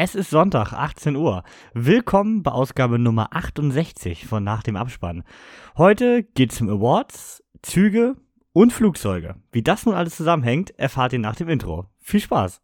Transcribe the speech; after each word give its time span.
Es 0.00 0.14
ist 0.14 0.30
Sonntag, 0.30 0.72
18 0.72 1.16
Uhr. 1.16 1.42
Willkommen 1.74 2.44
bei 2.44 2.52
Ausgabe 2.52 3.00
Nummer 3.00 3.34
68 3.34 4.28
von 4.28 4.44
Nach 4.44 4.62
dem 4.62 4.76
Abspann. 4.76 5.24
Heute 5.76 6.22
geht's 6.22 6.60
um 6.60 6.70
Awards, 6.70 7.42
Züge 7.62 8.14
und 8.52 8.72
Flugzeuge. 8.72 9.34
Wie 9.50 9.64
das 9.64 9.86
nun 9.86 9.96
alles 9.96 10.14
zusammenhängt, 10.14 10.70
erfahrt 10.78 11.14
ihr 11.14 11.18
nach 11.18 11.34
dem 11.34 11.48
Intro. 11.48 11.86
Viel 11.98 12.20
Spaß! 12.20 12.60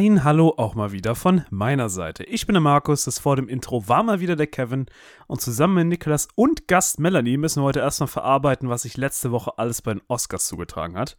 Ein 0.00 0.22
Hallo 0.22 0.54
auch 0.56 0.76
mal 0.76 0.92
wieder 0.92 1.16
von 1.16 1.44
meiner 1.50 1.88
Seite. 1.88 2.22
Ich 2.22 2.46
bin 2.46 2.54
der 2.54 2.60
Markus, 2.60 3.06
das 3.06 3.18
vor 3.18 3.34
dem 3.34 3.48
Intro 3.48 3.88
war 3.88 4.04
mal 4.04 4.20
wieder 4.20 4.36
der 4.36 4.46
Kevin 4.46 4.86
und 5.26 5.40
zusammen 5.40 5.74
mit 5.74 5.86
Nikolas 5.88 6.28
und 6.36 6.68
Gast 6.68 7.00
Melanie 7.00 7.36
müssen 7.36 7.62
wir 7.62 7.64
heute 7.64 7.80
erstmal 7.80 8.06
verarbeiten, 8.06 8.68
was 8.68 8.82
sich 8.82 8.96
letzte 8.96 9.32
Woche 9.32 9.58
alles 9.58 9.82
bei 9.82 9.94
den 9.94 10.02
Oscars 10.06 10.46
zugetragen 10.46 10.96
hat. 10.96 11.16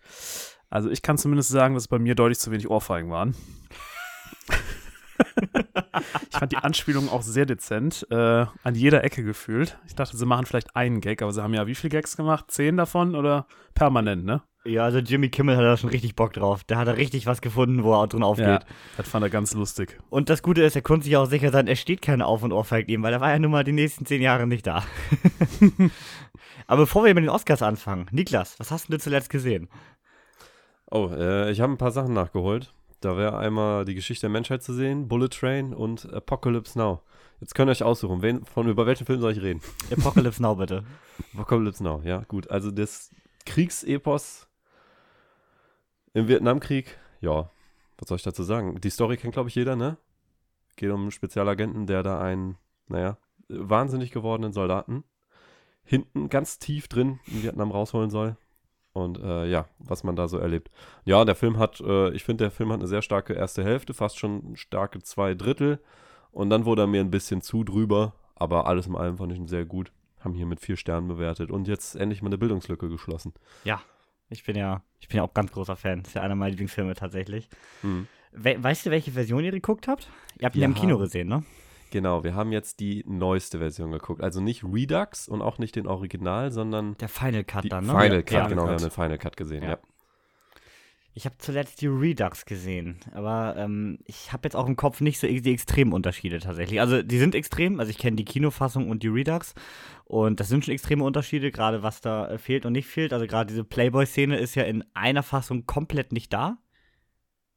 Also 0.69 0.89
ich 0.89 1.02
kann 1.02 1.17
zumindest 1.17 1.49
sagen, 1.49 1.73
dass 1.73 1.89
bei 1.89 1.99
mir 1.99 2.15
deutlich 2.15 2.39
zu 2.39 2.52
wenig 2.52 2.69
Ohrfeigen 2.69 3.11
waren. 3.11 3.35
Ich 6.31 6.37
fand 6.37 6.51
die 6.51 6.57
Anspielung 6.57 7.09
auch 7.09 7.21
sehr 7.21 7.45
dezent, 7.45 8.07
äh, 8.09 8.15
an 8.63 8.75
jeder 8.75 9.03
Ecke 9.03 9.23
gefühlt. 9.23 9.77
Ich 9.87 9.95
dachte, 9.95 10.17
sie 10.17 10.25
machen 10.25 10.45
vielleicht 10.45 10.75
einen 10.75 11.01
Gag, 11.01 11.21
aber 11.21 11.31
sie 11.31 11.43
haben 11.43 11.53
ja 11.53 11.67
wie 11.67 11.75
viele 11.75 11.91
Gags 11.91 12.17
gemacht? 12.17 12.45
Zehn 12.49 12.77
davon 12.77 13.15
oder 13.15 13.47
permanent, 13.73 14.25
ne? 14.25 14.41
Ja, 14.65 14.83
also 14.83 14.99
Jimmy 14.99 15.29
Kimmel 15.29 15.55
hat 15.55 15.63
da 15.63 15.77
schon 15.77 15.89
richtig 15.89 16.15
Bock 16.15 16.33
drauf. 16.33 16.63
Der 16.65 16.77
hat 16.77 16.87
da 16.87 16.91
richtig 16.91 17.25
was 17.25 17.41
gefunden, 17.41 17.83
wo 17.83 17.93
er 17.93 18.07
drin 18.07 18.23
aufgeht. 18.23 18.45
Ja, 18.45 18.59
das 18.97 19.07
fand 19.07 19.23
er 19.23 19.29
ganz 19.29 19.53
lustig. 19.53 19.97
Und 20.09 20.29
das 20.29 20.43
Gute 20.43 20.61
ist, 20.63 20.75
er 20.75 20.81
konnte 20.81 21.05
sich 21.05 21.15
auch 21.15 21.25
sicher 21.25 21.51
sein, 21.51 21.67
er 21.67 21.77
steht 21.77 22.01
keine 22.01 22.25
Auf- 22.25 22.43
und 22.43 22.51
Ohrfeig 22.51 22.89
ihm, 22.89 23.01
weil 23.01 23.13
er 23.13 23.21
war 23.21 23.31
ja 23.31 23.39
nun 23.39 23.51
mal 23.51 23.63
die 23.63 23.72
nächsten 23.72 24.05
zehn 24.05 24.22
Jahre 24.22 24.47
nicht 24.47 24.67
da. 24.67 24.83
Aber 26.67 26.83
bevor 26.83 27.05
wir 27.05 27.16
mit 27.16 27.23
den 27.23 27.29
Oscars 27.29 27.61
anfangen, 27.61 28.07
Niklas, 28.11 28.59
was 28.59 28.69
hast 28.69 28.91
du 28.91 28.99
zuletzt 28.99 29.29
gesehen? 29.29 29.69
Oh, 30.91 31.09
äh, 31.09 31.51
ich 31.51 31.61
habe 31.61 31.73
ein 31.73 31.77
paar 31.77 31.91
Sachen 31.91 32.13
nachgeholt. 32.13 32.73
Da 33.02 33.16
wäre 33.16 33.38
einmal 33.38 33.86
die 33.86 33.95
Geschichte 33.95 34.22
der 34.22 34.30
Menschheit 34.30 34.61
zu 34.61 34.73
sehen, 34.73 35.08
Bullet 35.08 35.30
Train 35.30 35.73
und 35.73 36.11
Apocalypse 36.14 36.78
Now. 36.78 37.02
Jetzt 37.39 37.56
könnt 37.56 37.69
ihr 37.69 37.72
euch 37.72 37.83
aussuchen, 37.83 38.22
wen, 38.22 38.44
von 38.44 38.67
über 38.67 38.86
welchen 38.86 39.06
Film 39.06 39.22
soll 39.22 39.31
ich 39.31 39.41
reden? 39.41 39.61
Apocalypse 39.91 40.41
Now, 40.41 40.56
bitte. 40.56 40.83
Apocalypse 41.33 41.83
Now, 41.83 42.02
ja, 42.03 42.23
gut. 42.28 42.50
Also 42.50 42.72
das 42.72 43.11
Kriegsepos 43.45 44.47
im 46.14 46.28
Vietnamkrieg, 46.28 46.97
ja, 47.22 47.50
was 47.97 48.09
soll 48.09 48.17
ich 48.17 48.23
dazu 48.23 48.44
sagen? 48.44 48.81
Die 48.81 48.89
Story 48.89 49.16
kennt, 49.16 49.34
glaube 49.34 49.50
ich, 49.50 49.56
jeder, 49.56 49.75
ne? 49.75 49.97
Geht 50.75 50.91
um 50.91 51.02
einen 51.02 51.11
Spezialagenten, 51.11 51.88
der 51.88 52.03
da 52.03 52.19
einen, 52.22 52.58
naja, 52.88 53.17
wahnsinnig 53.47 54.11
gewordenen 54.11 54.53
Soldaten 54.53 55.03
hinten 55.84 56.30
ganz 56.30 56.59
tief 56.59 56.88
drin 56.88 57.19
in 57.25 57.44
Vietnam 57.44 57.72
rausholen 57.72 58.09
soll. 58.09 58.38
Und 59.00 59.19
äh, 59.19 59.47
ja, 59.47 59.66
was 59.80 60.03
man 60.03 60.16
da 60.16 60.28
so 60.28 60.38
erlebt. 60.38 60.69
Ja, 61.05 61.25
der 61.25 61.36
Film 61.36 61.58
hat, 61.58 61.80
äh, 61.81 62.11
ich 62.11 62.23
finde, 62.23 62.45
der 62.45 62.52
Film 62.52 62.72
hat 62.72 62.80
eine 62.80 62.88
sehr 62.88 63.02
starke 63.02 63.33
erste 63.33 63.64
Hälfte, 63.64 63.94
fast 63.94 64.19
schon 64.19 64.56
starke 64.56 65.02
zwei 65.02 65.33
Drittel. 65.33 65.80
Und 66.31 66.50
dann 66.50 66.66
wurde 66.66 66.83
er 66.83 66.88
mir 66.88 67.02
ein 67.02 67.11
bisschen 67.11 67.41
zu 67.41 67.64
drüber, 67.64 68.14
aber 68.36 68.67
alles 68.67 68.88
in 68.88 68.95
allem 68.95 69.17
fand 69.17 69.31
ich 69.31 69.39
ihn 69.39 69.47
sehr 69.47 69.66
gut. 69.66 69.91
Haben 70.19 70.33
hier 70.33 70.45
mit 70.45 70.59
vier 70.59 70.75
Sternen 70.75 71.08
bewertet 71.08 71.50
und 71.50 71.67
jetzt 71.67 71.95
endlich 71.95 72.22
mal 72.22 72.28
eine 72.28 72.38
Bildungslücke 72.38 72.89
geschlossen. 72.89 73.33
Ja, 73.64 73.81
ich 74.30 74.44
bin 74.44 74.56
ja, 74.56 74.83
ich 75.00 75.08
bin 75.08 75.17
ja 75.17 75.23
auch 75.23 75.34
ganz 75.34 75.52
großer 75.52 75.75
Fan. 75.75 76.00
Das 76.00 76.09
ist 76.09 76.13
ja 76.16 76.22
einer 76.22 76.36
meiner 76.36 76.52
Lieblingsfilme 76.52 76.94
tatsächlich. 76.94 77.50
Mhm. 77.81 78.08
We 78.31 78.61
weißt 78.61 78.86
du, 78.86 78.91
welche 78.91 79.11
Version 79.11 79.44
ihr 79.44 79.52
geguckt 79.52 79.88
habt? 79.88 80.09
Ihr 80.38 80.45
habt 80.45 80.56
ihn 80.56 80.61
ja 80.61 80.67
im 80.67 80.75
Kino 80.75 80.97
gesehen, 81.00 81.28
ne? 81.28 81.44
Genau, 81.91 82.23
wir 82.23 82.35
haben 82.35 82.51
jetzt 82.51 82.79
die 82.79 83.03
neueste 83.07 83.59
Version 83.59 83.91
geguckt. 83.91 84.21
Also 84.21 84.41
nicht 84.41 84.63
Redux 84.63 85.27
und 85.27 85.41
auch 85.41 85.57
nicht 85.57 85.75
den 85.75 85.87
Original, 85.87 86.51
sondern. 86.51 86.95
Der 86.97 87.09
Final 87.09 87.44
Cut 87.44 87.72
dann, 87.72 87.85
ne? 87.85 87.91
Final 87.91 88.23
Cut, 88.23 88.31
ja, 88.31 88.47
genau, 88.47 88.66
wir 88.66 88.72
haben 88.72 88.81
den 88.81 88.91
Final 88.91 89.17
Cut 89.17 89.38
gesehen, 89.38 89.63
ja. 89.63 89.69
ja. 89.69 89.79
Ich 91.16 91.25
habe 91.25 91.35
zuletzt 91.39 91.81
die 91.81 91.88
Redux 91.88 92.45
gesehen, 92.45 92.99
aber 93.13 93.55
ähm, 93.57 93.99
ich 94.05 94.31
habe 94.31 94.41
jetzt 94.45 94.55
auch 94.55 94.67
im 94.67 94.75
Kopf 94.75 95.01
nicht 95.01 95.19
so 95.19 95.28
die 95.28 95.51
extremen 95.51 95.91
Unterschiede 95.91 96.39
tatsächlich. 96.39 96.79
Also 96.79 97.01
die 97.01 97.17
sind 97.17 97.35
extrem, 97.35 97.79
also 97.79 97.89
ich 97.89 97.97
kenne 97.97 98.16
die 98.16 98.25
Kinofassung 98.25 98.89
und 98.89 99.03
die 99.03 99.07
Redux 99.07 99.53
und 100.05 100.39
das 100.39 100.47
sind 100.49 100.63
schon 100.63 100.73
extreme 100.73 101.03
Unterschiede, 101.03 101.51
gerade 101.51 101.83
was 101.83 101.99
da 101.99 102.29
äh, 102.29 102.38
fehlt 102.38 102.66
und 102.66 102.73
nicht 102.73 102.88
fehlt. 102.88 103.11
Also 103.11 103.28
gerade 103.28 103.47
diese 103.47 103.63
Playboy-Szene 103.63 104.38
ist 104.38 104.55
ja 104.55 104.63
in 104.63 104.85
einer 104.94 105.23
Fassung 105.23 105.66
komplett 105.66 106.13
nicht 106.13 106.31
da. 106.31 106.57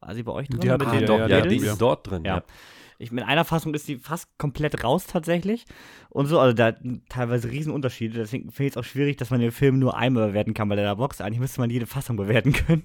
War 0.01 0.15
sie 0.15 0.25
bei 0.25 0.33
euch 0.33 0.49
drin? 0.49 0.61
Die, 0.61 0.71
hat, 0.71 0.85
ah, 0.85 0.91
die, 0.91 1.05
ja, 1.05 1.27
ja, 1.29 1.41
die 1.43 1.57
ist 1.57 1.81
dort 1.81 2.11
drin, 2.11 2.25
ja. 2.25 2.39
ja. 2.39 2.45
Ich, 3.03 3.11
in 3.11 3.19
einer 3.19 3.45
Fassung 3.45 3.75
ist 3.75 3.89
die 3.89 3.97
fast 3.97 4.29
komplett 4.39 4.85
raus 4.85 5.07
tatsächlich. 5.07 5.65
Und 6.09 6.27
so, 6.27 6.39
also 6.39 6.55
da 6.55 6.75
teilweise 7.09 7.51
Riesenunterschiede. 7.51 8.19
Deswegen 8.19 8.51
finde 8.51 8.69
ich 8.69 8.73
es 8.73 8.77
auch 8.77 8.85
schwierig, 8.85 9.17
dass 9.17 9.31
man 9.31 9.41
den 9.41 9.53
Film 9.53 9.79
nur 9.79 9.97
einmal 9.97 10.29
bewerten 10.29 10.55
kann 10.55 10.69
bei 10.69 10.77
der 10.77 10.95
Box. 10.97 11.21
Eigentlich 11.21 11.41
müsste 11.41 11.61
man 11.61 11.71
jede 11.71 11.87
Fassung 11.87 12.17
bewerten 12.17 12.53
können. 12.67 12.85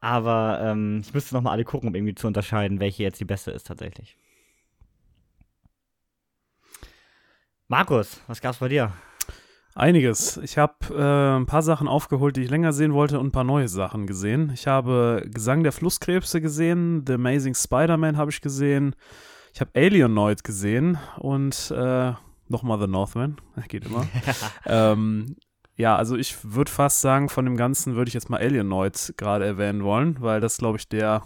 Aber 0.00 0.60
ähm, 0.62 1.00
ich 1.02 1.12
müsste 1.14 1.34
nochmal 1.34 1.54
alle 1.54 1.64
gucken, 1.64 1.88
um 1.88 1.94
irgendwie 1.94 2.14
zu 2.14 2.26
unterscheiden, 2.26 2.80
welche 2.80 3.02
jetzt 3.02 3.20
die 3.20 3.24
beste 3.24 3.50
ist 3.50 3.66
tatsächlich. 3.66 4.16
Markus, 7.68 8.20
was 8.26 8.40
gab's 8.40 8.58
bei 8.58 8.68
dir? 8.68 8.92
Einiges. 9.74 10.36
Ich 10.38 10.58
habe 10.58 10.74
äh, 10.90 11.38
ein 11.38 11.46
paar 11.46 11.62
Sachen 11.62 11.86
aufgeholt, 11.86 12.36
die 12.36 12.42
ich 12.42 12.50
länger 12.50 12.72
sehen 12.72 12.92
wollte 12.92 13.20
und 13.20 13.28
ein 13.28 13.32
paar 13.32 13.44
neue 13.44 13.68
Sachen 13.68 14.06
gesehen. 14.06 14.50
Ich 14.52 14.66
habe 14.66 15.24
Gesang 15.32 15.62
der 15.62 15.72
Flusskrebse 15.72 16.40
gesehen, 16.40 17.04
The 17.06 17.14
Amazing 17.14 17.54
Spider-Man 17.54 18.16
habe 18.16 18.30
ich 18.30 18.40
gesehen. 18.40 18.96
Ich 19.54 19.60
habe 19.60 19.70
Alienoid 19.74 20.44
gesehen 20.44 20.98
und 21.18 21.72
äh, 21.76 22.12
nochmal 22.48 22.80
The 22.80 22.88
Northman. 22.88 23.36
Geht 23.68 23.86
immer. 23.86 24.06
ähm, 24.66 25.36
ja, 25.76 25.96
also 25.96 26.16
ich 26.16 26.36
würde 26.42 26.70
fast 26.70 27.00
sagen, 27.00 27.28
von 27.28 27.44
dem 27.44 27.56
Ganzen 27.56 27.94
würde 27.94 28.08
ich 28.08 28.14
jetzt 28.14 28.28
mal 28.28 28.40
Alienoid 28.40 29.14
gerade 29.16 29.46
erwähnen 29.46 29.82
wollen, 29.82 30.16
weil 30.20 30.40
das, 30.40 30.58
glaube 30.58 30.78
ich, 30.78 30.88
der 30.88 31.22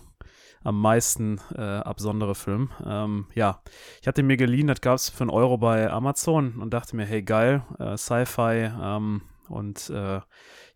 am 0.64 0.80
meisten 0.80 1.40
äh, 1.54 1.60
absondere 1.60 2.34
Film. 2.34 2.70
Ähm, 2.84 3.26
ja, 3.34 3.60
ich 4.00 4.08
hatte 4.08 4.22
mir 4.22 4.36
geliehen, 4.36 4.66
das 4.66 4.80
gab 4.80 4.96
es 4.96 5.10
für 5.10 5.22
einen 5.22 5.30
Euro 5.30 5.58
bei 5.58 5.90
Amazon 5.90 6.54
und 6.60 6.74
dachte 6.74 6.96
mir, 6.96 7.04
hey 7.04 7.22
geil, 7.22 7.62
äh, 7.78 7.96
Sci-Fi 7.96 8.70
ähm, 8.82 9.22
und 9.48 9.90
äh, 9.90 10.20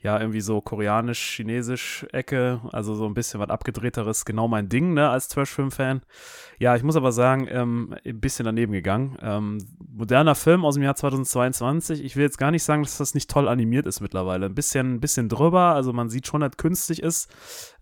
ja, 0.00 0.20
irgendwie 0.20 0.40
so 0.40 0.60
koreanisch, 0.60 1.36
chinesisch 1.36 2.06
Ecke, 2.12 2.60
also 2.72 2.94
so 2.94 3.06
ein 3.06 3.14
bisschen 3.14 3.40
was 3.40 3.50
abgedrehteres, 3.50 4.24
genau 4.24 4.46
mein 4.46 4.68
Ding, 4.68 4.94
ne, 4.94 5.10
als 5.10 5.26
Trash-Film-Fan. 5.28 6.02
Ja, 6.60 6.76
ich 6.76 6.84
muss 6.84 6.94
aber 6.94 7.10
sagen, 7.10 7.48
ähm, 7.50 7.96
ein 8.04 8.20
bisschen 8.20 8.44
daneben 8.44 8.72
gegangen. 8.72 9.18
Ähm, 9.20 9.58
moderner 9.88 10.36
Film 10.36 10.64
aus 10.64 10.74
dem 10.74 10.84
Jahr 10.84 10.94
2022. 10.94 12.04
Ich 12.04 12.14
will 12.14 12.22
jetzt 12.22 12.38
gar 12.38 12.52
nicht 12.52 12.62
sagen, 12.62 12.84
dass 12.84 12.98
das 12.98 13.14
nicht 13.14 13.28
toll 13.28 13.48
animiert 13.48 13.86
ist 13.86 14.00
mittlerweile. 14.00 14.46
Ein 14.46 14.54
bisschen, 14.54 14.94
ein 14.94 15.00
bisschen 15.00 15.28
drüber, 15.28 15.74
also 15.74 15.92
man 15.92 16.10
sieht 16.10 16.28
schon, 16.28 16.42
dass 16.42 16.56
künstlich 16.56 17.02
ist, 17.02 17.28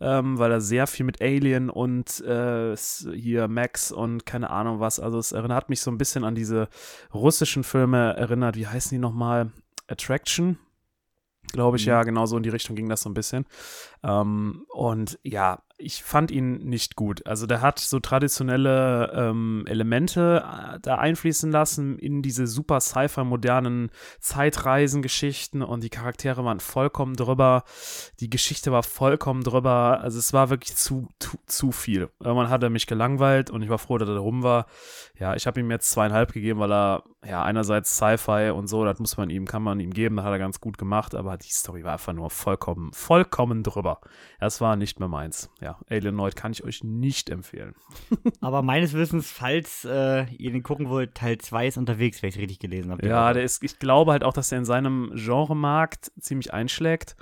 ähm, 0.00 0.38
weil 0.38 0.52
er 0.52 0.62
sehr 0.62 0.86
viel 0.86 1.04
mit 1.04 1.20
Alien 1.20 1.68
und 1.68 2.20
äh, 2.22 2.74
hier 2.76 3.46
Max 3.48 3.92
und 3.92 4.24
keine 4.24 4.48
Ahnung 4.48 4.80
was, 4.80 5.00
also 5.00 5.18
es 5.18 5.32
erinnert 5.32 5.68
mich 5.68 5.80
so 5.80 5.90
ein 5.90 5.98
bisschen 5.98 6.24
an 6.24 6.34
diese 6.34 6.68
russischen 7.12 7.62
Filme 7.62 8.14
erinnert, 8.16 8.56
wie 8.56 8.66
heißen 8.66 8.90
die 8.90 9.00
nochmal? 9.00 9.52
Attraction, 9.88 10.58
glaube 11.52 11.76
ich, 11.76 11.86
mhm. 11.86 11.90
ja, 11.90 12.02
genau 12.02 12.26
so 12.26 12.36
in 12.36 12.42
die 12.42 12.48
Richtung 12.48 12.76
ging 12.76 12.88
das 12.88 13.02
so 13.02 13.10
ein 13.10 13.14
bisschen. 13.14 13.46
Ähm, 14.06 14.64
und 14.72 15.18
ja, 15.24 15.62
ich 15.78 16.02
fand 16.02 16.30
ihn 16.30 16.58
nicht 16.68 16.96
gut. 16.96 17.26
Also 17.26 17.46
der 17.46 17.60
hat 17.60 17.78
so 17.78 18.00
traditionelle 18.00 19.12
ähm, 19.14 19.64
Elemente 19.66 20.42
äh, 20.42 20.78
da 20.80 20.96
einfließen 20.96 21.50
lassen 21.50 21.98
in 21.98 22.22
diese 22.22 22.46
super 22.46 22.80
Sci-Fi 22.80 23.24
modernen 23.24 23.90
Zeitreisengeschichten 24.20 25.62
und 25.62 25.82
die 25.82 25.90
Charaktere 25.90 26.44
waren 26.44 26.60
vollkommen 26.60 27.14
drüber. 27.14 27.64
Die 28.20 28.30
Geschichte 28.30 28.72
war 28.72 28.82
vollkommen 28.82 29.42
drüber. 29.42 30.00
Also 30.00 30.18
es 30.18 30.32
war 30.32 30.48
wirklich 30.50 30.76
zu, 30.76 31.08
zu, 31.18 31.36
zu 31.46 31.72
viel. 31.72 32.08
Irgendwann 32.20 32.48
hat 32.48 32.62
er 32.62 32.70
mich 32.70 32.86
gelangweilt 32.86 33.50
und 33.50 33.62
ich 33.62 33.68
war 33.68 33.78
froh, 33.78 33.98
dass 33.98 34.08
er 34.08 34.16
rum 34.16 34.42
war. 34.42 34.66
Ja, 35.18 35.34
ich 35.34 35.46
habe 35.46 35.60
ihm 35.60 35.70
jetzt 35.70 35.90
zweieinhalb 35.90 36.32
gegeben, 36.32 36.60
weil 36.60 36.72
er 36.72 37.02
ja 37.26 37.42
einerseits 37.42 37.96
Sci-Fi 37.96 38.50
und 38.50 38.66
so, 38.68 38.84
das 38.84 38.98
muss 38.98 39.16
man 39.16 39.30
ihm, 39.30 39.46
kann 39.46 39.62
man 39.62 39.80
ihm 39.80 39.92
geben, 39.92 40.16
das 40.16 40.24
hat 40.24 40.32
er 40.32 40.38
ganz 40.38 40.60
gut 40.60 40.78
gemacht, 40.78 41.14
aber 41.14 41.36
die 41.36 41.50
Story 41.50 41.84
war 41.84 41.94
einfach 41.94 42.12
nur 42.12 42.30
vollkommen, 42.30 42.92
vollkommen 42.92 43.62
drüber. 43.62 43.95
Das 44.40 44.60
war 44.60 44.76
nicht 44.76 44.98
mehr 45.00 45.08
meins. 45.08 45.50
Ja 45.60 45.78
Alienoid 45.88 46.36
kann 46.36 46.52
ich 46.52 46.64
euch 46.64 46.84
nicht 46.84 47.30
empfehlen. 47.30 47.74
Aber 48.40 48.62
meines 48.62 48.92
Wissens, 48.92 49.30
falls 49.30 49.84
äh, 49.84 50.26
ihr 50.34 50.52
den 50.52 50.62
gucken 50.62 50.88
wollt, 50.88 51.14
Teil 51.14 51.38
2 51.38 51.66
ist 51.68 51.76
unterwegs, 51.76 52.22
wenn 52.22 52.28
ich 52.28 52.36
es 52.36 52.40
richtig 52.40 52.58
gelesen 52.58 52.90
habe. 52.92 53.06
Ja, 53.06 53.32
der 53.32 53.42
ist, 53.42 53.62
ich 53.62 53.78
glaube 53.78 54.12
halt 54.12 54.24
auch, 54.24 54.32
dass 54.32 54.52
er 54.52 54.58
in 54.58 54.64
seinem 54.64 55.12
Genremarkt 55.14 56.12
ziemlich 56.20 56.52
einschlägt. 56.52 57.16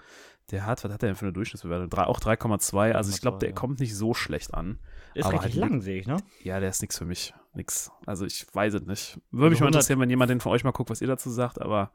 Der 0.50 0.66
hat, 0.66 0.84
was 0.84 0.92
hat 0.92 1.00
der 1.00 1.08
denn 1.08 1.16
für 1.16 1.24
eine 1.24 1.32
Durchschnittsbewertung? 1.32 1.88
Drei, 1.88 2.04
auch 2.04 2.20
3,2. 2.20 2.92
Also 2.92 3.10
ich 3.10 3.20
glaube, 3.20 3.38
der 3.38 3.50
ja. 3.50 3.54
kommt 3.54 3.80
nicht 3.80 3.96
so 3.96 4.12
schlecht 4.12 4.52
an. 4.52 4.78
Ist 5.14 5.26
richtig 5.26 5.42
halt, 5.42 5.54
lang, 5.54 5.80
sehe 5.80 6.00
ich, 6.00 6.06
ne? 6.06 6.18
Ja, 6.42 6.60
der 6.60 6.68
ist 6.68 6.82
nichts 6.82 6.98
für 6.98 7.06
mich. 7.06 7.32
Nix. 7.54 7.90
Also 8.04 8.26
ich 8.26 8.46
weiß 8.52 8.74
es 8.74 8.82
nicht. 8.82 9.20
Würde 9.30 9.50
mich 9.50 9.60
mal 9.60 9.68
interessieren, 9.68 10.00
wenn 10.00 10.10
jemand 10.10 10.30
den 10.30 10.40
von 10.40 10.52
euch 10.52 10.64
mal 10.64 10.72
guckt, 10.72 10.90
was 10.90 11.00
ihr 11.00 11.06
dazu 11.06 11.30
sagt, 11.30 11.60
aber 11.60 11.92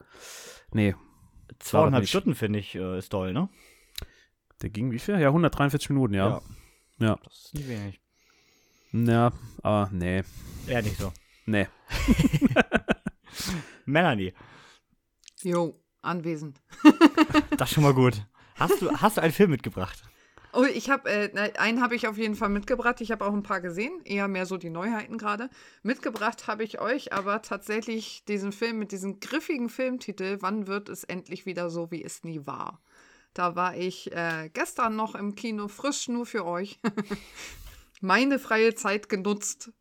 nee. 0.72 0.96
Zweieinhalb 1.60 2.08
Stunden, 2.08 2.34
finde 2.34 2.60
ich, 2.60 2.76
äh, 2.76 2.98
ist 2.98 3.10
toll, 3.10 3.34
ne? 3.34 3.50
Der 4.62 4.70
ging 4.70 4.92
wie 4.92 5.00
viel? 5.00 5.20
Ja, 5.20 5.28
143 5.28 5.90
Minuten, 5.90 6.14
ja. 6.14 6.30
Ja. 6.30 7.08
ja. 7.08 7.20
Das 7.24 7.46
ist 7.46 7.54
nicht 7.54 7.68
wenig. 7.68 8.00
Ja, 8.92 9.32
aber 9.62 9.90
nee. 9.92 10.24
Ja, 10.68 10.82
nicht 10.82 10.98
so. 10.98 11.14
Nee. 11.46 11.68
Melanie, 13.86 14.34
Jo, 15.44 15.80
anwesend. 16.02 16.62
das 17.58 17.70
ist 17.70 17.76
schon 17.76 17.84
mal 17.84 17.94
gut. 17.94 18.26
Hast 18.56 18.82
du, 18.82 18.92
hast 18.92 19.18
du 19.18 19.22
einen 19.22 19.32
Film 19.32 19.52
mitgebracht? 19.52 20.04
Oh, 20.52 20.64
ich 20.64 20.90
habe, 20.90 21.10
äh, 21.10 21.54
einen 21.58 21.82
habe 21.82 21.96
ich 21.96 22.08
auf 22.08 22.18
jeden 22.18 22.36
Fall 22.36 22.50
mitgebracht. 22.50 23.00
Ich 23.02 23.12
habe 23.12 23.26
auch 23.26 23.34
ein 23.34 23.44
paar 23.44 23.62
gesehen, 23.62 24.02
eher 24.04 24.28
mehr 24.28 24.46
so 24.46 24.58
die 24.58 24.72
Neuheiten 24.72 25.18
gerade. 25.18 25.50
Mitgebracht 25.84 26.48
habe 26.48 26.64
ich 26.64 26.82
euch 26.82 27.14
aber 27.14 27.42
tatsächlich 27.42 28.26
diesen 28.26 28.52
Film 28.52 28.80
mit 28.80 28.92
diesem 28.92 29.20
griffigen 29.20 29.70
Filmtitel, 29.70 30.38
Wann 30.42 30.68
wird 30.68 30.90
es 30.90 31.04
endlich 31.04 31.46
wieder 31.46 31.70
so, 31.70 31.92
wie 31.92 32.04
es 32.04 32.24
nie 32.24 32.46
war? 32.46 32.82
Da 33.34 33.56
war 33.56 33.76
ich 33.76 34.12
äh, 34.12 34.50
gestern 34.54 34.96
noch 34.96 35.16
im 35.16 35.36
Kino, 35.36 35.68
frisch 35.68 36.08
nur 36.08 36.26
für 36.26 36.46
euch. 36.46 36.80
Meine 38.02 38.40
freie 38.40 38.76
Zeit 38.76 39.10
genutzt, 39.10 39.72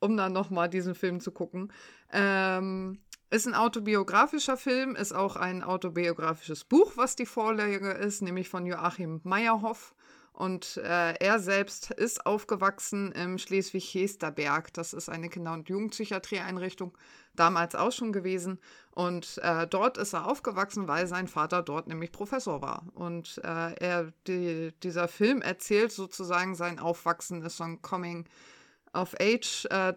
um 0.00 0.16
dann 0.16 0.32
nochmal 0.32 0.68
diesen 0.68 0.94
Film 0.94 1.20
zu 1.20 1.32
gucken. 1.32 1.72
Ähm, 2.12 3.00
ist 3.30 3.46
ein 3.46 3.54
autobiografischer 3.54 4.56
Film, 4.56 4.94
ist 4.94 5.12
auch 5.12 5.36
ein 5.36 5.62
autobiografisches 5.62 6.64
Buch, 6.64 6.92
was 6.96 7.16
die 7.16 7.26
Vorlage 7.26 7.90
ist, 7.90 8.22
nämlich 8.22 8.48
von 8.48 8.64
Joachim 8.64 9.20
Meyerhoff. 9.24 9.94
Und 10.34 10.78
äh, 10.78 11.14
er 11.14 11.38
selbst 11.38 11.92
ist 11.92 12.26
aufgewachsen 12.26 13.12
im 13.12 13.38
Schleswig-Hesterberg. 13.38 14.72
Das 14.72 14.92
ist 14.92 15.08
eine 15.08 15.28
Kinder- 15.28 15.52
und 15.52 15.68
Jugendpsychiatrieeinrichtung, 15.68 16.98
damals 17.36 17.76
auch 17.76 17.92
schon 17.92 18.12
gewesen. 18.12 18.58
Und 18.90 19.38
äh, 19.44 19.68
dort 19.68 19.96
ist 19.96 20.12
er 20.12 20.26
aufgewachsen, 20.26 20.88
weil 20.88 21.06
sein 21.06 21.28
Vater 21.28 21.62
dort 21.62 21.86
nämlich 21.86 22.10
Professor 22.10 22.60
war. 22.62 22.84
Und 22.94 23.40
äh, 23.44 23.74
er, 23.74 24.12
die, 24.26 24.72
dieser 24.82 25.06
Film 25.06 25.40
erzählt 25.40 25.92
sozusagen 25.92 26.56
sein 26.56 26.80
Aufwachsen, 26.80 27.42
ist 27.42 27.58
so 27.58 27.64
ein 27.64 27.80
Coming 27.80 28.26
of 28.94 29.14
Age 29.20 29.66
äh, 29.70 29.92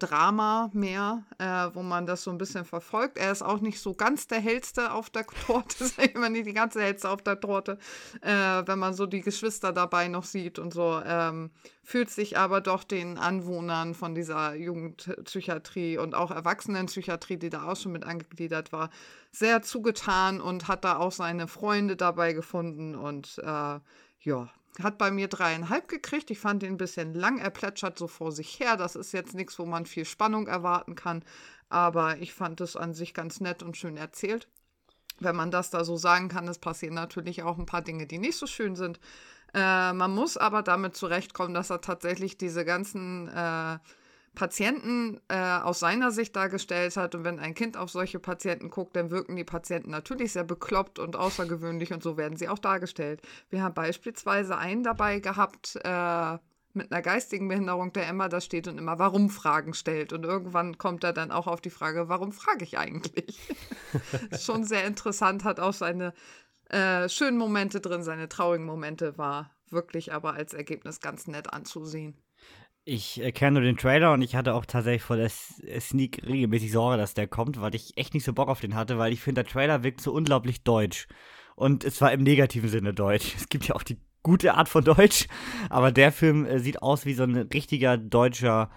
mehr, 0.73 1.23
äh, 1.37 1.69
wo 1.73 1.83
man 1.83 2.05
das 2.05 2.23
so 2.23 2.31
ein 2.31 2.37
bisschen 2.37 2.65
verfolgt. 2.65 3.17
Er 3.17 3.31
ist 3.31 3.41
auch 3.41 3.59
nicht 3.59 3.79
so 3.79 3.93
ganz 3.93 4.27
der 4.27 4.39
hellste 4.39 4.91
auf 4.91 5.09
der 5.09 5.25
Torte, 5.25 5.83
ist 5.83 5.99
immer 5.99 6.29
nicht 6.29 6.47
die 6.47 6.53
ganze 6.53 6.81
hellste 6.81 7.09
auf 7.09 7.21
der 7.21 7.39
Torte, 7.39 7.77
äh, 8.21 8.31
wenn 8.31 8.79
man 8.79 8.93
so 8.93 9.05
die 9.05 9.21
Geschwister 9.21 9.71
dabei 9.73 10.07
noch 10.07 10.23
sieht 10.23 10.59
und 10.59 10.73
so. 10.73 11.01
Ähm, 11.05 11.51
fühlt 11.83 12.09
sich 12.09 12.37
aber 12.37 12.59
doch 12.59 12.83
den 12.83 13.17
Anwohnern 13.17 13.93
von 13.93 14.13
dieser 14.13 14.55
Jugendpsychiatrie 14.55 15.97
und 15.97 16.15
auch 16.15 16.31
Erwachsenenpsychiatrie, 16.31 17.37
die 17.37 17.49
da 17.49 17.63
auch 17.63 17.77
schon 17.77 17.93
mit 17.93 18.03
angegliedert 18.03 18.73
war, 18.73 18.89
sehr 19.31 19.61
zugetan 19.61 20.41
und 20.41 20.67
hat 20.67 20.83
da 20.83 20.97
auch 20.97 21.13
seine 21.13 21.47
Freunde 21.47 21.95
dabei 21.95 22.33
gefunden 22.33 22.95
und 22.95 23.39
äh, 23.41 23.79
ja, 24.19 24.49
hat 24.81 24.97
bei 24.97 25.11
mir 25.11 25.27
dreieinhalb 25.27 25.87
gekriegt. 25.87 26.31
Ich 26.31 26.39
fand 26.39 26.63
ihn 26.63 26.73
ein 26.73 26.77
bisschen 26.77 27.13
lang. 27.13 27.39
Er 27.39 27.49
plätschert 27.49 27.97
so 27.97 28.07
vor 28.07 28.31
sich 28.31 28.59
her. 28.59 28.77
Das 28.77 28.95
ist 28.95 29.11
jetzt 29.11 29.33
nichts, 29.33 29.57
wo 29.59 29.65
man 29.65 29.85
viel 29.85 30.05
Spannung 30.05 30.47
erwarten 30.47 30.95
kann. 30.95 31.23
Aber 31.69 32.17
ich 32.17 32.33
fand 32.33 32.61
es 32.61 32.75
an 32.75 32.93
sich 32.93 33.13
ganz 33.13 33.39
nett 33.39 33.63
und 33.63 33.77
schön 33.77 33.97
erzählt. 33.97 34.47
Wenn 35.19 35.35
man 35.35 35.51
das 35.51 35.69
da 35.69 35.83
so 35.83 35.97
sagen 35.97 36.29
kann, 36.29 36.47
es 36.47 36.59
passieren 36.59 36.93
natürlich 36.93 37.43
auch 37.43 37.57
ein 37.57 37.65
paar 37.65 37.81
Dinge, 37.81 38.05
die 38.05 38.19
nicht 38.19 38.37
so 38.37 38.45
schön 38.45 38.75
sind. 38.75 38.99
Äh, 39.53 39.93
man 39.93 40.13
muss 40.13 40.37
aber 40.37 40.61
damit 40.61 40.95
zurechtkommen, 40.95 41.53
dass 41.53 41.69
er 41.69 41.81
tatsächlich 41.81 42.37
diese 42.37 42.65
ganzen 42.65 43.27
äh, 43.27 43.79
Patienten 44.37 45.19
äh, 45.29 45.35
aus 45.35 45.79
seiner 45.79 46.11
Sicht 46.11 46.35
dargestellt 46.35 46.95
hat. 46.95 47.15
Und 47.15 47.23
wenn 47.23 47.39
ein 47.39 47.55
Kind 47.55 47.75
auf 47.75 47.89
solche 47.89 48.19
Patienten 48.19 48.69
guckt, 48.69 48.95
dann 48.95 49.09
wirken 49.09 49.35
die 49.35 49.43
Patienten 49.43 49.89
natürlich 49.89 50.33
sehr 50.33 50.43
bekloppt 50.43 50.99
und 50.99 51.15
außergewöhnlich 51.15 51.91
und 51.91 52.03
so 52.03 52.17
werden 52.17 52.37
sie 52.37 52.47
auch 52.47 52.59
dargestellt. 52.59 53.19
Wir 53.49 53.63
haben 53.63 53.73
beispielsweise 53.73 54.55
einen 54.55 54.83
dabei 54.83 55.21
gehabt, 55.21 55.79
äh, 55.83 56.37
mit 56.71 56.91
einer 56.91 57.01
geistigen 57.01 57.47
Behinderung, 57.47 57.93
der 57.93 58.07
immer 58.07 58.29
da 58.29 58.39
steht 58.39 58.67
und 58.67 58.77
immer 58.77 58.99
Warum-Fragen 58.99 59.73
stellt. 59.73 60.13
Und 60.13 60.23
irgendwann 60.23 60.77
kommt 60.77 61.03
er 61.03 61.13
dann 61.13 61.31
auch 61.31 61.47
auf 61.47 61.59
die 61.59 61.71
Frage, 61.71 62.07
warum 62.07 62.31
frage 62.31 62.63
ich 62.63 62.77
eigentlich? 62.77 63.39
Schon 64.39 64.65
sehr 64.65 64.85
interessant, 64.85 65.45
hat 65.45 65.59
auch 65.59 65.73
seine 65.73 66.13
äh, 66.69 67.09
schönen 67.09 67.39
Momente 67.39 67.81
drin, 67.81 68.03
seine 68.03 68.29
traurigen 68.29 68.67
Momente, 68.67 69.17
war 69.17 69.49
wirklich 69.71 70.13
aber 70.13 70.35
als 70.35 70.53
Ergebnis 70.53 70.99
ganz 70.99 71.25
nett 71.25 71.51
anzusehen. 71.51 72.15
Ich 72.89 73.21
äh, 73.21 73.33
kenne 73.33 73.59
nur 73.59 73.63
den 73.63 73.75
Trailer 73.75 74.13
und 74.13 74.21
ich 74.21 74.33
hatte 74.37 74.53
auch 74.53 74.65
tatsächlich 74.65 75.01
vor 75.01 75.17
der 75.17 75.25
S 75.25 75.61
Sneak 75.89 76.23
regelmäßig 76.25 76.71
Sorge, 76.71 76.95
dass 76.95 77.13
der 77.13 77.27
kommt, 77.27 77.59
weil 77.59 77.75
ich 77.75 77.97
echt 77.97 78.13
nicht 78.13 78.23
so 78.23 78.31
Bock 78.31 78.47
auf 78.47 78.61
den 78.61 78.75
hatte, 78.75 78.97
weil 78.97 79.11
ich 79.11 79.19
finde, 79.19 79.43
der 79.43 79.51
Trailer 79.51 79.83
wirkt 79.83 79.99
so 79.99 80.13
unglaublich 80.13 80.63
deutsch. 80.63 81.09
Und 81.57 81.83
es 81.83 81.99
war 81.99 82.13
im 82.13 82.23
negativen 82.23 82.69
Sinne 82.69 82.93
deutsch. 82.93 83.35
Es 83.37 83.49
gibt 83.49 83.67
ja 83.67 83.75
auch 83.75 83.83
die 83.83 83.97
gute 84.23 84.53
Art 84.53 84.69
von 84.69 84.85
Deutsch, 84.85 85.27
aber 85.69 85.91
der 85.91 86.13
Film 86.13 86.45
äh, 86.45 86.59
sieht 86.59 86.81
aus 86.81 87.05
wie 87.05 87.13
so 87.13 87.23
ein 87.23 87.35
richtiger 87.35 87.97
deutscher 87.97 88.71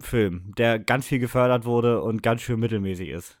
Film, 0.00 0.54
der 0.56 0.78
ganz 0.78 1.06
viel 1.06 1.18
gefördert 1.18 1.66
wurde 1.66 2.00
und 2.00 2.22
ganz 2.22 2.40
schön 2.40 2.58
mittelmäßig 2.58 3.10
ist. 3.10 3.38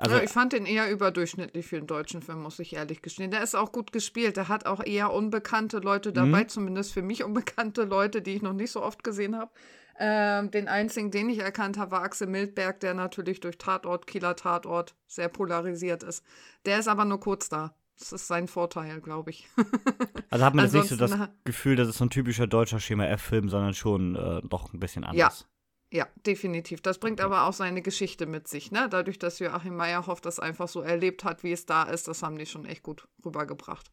Also, 0.00 0.16
ja, 0.16 0.22
ich 0.22 0.30
fand 0.30 0.52
den 0.52 0.64
eher 0.64 0.90
überdurchschnittlich 0.90 1.66
für 1.66 1.76
einen 1.76 1.88
deutschen 1.88 2.22
Film, 2.22 2.40
muss 2.40 2.60
ich 2.60 2.72
ehrlich 2.72 3.02
gestehen. 3.02 3.32
Der 3.32 3.42
ist 3.42 3.56
auch 3.56 3.72
gut 3.72 3.92
gespielt. 3.92 4.36
Der 4.36 4.46
hat 4.46 4.64
auch 4.64 4.84
eher 4.84 5.12
unbekannte 5.12 5.78
Leute 5.78 6.12
dabei, 6.12 6.44
mhm. 6.44 6.48
zumindest 6.48 6.92
für 6.92 7.02
mich 7.02 7.24
unbekannte 7.24 7.82
Leute, 7.82 8.22
die 8.22 8.36
ich 8.36 8.42
noch 8.42 8.52
nicht 8.52 8.70
so 8.70 8.80
oft 8.80 9.02
gesehen 9.02 9.36
habe. 9.36 9.50
Ähm, 9.98 10.52
den 10.52 10.68
einzigen, 10.68 11.10
den 11.10 11.28
ich 11.28 11.40
erkannt 11.40 11.76
habe, 11.76 11.90
war 11.90 12.02
Axel 12.02 12.28
Mildberg, 12.28 12.78
der 12.78 12.94
natürlich 12.94 13.40
durch 13.40 13.58
Tatort, 13.58 14.06
Kieler 14.06 14.36
Tatort 14.36 14.94
sehr 15.08 15.28
polarisiert 15.28 16.04
ist. 16.04 16.24
Der 16.64 16.78
ist 16.78 16.86
aber 16.86 17.04
nur 17.04 17.18
kurz 17.18 17.48
da. 17.48 17.74
Das 17.98 18.12
ist 18.12 18.28
sein 18.28 18.46
Vorteil, 18.46 19.00
glaube 19.00 19.30
ich. 19.30 19.48
also 20.30 20.44
hat 20.44 20.54
man 20.54 20.66
jetzt 20.66 20.74
nicht 20.74 20.88
so 20.88 20.94
das 20.94 21.18
Gefühl, 21.42 21.74
dass 21.74 21.88
es 21.88 21.98
so 21.98 22.04
ein 22.04 22.10
typischer 22.10 22.46
deutscher 22.46 22.78
Schema 22.78 23.06
F-Film, 23.06 23.48
sondern 23.48 23.74
schon 23.74 24.14
äh, 24.14 24.40
doch 24.48 24.72
ein 24.72 24.78
bisschen 24.78 25.02
anders. 25.02 25.40
Ja, 25.40 25.46
ja, 25.90 26.06
definitiv. 26.26 26.82
Das 26.82 26.98
bringt 26.98 27.20
aber 27.20 27.44
auch 27.44 27.52
seine 27.52 27.80
Geschichte 27.80 28.26
mit 28.26 28.46
sich, 28.46 28.70
ne? 28.70 28.88
Dadurch, 28.90 29.18
dass 29.18 29.38
Joachim 29.38 29.74
Meyerhoff 29.76 30.20
das 30.20 30.38
einfach 30.38 30.68
so 30.68 30.82
erlebt 30.82 31.24
hat, 31.24 31.42
wie 31.42 31.52
es 31.52 31.64
da 31.64 31.84
ist, 31.84 32.08
das 32.08 32.22
haben 32.22 32.36
die 32.36 32.46
schon 32.46 32.66
echt 32.66 32.82
gut 32.82 33.08
rübergebracht. 33.24 33.90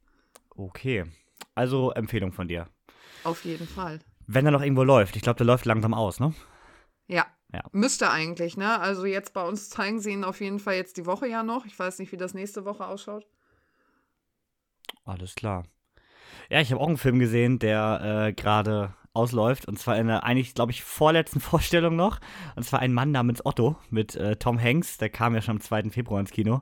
Okay. 0.50 1.06
Also 1.54 1.92
Empfehlung 1.92 2.34
von 2.34 2.48
dir. 2.48 2.68
Auf 3.24 3.46
jeden 3.46 3.68
Fall. 3.68 4.00
Wenn 4.28 4.46
er 4.46 4.52
noch 4.52 4.62
irgendwo 4.62 4.84
läuft. 4.84 5.16
Ich 5.16 5.22
glaube, 5.22 5.38
der 5.38 5.46
läuft 5.46 5.66
langsam 5.66 5.94
aus, 5.94 6.20
ne? 6.20 6.34
Ja. 7.08 7.26
ja. 7.54 7.62
Müsste 7.72 8.12
eigentlich, 8.12 8.58
ne? 8.58 8.80
Also 8.80 9.06
jetzt 9.06 9.34
bei 9.34 9.44
uns 9.48 9.70
zeigen 9.70 10.00
sie 10.00 10.12
ihn 10.12 10.26
auf 10.26 10.42
jeden 10.42 10.60
Fall 10.60 10.76
jetzt 10.76 10.98
die 10.98 11.06
Woche 11.06 11.28
ja 11.28 11.44
noch. 11.44 11.66
Ich 11.66 11.78
weiß 11.78 12.00
nicht, 12.00 12.12
wie 12.12 12.18
das 12.18 12.34
nächste 12.34 12.66
Woche 12.66 12.86
ausschaut. 12.88 13.26
Alles 15.06 15.36
klar. 15.36 15.64
Ja, 16.50 16.60
ich 16.60 16.72
habe 16.72 16.82
auch 16.82 16.88
einen 16.88 16.98
Film 16.98 17.20
gesehen, 17.20 17.60
der 17.60 18.28
äh, 18.28 18.34
gerade 18.34 18.94
ausläuft. 19.16 19.68
Und 19.68 19.80
zwar 19.80 19.98
in 19.98 20.08
der 20.08 20.24
eigentlich, 20.24 20.54
glaube 20.54 20.72
ich, 20.72 20.84
vorletzten 20.84 21.40
Vorstellung 21.42 21.96
noch. 21.96 22.20
Und 22.56 22.64
zwar 22.64 22.80
ein 22.80 22.94
Mann 22.94 23.12
namens 23.12 23.46
Otto 23.46 23.76
mit 23.90 24.16
äh, 24.16 24.36
Tom 24.36 24.62
Hanks. 24.62 24.98
Der 24.98 25.10
kam 25.10 25.36
ja 25.36 25.42
schon 25.42 25.56
am 25.56 25.62
2. 25.62 25.90
Februar 25.90 26.20
ins 26.20 26.32
Kino. 26.32 26.62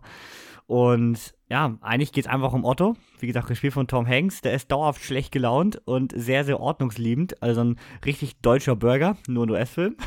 Und 0.65 1.33
ja, 1.49 1.77
eigentlich 1.81 2.11
geht 2.13 2.25
es 2.25 2.31
einfach 2.31 2.53
um 2.53 2.63
Otto. 2.63 2.95
Wie 3.19 3.27
gesagt, 3.27 3.47
gespielt 3.47 3.73
von 3.73 3.87
Tom 3.87 4.07
Hanks. 4.07 4.41
Der 4.41 4.53
ist 4.53 4.71
dauerhaft 4.71 5.03
schlecht 5.03 5.31
gelaunt 5.31 5.81
und 5.85 6.13
sehr, 6.15 6.45
sehr 6.45 6.59
ordnungsliebend. 6.59 7.41
Also 7.43 7.63
ein 7.63 7.79
richtig 8.05 8.37
deutscher 8.41 8.75
Burger, 8.75 9.17
nur 9.27 9.45
ein 9.45 9.51
US-Film. 9.51 9.97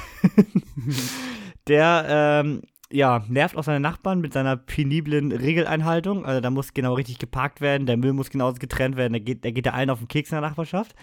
der, 1.69 2.07
ähm, 2.09 2.63
ja, 2.91 3.25
nervt 3.29 3.57
auch 3.57 3.65
seine 3.65 3.81
Nachbarn 3.81 4.21
mit 4.21 4.33
seiner 4.33 4.57
peniblen 4.57 5.33
Regeleinhaltung. 5.33 6.25
Also 6.25 6.41
da 6.41 6.51
muss 6.51 6.73
genau 6.73 6.95
richtig 6.95 7.19
geparkt 7.19 7.61
werden, 7.61 7.87
der 7.87 7.97
Müll 7.97 8.13
muss 8.13 8.31
genauso 8.31 8.59
getrennt 8.59 8.97
werden, 8.97 9.13
der 9.13 9.21
geht, 9.21 9.45
der 9.45 9.53
geht 9.53 9.67
der 9.67 9.75
allen 9.75 9.91
auf 9.91 9.99
den 9.99 10.09
Keks 10.09 10.31
in 10.31 10.37
der 10.37 10.49
Nachbarschaft. 10.49 10.95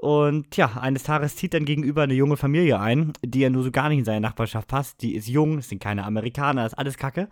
Und 0.00 0.56
ja, 0.56 0.78
eines 0.80 1.02
Tages 1.02 1.36
zieht 1.36 1.52
dann 1.52 1.66
gegenüber 1.66 2.04
eine 2.04 2.14
junge 2.14 2.38
Familie 2.38 2.80
ein, 2.80 3.12
die 3.22 3.40
ja 3.40 3.50
nur 3.50 3.62
so 3.62 3.70
gar 3.70 3.90
nicht 3.90 3.98
in 3.98 4.04
seine 4.06 4.22
Nachbarschaft 4.22 4.66
passt. 4.66 5.02
Die 5.02 5.14
ist 5.14 5.28
jung, 5.28 5.58
es 5.58 5.68
sind 5.68 5.82
keine 5.82 6.04
Amerikaner, 6.04 6.64
ist 6.64 6.72
alles 6.72 6.96
Kacke. 6.96 7.28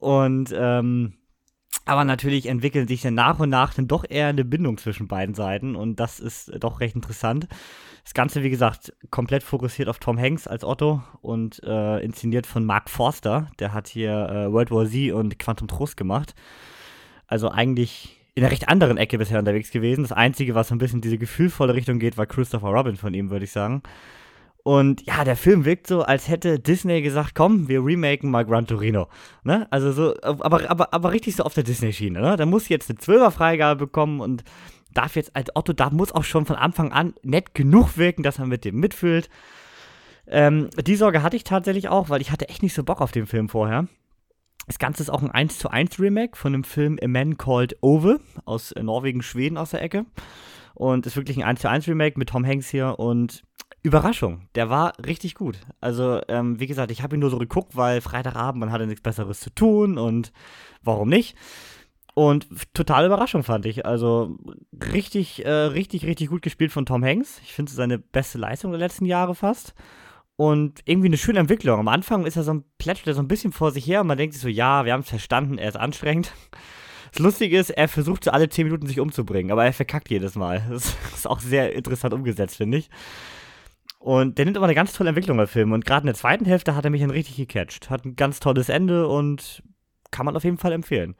Und 0.00 0.52
ähm, 0.52 1.12
aber 1.84 2.04
natürlich 2.04 2.46
entwickelt 2.46 2.88
sich 2.88 3.02
dann 3.02 3.14
nach 3.14 3.38
und 3.38 3.50
nach 3.50 3.74
dann 3.74 3.86
doch 3.86 4.04
eher 4.08 4.26
eine 4.26 4.44
Bindung 4.44 4.78
zwischen 4.78 5.06
beiden 5.06 5.36
Seiten 5.36 5.76
und 5.76 6.00
das 6.00 6.18
ist 6.18 6.50
doch 6.58 6.80
recht 6.80 6.96
interessant. 6.96 7.46
Das 8.02 8.14
Ganze, 8.14 8.42
wie 8.42 8.50
gesagt, 8.50 8.92
komplett 9.10 9.44
fokussiert 9.44 9.88
auf 9.88 10.00
Tom 10.00 10.18
Hanks 10.18 10.48
als 10.48 10.64
Otto 10.64 11.04
und 11.20 11.62
äh, 11.62 12.00
inszeniert 12.00 12.48
von 12.48 12.64
Mark 12.64 12.90
Forster. 12.90 13.48
Der 13.60 13.72
hat 13.72 13.86
hier 13.86 14.28
äh, 14.28 14.52
World 14.52 14.72
War 14.72 14.86
Z 14.86 15.12
und 15.12 15.38
Quantum 15.38 15.68
Trost 15.68 15.96
gemacht. 15.96 16.34
Also 17.28 17.48
eigentlich 17.48 18.21
in 18.34 18.42
einer 18.42 18.52
recht 18.52 18.68
anderen 18.68 18.96
Ecke 18.96 19.18
bisher 19.18 19.38
unterwegs 19.38 19.70
gewesen. 19.70 20.02
Das 20.02 20.12
Einzige, 20.12 20.54
was 20.54 20.68
so 20.68 20.74
ein 20.74 20.78
bisschen 20.78 20.98
in 20.98 21.02
diese 21.02 21.18
gefühlvolle 21.18 21.74
Richtung 21.74 21.98
geht, 21.98 22.16
war 22.16 22.26
Christopher 22.26 22.68
Robin 22.68 22.96
von 22.96 23.12
ihm, 23.12 23.30
würde 23.30 23.44
ich 23.44 23.52
sagen. 23.52 23.82
Und 24.64 25.04
ja, 25.06 25.24
der 25.24 25.36
Film 25.36 25.64
wirkt 25.64 25.88
so, 25.88 26.02
als 26.02 26.28
hätte 26.28 26.60
Disney 26.60 27.02
gesagt, 27.02 27.34
komm, 27.34 27.68
wir 27.68 27.84
remaken 27.84 28.30
mal 28.30 28.44
Gran 28.44 28.66
Torino. 28.66 29.08
Ne? 29.42 29.66
Also 29.70 29.92
so, 29.92 30.14
aber, 30.22 30.70
aber, 30.70 30.94
aber 30.94 31.12
richtig 31.12 31.36
so 31.36 31.42
auf 31.42 31.54
der 31.54 31.64
Disney-Schiene. 31.64 32.20
Ne? 32.20 32.36
Da 32.36 32.46
muss 32.46 32.68
jetzt 32.68 32.88
eine 32.88 32.98
Zwölfer-Freigabe 32.98 33.86
bekommen 33.86 34.20
und 34.20 34.44
darf 34.94 35.16
jetzt 35.16 35.34
als 35.34 35.54
Otto, 35.56 35.72
da 35.72 35.90
muss 35.90 36.12
auch 36.12 36.24
schon 36.24 36.46
von 36.46 36.56
Anfang 36.56 36.92
an 36.92 37.14
nett 37.22 37.54
genug 37.54 37.96
wirken, 37.96 38.22
dass 38.22 38.38
man 38.38 38.48
mit 38.48 38.64
dem 38.64 38.76
mitfühlt. 38.76 39.28
Ähm, 40.28 40.70
die 40.86 40.96
Sorge 40.96 41.22
hatte 41.22 41.36
ich 41.36 41.44
tatsächlich 41.44 41.88
auch, 41.88 42.08
weil 42.08 42.20
ich 42.20 42.30
hatte 42.30 42.48
echt 42.48 42.62
nicht 42.62 42.74
so 42.74 42.84
Bock 42.84 43.00
auf 43.00 43.10
den 43.10 43.26
Film 43.26 43.48
vorher. 43.48 43.88
Das 44.66 44.78
Ganze 44.78 45.02
ist 45.02 45.10
auch 45.10 45.22
ein 45.22 45.30
1 45.30 45.58
zu 45.58 45.70
1 45.70 45.98
Remake 45.98 46.36
von 46.36 46.52
dem 46.52 46.64
Film 46.64 46.98
A 47.02 47.08
Man 47.08 47.36
Called 47.36 47.76
Ove 47.82 48.20
aus 48.44 48.74
Norwegen, 48.80 49.22
Schweden 49.22 49.58
aus 49.58 49.70
der 49.70 49.82
Ecke. 49.82 50.06
Und 50.74 51.06
ist 51.06 51.16
wirklich 51.16 51.38
ein 51.38 51.44
1 51.44 51.60
zu 51.60 51.68
1 51.68 51.88
Remake 51.88 52.18
mit 52.18 52.30
Tom 52.30 52.46
Hanks 52.46 52.68
hier 52.68 52.98
und 52.98 53.42
Überraschung, 53.82 54.42
der 54.54 54.70
war 54.70 54.92
richtig 55.04 55.34
gut. 55.34 55.58
Also, 55.80 56.20
ähm, 56.28 56.60
wie 56.60 56.68
gesagt, 56.68 56.92
ich 56.92 57.02
habe 57.02 57.16
ihn 57.16 57.20
nur 57.20 57.30
so 57.30 57.38
geguckt, 57.38 57.76
weil 57.76 58.00
Freitagabend, 58.00 58.60
man 58.60 58.70
hatte 58.70 58.86
nichts 58.86 59.02
Besseres 59.02 59.40
zu 59.40 59.50
tun 59.50 59.98
und 59.98 60.32
warum 60.82 61.08
nicht? 61.08 61.36
Und 62.14 62.46
totale 62.74 63.06
Überraschung 63.06 63.42
fand 63.42 63.66
ich. 63.66 63.84
Also 63.86 64.36
richtig, 64.92 65.44
äh, 65.44 65.50
richtig, 65.50 66.04
richtig 66.04 66.28
gut 66.28 66.42
gespielt 66.42 66.70
von 66.70 66.86
Tom 66.86 67.04
Hanks. 67.04 67.40
Ich 67.42 67.54
finde 67.54 67.70
es 67.70 67.76
seine 67.76 67.98
beste 67.98 68.38
Leistung 68.38 68.70
der 68.70 68.80
letzten 68.80 69.06
Jahre 69.06 69.34
fast. 69.34 69.74
Und 70.36 70.80
irgendwie 70.84 71.08
eine 71.08 71.18
schöne 71.18 71.40
Entwicklung. 71.40 71.78
Am 71.78 71.88
Anfang 71.88 72.26
ist 72.26 72.36
er 72.36 72.42
so 72.42 72.54
ein 72.54 72.64
plätschert 72.78 73.08
er 73.08 73.14
so 73.14 73.22
ein 73.22 73.28
bisschen 73.28 73.52
vor 73.52 73.70
sich 73.70 73.86
her 73.86 74.00
und 74.00 74.06
man 74.06 74.18
denkt 74.18 74.34
sich 74.34 74.42
so, 74.42 74.48
ja, 74.48 74.84
wir 74.84 74.92
haben 74.92 75.02
es 75.02 75.08
verstanden, 75.08 75.58
er 75.58 75.68
ist 75.68 75.76
anstrengend. 75.76 76.32
Das 77.12 77.18
Lustige 77.18 77.58
ist, 77.58 77.68
er 77.68 77.88
versucht 77.88 78.24
so 78.24 78.30
alle 78.30 78.48
10 78.48 78.64
Minuten 78.64 78.86
sich 78.86 78.98
umzubringen, 78.98 79.52
aber 79.52 79.66
er 79.66 79.74
verkackt 79.74 80.08
jedes 80.08 80.34
Mal. 80.34 80.64
Das 80.70 80.96
ist 81.14 81.26
auch 81.26 81.40
sehr 81.40 81.74
interessant 81.74 82.14
umgesetzt, 82.14 82.56
finde 82.56 82.78
ich. 82.78 82.88
Und 83.98 84.38
der 84.38 84.46
nimmt 84.46 84.56
aber 84.56 84.64
eine 84.64 84.74
ganz 84.74 84.94
tolle 84.94 85.10
Entwicklung 85.10 85.36
der 85.36 85.46
Film. 85.46 85.72
Und 85.72 85.84
gerade 85.84 86.04
in 86.04 86.06
der 86.06 86.14
zweiten 86.14 86.44
Hälfte 86.46 86.74
hat 86.74 86.84
er 86.84 86.90
mich 86.90 87.02
dann 87.02 87.10
richtig 87.10 87.36
gecatcht. 87.36 87.90
Hat 87.90 88.04
ein 88.04 88.16
ganz 88.16 88.40
tolles 88.40 88.68
Ende 88.68 89.06
und 89.06 89.62
kann 90.10 90.26
man 90.26 90.36
auf 90.36 90.42
jeden 90.42 90.56
Fall 90.56 90.72
empfehlen. 90.72 91.14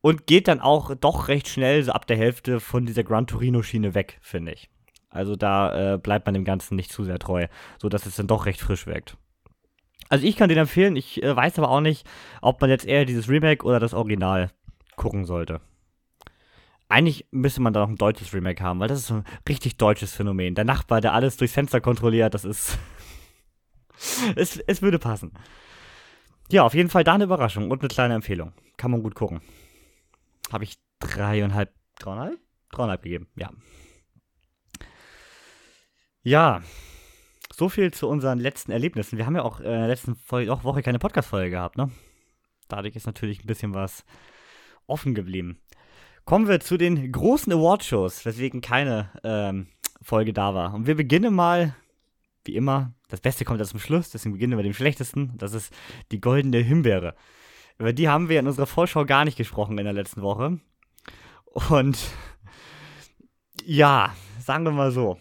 Und 0.00 0.26
geht 0.26 0.46
dann 0.46 0.60
auch 0.60 0.94
doch 0.94 1.28
recht 1.28 1.48
schnell, 1.48 1.82
so 1.82 1.92
ab 1.92 2.06
der 2.06 2.18
Hälfte, 2.18 2.60
von 2.60 2.86
dieser 2.86 3.02
Gran 3.02 3.26
Torino-Schiene 3.26 3.94
weg, 3.94 4.18
finde 4.20 4.52
ich. 4.52 4.70
Also 5.10 5.36
da 5.36 5.94
äh, 5.94 5.98
bleibt 5.98 6.26
man 6.26 6.34
dem 6.34 6.44
Ganzen 6.44 6.76
nicht 6.76 6.92
zu 6.92 7.04
sehr 7.04 7.18
treu, 7.18 7.48
sodass 7.78 8.06
es 8.06 8.16
dann 8.16 8.28
doch 8.28 8.46
recht 8.46 8.60
frisch 8.60 8.86
wirkt. 8.86 9.16
Also 10.08 10.26
ich 10.26 10.36
kann 10.36 10.48
den 10.48 10.58
empfehlen, 10.58 10.96
ich 10.96 11.22
äh, 11.22 11.34
weiß 11.34 11.58
aber 11.58 11.70
auch 11.70 11.80
nicht, 11.80 12.06
ob 12.40 12.60
man 12.60 12.70
jetzt 12.70 12.86
eher 12.86 13.04
dieses 13.04 13.28
Remake 13.28 13.64
oder 13.64 13.80
das 13.80 13.94
Original 13.94 14.50
gucken 14.96 15.24
sollte. 15.24 15.60
Eigentlich 16.88 17.26
müsste 17.30 17.62
man 17.62 17.72
da 17.72 17.80
noch 17.80 17.88
ein 17.88 17.96
deutsches 17.96 18.34
Remake 18.34 18.62
haben, 18.62 18.80
weil 18.80 18.88
das 18.88 19.00
ist 19.00 19.06
so 19.06 19.14
ein 19.14 19.24
richtig 19.48 19.76
deutsches 19.76 20.12
Phänomen. 20.12 20.56
Der 20.56 20.64
Nachbar, 20.64 21.00
der 21.00 21.14
alles 21.14 21.36
durchs 21.36 21.54
Fenster 21.54 21.80
kontrolliert, 21.80 22.34
das 22.34 22.44
ist. 22.44 22.78
es, 24.36 24.56
es 24.58 24.82
würde 24.82 24.98
passen. 24.98 25.32
Ja, 26.50 26.64
auf 26.64 26.74
jeden 26.74 26.90
Fall 26.90 27.04
da 27.04 27.14
eine 27.14 27.24
Überraschung 27.24 27.70
und 27.70 27.80
eine 27.80 27.88
kleine 27.88 28.14
Empfehlung. 28.14 28.52
Kann 28.76 28.90
man 28.90 29.04
gut 29.04 29.14
gucken. 29.14 29.40
Habe 30.52 30.64
ich 30.64 30.78
dreieinhalb, 30.98 31.72
dreieinhalb? 32.00 32.38
Dreieinhalb 32.72 33.02
gegeben, 33.02 33.28
ja. 33.36 33.50
Ja, 36.22 36.60
so 37.50 37.70
viel 37.70 37.92
zu 37.94 38.06
unseren 38.06 38.38
letzten 38.38 38.72
Erlebnissen. 38.72 39.16
Wir 39.16 39.24
haben 39.24 39.36
ja 39.36 39.42
auch 39.42 39.60
äh, 39.60 39.64
in 39.64 39.70
der 39.70 39.88
letzten 39.88 40.16
Folge, 40.16 40.52
auch 40.52 40.64
Woche 40.64 40.82
keine 40.82 40.98
Podcast-Folge 40.98 41.50
gehabt, 41.50 41.78
ne? 41.78 41.90
Dadurch 42.68 42.94
ist 42.94 43.06
natürlich 43.06 43.42
ein 43.42 43.46
bisschen 43.46 43.72
was 43.72 44.04
offen 44.86 45.14
geblieben. 45.14 45.58
Kommen 46.26 46.46
wir 46.46 46.60
zu 46.60 46.76
den 46.76 47.10
großen 47.10 47.50
Award-Shows, 47.52 48.26
weswegen 48.26 48.60
keine 48.60 49.10
ähm, 49.24 49.68
Folge 50.02 50.34
da 50.34 50.54
war. 50.54 50.74
Und 50.74 50.86
wir 50.86 50.94
beginnen 50.94 51.34
mal, 51.34 51.74
wie 52.44 52.54
immer, 52.54 52.92
das 53.08 53.22
Beste 53.22 53.46
kommt 53.46 53.58
erst 53.58 53.70
zum 53.70 53.80
Schluss, 53.80 54.10
deswegen 54.10 54.34
beginnen 54.34 54.52
wir 54.52 54.58
mit 54.58 54.66
dem 54.66 54.74
Schlechtesten. 54.74 55.32
Das 55.38 55.54
ist 55.54 55.72
die 56.12 56.20
Goldene 56.20 56.58
Himbeere. 56.58 57.14
Über 57.78 57.94
die 57.94 58.10
haben 58.10 58.28
wir 58.28 58.40
in 58.40 58.46
unserer 58.46 58.66
Vorschau 58.66 59.06
gar 59.06 59.24
nicht 59.24 59.38
gesprochen 59.38 59.78
in 59.78 59.84
der 59.84 59.94
letzten 59.94 60.20
Woche. 60.20 60.60
Und 61.70 61.98
ja, 63.64 64.14
sagen 64.38 64.64
wir 64.64 64.72
mal 64.72 64.92
so 64.92 65.18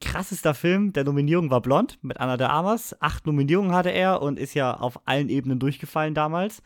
krassester 0.00 0.54
Film 0.54 0.92
der 0.92 1.04
Nominierung 1.04 1.50
war 1.50 1.60
Blond 1.60 1.98
mit 2.02 2.18
Anna 2.20 2.36
de 2.36 2.46
Armas. 2.46 2.96
Acht 3.00 3.26
Nominierungen 3.26 3.72
hatte 3.72 3.90
er 3.90 4.22
und 4.22 4.38
ist 4.38 4.54
ja 4.54 4.74
auf 4.74 5.00
allen 5.06 5.28
Ebenen 5.28 5.58
durchgefallen 5.58 6.14
damals. 6.14 6.62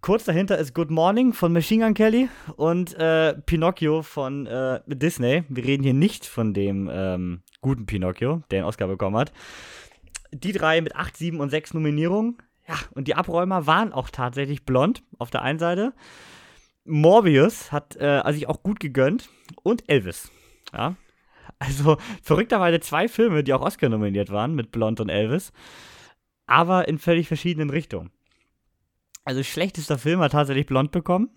Kurz 0.00 0.24
dahinter 0.24 0.58
ist 0.58 0.74
Good 0.74 0.90
Morning 0.90 1.32
von 1.32 1.52
Machine 1.52 1.84
Gun 1.84 1.94
Kelly 1.94 2.28
und 2.56 2.94
äh, 2.94 3.34
Pinocchio 3.34 4.02
von 4.02 4.46
äh, 4.46 4.80
Disney. 4.88 5.44
Wir 5.48 5.64
reden 5.64 5.84
hier 5.84 5.94
nicht 5.94 6.26
von 6.26 6.52
dem 6.52 6.90
ähm, 6.92 7.42
guten 7.60 7.86
Pinocchio, 7.86 8.42
der 8.50 8.58
einen 8.58 8.68
Oscar 8.68 8.88
bekommen 8.88 9.16
hat. 9.16 9.32
Die 10.32 10.52
drei 10.52 10.80
mit 10.80 10.96
acht, 10.96 11.16
sieben 11.16 11.38
und 11.38 11.50
sechs 11.50 11.74
Nominierungen. 11.74 12.38
Ja, 12.66 12.74
und 12.90 13.06
die 13.06 13.14
Abräumer 13.14 13.66
waren 13.66 13.92
auch 13.92 14.10
tatsächlich 14.10 14.64
blond 14.66 15.04
auf 15.16 15.30
der 15.30 15.42
einen 15.42 15.60
Seite. 15.60 15.94
Morbius 16.84 17.70
hat 17.70 17.96
äh, 17.96 18.04
also 18.04 18.36
sich 18.36 18.48
auch 18.48 18.62
gut 18.62 18.80
gegönnt 18.80 19.30
und 19.62 19.88
Elvis. 19.88 20.30
Ja, 20.72 20.96
also 21.58 21.96
verrückterweise 22.22 22.80
zwei 22.80 23.08
Filme, 23.08 23.44
die 23.44 23.52
auch 23.52 23.62
Oscar 23.62 23.88
nominiert 23.88 24.30
waren, 24.30 24.54
mit 24.54 24.70
Blond 24.70 25.00
und 25.00 25.08
Elvis, 25.08 25.52
aber 26.46 26.88
in 26.88 26.98
völlig 26.98 27.28
verschiedenen 27.28 27.70
Richtungen. 27.70 28.10
Also 29.24 29.42
schlechtester 29.42 29.98
Film 29.98 30.20
hat 30.20 30.32
tatsächlich 30.32 30.66
Blond 30.66 30.90
bekommen. 30.90 31.30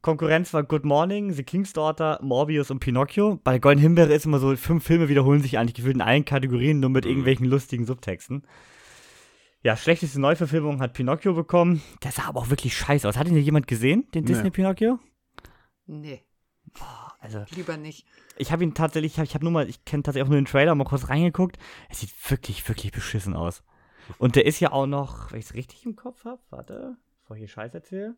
Konkurrenz 0.00 0.54
war 0.54 0.62
Good 0.62 0.84
Morning, 0.84 1.32
The 1.32 1.42
King's 1.42 1.72
Daughter, 1.72 2.20
Morbius 2.22 2.70
und 2.70 2.78
Pinocchio. 2.78 3.40
Bei 3.42 3.58
Golden 3.58 3.80
Himbeere 3.80 4.14
ist 4.14 4.24
immer 4.24 4.38
so, 4.38 4.54
fünf 4.54 4.84
Filme 4.84 5.08
wiederholen 5.08 5.42
sich 5.42 5.58
eigentlich 5.58 5.74
gefühlt 5.74 5.96
in 5.96 6.00
allen 6.00 6.24
Kategorien, 6.24 6.78
nur 6.78 6.90
mit 6.90 7.04
mhm. 7.04 7.10
irgendwelchen 7.10 7.46
lustigen 7.46 7.86
Subtexten. 7.86 8.46
Ja, 9.64 9.76
schlechteste 9.76 10.20
Neuverfilmung 10.20 10.80
hat 10.80 10.92
Pinocchio 10.92 11.34
bekommen. 11.34 11.82
Der 12.04 12.12
sah 12.12 12.28
aber 12.28 12.38
auch 12.38 12.50
wirklich 12.50 12.76
scheiße 12.76 13.08
aus. 13.08 13.16
Hat 13.16 13.26
ihn 13.26 13.34
hier 13.34 13.42
jemand 13.42 13.66
gesehen, 13.66 14.06
den 14.14 14.22
nee. 14.22 14.28
Disney 14.28 14.50
Pinocchio? 14.50 15.00
Nee. 15.86 16.22
Boah, 16.72 17.05
also. 17.20 17.44
Lieber 17.54 17.76
nicht. 17.76 18.06
Ich 18.36 18.52
habe 18.52 18.64
ihn 18.64 18.74
tatsächlich, 18.74 19.12
ich 19.12 19.18
habe 19.18 19.28
hab 19.30 19.42
nur 19.42 19.52
mal, 19.52 19.68
ich 19.68 19.84
kenne 19.84 20.02
tatsächlich 20.02 20.26
auch 20.26 20.30
nur 20.30 20.40
den 20.40 20.46
Trailer, 20.46 20.74
mal 20.74 20.84
kurz 20.84 21.08
reingeguckt. 21.08 21.58
Es 21.88 22.00
sieht 22.00 22.10
wirklich, 22.30 22.66
wirklich 22.68 22.92
beschissen 22.92 23.34
aus. 23.34 23.62
Und 24.18 24.36
der 24.36 24.46
ist 24.46 24.60
ja 24.60 24.72
auch 24.72 24.86
noch, 24.86 25.32
wenn 25.32 25.40
ich 25.40 25.46
es 25.46 25.54
richtig 25.54 25.84
im 25.84 25.96
Kopf 25.96 26.24
habe, 26.24 26.40
warte, 26.50 26.96
bevor 27.22 27.36
ich 27.36 27.40
hier 27.40 27.48
Scheiß 27.48 27.74
erzähle. 27.74 28.16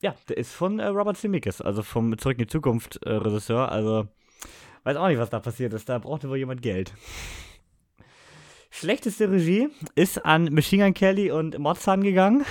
Ja, 0.00 0.14
der 0.28 0.36
ist 0.36 0.52
von 0.52 0.78
äh, 0.78 0.86
Robert 0.86 1.16
Zemeckis, 1.16 1.60
also 1.60 1.82
vom 1.82 2.16
Zurück 2.18 2.38
in 2.38 2.44
die 2.44 2.50
Zukunft 2.50 3.02
äh, 3.04 3.10
Regisseur. 3.10 3.70
Also, 3.72 4.06
weiß 4.84 4.96
auch 4.96 5.08
nicht, 5.08 5.18
was 5.18 5.30
da 5.30 5.40
passiert 5.40 5.72
ist. 5.74 5.88
Da 5.88 5.98
brauchte 5.98 6.28
wohl 6.28 6.36
jemand 6.36 6.62
Geld. 6.62 6.94
Schlechteste 8.70 9.30
Regie 9.30 9.68
ist 9.96 10.24
an 10.24 10.54
Machine 10.54 10.84
Gun 10.84 10.94
Kelly 10.94 11.32
und 11.32 11.58
Mozart 11.58 12.02
gegangen. 12.02 12.44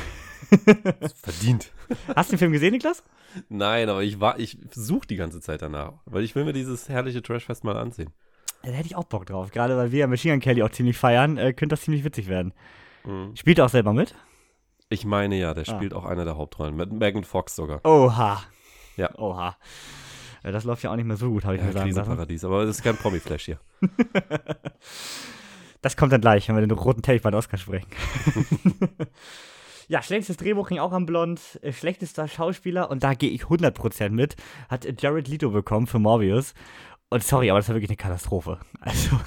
Verdient. 1.21 1.71
Hast 2.15 2.29
du 2.29 2.35
den 2.35 2.39
Film 2.39 2.51
gesehen, 2.51 2.71
Niklas? 2.71 3.03
Nein, 3.49 3.89
aber 3.89 4.03
ich 4.03 4.19
war, 4.19 4.39
ich 4.39 4.57
suche 4.71 5.07
die 5.07 5.15
ganze 5.15 5.41
Zeit 5.41 5.61
danach, 5.61 5.93
weil 6.05 6.23
ich 6.23 6.35
will 6.35 6.45
mir 6.45 6.53
dieses 6.53 6.89
herrliche 6.89 7.21
Trashfest 7.21 7.63
mal 7.63 7.77
ansehen. 7.77 8.11
Da 8.63 8.71
hätte 8.71 8.87
ich 8.87 8.95
auch 8.95 9.05
Bock 9.05 9.25
drauf. 9.25 9.51
Gerade 9.51 9.77
weil 9.77 9.91
wir 9.91 9.99
ja 9.99 10.07
Machine 10.07 10.33
Gun 10.33 10.41
Kelly 10.41 10.63
auch 10.63 10.71
ziemlich 10.71 10.97
feiern, 10.97 11.37
äh, 11.37 11.53
könnte 11.53 11.73
das 11.73 11.81
ziemlich 11.81 12.03
witzig 12.03 12.27
werden. 12.27 12.53
Mhm. 13.05 13.35
Spielt 13.35 13.59
er 13.59 13.65
auch 13.65 13.69
selber 13.69 13.93
mit? 13.93 14.15
Ich 14.89 15.05
meine 15.05 15.37
ja, 15.37 15.53
der 15.53 15.67
ah. 15.67 15.75
spielt 15.75 15.93
auch 15.93 16.05
eine 16.05 16.25
der 16.25 16.37
Hauptrollen. 16.37 16.75
Mit 16.75 16.91
Megan 16.91 17.23
Fox 17.23 17.55
sogar. 17.55 17.85
Oha. 17.85 18.41
Ja. 18.95 19.13
Oha. 19.17 19.57
Ja, 20.43 20.51
das 20.51 20.63
läuft 20.63 20.83
ja 20.83 20.91
auch 20.91 20.95
nicht 20.95 21.05
mehr 21.05 21.17
so 21.17 21.29
gut, 21.29 21.45
habe 21.45 21.55
ich 21.55 21.61
ja, 21.61 21.67
mir 21.67 21.73
sagen 21.73 21.91
lassen. 21.91 22.09
Paradies, 22.09 22.45
aber 22.45 22.65
das 22.65 22.77
ist 22.77 22.83
kein 22.83 22.95
Promi-Flash 22.95 23.45
hier. 23.45 23.59
das 25.81 25.97
kommt 25.97 26.13
dann 26.13 26.21
gleich, 26.21 26.47
wenn 26.47 26.55
wir 26.55 26.61
den 26.61 26.71
roten 26.71 27.01
Teppich 27.01 27.21
bei 27.21 27.31
den 27.31 27.37
Oscar 27.37 27.57
sprechen. 27.57 27.87
Ja, 29.87 30.01
schlechtes 30.01 30.35
Drehbuch 30.35 30.67
ging 30.67 30.79
auch 30.79 30.91
am 30.91 31.05
Blond. 31.05 31.59
Äh, 31.61 31.71
schlechtester 31.71 32.27
Schauspieler, 32.27 32.89
und 32.89 33.03
da 33.03 33.13
gehe 33.13 33.29
ich 33.29 33.43
100% 33.43 34.09
mit, 34.09 34.35
hat 34.69 35.01
Jared 35.01 35.27
Leto 35.27 35.49
bekommen 35.51 35.87
für 35.87 35.99
Morbius. 35.99 36.53
Und 37.09 37.23
sorry, 37.23 37.49
aber 37.49 37.59
das 37.59 37.69
war 37.69 37.75
wirklich 37.75 37.89
eine 37.89 37.97
Katastrophe. 37.97 38.59
Also. 38.81 39.19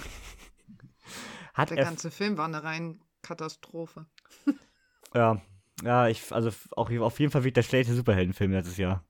hat 1.55 1.71
Der 1.71 1.85
ganze 1.85 2.11
Film 2.11 2.37
war 2.37 2.45
eine 2.45 2.63
rein 2.63 3.01
Katastrophe. 3.23 4.07
ja, 5.15 5.41
ja, 5.83 6.09
ich, 6.09 6.31
also 6.31 6.51
auch 6.73 6.91
auf 6.91 7.19
jeden 7.21 7.33
Fall 7.33 7.45
wird 7.45 7.57
der 7.57 7.63
schlechte 7.63 7.95
Superheldenfilm 7.95 8.53
letztes 8.53 8.77
Jahr. 8.77 9.05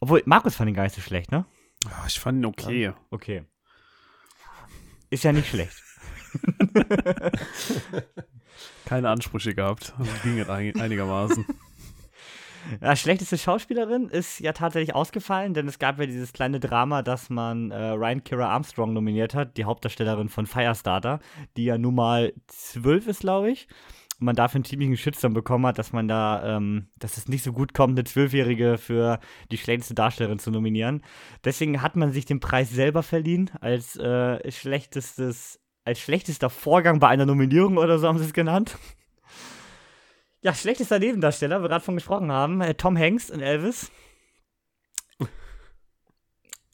Obwohl, 0.00 0.22
Markus 0.26 0.54
fand 0.54 0.68
ihn 0.68 0.74
gar 0.74 0.84
nicht 0.84 0.94
so 0.94 1.00
schlecht, 1.00 1.32
ne? 1.32 1.44
Ja, 1.84 2.04
ich 2.06 2.20
fand 2.20 2.38
ihn 2.38 2.46
okay. 2.46 2.84
Ja, 2.84 2.96
okay. 3.10 3.44
Ist 5.10 5.24
ja 5.24 5.32
nicht 5.32 5.48
schlecht. 5.48 5.82
Keine 8.88 9.10
Ansprüche 9.10 9.54
gehabt. 9.54 9.92
Also 9.98 10.10
ging 10.22 10.42
einigermaßen. 10.48 11.44
Ja, 12.82 12.96
schlechteste 12.96 13.38
Schauspielerin 13.38 14.08
ist 14.08 14.40
ja 14.40 14.52
tatsächlich 14.52 14.94
ausgefallen, 14.94 15.54
denn 15.54 15.68
es 15.68 15.78
gab 15.78 15.98
ja 15.98 16.04
dieses 16.04 16.34
kleine 16.34 16.60
Drama, 16.60 17.02
dass 17.02 17.30
man 17.30 17.70
äh, 17.70 17.90
Ryan 17.90 18.24
Kira 18.24 18.48
Armstrong 18.48 18.92
nominiert 18.92 19.34
hat, 19.34 19.56
die 19.56 19.64
Hauptdarstellerin 19.64 20.28
von 20.28 20.44
Firestarter, 20.44 21.20
die 21.56 21.64
ja 21.64 21.78
nun 21.78 21.94
mal 21.94 22.34
zwölf 22.46 23.06
ist, 23.06 23.20
glaube 23.20 23.50
ich. 23.50 23.68
Und 24.18 24.26
man 24.26 24.36
dafür 24.36 24.56
einen 24.56 24.64
ziemlichen 24.64 24.98
Shitstorm 24.98 25.32
bekommen 25.32 25.66
hat, 25.66 25.78
dass 25.78 25.92
man 25.92 26.08
da, 26.08 26.56
ähm, 26.56 26.88
dass 26.98 27.16
es 27.16 27.28
nicht 27.28 27.44
so 27.44 27.52
gut 27.52 27.72
kommt, 27.72 27.96
eine 27.96 28.04
Zwölfjährige 28.04 28.76
für 28.76 29.18
die 29.50 29.56
schlechteste 29.56 29.94
Darstellerin 29.94 30.40
zu 30.40 30.50
nominieren. 30.50 31.02
Deswegen 31.44 31.80
hat 31.80 31.96
man 31.96 32.12
sich 32.12 32.26
den 32.26 32.40
Preis 32.40 32.68
selber 32.68 33.02
verliehen 33.02 33.50
als 33.60 33.96
äh, 33.96 34.50
schlechtestes 34.50 35.60
als 35.88 36.00
schlechtester 36.00 36.50
Vorgang 36.50 37.00
bei 37.00 37.08
einer 37.08 37.24
Nominierung 37.24 37.78
oder 37.78 37.98
so 37.98 38.06
haben 38.06 38.18
sie 38.18 38.26
es 38.26 38.34
genannt. 38.34 38.76
Ja, 40.42 40.52
schlechtester 40.52 40.98
Nebendarsteller, 40.98 41.62
wir 41.62 41.68
gerade 41.70 41.84
von 41.84 41.94
gesprochen 41.94 42.30
haben, 42.30 42.60
äh, 42.60 42.74
Tom 42.74 42.96
Hanks 42.96 43.30
in 43.30 43.40
Elvis. 43.40 43.90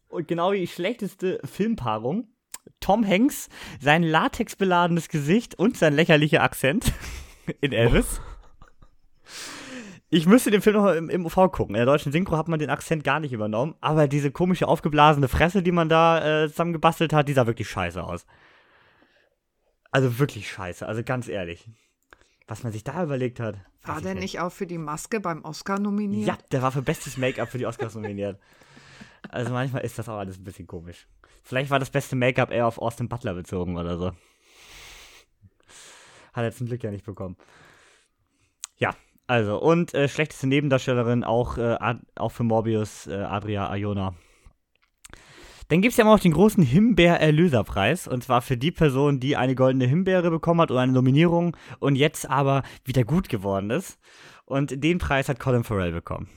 Und 0.08 0.26
genau 0.26 0.52
die 0.52 0.66
schlechteste 0.66 1.40
Filmpaarung. 1.44 2.26
Tom 2.80 3.06
Hanks, 3.06 3.48
sein 3.80 4.02
latexbeladenes 4.02 5.08
Gesicht 5.08 5.58
und 5.58 5.76
sein 5.76 5.94
lächerlicher 5.94 6.42
Akzent 6.42 6.92
in 7.60 7.72
Elvis. 7.72 8.20
Ich 10.10 10.26
müsste 10.26 10.50
den 10.50 10.60
Film 10.60 10.76
noch 10.76 10.92
im, 10.92 11.08
im 11.08 11.24
UV 11.24 11.52
gucken. 11.52 11.76
In 11.76 11.80
der 11.80 11.86
deutschen 11.86 12.10
Synchro 12.10 12.36
hat 12.36 12.48
man 12.48 12.58
den 12.58 12.70
Akzent 12.70 13.04
gar 13.04 13.20
nicht 13.20 13.32
übernommen, 13.32 13.76
aber 13.80 14.08
diese 14.08 14.32
komische 14.32 14.66
aufgeblasene 14.66 15.28
Fresse, 15.28 15.62
die 15.62 15.72
man 15.72 15.88
da 15.88 16.44
äh, 16.44 16.48
zusammengebastelt 16.48 17.12
hat, 17.12 17.28
die 17.28 17.32
sah 17.32 17.46
wirklich 17.46 17.68
scheiße 17.68 18.02
aus. 18.02 18.26
Also 19.94 20.18
wirklich 20.18 20.50
scheiße, 20.50 20.88
also 20.88 21.04
ganz 21.04 21.28
ehrlich. 21.28 21.70
Was 22.48 22.64
man 22.64 22.72
sich 22.72 22.82
da 22.82 23.04
überlegt 23.04 23.38
hat. 23.38 23.54
War 23.84 24.00
der 24.00 24.14
ich 24.14 24.20
nicht 24.20 24.40
auch 24.40 24.50
für 24.50 24.66
die 24.66 24.76
Maske 24.76 25.20
beim 25.20 25.44
Oscar 25.44 25.78
nominiert? 25.78 26.26
Ja, 26.26 26.36
der 26.50 26.62
war 26.62 26.72
für 26.72 26.82
bestes 26.82 27.16
Make-up 27.16 27.48
für 27.48 27.58
die 27.58 27.66
Oscars 27.66 27.94
nominiert. 27.94 28.40
Also 29.28 29.52
manchmal 29.52 29.84
ist 29.84 29.96
das 29.96 30.08
auch 30.08 30.18
alles 30.18 30.36
ein 30.36 30.42
bisschen 30.42 30.66
komisch. 30.66 31.06
Vielleicht 31.44 31.70
war 31.70 31.78
das 31.78 31.90
beste 31.90 32.16
Make-up 32.16 32.50
eher 32.50 32.66
auf 32.66 32.78
Austin 32.78 33.08
Butler 33.08 33.34
bezogen 33.34 33.78
oder 33.78 33.96
so. 33.96 34.06
Hat 36.32 36.42
er 36.42 36.50
zum 36.50 36.66
Glück 36.66 36.82
ja 36.82 36.90
nicht 36.90 37.04
bekommen. 37.04 37.36
Ja, 38.76 38.96
also, 39.28 39.62
und 39.62 39.94
äh, 39.94 40.08
schlechteste 40.08 40.48
Nebendarstellerin 40.48 41.22
auch, 41.22 41.56
äh, 41.56 41.78
auch 42.16 42.32
für 42.32 42.42
Morbius, 42.42 43.06
äh, 43.06 43.14
Adria 43.14 43.72
Iona. 43.76 44.16
Dann 45.68 45.80
gibt 45.80 45.92
es 45.92 45.96
ja 45.96 46.02
immer 46.02 46.12
noch 46.14 46.20
den 46.20 46.32
großen 46.32 46.62
Himbeer-Erlöserpreis. 46.62 48.06
Und 48.06 48.22
zwar 48.24 48.42
für 48.42 48.56
die 48.56 48.70
Person, 48.70 49.20
die 49.20 49.36
eine 49.36 49.54
goldene 49.54 49.86
Himbeere 49.86 50.30
bekommen 50.30 50.60
hat 50.60 50.70
oder 50.70 50.80
eine 50.80 50.92
Nominierung 50.92 51.56
und 51.78 51.96
jetzt 51.96 52.28
aber 52.28 52.62
wieder 52.84 53.04
gut 53.04 53.28
geworden 53.28 53.70
ist. 53.70 53.98
Und 54.44 54.82
den 54.84 54.98
Preis 54.98 55.28
hat 55.28 55.40
Colin 55.40 55.64
Farrell 55.64 55.92
bekommen. 55.92 56.28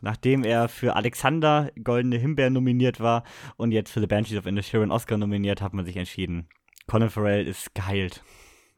Nachdem 0.00 0.44
er 0.44 0.68
für 0.68 0.94
Alexander 0.94 1.70
Goldene 1.82 2.18
Himbeer 2.18 2.50
nominiert 2.50 3.00
war 3.00 3.24
und 3.56 3.72
jetzt 3.72 3.90
für 3.90 4.00
The 4.00 4.06
Banshees 4.06 4.38
of 4.38 4.46
Inisherin 4.46 4.90
Oscar 4.90 5.16
nominiert, 5.16 5.62
hat 5.62 5.72
man 5.72 5.84
sich 5.84 5.96
entschieden. 5.96 6.48
Colin 6.86 7.10
Farrell 7.10 7.46
ist 7.46 7.74
geheilt. 7.74 8.22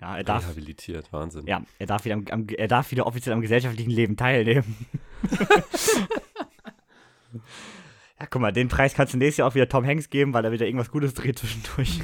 Ja, 0.01 0.17
er 0.17 0.23
darf, 0.23 0.45
Rehabilitiert, 0.45 1.13
Wahnsinn. 1.13 1.45
ja, 1.47 1.61
er 1.81 1.87
darf, 1.87 2.05
wieder 2.05 2.15
am, 2.15 2.25
am, 2.31 2.47
er 2.47 2.69
darf 2.69 2.93
wieder 2.93 3.05
offiziell 3.05 3.35
am 3.35 3.41
gesellschaftlichen 3.41 3.91
Leben 3.91 4.17
teilnehmen. 4.17 4.77
ja, 8.21 8.27
guck 8.27 8.43
mal, 8.43 8.53
den 8.53 8.69
Preis 8.69 8.95
kannst 8.95 9.15
du 9.15 9.19
nächstes 9.19 9.39
Jahr 9.39 9.49
auch 9.49 9.55
wieder 9.55 9.69
Tom 9.69 9.87
Hanks 9.87 10.11
geben, 10.11 10.33
weil 10.35 10.45
er 10.45 10.53
wieder 10.53 10.67
irgendwas 10.67 10.91
Gutes 10.91 11.15
dreht 11.15 11.39
zwischendurch. 11.39 12.01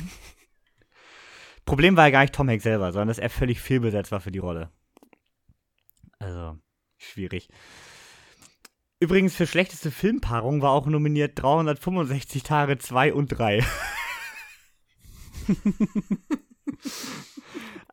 Problem 1.64 1.97
war 1.97 2.04
ja 2.04 2.11
gar 2.11 2.21
nicht 2.23 2.35
Tom 2.35 2.49
Hanks 2.49 2.62
selber, 2.62 2.92
sondern 2.92 3.09
dass 3.09 3.18
er 3.18 3.30
völlig 3.30 3.61
fehlbesetzt 3.61 4.12
war 4.12 4.21
für 4.21 4.30
die 4.30 4.38
Rolle. 4.38 4.71
Also, 6.18 6.59
schwierig. 6.99 7.49
Übrigens, 9.00 9.35
für 9.35 9.47
schlechteste 9.47 9.90
Filmpaarung 9.90 10.62
war 10.62 10.71
auch 10.71 10.87
nominiert 10.87 11.33
365 11.42 12.42
Tage 12.42 12.78
2 12.78 13.12
und 13.12 13.28
3. 13.28 13.59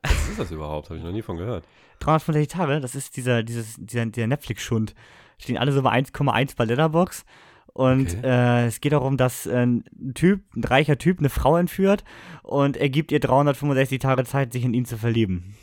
Was 0.04 0.30
ist 0.30 0.40
das 0.40 0.52
überhaupt? 0.52 0.90
Habe 0.90 1.00
ich 1.00 1.04
noch 1.04 1.12
nie 1.12 1.22
von 1.22 1.38
gehört. 1.38 1.68
365 2.00 2.48
Tage, 2.48 2.80
das 2.80 2.96
ist 2.96 3.18
dieser, 3.18 3.44
dieses, 3.44 3.76
dieser, 3.78 4.06
dieser 4.06 4.28
Netflix-Schund. 4.28 4.96
Stehen 5.38 5.58
alle 5.58 5.72
so 5.72 5.82
bei 5.82 5.92
1,1 5.92 6.56
bei 6.56 6.66
Letterbox. 6.66 7.26
Und 7.74 8.10
Okay. 8.18 8.22
äh, 8.24 8.66
es 8.68 8.82
geht 8.82 8.92
darum, 8.92 9.16
dass 9.18 9.46
äh, 9.46 9.66
ein 9.66 9.84
Typ, 10.14 10.42
ein 10.56 10.64
reicher 10.64 10.98
Typ, 10.98 11.20
eine 11.20 11.30
Frau 11.30 11.56
entführt 11.58 12.04
und 12.44 12.76
er 12.78 12.90
gibt 12.90 13.12
ihr 13.12 13.20
365 13.22 14.00
Tage 14.00 14.26
Zeit, 14.26 14.52
sich 14.54 14.66
in 14.66 14.74
ihn 14.74 14.86
zu 14.86 14.98
verlieben. 14.98 15.56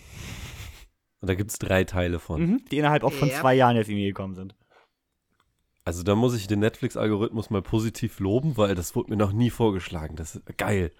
Und 1.20 1.28
da 1.28 1.34
gibt 1.34 1.50
es 1.50 1.58
drei 1.58 1.84
Teile 1.84 2.18
von. 2.18 2.40
Mhm. 2.40 2.64
Die 2.70 2.78
innerhalb 2.78 3.04
auch 3.04 3.12
von 3.12 3.28
Ja. 3.28 3.34
zwei 3.40 3.54
Jahren 3.54 3.76
jetzt 3.76 3.88
irgendwie 3.88 4.06
gekommen 4.06 4.34
sind. 4.34 4.54
Also 5.84 6.02
da 6.02 6.14
muss 6.14 6.34
ich 6.36 6.46
den 6.46 6.60
Netflix-Algorithmus 6.60 7.50
mal 7.50 7.62
positiv 7.62 8.20
loben, 8.20 8.56
weil 8.56 8.74
das 8.74 8.94
wurde 8.94 9.10
mir 9.10 9.16
noch 9.16 9.32
nie 9.32 9.50
vorgeschlagen. 9.50 10.16
Das 10.16 10.36
ist 10.36 10.58
geil. 10.58 10.92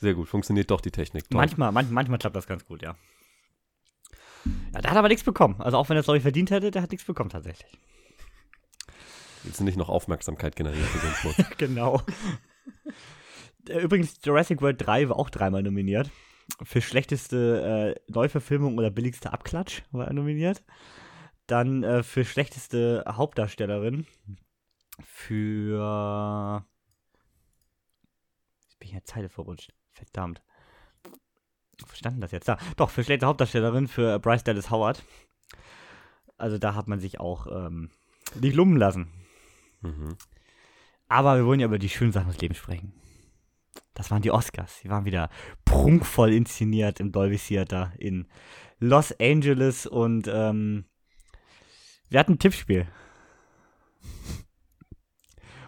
Sehr 0.00 0.14
gut, 0.14 0.28
funktioniert 0.28 0.70
doch 0.70 0.80
die 0.80 0.90
Technik. 0.90 1.28
Toll. 1.30 1.38
Manchmal, 1.38 1.72
man, 1.72 1.90
manchmal 1.92 2.18
klappt 2.18 2.36
das 2.36 2.46
ganz 2.46 2.64
gut, 2.66 2.82
ja. 2.82 2.96
Ja, 4.74 4.80
der 4.82 4.90
hat 4.90 4.98
aber 4.98 5.08
nichts 5.08 5.24
bekommen. 5.24 5.56
Also 5.58 5.78
auch 5.78 5.88
wenn 5.88 5.96
er 5.96 6.00
es, 6.00 6.06
glaube 6.06 6.18
ich, 6.18 6.22
verdient 6.22 6.50
hätte, 6.50 6.70
der 6.70 6.82
hat 6.82 6.90
nichts 6.90 7.06
bekommen 7.06 7.30
tatsächlich. 7.30 7.78
Willst 9.44 9.60
du 9.60 9.64
nicht 9.64 9.76
noch 9.76 9.90
Aufmerksamkeit 9.90 10.56
generieren 10.56 10.86
für 10.86 11.06
einen 11.06 11.14
Schmutz? 11.16 11.50
Genau. 11.58 12.02
Äh, 13.68 13.80
Übrigens, 13.80 14.18
Jurassic 14.24 14.60
World 14.62 14.84
3 14.84 15.10
war 15.10 15.18
auch 15.18 15.30
dreimal 15.30 15.62
nominiert. 15.62 16.10
Für 16.62 16.80
schlechteste 16.80 17.94
äh, 17.96 18.12
Neuverfilmung 18.12 18.76
oder 18.78 18.90
billigste 18.90 19.32
Abklatsch 19.32 19.82
war 19.92 20.06
er 20.06 20.12
nominiert. 20.12 20.62
Dann 21.46 21.82
äh, 21.82 22.02
für 22.02 22.24
schlechteste 22.24 23.04
Hauptdarstellerin. 23.06 24.06
Für. 25.02 26.64
Jetzt 28.62 28.78
bin 28.78 28.88
ich 28.88 28.92
in 28.92 28.98
der 28.98 29.04
Zeile 29.04 29.28
verrutscht. 29.28 29.72
Verdammt. 29.92 30.42
Wo 31.80 31.94
stand 31.94 32.16
denn 32.16 32.20
das 32.20 32.32
jetzt? 32.32 32.48
Da. 32.48 32.58
Doch, 32.76 32.90
für 32.90 33.04
schlechte 33.04 33.26
Hauptdarstellerin 33.26 33.88
für 33.88 34.18
Bryce 34.18 34.44
Dallas 34.44 34.70
Howard. 34.70 35.02
Also 36.36 36.58
da 36.58 36.74
hat 36.74 36.88
man 36.88 37.00
sich 37.00 37.20
auch 37.20 37.46
ähm, 37.46 37.90
nicht 38.40 38.54
lumpen 38.54 38.76
lassen. 38.76 39.08
Mhm. 39.84 40.16
Aber 41.08 41.36
wir 41.36 41.46
wollen 41.46 41.60
ja 41.60 41.66
über 41.66 41.78
die 41.78 41.88
schönen 41.88 42.12
Sachen 42.12 42.28
des 42.28 42.40
Lebens 42.40 42.58
sprechen. 42.58 42.92
Das 43.92 44.10
waren 44.10 44.22
die 44.22 44.30
Oscars. 44.30 44.80
Die 44.82 44.88
waren 44.88 45.04
wieder 45.04 45.30
prunkvoll 45.64 46.32
inszeniert 46.32 46.98
im 47.00 47.12
Dolby 47.12 47.38
Theater 47.38 47.92
in 47.98 48.26
Los 48.80 49.14
Angeles 49.20 49.86
und 49.86 50.28
ähm, 50.28 50.86
wir 52.08 52.18
hatten 52.18 52.32
ein 52.32 52.38
Tippspiel. 52.38 52.86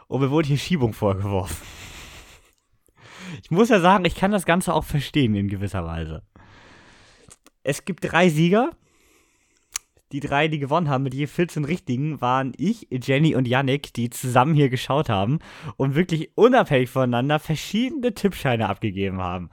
Und 0.09 0.21
mir 0.21 0.31
wurde 0.31 0.49
hier 0.49 0.59
Schiebung 0.59 0.93
vorgeworfen. 0.93 1.57
Ich 3.43 3.51
muss 3.51 3.69
ja 3.69 3.81
sagen, 3.81 4.05
ich 4.05 4.15
kann 4.15 4.31
das 4.31 4.47
Ganze 4.47 4.73
auch 4.73 4.85
verstehen 4.85 5.35
in 5.35 5.49
gewisser 5.49 5.85
Weise. 5.85 6.23
Es 7.63 7.85
gibt 7.85 8.11
drei 8.11 8.29
Sieger. 8.29 8.71
Die 10.17 10.21
drei, 10.21 10.49
die 10.49 10.59
gewonnen 10.59 10.89
haben 10.89 11.05
mit 11.05 11.13
je 11.13 11.27
14 11.27 11.67
Richtigen, 11.67 12.23
waren 12.23 12.55
ich, 12.57 12.89
Jenny 12.91 13.35
und 13.35 13.47
Yannick, 13.47 13.93
die 13.93 14.09
zusammen 14.09 14.55
hier 14.55 14.71
geschaut 14.71 15.11
haben 15.11 15.41
und 15.77 15.95
wirklich 15.95 16.31
unabhängig 16.39 16.89
voneinander 16.89 17.39
verschiedene 17.39 18.15
Tippscheine 18.15 18.67
abgegeben 18.67 19.21
haben. 19.21 19.51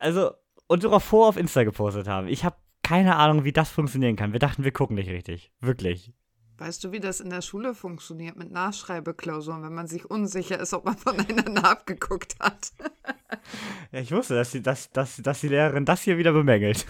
Also, 0.00 0.32
und 0.66 0.82
sogar 0.82 0.98
vor 0.98 1.28
auf 1.28 1.36
Insta 1.36 1.62
gepostet 1.62 2.08
haben. 2.08 2.26
Ich 2.26 2.44
habe 2.44 2.56
keine 2.82 3.14
Ahnung, 3.14 3.44
wie 3.44 3.52
das 3.52 3.70
funktionieren 3.70 4.16
kann. 4.16 4.32
Wir 4.32 4.40
dachten, 4.40 4.64
wir 4.64 4.72
gucken 4.72 4.96
nicht 4.96 5.10
richtig. 5.10 5.52
Wirklich. 5.60 6.12
Weißt 6.58 6.82
du, 6.82 6.90
wie 6.90 6.98
das 6.98 7.20
in 7.20 7.30
der 7.30 7.40
Schule 7.40 7.72
funktioniert 7.76 8.34
mit 8.36 8.50
Nachschreibeklausuren, 8.50 9.62
wenn 9.62 9.74
man 9.74 9.86
sich 9.86 10.10
unsicher 10.10 10.58
ist, 10.58 10.74
ob 10.74 10.86
man 10.86 10.96
voneinander 10.98 11.70
abgeguckt 11.70 12.34
hat? 12.40 12.72
Ja, 13.92 14.00
ich 14.00 14.10
wusste, 14.10 14.34
dass 14.34 14.50
die, 14.50 14.60
dass, 14.60 14.90
dass, 14.90 15.18
dass 15.18 15.40
die 15.40 15.48
Lehrerin 15.50 15.84
das 15.84 16.02
hier 16.02 16.18
wieder 16.18 16.32
bemängelt. 16.32 16.84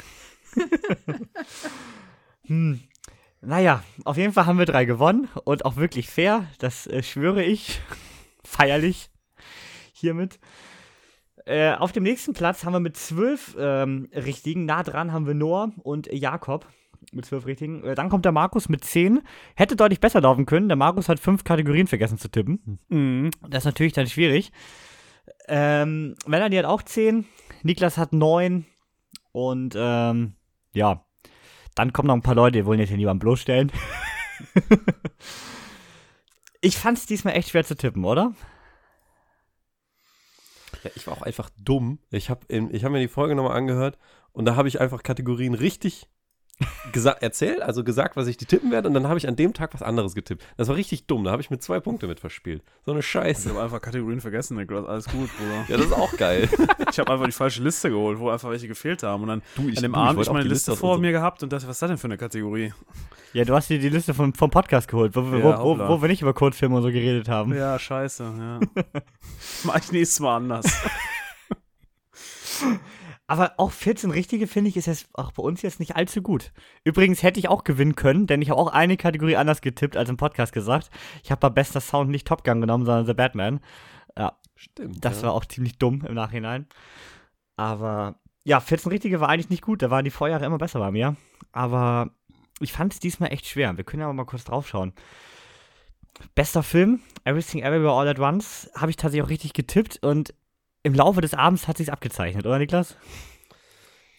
hm. 2.46 2.80
Naja, 3.40 3.82
auf 4.04 4.16
jeden 4.16 4.32
Fall 4.32 4.46
haben 4.46 4.58
wir 4.58 4.66
drei 4.66 4.84
gewonnen 4.84 5.28
und 5.44 5.64
auch 5.64 5.76
wirklich 5.76 6.08
fair, 6.08 6.46
das 6.58 6.86
äh, 6.86 7.02
schwöre 7.02 7.42
ich. 7.42 7.80
Feierlich. 8.44 9.10
Hiermit. 9.92 10.38
Äh, 11.44 11.74
auf 11.74 11.90
dem 11.90 12.04
nächsten 12.04 12.34
Platz 12.34 12.64
haben 12.64 12.72
wir 12.72 12.80
mit 12.80 12.96
zwölf 12.96 13.56
ähm, 13.58 14.08
Richtigen, 14.14 14.64
nah 14.64 14.84
dran 14.84 15.12
haben 15.12 15.26
wir 15.26 15.34
Noah 15.34 15.72
und 15.82 16.06
Jakob 16.12 16.66
mit 17.10 17.26
zwölf 17.26 17.46
Richtigen. 17.46 17.82
Äh, 17.82 17.96
dann 17.96 18.08
kommt 18.08 18.24
der 18.24 18.32
Markus 18.32 18.68
mit 18.68 18.84
zehn. 18.84 19.22
Hätte 19.56 19.74
deutlich 19.74 20.00
besser 20.00 20.20
laufen 20.20 20.46
können. 20.46 20.68
Der 20.68 20.76
Markus 20.76 21.08
hat 21.08 21.18
fünf 21.18 21.42
Kategorien 21.42 21.88
vergessen 21.88 22.18
zu 22.18 22.28
tippen. 22.28 22.78
Mhm. 22.88 23.30
Das 23.48 23.62
ist 23.62 23.66
natürlich 23.66 23.92
dann 23.92 24.06
schwierig. 24.06 24.52
Ähm, 25.48 26.14
Melanie 26.26 26.58
hat 26.58 26.64
auch 26.64 26.82
10, 26.82 27.26
Niklas 27.62 27.98
hat 27.98 28.12
9 28.12 28.64
und 29.32 29.74
ähm, 29.76 30.34
ja, 30.74 31.04
dann 31.74 31.92
kommen 31.92 32.08
noch 32.08 32.14
ein 32.14 32.22
paar 32.22 32.34
Leute, 32.34 32.58
die 32.58 32.66
wollen 32.66 32.80
jetzt 32.80 32.88
hier 32.88 32.98
niemanden 32.98 33.20
bloßstellen. 33.20 33.72
ich 36.60 36.76
fand 36.76 36.98
es 36.98 37.06
diesmal 37.06 37.34
echt 37.34 37.50
schwer 37.50 37.64
zu 37.64 37.76
tippen, 37.76 38.04
oder? 38.04 38.34
Ja, 40.82 40.90
ich 40.94 41.06
war 41.06 41.14
auch 41.14 41.22
einfach 41.22 41.50
dumm. 41.58 41.98
Ich 42.10 42.30
habe 42.30 42.46
ich 42.48 42.84
hab 42.84 42.92
mir 42.92 43.00
die 43.00 43.08
Folge 43.08 43.34
nochmal 43.34 43.56
angehört 43.56 43.98
und 44.32 44.44
da 44.44 44.56
habe 44.56 44.68
ich 44.68 44.80
einfach 44.80 45.02
Kategorien 45.02 45.54
richtig 45.54 46.08
erzählt, 47.20 47.62
also 47.62 47.82
gesagt, 47.82 48.14
was 48.16 48.26
ich 48.28 48.36
die 48.36 48.44
tippen 48.44 48.70
werde 48.70 48.86
und 48.86 48.94
dann 48.94 49.08
habe 49.08 49.18
ich 49.18 49.26
an 49.26 49.34
dem 49.36 49.52
Tag 49.54 49.72
was 49.74 49.82
anderes 49.82 50.14
getippt. 50.14 50.44
Das 50.56 50.68
war 50.68 50.76
richtig 50.76 51.06
dumm, 51.06 51.24
da 51.24 51.30
habe 51.32 51.42
ich 51.42 51.50
mit 51.50 51.62
zwei 51.62 51.80
Punkte 51.80 52.06
mit 52.06 52.20
verspielt. 52.20 52.62
So 52.84 52.92
eine 52.92 53.00
Ich 53.00 53.06
Scheiße. 53.06 53.48
habe 53.50 53.62
einfach 53.62 53.80
Kategorien 53.80 54.20
vergessen, 54.20 54.56
Niklas. 54.56 54.86
Alles 54.86 55.06
gut, 55.06 55.28
Bruder. 55.38 55.64
Ja, 55.68 55.76
das 55.76 55.86
ist 55.86 55.92
auch 55.92 56.16
geil. 56.16 56.48
Ich 56.92 56.98
habe 56.98 57.10
einfach 57.10 57.24
die 57.26 57.32
falsche 57.32 57.62
Liste 57.62 57.88
geholt, 57.88 58.18
wo 58.18 58.28
einfach 58.28 58.50
welche 58.50 58.68
gefehlt 58.68 59.02
haben. 59.02 59.22
Und 59.22 59.28
dann 59.28 59.42
Du, 59.56 59.66
ich- 59.68 59.78
an 59.78 59.82
dem 59.82 59.92
du, 59.92 59.98
ich 59.98 60.04
Abend 60.06 60.20
ich 60.22 60.28
auch 60.28 60.32
meine 60.34 60.44
Liste 60.48 60.72
Liste 60.72 60.76
vor 60.80 60.90
unserem- 60.90 61.00
mir 61.02 61.12
gehabt 61.12 61.42
und 61.42 61.50
dachte, 61.52 61.66
was 61.66 61.76
ist 61.76 61.82
das 61.82 61.88
denn 61.88 61.96
für 61.98 62.06
eine 62.06 62.18
Kategorie? 62.18 62.74
Ja, 63.32 63.44
du 63.46 63.54
hast 63.54 63.70
dir 63.70 63.78
die 63.78 63.88
Liste 63.88 64.12
vom, 64.12 64.34
vom 64.34 64.50
Podcast 64.50 64.88
geholt, 64.88 65.16
wo, 65.16 65.22
wir- 65.32 65.38
Ja, 65.38 65.62
wo, 65.62 65.78
wo, 65.78 65.88
wo 65.88 66.02
wir 66.02 66.08
nicht 66.08 66.20
über 66.20 66.34
Kurzfilme 66.34 66.76
und 66.76 66.82
so 66.82 66.88
geredet 66.88 67.28
haben. 67.30 67.54
Ja, 67.56 67.78
scheiße, 67.78 68.24
ja. 68.24 68.60
Mach 69.64 69.76
ich 69.78 69.90
nächstes 69.90 70.20
Mal 70.20 70.36
anders. 70.36 70.66
Aber 73.32 73.54
auch 73.56 73.70
14 73.70 74.10
richtige, 74.10 74.46
finde 74.46 74.68
ich, 74.68 74.76
ist 74.76 74.84
jetzt 74.84 75.08
auch 75.14 75.32
bei 75.32 75.42
uns 75.42 75.62
jetzt 75.62 75.80
nicht 75.80 75.96
allzu 75.96 76.20
gut. 76.20 76.52
Übrigens 76.84 77.22
hätte 77.22 77.40
ich 77.40 77.48
auch 77.48 77.64
gewinnen 77.64 77.96
können, 77.96 78.26
denn 78.26 78.42
ich 78.42 78.50
habe 78.50 78.60
auch 78.60 78.70
eine 78.70 78.98
Kategorie 78.98 79.36
anders 79.36 79.62
getippt 79.62 79.96
als 79.96 80.10
im 80.10 80.18
Podcast 80.18 80.52
gesagt. 80.52 80.90
Ich 81.24 81.30
habe 81.30 81.40
bei 81.40 81.48
bester 81.48 81.80
Sound 81.80 82.10
nicht 82.10 82.26
Top 82.26 82.44
Gun 82.44 82.60
genommen, 82.60 82.84
sondern 82.84 83.06
The 83.06 83.14
Batman. 83.14 83.60
Ja, 84.18 84.36
Stimmt. 84.54 85.02
das 85.02 85.22
ja. 85.22 85.28
war 85.28 85.32
auch 85.32 85.46
ziemlich 85.46 85.78
dumm 85.78 86.04
im 86.06 86.12
Nachhinein. 86.12 86.66
Aber 87.56 88.16
ja, 88.44 88.60
14 88.60 88.92
richtige 88.92 89.18
war 89.18 89.30
eigentlich 89.30 89.48
nicht 89.48 89.62
gut. 89.62 89.80
Da 89.80 89.88
waren 89.88 90.04
die 90.04 90.10
Vorjahre 90.10 90.44
immer 90.44 90.58
besser 90.58 90.80
bei 90.80 90.90
mir. 90.90 91.16
Aber 91.52 92.10
ich 92.60 92.74
fand 92.74 92.92
es 92.92 93.00
diesmal 93.00 93.32
echt 93.32 93.46
schwer. 93.46 93.74
Wir 93.78 93.84
können 93.84 94.02
aber 94.02 94.12
mal 94.12 94.26
kurz 94.26 94.44
draufschauen. 94.44 94.92
Bester 96.34 96.62
Film, 96.62 97.00
Everything 97.24 97.62
Everywhere 97.62 97.94
All 97.98 98.08
at 98.08 98.18
Once, 98.18 98.70
habe 98.76 98.90
ich 98.90 98.96
tatsächlich 98.96 99.24
auch 99.24 99.30
richtig 99.30 99.54
getippt 99.54 100.02
und 100.02 100.34
im 100.82 100.94
Laufe 100.94 101.20
des 101.20 101.34
Abends 101.34 101.68
hat 101.68 101.76
sich's 101.78 101.90
abgezeichnet, 101.90 102.46
oder 102.46 102.58
Niklas? 102.58 102.96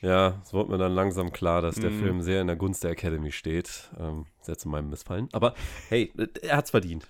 Ja, 0.02 0.42
es 0.44 0.54
wurde 0.54 0.72
mir 0.72 0.78
dann 0.78 0.92
langsam 0.94 1.32
klar, 1.32 1.62
dass 1.62 1.76
der 1.76 1.92
Mhm. 1.92 2.00
Film 2.00 2.22
sehr 2.22 2.42
in 2.42 2.48
der 2.48 2.58
Gunst 2.58 2.84
der 2.84 2.92
Academy 2.92 3.32
steht. 3.32 3.90
Ähm, 3.98 4.26
sehr 4.42 4.58
zu 4.58 4.68
meinem 4.68 4.90
Missfallen. 4.90 5.30
Aber 5.32 5.54
hey, 5.90 6.12
er 6.42 6.58
hat's 6.58 6.72
verdient. 6.72 7.08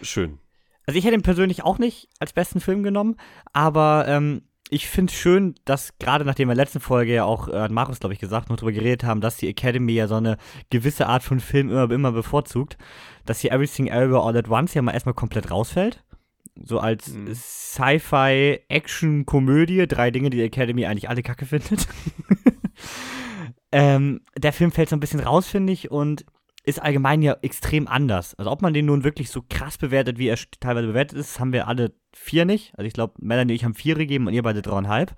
Schön. 0.00 0.38
Also 0.86 0.98
ich 0.98 1.04
hätte 1.04 1.14
ihn 1.14 1.22
persönlich 1.22 1.62
auch 1.62 1.78
nicht 1.78 2.08
als 2.18 2.32
besten 2.32 2.58
Film 2.58 2.82
genommen, 2.82 3.16
aber 3.52 4.06
ähm, 4.08 4.42
ich 4.68 4.88
finde 4.88 5.12
es 5.12 5.18
schön, 5.18 5.54
dass 5.64 5.96
gerade 5.98 6.24
nachdem 6.24 6.48
wir 6.48 6.52
in 6.52 6.56
der 6.56 6.64
letzten 6.64 6.80
Folge 6.80 7.12
ja 7.14 7.24
auch, 7.24 7.46
äh, 7.46 7.68
Markus, 7.68 8.00
glaube 8.00 8.14
ich, 8.14 8.18
gesagt, 8.18 8.48
noch 8.50 8.56
drüber 8.56 8.72
geredet 8.72 9.04
haben, 9.04 9.20
dass 9.20 9.36
die 9.36 9.46
Academy 9.48 9.92
ja 9.92 10.08
so 10.08 10.16
eine 10.16 10.38
gewisse 10.70 11.06
Art 11.06 11.22
von 11.22 11.38
Film 11.38 11.70
immer, 11.70 11.88
immer 11.92 12.10
bevorzugt, 12.10 12.78
dass 13.24 13.38
hier 13.38 13.52
Everything 13.52 13.86
Everywhere 13.86 14.22
All 14.26 14.36
at 14.36 14.48
Once 14.48 14.74
ja 14.74 14.82
mal 14.82 14.92
erstmal 14.92 15.14
komplett 15.14 15.52
rausfällt. 15.52 16.02
So 16.54 16.78
als 16.78 17.14
Mhm. 17.14 17.34
Sci-Fi, 17.34 18.60
Action, 18.68 19.26
Komödie, 19.26 19.86
drei 19.86 20.10
Dinge, 20.10 20.30
die 20.30 20.36
die 20.38 20.42
Academy 20.44 20.86
eigentlich 20.86 21.08
alle 21.08 21.22
kacke 21.22 21.46
findet. 21.46 21.88
ähm, 23.72 24.20
der 24.36 24.52
Film 24.52 24.70
fällt 24.70 24.88
so 24.88 24.96
ein 24.96 25.00
bisschen 25.00 25.20
raus, 25.20 25.48
finde 25.48 25.72
ich, 25.72 25.90
und 25.90 26.24
ist 26.64 26.80
allgemein 26.80 27.22
ja 27.22 27.36
extrem 27.42 27.88
anders. 27.88 28.34
Also 28.36 28.50
ob 28.50 28.62
man 28.62 28.72
den 28.72 28.86
nun 28.86 29.02
wirklich 29.02 29.30
so 29.30 29.42
krass 29.48 29.78
bewertet, 29.78 30.18
wie 30.18 30.28
er 30.28 30.38
teilweise 30.60 30.88
bewertet 30.88 31.18
ist, 31.18 31.40
haben 31.40 31.52
wir 31.52 31.66
alle 31.66 31.92
vier 32.14 32.44
nicht. 32.44 32.72
Also 32.76 32.86
ich 32.86 32.92
glaube, 32.92 33.14
Melanie 33.18 33.52
und 33.52 33.56
ich 33.56 33.64
haben 33.64 33.74
vier 33.74 33.96
gegeben 33.96 34.26
und 34.26 34.34
ihr 34.34 34.42
beide 34.42 34.62
dreieinhalb. 34.62 35.14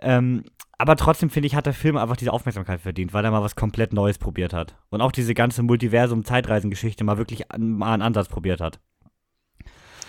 Ähm, 0.00 0.44
aber 0.76 0.96
trotzdem 0.96 1.30
finde 1.30 1.48
ich, 1.48 1.54
hat 1.54 1.66
der 1.66 1.74
Film 1.74 1.96
einfach 1.96 2.16
diese 2.16 2.32
Aufmerksamkeit 2.32 2.80
verdient, 2.80 3.12
weil 3.12 3.24
er 3.24 3.30
mal 3.30 3.42
was 3.42 3.56
komplett 3.56 3.92
Neues 3.92 4.18
probiert 4.18 4.52
hat. 4.52 4.76
Und 4.90 5.00
auch 5.00 5.12
diese 5.12 5.34
ganze 5.34 5.62
Multiversum-Zeitreisengeschichte 5.62 7.04
mal 7.04 7.18
wirklich 7.18 7.50
an, 7.50 7.72
mal 7.72 7.94
einen 7.94 8.02
Ansatz 8.02 8.28
probiert 8.28 8.60
hat. 8.60 8.80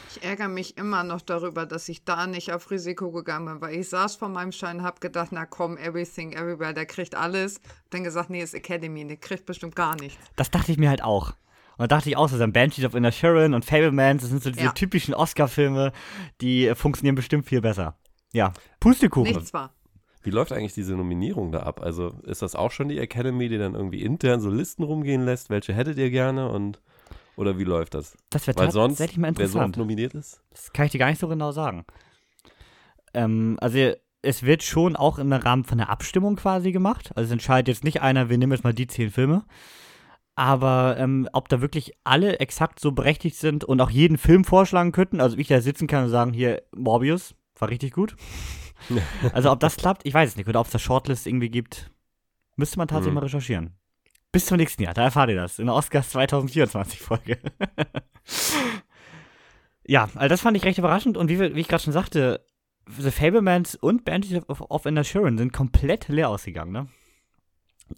Ich 0.10 0.24
ärgere 0.24 0.48
mich 0.48 0.76
immer 0.78 1.04
noch 1.04 1.22
darüber, 1.22 1.68
dass 1.68 1.88
ich 1.88 2.04
da 2.04 2.26
nicht 2.26 2.52
auf 2.52 2.72
Risiko 2.72 3.12
gegangen 3.12 3.46
bin, 3.46 3.62
weil 3.62 3.76
ich 3.76 3.90
saß 3.90 4.16
vor 4.16 4.30
meinem 4.30 4.52
Schein 4.52 4.78
und 4.78 4.84
habe 4.84 5.00
gedacht, 5.00 5.30
na 5.32 5.46
komm, 5.46 5.78
Everything, 5.78 6.34
Everywhere, 6.34 6.74
der 6.74 6.88
kriegt 6.88 7.14
alles. 7.14 7.62
Dann 7.92 8.04
gesagt, 8.04 8.32
nee, 8.32 8.42
ist 8.42 8.56
Academy, 8.56 9.06
der 9.06 9.18
kriegt 9.18 9.46
bestimmt 9.46 9.76
gar 9.76 9.96
nichts. 9.96 10.18
Das 10.36 10.50
dachte 10.50 10.72
ich 10.72 10.80
mir 10.80 10.90
halt 10.90 11.04
auch. 11.04 11.34
Und 11.78 11.84
da 11.84 11.88
dachte 11.88 12.10
ich 12.10 12.18
auch, 12.18 12.28
so 12.28 12.40
dann 12.40 12.52
Banshees 12.52 12.86
of 12.86 12.96
Inner 12.96 13.12
Sharon 13.12 13.54
und 13.54 13.64
Fablemans, 13.66 14.22
das 14.24 14.32
sind 14.32 14.42
so 14.42 14.50
diese 14.50 14.66
Ja. 14.66 14.72
typischen 14.72 15.14
Oscar-Filme, 15.14 15.92
die 16.42 16.74
funktionieren 16.76 17.16
bestimmt 17.16 17.46
viel 17.46 17.62
besser. 17.62 17.96
Ja, 18.34 18.52
Pustekuchen. 18.80 19.34
Nichts 19.34 19.54
war. 19.54 19.74
Wie 20.24 20.32
läuft 20.32 20.52
eigentlich 20.52 20.74
diese 20.74 20.96
Nominierung 20.96 21.52
da 21.52 21.60
ab? 21.60 21.82
Also 21.82 22.10
ist 22.24 22.42
das 22.42 22.56
auch 22.56 22.72
schon 22.72 22.90
die 22.90 23.00
Academy, 23.00 23.48
die 23.48 23.58
dann 23.58 23.76
irgendwie 23.76 24.02
intern 24.02 24.42
so 24.42 24.50
Listen 24.50 24.84
rumgehen 24.84 25.24
lässt? 25.24 25.50
Welche 25.50 25.74
hättet 25.74 25.98
ihr 25.98 26.10
gerne 26.10 26.50
und 26.50 26.82
oder 27.40 27.58
wie 27.58 27.64
läuft 27.64 27.94
das? 27.94 28.18
Das 28.30 28.46
wäre 28.48 28.72
sonst, 28.72 28.98
tatsächlich 28.98 29.18
mal 29.18 29.32
wer 29.36 29.48
so 29.48 29.60
oft 29.60 29.68
interessant. 29.68 29.78
nominiert 29.78 30.14
ist? 30.14 30.42
Das 30.52 30.74
kann 30.74 30.86
ich 30.86 30.92
dir 30.92 30.98
gar 31.00 31.10
nicht 31.10 31.20
so 31.20 31.28
genau 31.28 31.52
sagen. 31.52 31.86
Ähm, 33.14 33.58
also 33.62 33.78
es 34.22 34.44
wird 34.44 34.64
schon 34.64 34.96
auch 34.96 35.18
im 35.20 35.32
Rahmen 35.32 35.64
von 35.64 35.78
der 35.78 35.90
Abstimmung 35.90 36.36
quasi 36.36 36.72
gemacht. 36.72 37.12
Also 37.16 37.28
es 37.28 37.32
entscheidet 37.32 37.70
jetzt 37.70 37.84
nicht 37.84 38.02
einer, 38.02 38.30
wir 38.30 38.38
nehmen 38.38 38.52
jetzt 38.52 38.64
mal 38.64 38.74
die 38.74 38.88
zehn 38.88 39.10
Filme. 39.10 39.46
Aber 40.36 40.96
ähm, 40.98 41.28
ob 41.34 41.50
da 41.50 41.62
wirklich 41.62 41.94
alle 42.04 42.40
exakt 42.40 42.80
so 42.80 42.92
berechtigt 42.92 43.36
sind 43.38 43.64
und 43.64 43.82
auch 43.82 43.90
jeden 43.90 44.18
Film 44.18 44.44
vorschlagen 44.46 44.92
könnten, 44.92 45.20
also 45.22 45.38
ich 45.38 45.48
da 45.48 45.60
sitzen 45.62 45.88
kann 45.88 46.06
und 46.06 46.10
sagen, 46.10 46.34
hier, 46.34 46.62
Morbius, 46.76 47.36
war 47.58 47.70
richtig 47.70 47.94
gut. 47.94 48.16
also 49.34 49.52
ob 49.52 49.60
das 49.60 49.76
klappt, 49.78 50.06
ich 50.06 50.14
weiß 50.14 50.30
es 50.32 50.36
nicht. 50.38 50.48
Oder 50.48 50.60
ob 50.62 50.68
es 50.68 50.72
da 50.72 50.80
Shortlist 50.80 51.28
irgendwie 51.28 51.50
gibt, 51.50 51.92
müsste 52.56 52.78
man 52.78 52.88
tatsächlich 52.88 53.12
Mhm. 53.12 53.16
mal 53.16 53.24
recherchieren. 53.26 53.79
Bis 54.32 54.46
zum 54.46 54.58
nächsten 54.58 54.84
Jahr, 54.84 54.94
da 54.94 55.04
erfahrt 55.04 55.30
ihr 55.30 55.36
das. 55.36 55.58
In 55.58 55.66
der 55.66 55.76
Oscars 55.76 56.10
2024 56.12 57.00
Folge. 57.00 57.40
ja, 59.88 60.10
also 60.14 60.28
das 60.28 60.42
fand 60.42 60.56
ich 60.56 60.64
recht 60.64 60.78
überraschend 60.78 61.18
und 61.18 61.30
wie, 61.30 61.40
wie 61.40 61.60
ich 61.60 61.68
gerade 61.68 61.84
schon 61.84 61.94
sagte, 61.94 62.46
The 62.98 63.12
Fablemans 63.12 63.76
und 63.76 64.06
Banshees 64.06 64.48
of, 64.50 64.62
of 64.62 64.84
Sharon 65.04 65.38
sind 65.38 65.54
komplett 65.54 66.08
leer 66.08 66.30
ausgegangen, 66.30 66.72
ne? 66.72 66.88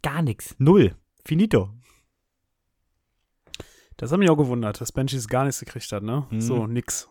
Gar 0.02 0.22
nichts. 0.22 0.56
Null. 0.58 0.96
Finito. 1.26 1.70
Das 3.98 4.12
hat 4.12 4.20
mich 4.20 4.30
auch 4.30 4.38
gewundert, 4.38 4.82
dass 4.82 4.92
Banshees 4.92 5.28
gar 5.28 5.44
nichts 5.44 5.60
gekriegt 5.60 5.92
hat, 5.92 6.04
ne? 6.04 6.28
Mhm. 6.30 6.42
So, 6.42 6.66
nix. 6.66 7.10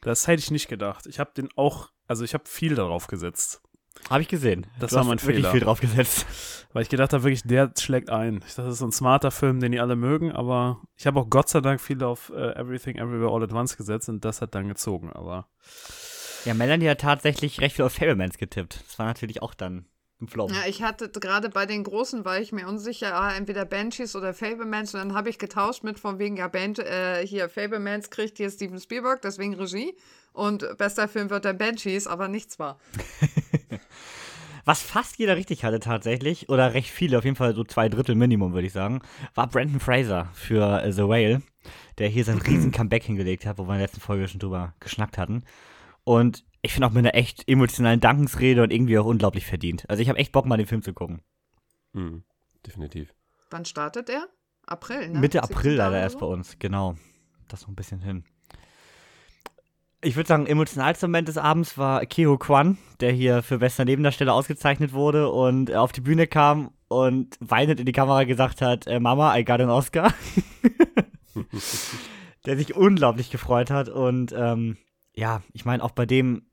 Das 0.00 0.26
hätte 0.26 0.40
ich 0.40 0.50
nicht 0.50 0.68
gedacht. 0.68 1.06
Ich 1.06 1.20
habe 1.20 1.32
den 1.36 1.48
auch, 1.56 1.90
also 2.06 2.24
ich 2.24 2.34
habe 2.34 2.44
viel 2.46 2.74
darauf 2.74 3.06
gesetzt. 3.06 3.62
Habe 4.10 4.22
ich 4.22 4.28
gesehen. 4.28 4.66
Das 4.78 4.90
du 4.90 4.96
war 4.96 5.02
hast 5.02 5.08
mein 5.08 5.22
wirklich 5.22 5.38
Fehler. 5.38 5.52
viel 5.52 5.60
drauf 5.60 5.80
gesetzt. 5.80 6.26
Weil 6.72 6.82
ich 6.82 6.88
gedacht 6.88 7.12
habe, 7.12 7.22
wirklich, 7.22 7.42
der 7.42 7.70
schlägt 7.78 8.08
ein. 8.08 8.36
Ich 8.46 8.54
dachte, 8.54 8.62
das 8.62 8.74
ist 8.74 8.78
so 8.78 8.86
ein 8.86 8.92
smarter 8.92 9.30
Film, 9.30 9.60
den 9.60 9.72
die 9.72 9.80
alle 9.80 9.94
mögen, 9.94 10.32
aber 10.32 10.80
ich 10.96 11.06
habe 11.06 11.20
auch 11.20 11.28
Gott 11.28 11.48
sei 11.50 11.60
Dank 11.60 11.80
viel 11.80 12.02
auf 12.02 12.30
äh, 12.34 12.52
Everything 12.58 12.96
Everywhere 12.96 13.30
All 13.30 13.42
at 13.42 13.52
Once 13.52 13.76
gesetzt 13.76 14.08
und 14.08 14.24
das 14.24 14.40
hat 14.40 14.54
dann 14.54 14.68
gezogen, 14.68 15.12
aber 15.12 15.48
Ja, 16.46 16.54
Melanie 16.54 16.88
hat 16.88 17.02
tatsächlich 17.02 17.60
recht 17.60 17.76
viel 17.76 17.84
auf 17.84 17.92
Fablemans 17.92 18.38
getippt. 18.38 18.82
Das 18.86 18.98
war 18.98 19.06
natürlich 19.06 19.42
auch 19.42 19.52
dann 19.52 19.84
ein 20.22 20.28
Flop. 20.28 20.50
Ja, 20.50 20.62
ich 20.66 20.82
hatte 20.82 21.10
gerade 21.10 21.50
bei 21.50 21.66
den 21.66 21.84
Großen, 21.84 22.24
war 22.24 22.40
ich 22.40 22.52
mir 22.52 22.66
unsicher, 22.66 23.14
ah, 23.14 23.34
entweder 23.34 23.66
Banshees 23.66 24.16
oder 24.16 24.32
Fablemans 24.32 24.94
und 24.94 25.00
dann 25.00 25.14
habe 25.14 25.28
ich 25.28 25.38
getauscht 25.38 25.84
mit 25.84 25.98
von 26.00 26.18
wegen, 26.18 26.38
ja, 26.38 26.48
Ban 26.48 26.74
äh, 26.76 27.26
hier 27.26 27.50
Fablemans 27.50 28.08
kriegt 28.08 28.38
hier 28.38 28.50
Steven 28.50 28.80
Spielberg, 28.80 29.20
deswegen 29.20 29.54
Regie 29.54 29.94
und 30.32 30.66
bester 30.78 31.06
Film 31.06 31.28
wird 31.28 31.44
dann 31.44 31.58
Banshees, 31.58 32.06
aber 32.06 32.28
nichts 32.28 32.58
war. 32.58 32.78
Was 34.64 34.80
fast 34.80 35.18
jeder 35.18 35.36
richtig 35.36 35.64
hatte 35.64 35.80
tatsächlich, 35.80 36.48
oder 36.48 36.72
recht 36.72 36.88
viele, 36.88 37.18
auf 37.18 37.24
jeden 37.24 37.36
Fall 37.36 37.54
so 37.54 37.64
zwei 37.64 37.88
Drittel 37.88 38.14
Minimum, 38.14 38.52
würde 38.52 38.66
ich 38.66 38.72
sagen, 38.72 39.00
war 39.34 39.48
Brandon 39.48 39.80
Fraser 39.80 40.30
für 40.34 40.82
äh, 40.82 40.92
The 40.92 41.02
Whale, 41.02 41.42
der 41.98 42.08
hier 42.08 42.24
sein 42.24 42.38
riesen 42.38 42.70
Comeback 42.72 43.02
hingelegt 43.02 43.44
hat, 43.44 43.58
wo 43.58 43.64
wir 43.64 43.72
in 43.72 43.78
der 43.78 43.88
letzten 43.88 44.00
Folge 44.00 44.28
schon 44.28 44.38
drüber 44.38 44.74
geschnackt 44.78 45.18
hatten. 45.18 45.42
Und 46.04 46.44
ich 46.62 46.72
finde 46.72 46.86
auch 46.86 46.92
mit 46.92 47.00
einer 47.00 47.14
echt 47.14 47.48
emotionalen 47.48 47.98
Dankensrede 47.98 48.62
und 48.62 48.72
irgendwie 48.72 48.98
auch 48.98 49.04
unglaublich 49.04 49.46
verdient. 49.46 49.88
Also 49.90 50.00
ich 50.00 50.08
habe 50.08 50.18
echt 50.18 50.30
Bock, 50.30 50.46
mal 50.46 50.56
den 50.56 50.66
Film 50.66 50.82
zu 50.82 50.92
gucken. 50.92 51.22
Hm, 51.92 52.22
definitiv. 52.64 53.12
Wann 53.50 53.64
startet 53.64 54.08
er? 54.08 54.28
April, 54.66 55.08
ne? 55.08 55.18
Mitte 55.18 55.40
17. 55.40 55.56
April 55.56 55.74
leider 55.74 56.00
erst 56.00 56.14
so? 56.14 56.20
bei 56.20 56.26
uns, 56.26 56.58
genau. 56.60 56.94
Das 57.48 57.62
noch 57.62 57.68
ein 57.68 57.74
bisschen 57.74 58.00
hin. 58.00 58.24
Ich 60.04 60.16
würde 60.16 60.26
sagen, 60.26 60.46
emotionalster 60.46 61.06
Moment 61.06 61.28
des 61.28 61.38
Abends 61.38 61.78
war 61.78 62.04
Keho 62.06 62.36
Kwan, 62.36 62.76
der 62.98 63.12
hier 63.12 63.40
für 63.40 63.58
bester 63.58 63.84
Nebendarsteller 63.84 64.34
ausgezeichnet 64.34 64.92
wurde 64.92 65.30
und 65.30 65.70
äh, 65.70 65.76
auf 65.76 65.92
die 65.92 66.00
Bühne 66.00 66.26
kam 66.26 66.72
und 66.88 67.36
weinend 67.38 67.78
in 67.78 67.86
die 67.86 67.92
Kamera 67.92 68.24
gesagt 68.24 68.62
hat, 68.62 68.88
äh, 68.88 68.98
Mama, 68.98 69.36
I 69.36 69.44
got 69.44 69.60
an 69.60 69.70
Oscar. 69.70 70.12
der 72.46 72.56
sich 72.56 72.74
unglaublich 72.74 73.30
gefreut 73.30 73.70
hat 73.70 73.88
und 73.88 74.34
ähm, 74.36 74.76
ja, 75.14 75.42
ich 75.52 75.64
meine, 75.64 75.84
auch 75.84 75.92
bei 75.92 76.04
dem 76.04 76.46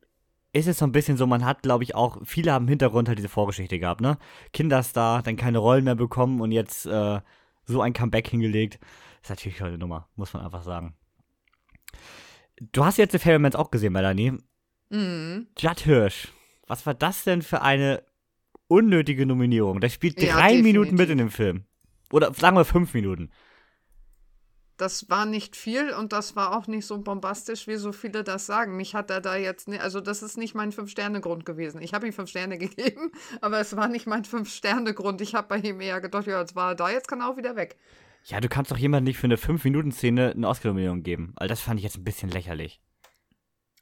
ist 0.54 0.68
es 0.68 0.78
so 0.78 0.86
ein 0.86 0.92
bisschen 0.92 1.18
so, 1.18 1.26
man 1.26 1.44
hat, 1.44 1.64
glaube 1.64 1.84
ich, 1.84 1.96
auch, 1.96 2.18
viele 2.26 2.54
haben 2.54 2.66
im 2.66 2.70
Hintergrund 2.70 3.08
halt 3.08 3.18
diese 3.18 3.30
Vorgeschichte 3.30 3.80
gehabt, 3.80 4.02
ne? 4.02 4.20
Kinderstar, 4.54 5.24
dann 5.24 5.38
keine 5.38 5.58
Rollen 5.58 5.86
mehr 5.86 5.96
bekommen 5.96 6.40
und 6.42 6.52
jetzt 6.52 6.86
äh, 6.86 7.20
so 7.66 7.82
ein 7.82 7.94
Comeback 7.94 8.28
hingelegt. 8.28 8.80
Ist 9.24 9.30
natürlich 9.32 9.62
eine 9.64 9.80
Nummer, 9.80 10.08
muss 10.16 10.34
man 10.34 10.44
einfach 10.44 10.64
sagen. 10.64 10.94
Du 12.60 12.86
hast 12.86 12.98
jetzt 12.98 13.12
The 13.14 13.20
Fablemans 13.20 13.56
auch 13.56 13.72
gesehen, 13.72 13.94
Melanie. 13.94 14.34
Mhm. 14.90 15.48
Judd 15.58 15.80
Hirsch. 15.82 16.30
Was 16.68 16.86
war 16.86 16.94
das 16.94 17.24
denn 17.24 17.42
für 17.42 17.62
eine 17.62 18.04
unnötige 18.68 19.26
Nominierung? 19.26 19.82
Der 19.82 19.90
spielt 19.90 20.22
Ja, 20.22 20.36
drei 20.36 20.62
Minuten 20.62 20.96
mit 20.96 21.10
definitiv. 21.10 21.12
in 21.12 21.18
dem 21.18 21.32
Film. 21.32 21.64
Oder 22.12 22.34
sagen 22.34 22.56
wir 22.58 22.66
fünf 22.66 22.94
Minuten. 22.94 23.32
Das 24.78 25.10
war 25.10 25.26
nicht 25.26 25.58
viel 25.58 25.92
und 25.92 26.14
das 26.14 26.38
war 26.38 26.58
auch 26.58 26.68
nicht 26.68 26.86
so 26.86 26.98
bombastisch, 27.00 27.68
wie 27.68 27.76
so 27.76 27.92
viele 27.92 28.24
das 28.24 28.46
sagen. 28.46 28.78
Mich 28.78 28.96
hat 28.96 29.12
er 29.12 29.20
da 29.20 29.36
jetzt, 29.36 29.68
ne, 29.68 29.82
also 29.82 30.00
das 30.00 30.24
ist 30.24 30.38
nicht 30.38 30.56
mein 30.56 30.72
Fünf-Sterne-Grund 30.72 31.46
gewesen. 31.46 31.82
Ich 31.82 31.94
habe 31.94 32.08
ihm 32.08 32.14
fünf 32.14 32.30
Sterne 32.30 32.58
gegeben, 32.58 33.12
aber 33.42 33.60
es 33.60 33.76
war 33.76 33.90
nicht 33.90 34.08
mein 34.08 34.24
Fünf-Sterne-Grund. 34.24 35.20
Ich 35.20 35.36
habe 35.36 35.50
bei 35.50 35.58
ihm 35.58 35.82
eher 35.82 36.00
gedacht, 36.00 36.28
ja, 36.28 36.40
jetzt 36.40 36.56
war 36.56 36.72
er 36.72 36.76
da, 36.76 36.90
jetzt 36.90 37.10
kann 37.10 37.20
er 37.20 37.30
auch 37.30 37.36
wieder 37.38 37.58
weg. 37.58 37.78
Ja, 38.26 38.40
du 38.42 38.50
kannst 38.50 38.72
doch 38.72 38.78
jemandem 38.78 39.06
nicht 39.06 39.18
für 39.18 39.28
eine 39.28 39.38
fünf 39.38 39.64
minuten 39.64 39.92
szene 39.92 40.32
eine 40.32 40.48
Oscar-Nominierung 40.48 41.04
geben. 41.04 41.34
Weil 41.38 41.48
das 41.48 41.62
fand 41.62 41.80
ich 41.80 41.84
jetzt 41.84 41.98
ein 41.98 42.04
bisschen 42.04 42.30
lächerlich. 42.30 42.82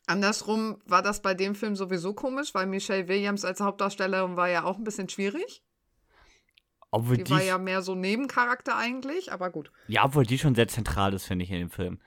Andersrum 0.05 0.77
war 0.85 1.01
das 1.01 1.21
bei 1.21 1.33
dem 1.33 1.53
Film 1.53 1.75
sowieso 1.75 2.13
komisch, 2.13 2.53
weil 2.53 2.65
Michelle 2.65 3.07
Williams 3.09 3.43
als 3.43 3.59
Hauptdarstellerin 3.59 4.37
war 4.37 4.49
ja 4.49 4.63
auch 4.63 4.77
ein 4.77 4.85
bisschen 4.85 5.09
schwierig. 5.09 5.63
Obwohl 6.91 7.17
Die, 7.17 7.25
die, 7.25 7.31
war 7.31 7.43
ja 7.43 7.57
mehr 7.57 7.81
so 7.81 7.95
Nebencharakter 7.95 8.77
eigentlich, 8.77 9.33
aber 9.33 9.49
gut. 9.49 9.71
ja, 9.87 10.05
obwohl 10.05 10.25
die 10.25 10.37
schon 10.37 10.55
sehr 10.55 10.69
zentral 10.69 11.13
ist, 11.13 11.25
finde 11.25 11.43
ich, 11.43 11.51
in 11.51 11.59
dem 11.59 11.69
Film. 11.69 11.99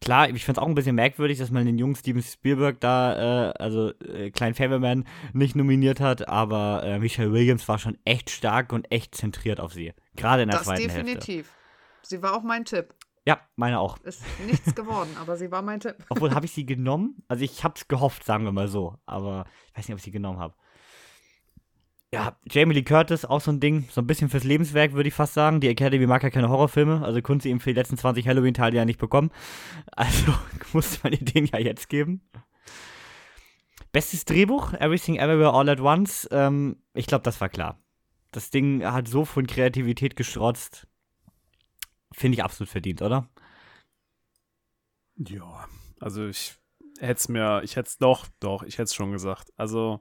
Klar, 0.00 0.28
ich 0.30 0.44
finde 0.44 0.58
es 0.60 0.64
auch 0.64 0.68
ein 0.68 0.74
bisschen 0.74 0.96
merkwürdig, 0.96 1.38
dass 1.38 1.50
man 1.50 1.66
den 1.66 1.78
jungen 1.78 1.94
Steven 1.94 2.22
Spielberg 2.22 2.80
da, 2.80 3.50
äh, 3.50 3.52
also 3.58 3.92
äh, 4.00 4.30
Klein 4.30 4.54
Favorman, 4.54 5.06
nicht 5.34 5.54
nominiert 5.54 6.00
hat, 6.00 6.26
aber 6.28 6.82
äh, 6.82 6.98
Michelle 6.98 7.32
Williams 7.32 7.68
war 7.68 7.78
schon 7.78 7.98
echt 8.04 8.30
stark 8.30 8.72
und 8.72 8.90
echt 8.90 9.14
zentriert 9.14 9.60
auf 9.60 9.72
sie. 9.74 9.92
Gerade 10.16 10.42
in 10.42 10.48
der 10.48 10.58
Das 10.58 10.66
zweiten 10.66 10.88
Hälfte. 10.88 11.04
definitiv. 11.04 11.52
Sie 12.06 12.22
war 12.22 12.34
auch 12.34 12.42
mein 12.42 12.64
Tipp. 12.64 12.94
Ja, 13.26 13.40
meine 13.56 13.80
auch. 13.80 13.98
Ist 14.00 14.22
nichts 14.46 14.74
geworden, 14.74 15.16
aber 15.20 15.36
sie 15.36 15.50
war 15.50 15.62
mein 15.62 15.80
Tipp. 15.80 15.96
Obwohl, 16.10 16.34
habe 16.34 16.46
ich 16.46 16.52
sie 16.52 16.66
genommen? 16.66 17.22
Also 17.28 17.44
ich 17.44 17.64
habe 17.64 17.74
es 17.76 17.88
gehofft, 17.88 18.24
sagen 18.24 18.44
wir 18.44 18.52
mal 18.52 18.68
so. 18.68 18.98
Aber 19.06 19.46
ich 19.68 19.78
weiß 19.78 19.88
nicht, 19.88 19.94
ob 19.94 19.98
ich 19.98 20.04
sie 20.04 20.10
genommen 20.10 20.38
habe. 20.38 20.54
Ja, 22.12 22.36
Jamie 22.48 22.74
Lee 22.74 22.84
Curtis, 22.84 23.24
auch 23.24 23.40
so 23.40 23.50
ein 23.50 23.58
Ding, 23.58 23.88
so 23.90 24.00
ein 24.00 24.06
bisschen 24.06 24.28
fürs 24.28 24.44
Lebenswerk, 24.44 24.92
würde 24.92 25.08
ich 25.08 25.14
fast 25.14 25.34
sagen. 25.34 25.60
Die 25.60 25.68
Academy 25.68 26.06
mag 26.06 26.22
ja 26.22 26.30
keine 26.30 26.48
Horrorfilme, 26.48 27.02
also 27.04 27.20
konnte 27.22 27.42
sie 27.42 27.50
ihm 27.50 27.58
für 27.58 27.70
die 27.70 27.80
letzten 27.80 27.96
20 27.96 28.28
Halloween-Teile 28.28 28.76
ja 28.76 28.84
nicht 28.84 29.00
bekommen. 29.00 29.30
Also 29.90 30.32
musste 30.72 31.00
man 31.02 31.12
ihr 31.12 31.24
den 31.24 31.46
ja 31.46 31.58
jetzt 31.58 31.88
geben. 31.88 32.22
Bestes 33.90 34.24
Drehbuch, 34.24 34.74
Everything 34.74 35.16
Everywhere 35.16 35.54
All 35.54 35.68
at 35.68 35.80
Once. 35.80 36.28
Ähm, 36.30 36.76
ich 36.94 37.06
glaube, 37.06 37.22
das 37.22 37.40
war 37.40 37.48
klar. 37.48 37.80
Das 38.30 38.50
Ding 38.50 38.84
hat 38.84 39.08
so 39.08 39.24
von 39.24 39.46
Kreativität 39.46 40.14
gestrotzt. 40.14 40.86
Finde 42.14 42.36
ich 42.36 42.44
absolut 42.44 42.70
verdient, 42.70 43.02
oder? 43.02 43.28
Ja, 45.16 45.68
also 46.00 46.26
ich 46.26 46.56
hätte 46.98 47.18
es 47.20 47.28
mir, 47.28 47.62
ich 47.64 47.76
hätte 47.76 47.88
es 47.88 47.98
doch, 47.98 48.26
doch, 48.40 48.62
ich 48.62 48.74
hätte 48.74 48.84
es 48.84 48.94
schon 48.94 49.12
gesagt. 49.12 49.52
Also 49.56 50.00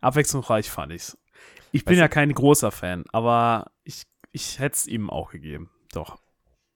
abwechslungsreich 0.00 0.70
fand 0.70 0.92
ich's. 0.92 1.18
Ich 1.72 1.84
bin 1.84 1.92
Weißt 1.92 2.00
ja 2.00 2.08
du- 2.08 2.14
kein 2.14 2.32
großer 2.32 2.70
Fan, 2.70 3.04
aber 3.12 3.70
ich, 3.84 4.02
ich 4.32 4.58
hätte 4.58 4.74
es 4.74 4.86
ihm 4.86 5.10
auch 5.10 5.30
gegeben. 5.30 5.70
Doch. 5.92 6.18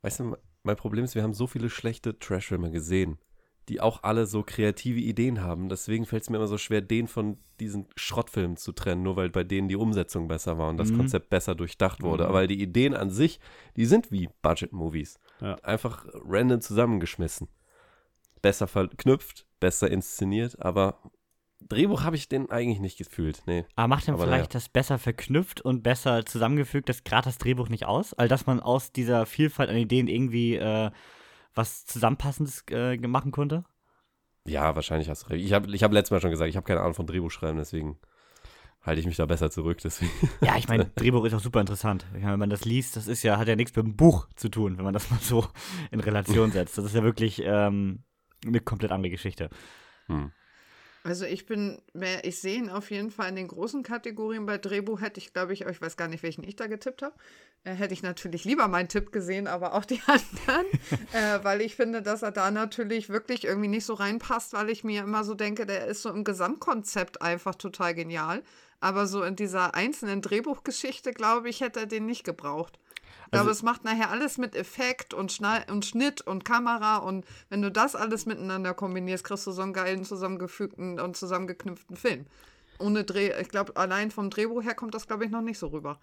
Weißt 0.02 0.20
du, 0.20 0.36
mein 0.62 0.76
Problem 0.76 1.04
ist, 1.04 1.14
wir 1.14 1.22
haben 1.22 1.34
so 1.34 1.46
viele 1.46 1.70
schlechte 1.70 2.18
Trash-Filme 2.18 2.70
gesehen, 2.70 3.18
die 3.70 3.80
auch 3.80 4.02
alle 4.02 4.26
so 4.26 4.42
kreative 4.42 4.98
Ideen 4.98 5.42
haben. 5.42 5.68
Deswegen 5.68 6.04
fällt 6.04 6.24
es 6.24 6.30
mir 6.30 6.38
immer 6.38 6.48
so 6.48 6.58
schwer, 6.58 6.80
den 6.80 7.06
von 7.06 7.38
diesen 7.60 7.86
Schrottfilmen 7.94 8.56
zu 8.56 8.72
trennen, 8.72 9.04
nur 9.04 9.14
weil 9.14 9.30
bei 9.30 9.44
denen 9.44 9.68
die 9.68 9.76
Umsetzung 9.76 10.26
besser 10.26 10.58
war 10.58 10.68
und 10.68 10.76
das 10.76 10.90
Mhm. 10.90 10.98
Konzept 10.98 11.30
besser 11.30 11.54
durchdacht 11.54 12.02
wurde. 12.02 12.24
Mhm. 12.24 12.28
Aber 12.30 12.46
die 12.48 12.60
Ideen 12.60 12.94
an 12.94 13.10
sich, 13.10 13.38
die 13.76 13.86
sind 13.86 14.10
wie 14.10 14.28
Budget-Movies. 14.42 15.20
Ja. 15.40 15.54
Einfach 15.62 16.04
random 16.26 16.60
zusammengeschmissen. 16.60 17.46
Besser 18.42 18.66
verknüpft, 18.66 19.46
besser 19.60 19.88
inszeniert, 19.88 20.60
aber 20.60 20.98
Drehbuch 21.60 22.02
habe 22.02 22.16
ich 22.16 22.28
den 22.28 22.50
eigentlich 22.50 22.80
nicht 22.80 22.98
gefühlt. 22.98 23.42
Nee. 23.46 23.66
Aber 23.76 23.86
macht 23.86 24.08
denn 24.08 24.16
vielleicht 24.16 24.30
naja. 24.30 24.46
das 24.50 24.68
besser 24.68 24.98
verknüpft 24.98 25.60
und 25.60 25.82
besser 25.82 26.24
zusammengefügt, 26.24 26.88
das 26.88 27.04
gerade 27.04 27.26
das 27.26 27.38
Drehbuch 27.38 27.68
nicht 27.68 27.84
aus? 27.86 28.14
Also, 28.14 28.28
dass 28.30 28.46
man 28.46 28.58
aus 28.60 28.90
dieser 28.92 29.26
Vielfalt 29.26 29.70
an 29.70 29.76
Ideen 29.76 30.08
irgendwie 30.08 30.56
äh, 30.56 30.90
was 31.54 31.84
Zusammenpassendes 31.86 32.64
äh, 32.70 32.96
machen 32.98 33.32
konnte? 33.32 33.64
Ja, 34.46 34.74
wahrscheinlich 34.74 35.08
hast 35.08 35.24
du 35.24 35.30
recht. 35.30 35.44
Ich 35.44 35.52
habe 35.52 35.70
ich 35.74 35.82
hab 35.82 35.92
letztes 35.92 36.10
Mal 36.10 36.20
schon 36.20 36.30
gesagt, 36.30 36.48
ich 36.48 36.56
habe 36.56 36.66
keine 36.66 36.80
Ahnung 36.80 36.94
von 36.94 37.06
Drehbuchschreiben, 37.06 37.58
deswegen 37.58 37.98
halte 38.82 39.00
ich 39.00 39.06
mich 39.06 39.16
da 39.16 39.26
besser 39.26 39.50
zurück. 39.50 39.78
Deswegen. 39.82 40.10
Ja, 40.40 40.56
ich 40.56 40.68
meine, 40.68 40.86
Drehbuch 40.86 41.24
ist 41.24 41.34
auch 41.34 41.40
super 41.40 41.60
interessant. 41.60 42.06
Ich 42.14 42.20
meine, 42.20 42.32
wenn 42.32 42.40
man 42.40 42.50
das 42.50 42.64
liest, 42.64 42.96
das 42.96 43.06
ist 43.06 43.22
ja, 43.22 43.38
hat 43.38 43.48
ja 43.48 43.56
nichts 43.56 43.74
mit 43.76 43.84
dem 43.84 43.96
Buch 43.96 44.28
zu 44.36 44.48
tun, 44.48 44.78
wenn 44.78 44.84
man 44.84 44.94
das 44.94 45.10
mal 45.10 45.20
so 45.20 45.46
in 45.90 46.00
Relation 46.00 46.50
setzt. 46.50 46.78
Das 46.78 46.84
ist 46.84 46.94
ja 46.94 47.02
wirklich 47.02 47.42
ähm, 47.44 48.04
eine 48.46 48.60
komplett 48.60 48.92
andere 48.92 49.10
Geschichte. 49.10 49.50
Hm. 50.06 50.32
Also 51.02 51.24
ich 51.24 51.46
bin, 51.46 51.80
mehr, 51.94 52.24
ich 52.24 52.40
sehe 52.40 52.58
ihn 52.58 52.68
auf 52.68 52.90
jeden 52.90 53.10
Fall 53.10 53.30
in 53.30 53.36
den 53.36 53.48
großen 53.48 53.82
Kategorien. 53.82 54.44
Bei 54.44 54.58
Drehbuch 54.58 55.00
hätte 55.00 55.18
ich, 55.18 55.32
glaube 55.32 55.54
ich, 55.54 55.62
ich 55.62 55.80
weiß 55.80 55.96
gar 55.96 56.08
nicht, 56.08 56.22
welchen 56.22 56.44
ich 56.44 56.56
da 56.56 56.66
getippt 56.66 57.00
habe. 57.00 57.14
Äh, 57.64 57.72
hätte 57.72 57.94
ich 57.94 58.02
natürlich 58.02 58.44
lieber 58.44 58.68
meinen 58.68 58.88
Tipp 58.88 59.10
gesehen, 59.10 59.46
aber 59.46 59.74
auch 59.74 59.86
die 59.86 60.00
anderen. 60.06 60.66
äh, 61.12 61.42
weil 61.42 61.62
ich 61.62 61.74
finde, 61.74 62.02
dass 62.02 62.22
er 62.22 62.32
da 62.32 62.50
natürlich 62.50 63.08
wirklich 63.08 63.44
irgendwie 63.44 63.68
nicht 63.68 63.86
so 63.86 63.94
reinpasst, 63.94 64.52
weil 64.52 64.68
ich 64.68 64.84
mir 64.84 65.02
immer 65.02 65.24
so 65.24 65.34
denke, 65.34 65.64
der 65.64 65.86
ist 65.86 66.02
so 66.02 66.10
im 66.10 66.22
Gesamtkonzept 66.24 67.22
einfach 67.22 67.54
total 67.54 67.94
genial. 67.94 68.42
Aber 68.80 69.06
so 69.06 69.22
in 69.22 69.36
dieser 69.36 69.74
einzelnen 69.74 70.20
Drehbuchgeschichte, 70.20 71.12
glaube 71.12 71.48
ich, 71.48 71.60
hätte 71.60 71.80
er 71.80 71.86
den 71.86 72.06
nicht 72.06 72.24
gebraucht. 72.24 72.78
Also- 73.38 73.50
es 73.50 73.62
macht 73.62 73.84
nachher 73.84 74.10
alles 74.10 74.38
mit 74.38 74.54
Effekt 74.56 75.14
und, 75.14 75.38
und 75.68 75.84
Schnitt 75.84 76.20
und 76.22 76.44
Kamera 76.44 76.98
und 76.98 77.24
wenn 77.48 77.62
du 77.62 77.70
das 77.70 77.94
alles 77.94 78.26
miteinander 78.26 78.74
kombinierst, 78.74 79.24
kriegst 79.24 79.46
du 79.46 79.52
so 79.52 79.62
einen 79.62 79.72
geilen 79.72 80.04
zusammengefügten 80.04 80.98
und 80.98 81.16
zusammengeknüpften 81.16 81.96
Film. 81.96 82.26
Ohne 82.80 83.04
Dreh, 83.04 83.32
ich 83.40 83.48
glaube, 83.50 83.76
allein 83.76 84.10
vom 84.10 84.30
Drehbuch 84.30 84.62
her 84.62 84.74
kommt 84.74 84.94
das, 84.94 85.06
glaube 85.06 85.24
ich, 85.24 85.30
noch 85.30 85.42
nicht 85.42 85.58
so 85.58 85.68
rüber. 85.68 86.00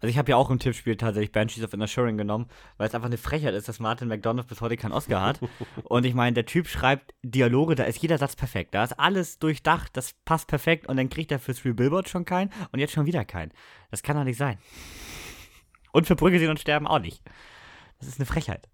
Also 0.00 0.10
ich 0.10 0.18
habe 0.18 0.30
ja 0.30 0.36
auch 0.36 0.50
im 0.50 0.58
Tippspiel 0.58 0.96
tatsächlich 0.96 1.32
Banshees 1.32 1.62
of 1.62 1.72
Inisherin 1.72 2.18
genommen, 2.18 2.46
weil 2.76 2.88
es 2.88 2.94
einfach 2.94 3.06
eine 3.06 3.16
Frechheit 3.16 3.54
ist, 3.54 3.68
dass 3.68 3.78
Martin 3.78 4.08
McDonough 4.08 4.46
bis 4.46 4.60
heute 4.60 4.76
keinen 4.76 4.92
Oscar 4.92 5.22
hat. 5.22 5.40
und 5.84 6.04
ich 6.04 6.14
meine, 6.14 6.34
der 6.34 6.46
Typ 6.46 6.66
schreibt 6.66 7.14
Dialoge, 7.22 7.76
da 7.76 7.84
ist 7.84 7.98
jeder 7.98 8.18
Satz 8.18 8.34
perfekt. 8.34 8.74
Da 8.74 8.82
ist 8.82 8.98
alles 8.98 9.38
durchdacht, 9.38 9.96
das 9.96 10.14
passt 10.24 10.48
perfekt 10.48 10.88
und 10.88 10.96
dann 10.96 11.08
kriegt 11.08 11.30
er 11.30 11.38
für 11.38 11.54
Three 11.54 11.72
Billboards 11.72 12.10
schon 12.10 12.24
keinen 12.24 12.50
und 12.72 12.80
jetzt 12.80 12.92
schon 12.92 13.06
wieder 13.06 13.24
keinen. 13.24 13.52
Das 13.90 14.02
kann 14.02 14.16
doch 14.16 14.24
nicht 14.24 14.38
sein. 14.38 14.58
Und 15.96 16.06
für 16.06 16.14
Brücke 16.14 16.38
sehen 16.38 16.50
und 16.50 16.60
sterben 16.60 16.86
auch 16.86 16.98
nicht. 16.98 17.22
Das 17.98 18.06
ist 18.06 18.18
eine 18.18 18.26
Frechheit. 18.26 18.68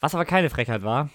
Was 0.00 0.14
aber 0.14 0.24
keine 0.24 0.48
Frechheit 0.48 0.82
war, 0.84 1.10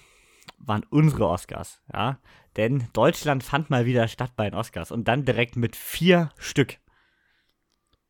waren 0.56 0.86
unsere 0.88 1.26
Oscars, 1.26 1.82
ja. 1.92 2.20
Denn 2.56 2.86
Deutschland 2.92 3.42
fand 3.42 3.70
mal 3.70 3.84
wieder 3.84 4.06
statt 4.06 4.34
bei 4.36 4.48
den 4.48 4.56
Oscars 4.56 4.92
und 4.92 5.08
dann 5.08 5.24
direkt 5.24 5.56
mit 5.56 5.74
vier 5.74 6.30
Stück. 6.36 6.78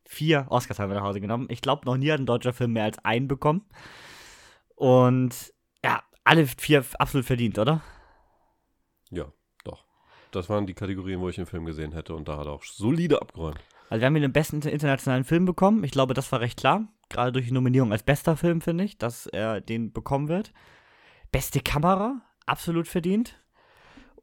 Vier 0.05 0.45
Oscars 0.49 0.77
haben 0.77 0.91
wir 0.91 0.95
nach 0.95 1.07
Hause 1.07 1.21
genommen. 1.21 1.47
Ich 1.49 1.61
glaube, 1.61 1.87
noch 1.87 1.97
nie 1.97 2.11
hat 2.11 2.19
ein 2.19 2.27
deutscher 2.27 2.53
Film 2.53 2.73
mehr 2.73 2.83
als 2.83 2.99
einen 2.99 3.27
bekommen. 3.27 3.65
Und 4.75 5.55
ja, 5.83 6.03
alle 6.23 6.45
vier 6.45 6.85
absolut 6.99 7.25
verdient, 7.25 7.57
oder? 7.57 7.81
Ja, 9.09 9.25
doch. 9.63 9.85
Das 10.29 10.49
waren 10.49 10.67
die 10.67 10.75
Kategorien, 10.75 11.19
wo 11.19 11.29
ich 11.29 11.37
den 11.37 11.47
Film 11.47 11.65
gesehen 11.65 11.93
hätte 11.93 12.13
und 12.13 12.27
da 12.27 12.37
hat 12.37 12.45
er 12.45 12.51
auch 12.51 12.63
solide 12.63 13.19
abgeräumt. 13.19 13.59
Also 13.89 14.01
wir 14.01 14.07
haben 14.07 14.15
hier 14.15 14.27
den 14.27 14.33
besten 14.33 14.57
inter- 14.57 14.71
internationalen 14.71 15.23
Film 15.23 15.45
bekommen. 15.45 15.83
Ich 15.83 15.91
glaube, 15.91 16.13
das 16.13 16.31
war 16.31 16.39
recht 16.39 16.59
klar. 16.59 16.87
Gerade 17.09 17.31
durch 17.31 17.45
die 17.45 17.53
Nominierung 17.53 17.91
als 17.91 18.03
bester 18.03 18.35
Film, 18.37 18.61
finde 18.61 18.83
ich, 18.83 18.97
dass 18.97 19.27
er 19.27 19.61
den 19.61 19.91
bekommen 19.93 20.29
wird. 20.29 20.51
Beste 21.31 21.59
Kamera, 21.59 22.21
absolut 22.45 22.87
verdient. 22.87 23.39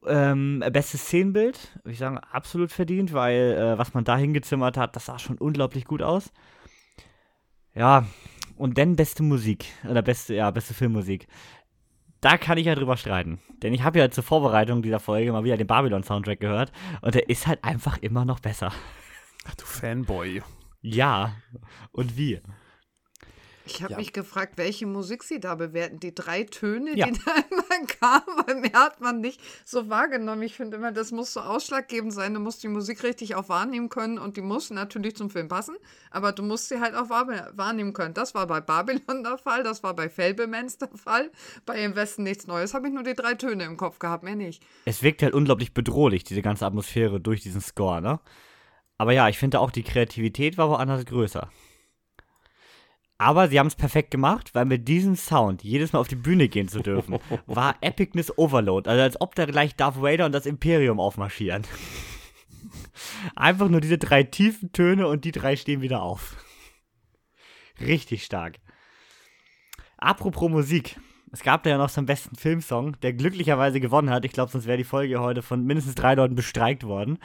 Ähm, 0.07 0.64
bestes 0.73 1.03
Szenenbild, 1.03 1.79
würde 1.83 1.92
ich 1.92 1.99
sagen, 1.99 2.18
absolut 2.18 2.73
verdient, 2.73 3.12
weil 3.12 3.53
äh, 3.53 3.79
was 3.79 3.92
man 3.92 4.05
da 4.05 4.16
hingezimmert 4.16 4.77
hat, 4.77 4.96
das 4.96 5.07
sah 5.07 5.18
schon 5.18 5.37
unglaublich 5.37 5.85
gut 5.85 6.03
aus. 6.03 6.33
Ja, 7.75 8.07
und 8.57 8.79
dann 8.79 8.96
beste 8.96 9.23
Musik, 9.23 9.66
oder 9.88 10.03
beste, 10.03 10.35
ja, 10.35 10.51
beste 10.51 10.75
Filmmusik. 10.75 11.29
Da 12.20 12.38
kann 12.38 12.59
ich 12.59 12.66
ja 12.66 12.75
drüber 12.75 12.96
streiten. 12.96 13.40
Denn 13.62 13.73
ich 13.75 13.83
habe 13.83 13.99
ja 13.99 14.11
zur 14.11 14.25
Vorbereitung 14.25 14.83
dieser 14.83 15.01
Folge 15.01 15.33
mal 15.33 15.44
wieder 15.44 15.57
den 15.57 15.66
Babylon-Soundtrack 15.66 16.40
gehört 16.40 16.73
und 17.03 17.14
der 17.14 17.29
ist 17.29 17.46
halt 17.46 17.62
einfach 17.62 17.99
immer 17.99 18.25
noch 18.25 18.40
besser. 18.40 18.73
Ach 19.46 19.55
du 19.55 19.64
Fanboy. 19.64 20.42
Ja. 20.83 21.37
Und 21.92 22.16
wie? 22.16 22.40
Ich 23.66 23.83
habe 23.83 23.92
Ja. 23.92 23.98
mich 23.98 24.12
gefragt, 24.12 24.55
welche 24.57 24.85
Musik 24.87 25.22
sie 25.22 25.38
da 25.38 25.55
bewerten. 25.55 26.00
Die 26.00 26.12
drei 26.14 26.42
Töne, 26.44 26.96
Ja. 26.96 27.07
die 27.07 27.12
da 27.24 27.35
immer 27.50 27.87
kamen, 27.87 28.44
weil 28.46 28.55
mehr 28.57 28.72
hat 28.72 29.00
man 29.00 29.20
nicht 29.20 29.40
so 29.64 29.88
wahrgenommen. 29.88 30.42
Ich 30.42 30.55
finde 30.57 30.76
immer, 30.79 30.90
das 30.90 31.12
muss 31.12 31.33
so 31.35 31.40
ausschlaggebend 31.40 32.12
sein. 32.12 32.35
Du 32.35 32.40
musst 32.40 32.62
die 32.64 32.68
Musik 32.68 33.05
richtig 33.05 33.37
auch 33.37 33.48
wahrnehmen 33.48 33.88
können 33.88 34.18
und 34.18 34.37
die 34.37 34.40
muss 34.40 34.70
natürlich 34.70 35.14
zum 35.14 35.31
Film 35.31 35.46
passen, 35.48 35.76
aber 36.11 36.33
du 36.33 36.42
musst 36.42 36.68
sie 36.68 36.81
halt 36.81 36.94
auch 36.96 37.11
wahr 37.11 37.29
wahrnehmen 37.55 37.92
können. 37.92 38.14
Das 38.14 38.35
war 38.35 38.46
bei 38.48 38.61
Babylon 38.61 39.22
der 39.22 39.38
Fall, 39.38 39.62
das 39.62 39.83
war 39.85 39.94
bei 39.94 40.09
Fablemans 40.09 40.79
der 40.79 40.88
Fall. 40.96 41.31
Bei 41.64 41.85
Im 41.85 41.94
Westen 41.94 42.24
nichts 42.24 42.46
Neues 42.48 42.74
habe 42.74 42.88
ich 42.88 42.94
nur 42.94 43.05
die 43.05 43.14
drei 43.14 43.35
Töne 43.35 43.64
im 43.64 43.76
Kopf 43.76 43.98
gehabt, 44.00 44.24
mehr 44.24 44.35
nicht. 44.37 44.62
Es 44.85 45.03
wirkt 45.03 45.22
halt 45.22 45.35
unglaublich 45.35 45.74
bedrohlich, 45.74 46.24
diese 46.24 46.42
ganze 46.42 46.66
Atmosphäre 46.66 47.20
durch 47.20 47.40
diesen 47.42 47.61
Score, 47.61 48.00
ne? 48.00 48.18
Aber 49.01 49.15
ja, 49.15 49.31
ich 49.31 49.39
finde 49.39 49.61
auch, 49.61 49.71
die 49.71 49.83
Kreativität 49.83 50.59
war 50.59 50.69
woanders 50.69 51.07
größer. 51.07 51.51
Aber 53.17 53.49
sie 53.49 53.59
haben 53.59 53.69
es 53.69 53.75
perfekt 53.75 54.11
gemacht, 54.11 54.55
weil 54.55 54.67
mit 54.67 54.89
diesem 54.89 55.17
Sound 55.17 55.65
jedes 55.65 55.95
Mal 55.95 56.01
auf 56.01 56.09
die 56.09 56.17
Bühne 56.17 56.51
gehen 56.51 56.69
zu 56.69 56.81
dürfen, 56.81 57.19
war 57.47 57.77
Epicness 57.81 58.37
Overload. 58.37 58.91
Also 58.91 59.03
als 59.03 59.19
ob 59.19 59.35
da 59.35 59.47
gleich 59.47 59.75
Darth 59.75 60.03
Vader 60.03 60.27
und 60.27 60.33
das 60.33 60.45
Imperium 60.45 61.01
aufmarschieren. 61.01 61.63
Einfach 63.37 63.71
nur 63.71 63.81
diese 63.81 63.97
drei 63.97 64.23
tiefen 64.23 64.71
Töne 64.73 65.09
und 65.09 65.25
die 65.25 65.33
drei 65.33 65.57
stehen 65.57 65.81
wieder 65.81 66.03
auf. 66.03 66.37
Richtig 67.81 68.27
stark. 68.27 68.59
Apropos 69.97 70.51
Musik. 70.51 71.01
Es 71.33 71.43
gab 71.43 71.63
da 71.63 71.71
ja 71.71 71.79
noch 71.79 71.89
so 71.89 72.01
einen 72.01 72.07
besten 72.07 72.37
Filmsong, 72.37 73.01
der 73.01 73.15
glücklicherweise 73.15 73.81
gewonnen 73.81 74.11
hat. 74.11 74.27
Ich 74.27 74.33
glaube, 74.33 74.53
sonst 74.53 74.67
wäre 74.67 74.77
die 74.77 74.85
Folge 74.85 75.21
heute 75.21 75.41
von 75.41 75.65
mindestens 75.65 75.95
drei 75.95 76.17
Leuten 76.17 76.35
bestreikt 76.35 76.85
worden. 76.85 77.19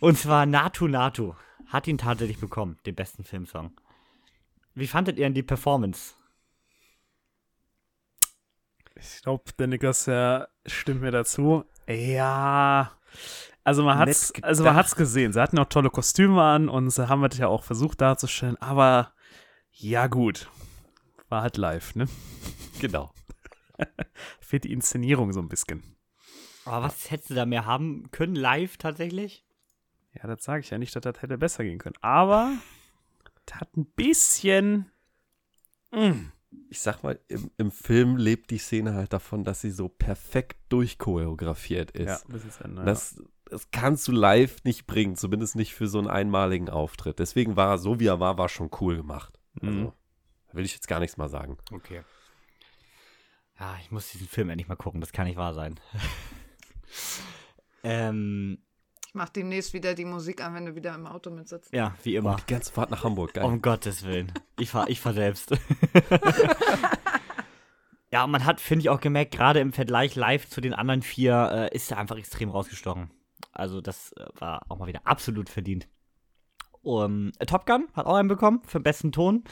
Und 0.00 0.18
zwar 0.18 0.46
Natu 0.46 0.88
Natu. 0.88 1.34
Hat 1.66 1.86
ihn 1.86 1.98
tatsächlich 1.98 2.38
bekommen, 2.38 2.78
den 2.86 2.94
besten 2.94 3.22
Filmsong. 3.22 3.72
Wie 4.74 4.86
fandet 4.86 5.18
ihr 5.18 5.26
denn 5.26 5.34
die 5.34 5.42
Performance? 5.42 6.14
Ich 8.96 9.22
glaube, 9.22 9.44
der 9.58 9.66
Niklas 9.66 10.06
ja, 10.06 10.48
stimmt 10.66 11.02
mir 11.02 11.10
dazu. 11.10 11.64
Ja. 11.86 12.92
Also 13.62 13.84
man 13.84 13.98
hat's, 13.98 14.32
also 14.42 14.64
man 14.64 14.74
hat's 14.74 14.96
gesehen. 14.96 15.32
Sie 15.32 15.40
hatten 15.40 15.58
auch 15.58 15.68
tolle 15.68 15.90
Kostüme 15.90 16.42
an 16.42 16.68
und 16.68 16.90
sie 16.90 17.08
haben 17.08 17.24
es 17.24 17.38
ja 17.38 17.48
auch 17.48 17.62
versucht 17.62 18.00
darzustellen, 18.00 18.56
aber 18.56 19.12
ja 19.70 20.06
gut. 20.06 20.50
War 21.28 21.42
halt 21.42 21.56
live, 21.56 21.94
ne? 21.94 22.06
Genau. 22.80 23.12
Fehlt 24.40 24.64
die 24.64 24.72
Inszenierung 24.72 25.32
so 25.32 25.40
ein 25.40 25.48
bisschen. 25.48 25.96
Aber 26.64 26.86
was 26.86 27.10
hättest 27.10 27.30
du 27.30 27.34
da 27.34 27.46
mehr 27.46 27.66
haben 27.66 28.10
können, 28.10 28.34
live 28.34 28.76
tatsächlich? 28.76 29.44
Ja, 30.14 30.26
das 30.26 30.42
sage 30.44 30.60
ich 30.60 30.70
ja 30.70 30.78
nicht, 30.78 30.94
dass 30.94 31.02
das 31.02 31.22
hätte 31.22 31.38
besser 31.38 31.64
gehen 31.64 31.78
können. 31.78 31.96
Aber 32.00 32.52
das 33.46 33.60
hat 33.60 33.76
ein 33.76 33.86
bisschen. 33.86 34.90
Mm. 35.92 36.30
Ich 36.68 36.80
sag 36.80 37.02
mal, 37.04 37.20
im, 37.28 37.50
im 37.58 37.70
Film 37.70 38.16
lebt 38.16 38.50
die 38.50 38.58
Szene 38.58 38.94
halt 38.94 39.12
davon, 39.12 39.44
dass 39.44 39.60
sie 39.60 39.70
so 39.70 39.88
perfekt 39.88 40.56
durchchoreografiert 40.68 41.92
ist. 41.92 42.06
Ja, 42.08 42.20
das 42.28 42.44
ist 42.44 42.60
ja, 42.60 42.66
naja. 42.66 42.84
Das 42.86 43.22
das 43.50 43.70
kannst 43.72 44.06
du 44.06 44.12
live 44.12 44.62
nicht 44.64 44.86
bringen, 44.86 45.16
zumindest 45.16 45.56
nicht 45.56 45.74
für 45.74 45.88
so 45.88 45.98
einen 45.98 46.06
einmaligen 46.08 46.70
Auftritt. 46.70 47.18
Deswegen 47.18 47.56
war 47.56 47.70
er 47.70 47.78
so, 47.78 47.98
wie 47.98 48.06
er 48.06 48.20
war, 48.20 48.38
war 48.38 48.48
schon 48.48 48.70
cool 48.80 48.96
gemacht. 48.96 49.38
Also, 49.60 49.72
Mhm. 49.74 49.92
da 50.48 50.54
will 50.54 50.64
ich 50.64 50.74
jetzt 50.74 50.86
gar 50.86 51.00
nichts 51.00 51.16
mal 51.16 51.28
sagen. 51.28 51.58
Okay. 51.72 52.02
Ja, 53.58 53.76
ich 53.80 53.90
muss 53.90 54.10
diesen 54.12 54.28
Film 54.28 54.48
endlich 54.50 54.68
mal 54.68 54.76
gucken, 54.76 55.00
das 55.00 55.12
kann 55.12 55.26
nicht 55.26 55.36
wahr 55.36 55.52
sein. 55.52 55.78
ähm, 57.82 58.58
Ich 59.10 59.14
mach 59.16 59.28
demnächst 59.28 59.74
wieder 59.74 59.96
die 59.96 60.04
Musik 60.04 60.40
an, 60.40 60.54
wenn 60.54 60.66
du 60.66 60.76
wieder 60.76 60.94
im 60.94 61.04
Auto 61.04 61.30
mitsitzt. 61.30 61.74
ja, 61.74 61.96
wie 62.04 62.14
immer. 62.14 62.36
Die 62.36 62.52
ganze 62.52 62.72
Fahrt 62.72 62.92
nach 62.92 63.02
Hamburg, 63.02 63.34
geil. 63.34 63.44
Um 63.44 63.60
Gottes 63.60 64.04
Willen. 64.04 64.30
Ich 64.56 64.70
fahr, 64.70 64.88
ich 64.88 65.00
fahr 65.00 65.14
selbst. 65.14 65.50
ja, 68.12 68.22
und 68.22 68.30
man 68.30 68.44
hat, 68.44 68.60
finde 68.60 68.82
ich, 68.82 68.88
auch 68.88 69.00
gemerkt, 69.00 69.32
gerade 69.32 69.58
im 69.58 69.72
Vergleich 69.72 70.14
live 70.14 70.48
zu 70.48 70.60
den 70.60 70.74
anderen 70.74 71.02
vier, 71.02 71.50
äh, 71.52 71.74
ist 71.74 71.90
er 71.90 71.98
einfach 71.98 72.18
extrem 72.18 72.50
rausgestochen. 72.50 73.10
Also, 73.50 73.80
das 73.80 74.12
äh, 74.12 74.26
war 74.38 74.62
auch 74.68 74.78
mal 74.78 74.86
wieder 74.86 75.00
absolut 75.02 75.48
verdient. 75.48 75.88
Um, 76.82 77.32
Top 77.48 77.66
Gun 77.66 77.88
hat 77.94 78.06
auch 78.06 78.14
einen 78.14 78.28
bekommen 78.28 78.62
für 78.64 78.78
den 78.78 78.84
besten 78.84 79.10
Ton. 79.10 79.42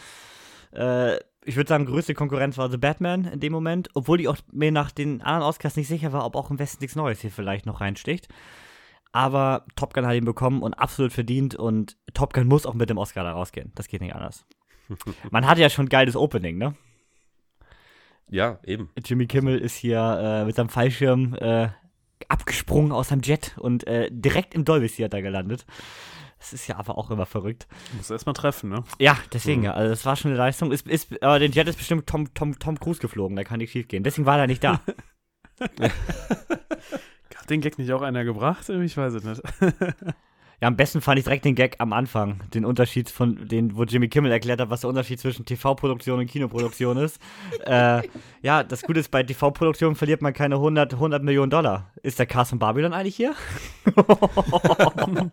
Äh, 0.71 1.17
ich 1.45 1.57
würde 1.57 1.69
sagen, 1.69 1.85
größte 1.85 2.15
Konkurrenz 2.15 2.59
war 2.59 2.71
The 2.71 2.77
Batman 2.77 3.25
in 3.25 3.41
dem 3.41 3.53
Moment, 3.53 3.89
obwohl 3.95 4.21
ich 4.21 4.29
auch 4.29 4.37
mir 4.53 4.71
nach 4.71 4.93
den 4.93 5.21
anderen 5.21 5.49
Oscars 5.49 5.75
nicht 5.75 5.89
sicher 5.89 6.13
war, 6.13 6.25
ob 6.25 6.37
auch 6.37 6.49
im 6.49 6.61
Westen 6.61 6.81
nichts 6.81 6.95
Neues 6.95 7.23
hier 7.23 7.33
vielleicht 7.33 7.67
noch 7.67 7.81
reinsticht. 7.81 8.29
Aber 9.13 9.65
Top 9.75 9.95
Gun 9.95 10.07
hat 10.07 10.15
ihn 10.15 10.25
bekommen 10.25 10.63
und 10.63 10.75
absolut 10.75 11.13
verdient 11.13 11.55
und 11.55 11.97
Top 12.15 12.35
Gun 12.35 12.47
muss 12.47 12.67
auch 12.67 12.75
mit 12.75 12.91
dem 12.91 12.99
Oscar 12.99 13.25
da 13.25 13.33
rausgehen. 13.33 13.73
Das 13.75 13.89
geht 13.89 14.01
nicht 14.01 14.15
anders. 14.15 14.47
Man 15.31 15.47
hat 15.47 15.59
ja 15.59 15.71
schon 15.71 15.87
ein 15.87 15.91
geiles 15.91 16.17
Opening, 16.17 16.59
ne? 16.59 16.75
Ja, 18.31 18.59
eben. 18.65 18.91
Jimmy 19.03 19.27
Kimmel 19.27 19.59
ist 19.59 19.77
hier 19.77 20.01
äh, 20.01 20.45
mit 20.45 20.57
seinem 20.57 20.69
Fallschirm 20.69 21.35
äh, 21.35 21.69
abgesprungen 22.29 22.93
aus 22.93 23.09
seinem 23.09 23.23
Jet 23.23 23.57
und 23.59 23.87
äh, 23.87 24.09
direkt 24.11 24.55
im 24.55 24.65
Dolby 24.65 24.89
Theater 24.89 25.23
gelandet. 25.23 25.65
Das 26.39 26.53
ist 26.53 26.67
ja 26.69 26.77
aber 26.77 26.99
auch 26.99 27.11
immer 27.11 27.27
verrückt. 27.27 27.67
Muss 27.97 28.11
erst 28.11 28.27
mal 28.27 28.33
treffen, 28.33 28.71
ne? 28.71 28.85
Ja, 28.99 29.19
deswegen, 29.33 29.65
ja, 29.65 29.73
also 29.73 29.91
das 29.91 30.05
war 30.07 30.15
schon 30.15 30.31
eine 30.31 30.39
Leistung. 30.39 30.71
Ist, 30.71 30.87
ist, 30.87 31.21
aber 31.23 31.39
den 31.39 31.53
Jet 31.53 31.67
ist 31.67 31.79
bestimmt 31.79 32.07
Tom, 32.07 32.33
Tom, 32.35 32.59
Tom 32.59 32.79
Cruise 32.79 33.01
geflogen, 33.01 33.37
da 33.37 33.45
kann 33.45 33.59
nichts 33.59 33.73
schief 33.73 33.89
gehen. 33.89 34.05
Deswegen 34.05 34.27
war 34.27 34.39
er 34.39 34.47
nicht 34.47 34.63
da. 34.63 34.81
Hat 37.49 37.53
den 37.53 37.63
Gag 37.63 37.79
nicht 37.79 37.91
auch 37.93 38.03
einer 38.03 38.25
gebracht? 38.25 38.69
Ich 38.69 38.95
weiß 38.95 39.15
es 39.15 39.25
nicht. 39.25 39.41
Ja, 40.61 40.67
am 40.67 40.77
besten 40.77 41.01
fand 41.01 41.19
ich 41.19 41.25
direkt 41.25 41.47
den 41.47 41.55
Gag 41.55 41.77
am 41.79 41.95
Anfang. 41.95 42.41
Den 42.53 42.67
Unterschied 42.67 43.09
von 43.09 43.49
den, 43.49 43.75
wo 43.75 43.85
Jimmy 43.85 44.09
Kimmel 44.09 44.31
erklärt 44.31 44.61
hat, 44.61 44.69
was 44.69 44.83
der 44.83 44.91
Unterschied 44.91 45.19
zwischen 45.19 45.47
TV-Produktion 45.47 46.19
und 46.19 46.27
Kinoproduktion 46.27 46.99
ist. 46.99 47.19
äh, 47.65 48.03
ja, 48.43 48.65
das 48.65 48.83
Gute 48.83 49.01
ist, 49.01 49.11
bei 49.11 49.23
TV-Produktion 49.23 49.95
verliert 49.95 50.21
man 50.21 50.35
keine 50.35 50.57
100, 50.57 50.93
100 50.93 51.23
Millionen 51.23 51.49
Dollar. 51.49 51.91
Ist 52.03 52.19
der 52.19 52.27
Cast 52.27 52.51
von 52.51 52.59
Babylon 52.59 52.93
eigentlich 52.93 53.17
hier? 53.17 53.35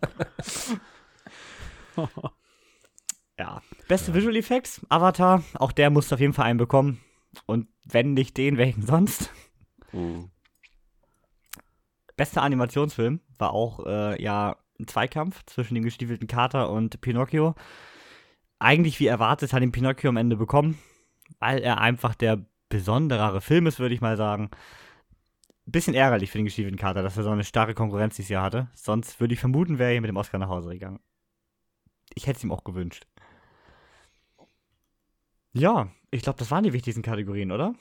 ja. 3.38 3.60
Beste 3.88 4.14
Visual 4.14 4.36
Effects, 4.36 4.80
Avatar, 4.88 5.42
auch 5.58 5.72
der 5.72 5.90
musste 5.90 6.14
auf 6.14 6.20
jeden 6.22 6.32
Fall 6.32 6.46
einen 6.46 6.58
bekommen. 6.58 7.00
Und 7.44 7.68
wenn 7.84 8.14
nicht 8.14 8.38
den, 8.38 8.56
welchen 8.56 8.86
sonst? 8.86 9.30
Mhm. 9.92 10.30
Bester 12.16 12.42
Animationsfilm 12.42 13.20
war 13.38 13.52
auch 13.52 13.84
äh, 13.86 14.22
ja 14.22 14.56
ein 14.78 14.86
Zweikampf 14.86 15.44
zwischen 15.46 15.74
dem 15.74 15.84
gestiefelten 15.84 16.28
Kater 16.28 16.70
und 16.70 17.00
Pinocchio. 17.00 17.54
Eigentlich 18.58 19.00
wie 19.00 19.06
erwartet 19.06 19.52
hat 19.52 19.62
ihn 19.62 19.72
Pinocchio 19.72 20.08
am 20.08 20.16
Ende 20.16 20.36
bekommen, 20.36 20.78
weil 21.38 21.58
er 21.58 21.80
einfach 21.80 22.14
der 22.14 22.44
besonderere 22.68 23.40
Film 23.40 23.66
ist, 23.66 23.78
würde 23.78 23.94
ich 23.94 24.00
mal 24.00 24.16
sagen. 24.16 24.50
Bisschen 25.66 25.94
ärgerlich 25.94 26.30
für 26.30 26.38
den 26.38 26.44
gestiefelten 26.44 26.78
Kater, 26.78 27.02
dass 27.02 27.16
er 27.16 27.24
so 27.24 27.30
eine 27.30 27.44
starke 27.44 27.74
Konkurrenz 27.74 28.16
dieses 28.16 28.28
Jahr 28.28 28.44
hatte. 28.44 28.68
Sonst 28.74 29.20
würde 29.20 29.34
ich 29.34 29.40
vermuten, 29.40 29.78
wäre 29.78 29.94
er 29.94 30.00
mit 30.00 30.08
dem 30.08 30.16
Oscar 30.16 30.38
nach 30.38 30.48
Hause 30.48 30.70
gegangen. 30.70 31.00
Ich 32.14 32.26
hätte 32.26 32.38
es 32.38 32.44
ihm 32.44 32.52
auch 32.52 32.64
gewünscht. 32.64 33.06
Ja, 35.52 35.88
ich 36.10 36.22
glaube, 36.22 36.38
das 36.38 36.50
waren 36.50 36.64
die 36.64 36.72
wichtigsten 36.72 37.02
Kategorien, 37.02 37.50
oder? 37.50 37.74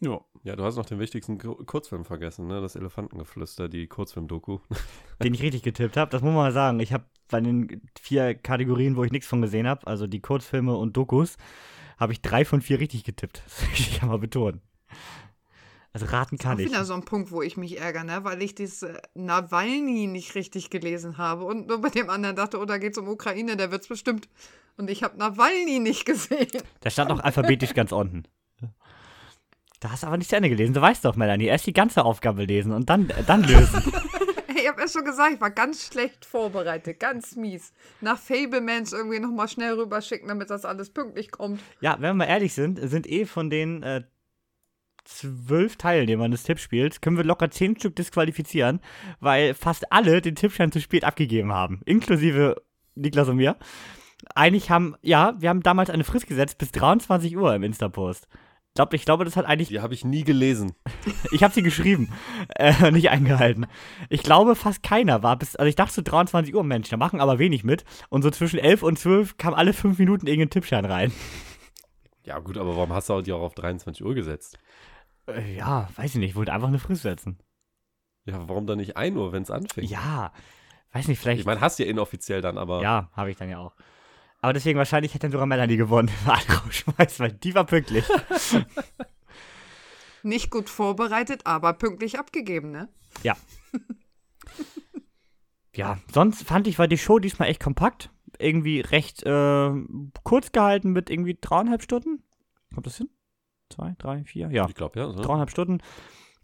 Ja. 0.00 0.20
Ja, 0.42 0.56
du 0.56 0.64
hast 0.64 0.76
noch 0.76 0.84
den 0.86 0.98
wichtigsten 0.98 1.38
Ku- 1.38 1.54
Kurzfilm 1.64 2.04
vergessen, 2.04 2.46
ne? 2.46 2.60
Das 2.60 2.76
Elefantengeflüster, 2.76 3.68
die 3.68 3.86
Kurzfilm-Doku. 3.86 4.58
den 5.22 5.32
ich 5.34 5.42
richtig 5.42 5.62
getippt 5.62 5.96
habe. 5.96 6.10
Das 6.10 6.20
muss 6.20 6.28
man 6.28 6.36
mal 6.44 6.52
sagen. 6.52 6.80
Ich 6.80 6.92
habe 6.92 7.04
bei 7.28 7.40
den 7.40 7.80
vier 8.00 8.34
Kategorien, 8.34 8.96
wo 8.96 9.04
ich 9.04 9.12
nichts 9.12 9.26
von 9.28 9.40
gesehen 9.40 9.66
habe, 9.66 9.86
also 9.86 10.06
die 10.06 10.20
Kurzfilme 10.20 10.76
und 10.76 10.96
Dokus, 10.96 11.36
habe 11.98 12.12
ich 12.12 12.20
drei 12.20 12.44
von 12.44 12.60
vier 12.60 12.80
richtig 12.80 13.04
getippt. 13.04 13.42
Das 13.46 13.62
will 13.62 13.68
ich 13.74 13.98
kann 13.98 14.08
mal 14.10 14.18
betonen. 14.18 14.60
Also 15.94 16.06
raten 16.06 16.38
kann 16.38 16.56
Auch 16.56 16.60
ich. 16.60 16.66
wieder 16.66 16.84
so 16.84 16.92
ein 16.92 17.04
Punkt, 17.04 17.30
wo 17.30 17.40
ich 17.40 17.56
mich 17.56 17.78
ärgere, 17.78 18.02
ne? 18.02 18.24
weil 18.24 18.42
ich 18.42 18.56
diese 18.56 19.00
Nawalny 19.14 20.08
nicht 20.08 20.34
richtig 20.34 20.68
gelesen 20.68 21.18
habe 21.18 21.44
und 21.44 21.68
nur 21.68 21.80
bei 21.80 21.88
dem 21.88 22.10
anderen 22.10 22.34
dachte, 22.34 22.58
oh, 22.60 22.64
da 22.64 22.78
geht's 22.78 22.98
um 22.98 23.06
Ukraine, 23.08 23.56
der 23.56 23.70
wird's 23.70 23.86
bestimmt. 23.86 24.28
Und 24.76 24.90
ich 24.90 25.04
habe 25.04 25.16
Nawalny 25.16 25.78
nicht 25.78 26.04
gesehen. 26.06 26.48
Der 26.82 26.90
stand 26.90 27.12
auch 27.12 27.20
alphabetisch 27.20 27.74
ganz 27.74 27.92
unten. 27.92 28.24
Da 29.84 29.90
hast 29.90 30.02
du 30.02 30.06
aber 30.06 30.16
nicht 30.16 30.30
zu 30.30 30.36
Ende 30.36 30.48
gelesen. 30.48 30.72
Du 30.72 30.80
weißt 30.80 31.04
doch, 31.04 31.14
Melanie. 31.14 31.44
Erst 31.44 31.66
die 31.66 31.74
ganze 31.74 32.06
Aufgabe 32.06 32.44
lesen 32.44 32.72
und 32.72 32.88
dann, 32.88 33.10
äh, 33.10 33.22
dann 33.26 33.44
lösen. 33.44 33.82
Ich 34.56 34.70
habe 34.70 34.80
erst 34.80 34.94
schon 34.94 35.04
gesagt, 35.04 35.34
ich 35.34 35.40
war 35.42 35.50
ganz 35.50 35.84
schlecht 35.88 36.24
vorbereitet, 36.24 36.98
ganz 36.98 37.36
mies. 37.36 37.74
Nach 38.00 38.16
Fablemans 38.18 38.94
irgendwie 38.94 39.18
nochmal 39.18 39.46
schnell 39.46 39.74
rüberschicken, 39.74 40.28
damit 40.28 40.48
das 40.48 40.64
alles 40.64 40.88
pünktlich 40.88 41.30
kommt. 41.30 41.60
ja, 41.82 41.96
wenn 41.96 42.10
wir 42.10 42.14
mal 42.14 42.24
ehrlich 42.24 42.54
sind, 42.54 42.80
sind 42.82 43.06
eh 43.06 43.26
von 43.26 43.50
den 43.50 43.82
äh, 43.82 44.04
zwölf 45.04 45.76
Teilnehmern 45.76 46.30
des 46.30 46.44
Tippspiels, 46.44 47.02
können 47.02 47.18
wir 47.18 47.24
locker 47.24 47.50
zehn 47.50 47.76
Stück 47.76 47.94
disqualifizieren, 47.96 48.80
weil 49.20 49.52
fast 49.52 49.92
alle 49.92 50.22
den 50.22 50.34
Tippschein 50.34 50.72
zu 50.72 50.80
spät 50.80 51.04
abgegeben 51.04 51.52
haben. 51.52 51.82
Inklusive 51.84 52.62
Niklas 52.94 53.28
und 53.28 53.36
mir. 53.36 53.58
Eigentlich 54.34 54.70
haben, 54.70 54.96
ja, 55.02 55.34
wir 55.38 55.50
haben 55.50 55.62
damals 55.62 55.90
eine 55.90 56.04
Frist 56.04 56.26
gesetzt 56.26 56.56
bis 56.56 56.72
23 56.72 57.36
Uhr 57.36 57.54
im 57.54 57.64
Insta-Post. 57.64 58.28
Glaub, 58.74 58.92
ich 58.92 59.04
glaube, 59.04 59.24
das 59.24 59.36
hat 59.36 59.46
eigentlich 59.46 59.68
Die 59.68 59.80
habe 59.80 59.94
ich 59.94 60.04
nie 60.04 60.24
gelesen. 60.24 60.74
Ich 61.30 61.42
habe 61.42 61.54
sie 61.54 61.62
geschrieben, 61.62 62.12
äh, 62.56 62.90
nicht 62.90 63.10
eingehalten. 63.10 63.66
Ich 64.08 64.22
glaube, 64.22 64.54
fast 64.54 64.82
keiner 64.82 65.22
war 65.22 65.36
bis, 65.36 65.56
also 65.56 65.68
ich 65.68 65.74
dachte 65.74 65.94
so 65.94 66.02
23 66.02 66.54
Uhr, 66.54 66.62
Mensch, 66.62 66.88
da 66.88 66.96
machen 66.96 67.20
aber 67.20 67.38
wenig 67.38 67.64
mit. 67.64 67.84
Und 68.08 68.22
so 68.22 68.30
zwischen 68.30 68.58
11 68.58 68.82
und 68.82 68.98
12 68.98 69.36
kam 69.36 69.54
alle 69.54 69.72
fünf 69.72 69.98
Minuten 69.98 70.26
irgendein 70.26 70.50
Tippschein 70.50 70.84
rein. 70.84 71.12
Ja, 72.24 72.38
gut, 72.38 72.56
aber 72.56 72.76
warum 72.76 72.92
hast 72.92 73.08
du 73.08 73.20
die 73.20 73.32
auch 73.32 73.42
auf 73.42 73.54
23 73.54 74.04
Uhr 74.04 74.14
gesetzt? 74.14 74.58
Äh, 75.26 75.56
ja, 75.56 75.88
weiß 75.96 76.14
ich 76.14 76.20
nicht, 76.20 76.30
ich 76.30 76.36
wollte 76.36 76.52
einfach 76.52 76.68
eine 76.68 76.78
Frist 76.78 77.02
setzen. 77.02 77.38
Ja, 78.26 78.48
warum 78.48 78.66
dann 78.66 78.78
nicht 78.78 78.96
1 78.96 79.16
Uhr, 79.16 79.32
wenn 79.32 79.42
es 79.42 79.50
anfängt? 79.50 79.90
Ja, 79.90 80.32
weiß 80.92 81.08
nicht, 81.08 81.18
vielleicht. 81.18 81.40
Ich 81.40 81.46
meine, 81.46 81.60
hast 81.60 81.78
du 81.78 81.84
ja 81.84 81.90
inoffiziell 81.90 82.40
dann, 82.40 82.58
aber. 82.58 82.82
ja, 82.82 83.10
habe 83.12 83.30
ich 83.30 83.36
dann 83.36 83.50
ja 83.50 83.58
auch. 83.58 83.74
Aber 84.44 84.52
deswegen 84.52 84.76
wahrscheinlich 84.76 85.14
hätte 85.14 85.22
dann 85.22 85.32
sogar 85.32 85.46
Melanie 85.46 85.78
gewonnen, 85.78 86.10
weil 86.26 86.34
alle 86.34 86.60
rausschmeißt, 86.60 87.18
weil 87.18 87.32
die 87.32 87.54
war 87.54 87.64
pünktlich. 87.64 88.04
Nicht 90.22 90.50
gut 90.50 90.68
vorbereitet, 90.68 91.40
aber 91.46 91.72
pünktlich 91.72 92.18
abgegeben, 92.18 92.70
ne? 92.70 92.90
Ja. 93.22 93.38
ja, 95.74 95.96
sonst 96.12 96.42
fand 96.46 96.66
ich, 96.66 96.78
war 96.78 96.88
die 96.88 96.98
Show 96.98 97.18
diesmal 97.18 97.48
echt 97.48 97.62
kompakt. 97.62 98.10
Irgendwie 98.38 98.80
recht 98.80 99.22
äh, 99.22 99.70
kurz 100.24 100.52
gehalten 100.52 100.92
mit 100.92 101.08
irgendwie 101.08 101.38
dreieinhalb 101.40 101.82
Stunden. 101.82 102.22
Kommt 102.74 102.84
das 102.84 102.98
hin? 102.98 103.08
Zwei, 103.70 103.94
drei, 103.96 104.24
vier? 104.24 104.50
Ja, 104.50 104.68
Ich 104.68 104.74
glaube, 104.74 105.00
ja. 105.00 105.10
So. 105.10 105.22
dreieinhalb 105.22 105.52
Stunden. 105.52 105.78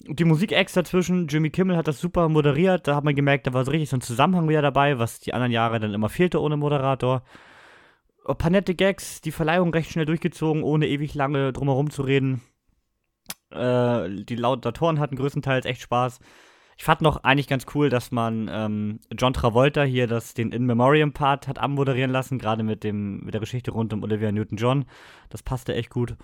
Und 0.09 0.19
die 0.19 0.25
Musik-Acts 0.25 0.73
dazwischen, 0.73 1.29
Jimmy 1.29 1.51
Kimmel 1.51 1.77
hat 1.77 1.87
das 1.87 2.01
super 2.01 2.31
moderiert. 2.31 2.89
Da 2.89 2.97
hat 2.97 3.05
man 3.05 3.15
gemerkt, 3.15 3.47
da 3.47 3.53
war 3.53 3.67
so 3.67 3.73
richtig 3.73 3.91
so 3.91 3.99
ein 3.99 4.01
Zusammenhang 4.01 4.49
wieder 4.49 4.63
dabei, 4.63 4.99
was 4.99 5.21
die 5.21 5.35
anderen 5.35 5.53
Jahre 5.53 5.81
dann 5.81 5.93
immer 5.93 6.09
fehlte 6.09 6.41
ohne 6.41 6.57
Moderator. 6.57 7.25
Ein 8.31 8.39
paar 8.39 8.51
nette 8.51 8.75
Gags, 8.75 9.21
die 9.21 9.33
Verleihung 9.33 9.73
recht 9.73 9.91
schnell 9.91 10.07
durchgezogen, 10.07 10.63
ohne 10.63 10.87
ewig 10.87 11.15
lange 11.15 11.53
drumherum 11.53 11.91
zu 11.91 12.03
reden. 12.03 12.41
Äh, 13.51 14.25
die 14.25 14.37
Laudatoren 14.37 15.01
hatten 15.01 15.17
größtenteils 15.17 15.67
echt 15.67 15.83
Spaß. 15.83 16.21
Ich 16.77 16.85
fand 16.85 17.03
noch 17.03 17.25
eigentlich 17.25 17.49
ganz 17.49 17.67
cool, 17.75 17.91
dass 17.91 18.11
man 18.11 18.49
ähm, 18.51 19.01
John 19.19 19.35
Travolta 19.35 19.83
hier 19.83 20.07
das, 20.07 20.33
den 20.33 20.53
In 20.53 20.65
Memoriam 20.65 21.13
Part 21.13 21.47
hat 21.47 21.59
anmoderieren 21.59 22.11
lassen, 22.11 22.39
gerade 22.39 22.63
mit, 22.63 22.85
mit 22.85 23.35
der 23.35 23.41
Geschichte 23.41 23.73
rund 23.73 23.93
um 23.93 24.03
Olivia 24.03 24.33
Newton-John. 24.33 24.87
Das 25.29 25.43
passte 25.43 25.75
echt 25.75 25.91
gut. 25.91 26.17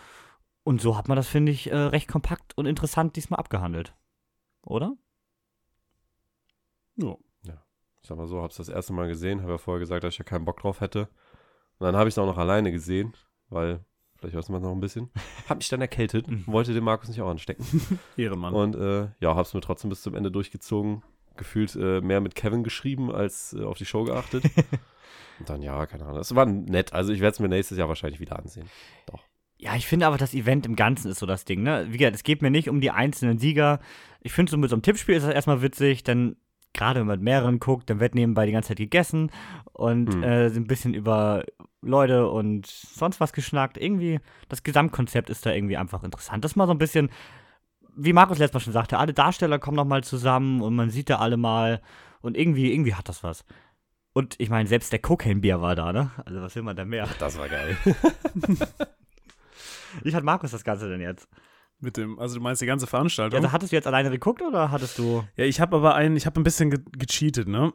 Und 0.63 0.81
so 0.81 0.97
hat 0.97 1.09
man 1.09 1.17
das, 1.17 1.29
finde 1.29 1.53
ich, 1.53 1.71
äh, 1.71 1.77
recht 1.77 2.09
kompakt 2.09 2.57
und 2.57 2.67
interessant 2.67 3.17
diesmal 3.17 3.39
abgehandelt. 3.39 3.95
Oder? 4.63 4.97
Ja. 7.43 7.63
Ich 8.01 8.09
sag 8.09 8.17
mal 8.17 8.27
so, 8.27 8.41
hab's 8.41 8.57
das 8.57 8.69
erste 8.69 8.93
Mal 8.93 9.09
gesehen, 9.09 9.43
habe 9.43 9.53
ja 9.53 9.59
vorher 9.59 9.81
gesagt, 9.81 10.05
dass 10.05 10.15
ich 10.15 10.19
ja 10.19 10.25
keinen 10.25 10.45
Bock 10.45 10.61
drauf 10.61 10.81
hätte. 10.81 11.09
Und 11.79 11.85
dann 11.87 11.97
habe 11.97 12.09
ich 12.09 12.15
es 12.15 12.19
auch 12.19 12.27
noch 12.27 12.39
alleine 12.39 12.73
gesehen, 12.73 13.15
weil, 13.49 13.81
vielleicht 14.19 14.35
hörst 14.35 14.49
du 14.49 14.53
mal 14.53 14.61
noch 14.61 14.73
ein 14.73 14.81
bisschen, 14.81 15.11
hab 15.49 15.59
mich 15.59 15.69
dann 15.69 15.81
erkältet, 15.81 16.29
Mhm. 16.29 16.45
wollte 16.47 16.73
den 16.75 16.85
Markus 16.85 17.09
nicht 17.09 17.21
auch 17.21 17.29
anstecken. 17.31 17.65
Ehrenmann. 18.17 18.55
Und 18.55 18.77
äh, 18.77 19.09
ja, 19.21 19.35
hab's 19.35 19.55
mir 19.55 19.61
trotzdem 19.61 19.91
bis 19.91 20.03
zum 20.03 20.15
Ende 20.15 20.31
durchgezogen. 20.31 21.03
Gefühlt 21.37 21.77
äh, 21.77 22.01
mehr 22.01 22.21
mit 22.23 22.35
Kevin 22.35 22.65
geschrieben, 22.65 23.13
als 23.13 23.53
äh, 23.53 23.63
auf 23.63 23.77
die 23.77 23.85
Show 23.85 24.05
geachtet. 24.05 24.45
Und 25.39 25.51
dann, 25.51 25.61
ja, 25.61 25.85
keine 25.85 26.05
Ahnung. 26.07 26.19
Es 26.19 26.35
war 26.35 26.47
nett. 26.47 26.95
Also 26.95 27.13
ich 27.13 27.21
werde 27.21 27.35
es 27.35 27.41
mir 27.41 27.49
nächstes 27.49 27.77
Jahr 27.77 27.89
wahrscheinlich 27.89 28.21
wieder 28.21 28.39
ansehen. 28.39 28.71
Ja, 29.59 29.75
ich 29.77 29.87
finde 29.87 30.07
aber, 30.07 30.17
das 30.17 30.33
Event 30.33 30.65
im 30.65 30.77
Ganzen 30.77 31.11
ist 31.11 31.19
so 31.19 31.27
das 31.27 31.45
Ding, 31.45 31.63
ne? 31.63 31.87
Wie 31.91 31.99
gesagt, 31.99 32.17
es 32.17 32.25
geht 32.25 32.41
mir 32.43 32.51
nicht 32.51 32.69
um 32.71 32.81
die 32.81 32.91
einzelnen 32.91 33.39
Sieger. 33.39 33.81
Ich 34.23 34.33
finde, 34.33 34.51
so 34.51 34.57
mit 34.57 34.71
so 34.71 34.77
einem 34.77 34.83
Tippspiel 34.83 35.15
ist 35.17 35.27
das 35.27 35.35
erstmal 35.35 35.61
witzig, 35.63 36.05
dann 36.05 36.37
gerade 36.77 37.01
wenn 37.01 37.07
man 37.07 37.19
mit 37.19 37.25
mehreren 37.25 37.59
guckt, 37.59 37.91
dann 37.91 38.01
wird 38.01 38.15
nebenbei 38.15 38.47
die 38.47 38.53
ganze 38.53 38.69
Zeit 38.69 38.77
gegessen 38.79 39.31
und 39.73 40.15
Hm. 40.15 40.23
äh, 40.23 40.47
ein 40.47 40.67
bisschen 40.67 40.95
über 40.95 41.45
Leute 41.83 42.29
und 42.29 42.67
sonst 42.67 43.21
was 43.21 43.33
geschnackt. 43.33 43.77
Irgendwie, 43.79 44.21
das 44.49 44.63
Gesamtkonzept 44.63 45.31
ist 45.31 45.45
da 45.47 45.53
irgendwie 45.53 45.77
einfach 45.77 46.03
interessant. 46.05 46.45
Das 46.45 46.53
ist 46.53 46.57
mal 46.57 46.67
so 46.67 46.73
ein 46.73 46.79
bisschen, 46.79 47.11
wie 47.97 48.13
Markus 48.13 48.39
letztes 48.39 48.55
Mal 48.55 48.61
schon 48.61 48.73
sagte, 48.73 48.99
alle 48.99 49.15
Darsteller 49.15 49.59
kommen 49.59 49.77
nochmal 49.77 50.05
zusammen 50.05 50.61
und 50.63 50.75
man 50.75 50.91
sieht 50.91 51.11
da 51.11 51.17
alle 51.17 51.37
mal 51.37 51.81
und 52.21 52.37
irgendwie, 52.37 52.73
irgendwie 52.73 52.95
hat 52.95 53.09
das 53.09 53.23
was. 53.23 53.45
Und 54.13 54.35
ich 54.39 54.49
meine, 54.51 54.67
selbst 54.69 54.93
der 54.93 54.99
Cocaine 54.99 55.41
Bier 55.41 55.61
war 55.61 55.77
da, 55.77 55.93
ne? 55.93 56.11
Also 56.25 56.41
was 56.41 56.55
will 56.57 56.63
man 56.63 56.75
da 56.77 56.85
mehr? 56.85 57.07
Das 57.19 57.39
war 57.39 57.49
geil. 57.49 57.77
Wie 60.03 60.15
hat 60.15 60.25
Markus 60.25 60.51
das 60.51 60.65
Ganze 60.65 60.89
denn 60.89 61.01
jetzt? 61.01 61.29
Mit 61.79 61.99
dem, 61.99 62.19
also 62.19 62.37
du 62.37 62.41
meinst 62.41 62.63
die 62.63 62.67
ganze 62.67 62.87
Veranstaltung? 62.87 63.37
Also 63.39 63.53
hattest 63.53 63.71
du 63.73 63.77
jetzt 63.77 63.87
alleine 63.87 64.11
geguckt 64.11 64.41
oder 64.41 64.71
hattest 64.71 64.97
du. 64.99 65.23
ja, 65.37 65.45
ich 65.45 65.61
habe 65.61 65.77
aber 65.77 65.95
einen, 65.95 66.17
ich 66.17 66.25
habe 66.25 66.41
ein 66.41 66.43
bisschen 66.45 66.71
ge 66.71 66.81
gecheatet, 66.97 67.49
ne? 67.49 67.73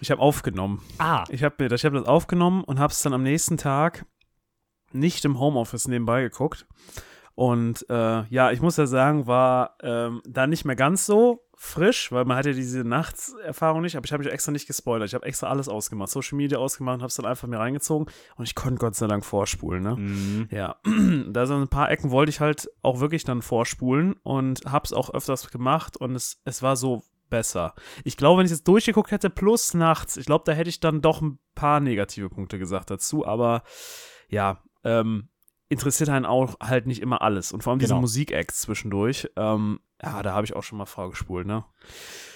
Ich 0.00 0.10
habe 0.10 0.20
aufgenommen. 0.20 0.82
Ah, 0.98 1.24
Ich 1.30 1.42
habe 1.42 1.54
mir, 1.58 1.72
ich 1.72 1.84
habe 1.86 1.98
das 1.98 2.06
aufgenommen 2.06 2.62
und 2.64 2.78
habe 2.78 2.92
es 2.92 3.00
dann 3.00 3.14
am 3.14 3.22
nächsten 3.22 3.56
Tag 3.56 4.04
nicht 4.92 5.24
im 5.24 5.38
Homeoffice 5.40 5.88
nebenbei 5.88 6.22
geguckt. 6.22 6.66
Und 7.36 7.84
äh, 7.90 8.24
ja, 8.24 8.50
ich 8.50 8.62
muss 8.62 8.78
ja 8.78 8.86
sagen, 8.86 9.26
war 9.26 9.76
ähm, 9.82 10.22
da 10.26 10.46
nicht 10.46 10.64
mehr 10.64 10.74
ganz 10.74 11.04
so 11.04 11.46
frisch, 11.54 12.10
weil 12.10 12.24
man 12.24 12.38
hatte 12.38 12.54
diese 12.54 12.82
Nachtserfahrung 12.82 13.82
nicht, 13.82 13.94
aber 13.94 14.06
ich 14.06 14.12
habe 14.14 14.24
mich 14.24 14.32
extra 14.32 14.52
nicht 14.52 14.66
gespoilert. 14.66 15.08
Ich 15.08 15.14
habe 15.14 15.26
extra 15.26 15.48
alles 15.48 15.68
ausgemacht, 15.68 16.08
Social 16.08 16.36
Media 16.36 16.56
ausgemacht 16.56 16.94
und 16.94 17.00
habe 17.02 17.08
es 17.08 17.16
dann 17.16 17.26
einfach 17.26 17.46
mir 17.46 17.58
reingezogen 17.58 18.06
und 18.36 18.48
ich 18.48 18.54
konnte 18.54 18.78
Gott 18.78 18.94
sei 18.94 19.06
Dank 19.06 19.22
vorspulen, 19.22 19.82
ne? 19.82 19.96
mhm. 19.96 20.48
Ja, 20.50 20.76
da 21.28 21.46
sind 21.46 21.60
ein 21.60 21.68
paar 21.68 21.90
Ecken 21.90 22.10
wollte 22.10 22.30
ich 22.30 22.40
halt 22.40 22.70
auch 22.82 23.00
wirklich 23.00 23.24
dann 23.24 23.42
vorspulen 23.42 24.14
und 24.22 24.62
hab's 24.64 24.94
auch 24.94 25.12
öfters 25.12 25.50
gemacht 25.50 25.98
und 25.98 26.14
es, 26.14 26.40
es 26.46 26.62
war 26.62 26.76
so 26.76 27.02
besser. 27.28 27.74
Ich 28.04 28.16
glaube, 28.16 28.38
wenn 28.38 28.46
ich 28.46 28.52
jetzt 28.52 28.66
durchgeguckt 28.66 29.10
hätte, 29.10 29.28
plus 29.28 29.74
nachts, 29.74 30.16
ich 30.16 30.24
glaube, 30.24 30.44
da 30.46 30.52
hätte 30.52 30.70
ich 30.70 30.80
dann 30.80 31.02
doch 31.02 31.20
ein 31.20 31.38
paar 31.54 31.80
negative 31.80 32.30
Punkte 32.30 32.58
gesagt 32.58 32.90
dazu, 32.90 33.26
aber 33.26 33.62
ja, 34.30 34.62
ähm, 34.84 35.28
interessiert 35.68 36.08
einen 36.10 36.26
auch 36.26 36.56
halt 36.60 36.86
nicht 36.86 37.02
immer 37.02 37.22
alles 37.22 37.52
und 37.52 37.62
vor 37.62 37.72
allem 37.72 37.78
diese 37.80 37.90
Genau. 37.90 38.00
Musik-Acts 38.02 38.60
zwischendurch, 38.60 39.28
ähm, 39.36 39.80
ja, 40.02 40.22
da 40.22 40.32
habe 40.32 40.44
ich 40.44 40.54
auch 40.54 40.62
schon 40.62 40.78
mal 40.78 40.86
vorgespult, 40.86 41.46
ne? 41.46 41.64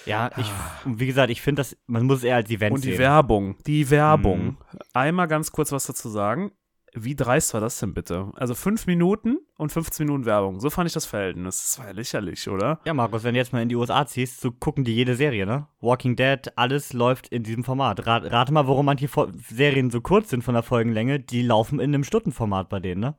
Ja, 0.05 0.31
ich, 0.37 0.51
wie 0.85 1.05
gesagt, 1.05 1.29
ich 1.29 1.41
finde 1.41 1.59
das, 1.61 1.77
man 1.85 2.05
muss 2.05 2.19
es 2.19 2.23
eher 2.23 2.37
als 2.37 2.49
Event 2.49 2.73
Und 2.73 2.83
die 2.83 2.89
sehen. 2.89 2.99
Werbung, 2.99 3.55
die 3.67 3.89
Werbung. 3.89 4.45
Mhm. 4.45 4.57
Einmal 4.93 5.27
ganz 5.27 5.51
kurz 5.51 5.71
was 5.71 5.85
dazu 5.85 6.09
sagen. 6.09 6.51
Wie 6.93 7.15
dreist 7.15 7.53
war 7.53 7.61
das 7.61 7.79
denn 7.79 7.93
bitte? 7.93 8.31
Also 8.35 8.53
fünf 8.55 8.85
Minuten 8.87 9.37
und 9.61 9.71
15 9.71 10.07
Minuten 10.07 10.25
Werbung. 10.25 10.59
So 10.59 10.71
fand 10.71 10.87
ich 10.87 10.93
das 10.93 11.05
Verhältnis. 11.05 11.57
Das 11.61 11.77
war 11.77 11.85
ja 11.85 11.91
lächerlich, 11.93 12.49
oder? 12.49 12.79
Ja, 12.83 12.95
Markus, 12.95 13.23
wenn 13.23 13.35
du 13.35 13.39
jetzt 13.39 13.53
mal 13.53 13.61
in 13.61 13.69
die 13.69 13.75
USA 13.75 14.07
ziehst, 14.07 14.41
so 14.41 14.51
gucken 14.51 14.83
die 14.83 14.95
jede 14.95 15.15
Serie, 15.15 15.45
ne? 15.45 15.67
Walking 15.81 16.15
Dead, 16.15 16.51
alles 16.55 16.93
läuft 16.93 17.27
in 17.27 17.43
diesem 17.43 17.63
Format. 17.63 18.07
Rat, 18.07 18.31
rate 18.31 18.51
mal, 18.51 18.67
warum 18.67 18.87
manche 18.87 19.07
Fo 19.07 19.27
Serien 19.49 19.91
so 19.91 20.01
kurz 20.01 20.31
sind 20.31 20.43
von 20.43 20.55
der 20.55 20.63
Folgenlänge, 20.63 21.19
die 21.19 21.43
laufen 21.43 21.79
in 21.79 21.93
einem 21.93 22.03
Stundenformat 22.03 22.69
bei 22.69 22.79
denen, 22.79 23.01
ne? 23.01 23.15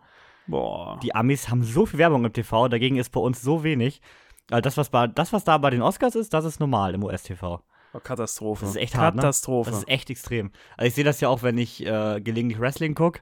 Boah. 0.49 0.99
Die 1.01 1.15
Amis 1.15 1.49
haben 1.49 1.63
so 1.63 1.87
viel 1.87 2.01
Werbung 2.01 2.25
im 2.25 2.33
TV, 2.33 2.67
dagegen 2.67 2.97
ist 2.97 3.11
bei 3.11 3.21
uns 3.21 3.41
so 3.41 3.63
wenig. 3.63 4.03
Also 4.51 4.63
das, 4.63 4.77
was, 4.77 4.91
bei, 4.91 5.07
das, 5.07 5.33
was 5.33 5.45
da 5.45 5.57
bei 5.59 5.71
den 5.71 5.81
Oscars 5.81 6.17
ist, 6.17 6.35
das 6.35 6.45
ist 6.45 6.59
normal 6.59 6.95
im 6.95 7.05
US-TV. 7.05 7.63
War 7.93 8.01
Katastrophe. 8.01 8.63
Das 8.63 8.71
ist 8.71 8.81
echt 8.81 8.97
hart, 8.97 9.15
ne? 9.15 9.21
Katastrophe. 9.21 9.71
Das 9.71 9.79
ist 9.79 9.89
echt 9.89 10.11
extrem. 10.11 10.51
Also 10.77 10.89
ich 10.89 10.95
sehe 10.95 11.05
das 11.05 11.21
ja 11.21 11.29
auch, 11.29 11.45
wenn 11.45 11.57
ich 11.57 11.87
äh, 11.87 12.21
gelegentlich 12.21 12.59
Wrestling 12.59 12.97
gucke. 12.97 13.21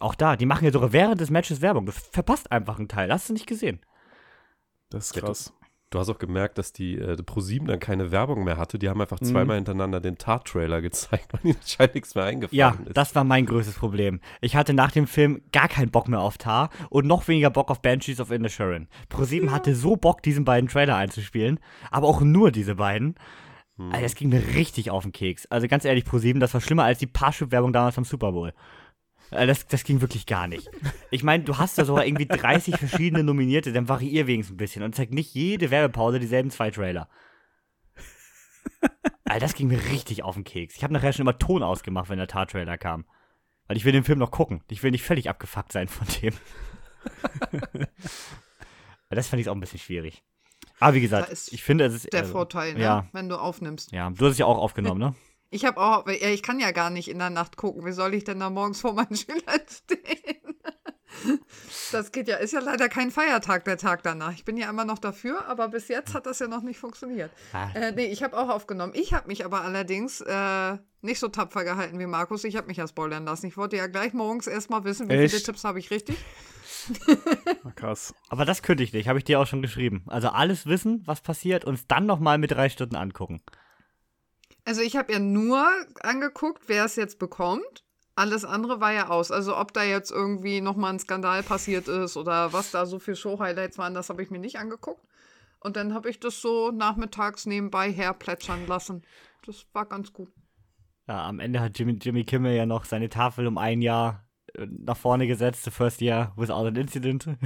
Auch 0.00 0.14
da, 0.14 0.34
die 0.36 0.46
machen 0.46 0.64
ja 0.64 0.72
sogar 0.72 0.92
während 0.92 1.20
des 1.20 1.30
Matches 1.30 1.60
Werbung. 1.60 1.86
Du 1.86 1.92
verpasst 1.92 2.50
einfach 2.50 2.78
einen 2.78 2.88
Teil. 2.88 3.12
Hast 3.12 3.28
du 3.28 3.32
nicht 3.34 3.46
gesehen? 3.46 3.80
Das 4.90 5.06
ist 5.10 5.16
Ja, 5.16 5.22
krass. 5.22 5.52
Du 5.92 5.98
hast 5.98 6.08
auch 6.08 6.18
gemerkt, 6.18 6.56
dass 6.56 6.72
die 6.72 6.96
äh, 6.96 7.16
ProSieben 7.20 7.66
dann 7.66 7.80
keine 7.80 8.12
Werbung 8.12 8.44
mehr 8.44 8.56
hatte. 8.56 8.78
Die 8.78 8.88
haben 8.88 9.00
einfach 9.00 9.20
Mhm. 9.20 9.24
zweimal 9.26 9.56
hintereinander 9.56 10.00
den 10.00 10.18
Tat-Trailer 10.18 10.80
gezeigt, 10.80 11.26
weil 11.32 11.40
ihnen 11.44 11.56
anscheinend 11.60 11.96
nichts 11.96 12.14
mehr 12.14 12.24
eingefallen 12.24 12.56
Ja, 12.56 12.76
ist. 12.86 12.96
das 12.96 13.14
war 13.16 13.24
mein 13.24 13.44
größtes 13.44 13.74
Problem. 13.74 14.20
Ich 14.40 14.54
hatte 14.54 14.72
nach 14.72 14.92
dem 14.92 15.08
Film 15.08 15.42
gar 15.50 15.66
keinen 15.68 15.90
Bock 15.90 16.06
mehr 16.06 16.20
auf 16.20 16.38
Tar 16.38 16.70
und 16.90 17.06
noch 17.08 17.26
weniger 17.26 17.50
Bock 17.50 17.70
auf 17.72 17.82
Banshees 17.82 18.20
of 18.20 18.30
Inisherin. 18.30 18.86
ProSieben 19.08 19.50
hatte 19.50 19.74
so 19.74 19.96
Bock, 19.96 20.22
diesen 20.22 20.44
beiden 20.44 20.70
Trailer 20.70 20.94
einzuspielen, 20.94 21.58
aber 21.90 22.06
auch 22.06 22.20
nur 22.20 22.52
diese 22.52 22.76
beiden. 22.76 23.16
Hm. 23.76 23.90
Also 23.90 24.02
das 24.04 24.14
ging 24.14 24.28
mir 24.28 24.42
richtig 24.54 24.92
auf 24.92 25.02
den 25.02 25.10
Keks. 25.12 25.46
Also 25.46 25.66
ganz 25.66 25.84
ehrlich, 25.84 26.04
ProSieben, 26.04 26.38
das 26.38 26.54
war 26.54 26.60
schlimmer 26.60 26.84
als 26.84 27.00
die 27.00 27.08
Parship-Werbung 27.08 27.72
damals 27.72 27.98
am 27.98 28.04
Super 28.04 28.30
Bowl. 28.30 28.52
Äh, 29.30 29.46
Das, 29.46 29.66
das 29.66 29.84
ging 29.84 30.00
wirklich 30.00 30.26
gar 30.26 30.46
nicht. 30.46 30.68
Ich 31.10 31.22
meine, 31.22 31.44
du 31.44 31.58
hast 31.58 31.78
da 31.78 31.84
sogar 31.84 32.06
irgendwie 32.06 32.26
30 32.26 32.76
verschiedene 32.76 33.22
Nominierte, 33.24 33.72
dann 33.72 33.88
variier 33.88 34.26
wenigstens 34.26 34.54
ein 34.54 34.58
bisschen 34.58 34.82
und 34.82 34.94
zeig 34.94 35.10
nicht 35.10 35.34
jede 35.34 35.70
Werbepause 35.70 36.18
dieselben 36.20 36.50
zwei 36.50 36.70
Trailer. 36.70 37.08
Alter, 39.24 39.40
das 39.46 39.54
ging 39.54 39.68
mir 39.68 39.82
richtig 39.90 40.22
auf 40.24 40.34
den 40.34 40.44
Keks. 40.44 40.76
Ich 40.76 40.82
habe 40.82 40.92
nachher 40.92 41.12
schon 41.12 41.22
immer 41.22 41.38
Ton 41.38 41.62
ausgemacht, 41.62 42.08
wenn 42.08 42.18
der 42.18 42.26
Tar-Trailer 42.26 42.78
kam. 42.78 43.04
Weil 43.68 43.76
ich 43.76 43.84
will 43.84 43.92
den 43.92 44.02
Film 44.02 44.18
noch 44.18 44.32
gucken. 44.32 44.64
Ich 44.68 44.82
will 44.82 44.90
nicht 44.90 45.04
völlig 45.04 45.28
abgefuckt 45.30 45.70
sein 45.70 45.86
von 45.86 46.06
dem. 46.20 46.34
das 49.10 49.28
fand 49.28 49.40
ich 49.40 49.48
auch 49.48 49.54
ein 49.54 49.60
bisschen 49.60 49.78
schwierig. 49.78 50.24
Aber 50.80 50.94
wie 50.94 51.00
gesagt, 51.00 51.30
ich 51.52 51.62
finde, 51.62 51.84
es 51.84 51.94
ist. 51.94 52.12
Der 52.12 52.20
also, 52.20 52.32
Vorteil, 52.32 52.74
ne? 52.74 52.80
Ja, 52.80 53.06
wenn 53.12 53.28
du 53.28 53.36
aufnimmst. 53.36 53.92
ja. 53.92 54.10
Du 54.10 54.24
hast 54.24 54.32
es 54.32 54.38
ja 54.38 54.46
auch 54.46 54.58
aufgenommen, 54.58 54.98
ne? 54.98 55.14
Ich 55.50 55.64
habe 55.64 55.80
auch, 55.80 56.06
ich 56.06 56.42
kann 56.42 56.60
ja 56.60 56.70
gar 56.70 56.90
nicht 56.90 57.08
in 57.08 57.18
der 57.18 57.30
Nacht 57.30 57.56
gucken. 57.56 57.84
Wie 57.84 57.92
soll 57.92 58.14
ich 58.14 58.24
denn 58.24 58.38
da 58.40 58.50
morgens 58.50 58.80
vor 58.80 58.92
meinen 58.92 59.16
Schülern 59.16 59.60
stehen? 59.68 60.56
Das 61.90 62.12
geht 62.12 62.28
ja, 62.28 62.36
ist 62.36 62.52
ja 62.52 62.60
leider 62.60 62.88
kein 62.88 63.10
Feiertag, 63.10 63.64
der 63.64 63.76
Tag 63.76 64.04
danach. 64.04 64.32
Ich 64.32 64.44
bin 64.44 64.56
ja 64.56 64.70
immer 64.70 64.84
noch 64.84 64.98
dafür, 64.98 65.44
aber 65.46 65.68
bis 65.68 65.88
jetzt 65.88 66.14
hat 66.14 66.26
das 66.26 66.38
ja 66.38 66.46
noch 66.46 66.62
nicht 66.62 66.78
funktioniert. 66.78 67.32
Ah, 67.52 67.68
Äh, 67.74 67.92
nee, 67.92 68.06
ich 68.06 68.22
habe 68.22 68.38
auch 68.38 68.48
aufgenommen. 68.48 68.92
Ich 68.94 69.12
habe 69.12 69.26
mich 69.26 69.44
aber 69.44 69.62
allerdings 69.62 70.20
äh, 70.20 70.78
nicht 71.02 71.18
so 71.18 71.28
tapfer 71.28 71.64
gehalten 71.64 71.98
wie 71.98 72.06
Markus. 72.06 72.44
Ich 72.44 72.56
habe 72.56 72.68
mich 72.68 72.76
ja 72.76 72.86
spoilern 72.86 73.24
lassen. 73.24 73.46
Ich 73.46 73.56
wollte 73.56 73.76
ja 73.76 73.88
gleich 73.88 74.12
morgens 74.12 74.46
erstmal 74.46 74.84
wissen, 74.84 75.08
wie 75.08 75.14
viele 75.14 75.24
Echt? 75.24 75.46
Tipps 75.46 75.64
habe 75.64 75.80
ich 75.80 75.90
richtig. 75.90 76.16
Na, 77.64 77.70
krass. 77.76 78.14
Aber 78.28 78.44
das 78.44 78.62
könnte 78.62 78.84
ich 78.84 78.92
nicht, 78.92 79.08
habe 79.08 79.18
ich 79.18 79.24
dir 79.24 79.40
auch 79.40 79.46
schon 79.46 79.62
geschrieben. 79.62 80.04
Also 80.06 80.28
alles 80.28 80.66
wissen, 80.66 81.02
was 81.06 81.20
passiert, 81.20 81.64
und 81.64 81.74
es 81.74 81.86
dann 81.88 82.06
nochmal 82.06 82.38
mit 82.38 82.52
drei 82.52 82.68
Stunden 82.68 82.94
angucken. 82.96 83.42
Also 84.70 84.82
ich 84.82 84.94
habe 84.94 85.12
ja 85.12 85.18
nur 85.18 85.68
angeguckt, 86.00 86.68
wer 86.68 86.84
es 86.84 86.94
jetzt 86.94 87.18
bekommt. 87.18 87.84
Alles 88.14 88.44
andere 88.44 88.80
war 88.80 88.92
ja 88.92 89.08
aus. 89.08 89.32
Also 89.32 89.56
ob 89.56 89.72
da 89.72 89.82
jetzt 89.82 90.12
irgendwie 90.12 90.60
nochmal 90.60 90.92
ein 90.92 91.00
Skandal 91.00 91.42
passiert 91.42 91.88
ist 91.88 92.16
oder 92.16 92.52
was 92.52 92.70
da 92.70 92.86
so 92.86 93.00
für 93.00 93.16
Show-Highlights 93.16 93.78
waren, 93.78 93.94
das 93.94 94.10
habe 94.10 94.22
ich 94.22 94.30
mir 94.30 94.38
nicht 94.38 94.60
angeguckt. 94.60 95.04
Und 95.58 95.76
dann 95.76 95.92
habe 95.92 96.08
ich 96.08 96.20
das 96.20 96.40
so 96.40 96.70
nachmittags 96.70 97.46
nebenbei 97.46 97.90
herplätschern 97.90 98.68
lassen. 98.68 99.02
Das 99.44 99.66
war 99.72 99.86
ganz 99.86 100.12
gut. 100.12 100.30
Ja, 101.08 101.26
am 101.26 101.40
Ende 101.40 101.58
hat 101.58 101.76
Jimmy, 101.76 101.98
Jimmy 102.00 102.22
Kimmel 102.22 102.54
ja 102.54 102.64
noch 102.64 102.84
seine 102.84 103.08
Tafel 103.08 103.48
um 103.48 103.58
ein 103.58 103.82
Jahr 103.82 104.24
äh, 104.54 104.68
nach 104.70 104.96
vorne 104.96 105.26
gesetzt, 105.26 105.64
the 105.64 105.72
first 105.72 106.00
year 106.00 106.32
without 106.36 106.68
an 106.68 106.76
incident. 106.76 107.26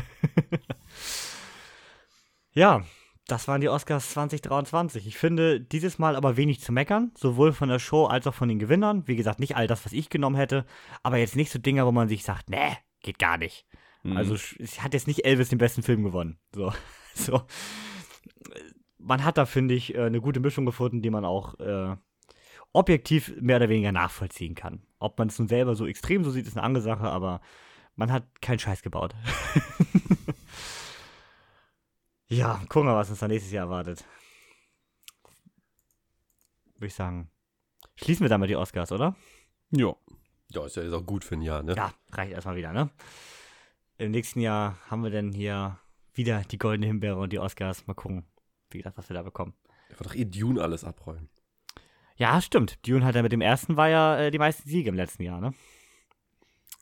ja, 2.53 2.85
das 3.27 3.49
waren 3.49 3.61
die 3.61 3.69
Oscars 3.69 4.11
2023. 4.11 5.07
Ich 5.07 5.17
finde 5.17 5.61
dieses 5.61 5.99
Mal 5.99 6.17
aber 6.17 6.37
wenig 6.37 6.61
zu 6.61 6.73
meckern, 6.73 7.13
sowohl 7.17 7.53
von 7.53 7.69
der 7.69 7.79
Show 7.79 8.05
als 8.07 8.27
auch 8.27 8.35
von 8.35 8.49
den 8.49 8.59
Gewinnern. 8.59 9.07
Wie 9.07 9.17
gesagt, 9.17 9.41
nicht 9.41 9.57
all 9.57 9.67
das, 9.67 9.85
was 9.85 9.93
ich 9.93 10.11
genommen 10.11 10.37
hätte, 10.37 10.67
aber 11.03 11.17
jetzt 11.17 11.37
nicht 11.37 11.51
so 11.51 11.59
Dinger, 11.59 11.87
wo 11.87 11.93
man 11.93 12.09
sich 12.09 12.23
sagt, 12.23 12.51
nee, 12.51 12.77
geht 13.03 13.19
gar 13.19 13.39
nicht. 13.39 13.67
Mhm. 14.03 14.17
Also 14.17 14.37
hat 14.79 14.93
jetzt 14.93 15.07
nicht 15.07 15.25
Elvis 15.25 15.49
den 15.49 15.59
besten 15.59 15.83
Film 15.83 16.05
gewonnen. 16.05 16.39
So, 16.55 16.73
so. 17.15 17.43
Man 18.99 19.25
hat 19.25 19.39
da, 19.39 19.47
finde 19.47 19.75
ich, 19.75 19.95
äh, 19.95 20.03
eine 20.03 20.21
gute 20.21 20.41
Mischung 20.41 20.67
gefunden, 20.67 21.03
die 21.03 21.11
man 21.11 21.25
auch 21.25 21.59
äh, 21.61 21.97
objektiv 22.73 23.33
mehr 23.41 23.57
oder 23.57 23.69
weniger 23.69 23.93
nachvollziehen 23.93 24.55
kann. 24.55 24.83
Ob 24.99 25.19
man 25.19 25.29
es 25.29 25.39
nun 25.39 25.49
selber 25.49 25.75
so 25.75 25.87
extrem 25.87 26.25
so 26.25 26.31
sieht, 26.31 26.47
ist 26.47 26.57
eine 26.57 26.65
andere 26.65 26.83
Sache, 26.83 27.05
aber 27.05 27.41
man 27.97 28.13
hat 28.13 28.25
keinen 28.43 28.59
Scheiß 28.59 28.83
gebaut. 28.83 29.15
ja, 32.35 32.61
gucken 32.69 32.89
wir, 32.89 32.97
was 32.97 33.11
uns 33.11 33.21
da 33.21 33.29
nächstes 33.29 33.53
Jahr 33.53 33.67
erwartet. 33.67 34.05
Würde 36.75 36.87
ich 36.87 36.95
sagen. 36.95 37.31
Schließen 37.97 38.25
wir 38.25 38.29
damit 38.29 38.51
die 38.51 38.57
Oscars, 38.57 38.93
oder? 38.93 39.15
Ja. 39.71 39.95
ja, 40.51 40.67
ist 40.67 40.77
ja 40.77 40.83
ist 40.83 40.93
auch 40.93 41.05
gut 41.07 41.25
für 41.25 41.37
ein 41.37 41.43
Jahr, 41.43 41.63
ne? 41.63 41.75
Ja, 41.75 41.93
reicht 42.13 42.33
erstmal 42.33 42.57
wieder, 42.57 42.73
ne? 42.73 42.91
Im 43.99 44.11
nächsten 44.11 44.41
Jahr 44.41 44.79
haben 44.91 45.03
wir 45.05 45.11
dann 45.11 45.33
hier 45.33 45.79
wieder 46.13 46.43
die 46.43 46.59
Goldene 46.59 46.87
Himbeere 46.87 47.19
und 47.19 47.33
die 47.33 47.39
Oscars. 47.39 47.87
Mal 47.87 47.95
gucken, 47.95 48.25
wie 48.71 48.79
gesagt, 48.79 48.99
was 48.99 49.09
wir 49.09 49.15
da 49.15 49.23
bekommen. 49.23 49.55
Ich 49.89 49.95
wollte 49.95 50.05
doch 50.11 50.15
eh 50.17 50.25
Dune 50.25 50.61
alles 50.61 50.85
abräumen. 50.85 51.29
Ja, 52.17 52.41
stimmt. 52.41 52.87
Dune 52.87 53.05
hat 53.05 53.15
ja 53.15 53.23
mit 53.23 53.33
dem 53.33 53.41
ersten 53.41 53.77
war 53.77 53.89
ja 53.89 54.19
äh, 54.19 54.31
die 54.31 54.39
meisten 54.39 54.69
Siege 54.69 54.89
im 54.89 54.95
letzten 54.97 55.23
Jahr, 55.23 55.41
ne? 55.41 55.55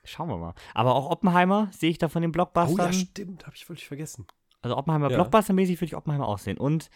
Schauen 0.04 0.28
wir 0.28 0.36
mal. 0.36 0.54
Aber 0.74 0.94
auch 0.94 1.10
Oppenheimer 1.10 1.70
sehe 1.72 1.90
ich 1.90 1.98
da 1.98 2.08
von 2.08 2.22
den 2.22 2.30
Oh 2.30 2.32
Blockbustern. 2.32 2.86
ja, 2.86 2.92
stimmt, 2.92 3.46
habe 3.46 3.54
ich 3.54 3.64
völlig 3.64 3.86
vergessen. 3.86 4.26
Also 4.62 4.76
Oppenheimer 4.76 5.10
Ja. 5.10 5.16
Blockbuster-mäßig 5.16 5.76
würde 5.76 5.86
ich 5.86 5.96
Oppenheimer 5.96 6.26
auch 6.26 6.38
sehen. 6.38 6.58
Und 6.58 6.90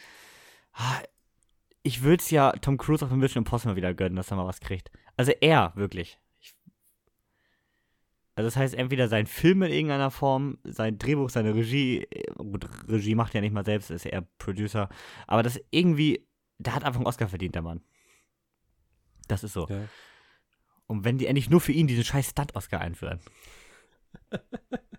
ah, 0.73 1.01
ich 1.83 2.03
würde 2.03 2.23
es 2.23 2.31
ja 2.31 2.53
Tom 2.53 2.79
Cruise 2.79 3.05
auf 3.05 3.11
dem 3.11 3.21
Mission 3.21 3.43
Impossible 3.43 3.77
wieder 3.77 3.95
gönnen, 3.95 4.17
dass 4.17 4.31
er 4.31 4.37
mal 4.37 4.47
was 4.47 4.61
kriegt. 4.61 4.91
Also 5.17 5.33
er, 5.41 5.73
wirklich. 5.77 6.19
Ich, 6.41 6.55
also 8.35 8.47
das 8.47 8.57
heißt, 8.57 8.75
entweder 8.75 9.09
sein 9.09 9.27
Film 9.27 9.63
in 9.63 9.73
irgendeiner 9.73 10.11
Form, 10.11 10.59
sein 10.65 10.99
Drehbuch, 10.99 11.31
seine 11.31 11.55
Regie, 11.55 12.07
äh, 12.11 12.33
gut, 12.37 12.69
Regie 12.89 13.15
macht 13.15 13.35
er 13.35 13.41
ja 13.41 13.43
nicht 13.43 13.55
mal 13.55 13.65
selbst, 13.65 13.91
ist 13.91 14.07
eher 14.07 14.27
Producer, 14.39 14.89
aber 15.27 15.43
dass 15.43 15.61
irgendwie 15.71 16.27
der 16.59 16.75
hat 16.75 16.85
einfach 16.85 17.01
einen 17.01 17.07
Oscar 17.07 17.29
verdient, 17.29 17.55
der 17.55 17.63
Mann. 17.63 17.83
Das 19.29 19.45
ist 19.45 19.53
so. 19.53 19.67
Ja. 19.69 19.89
Und 20.87 21.05
wenn 21.05 21.19
die 21.19 21.27
endlich 21.27 21.51
nur 21.51 21.61
für 21.61 21.73
ihn 21.73 21.87
diesen 21.87 22.05
scheiß 22.05 22.31
Stunt-Oscar 22.31 22.81
einführen. 22.81 23.21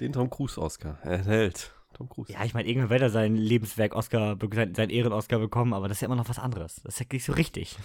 Den 0.00 0.12
Tom 0.12 0.30
Cruise-Oscar. 0.30 0.98
Er 1.02 1.24
hält. 1.24 1.72
Tom 1.94 2.08
Cruise. 2.08 2.32
Ja, 2.32 2.44
ich 2.44 2.54
meine, 2.54 2.68
irgendwann 2.68 2.90
wird 2.90 3.02
er 3.02 3.10
sein 3.10 3.34
Lebenswerk-Oscar, 3.34 4.36
be- 4.36 4.48
sein, 4.54 4.74
sein 4.74 4.90
Ehren-Oscar 4.90 5.38
bekommen, 5.38 5.72
aber 5.74 5.88
das 5.88 5.96
ist 5.98 6.00
ja 6.02 6.06
immer 6.06 6.16
noch 6.16 6.28
was 6.28 6.38
anderes. 6.38 6.76
Das 6.84 6.94
ist 6.94 7.00
ja 7.00 7.06
nicht 7.10 7.24
so 7.24 7.32
richtig. 7.32 7.76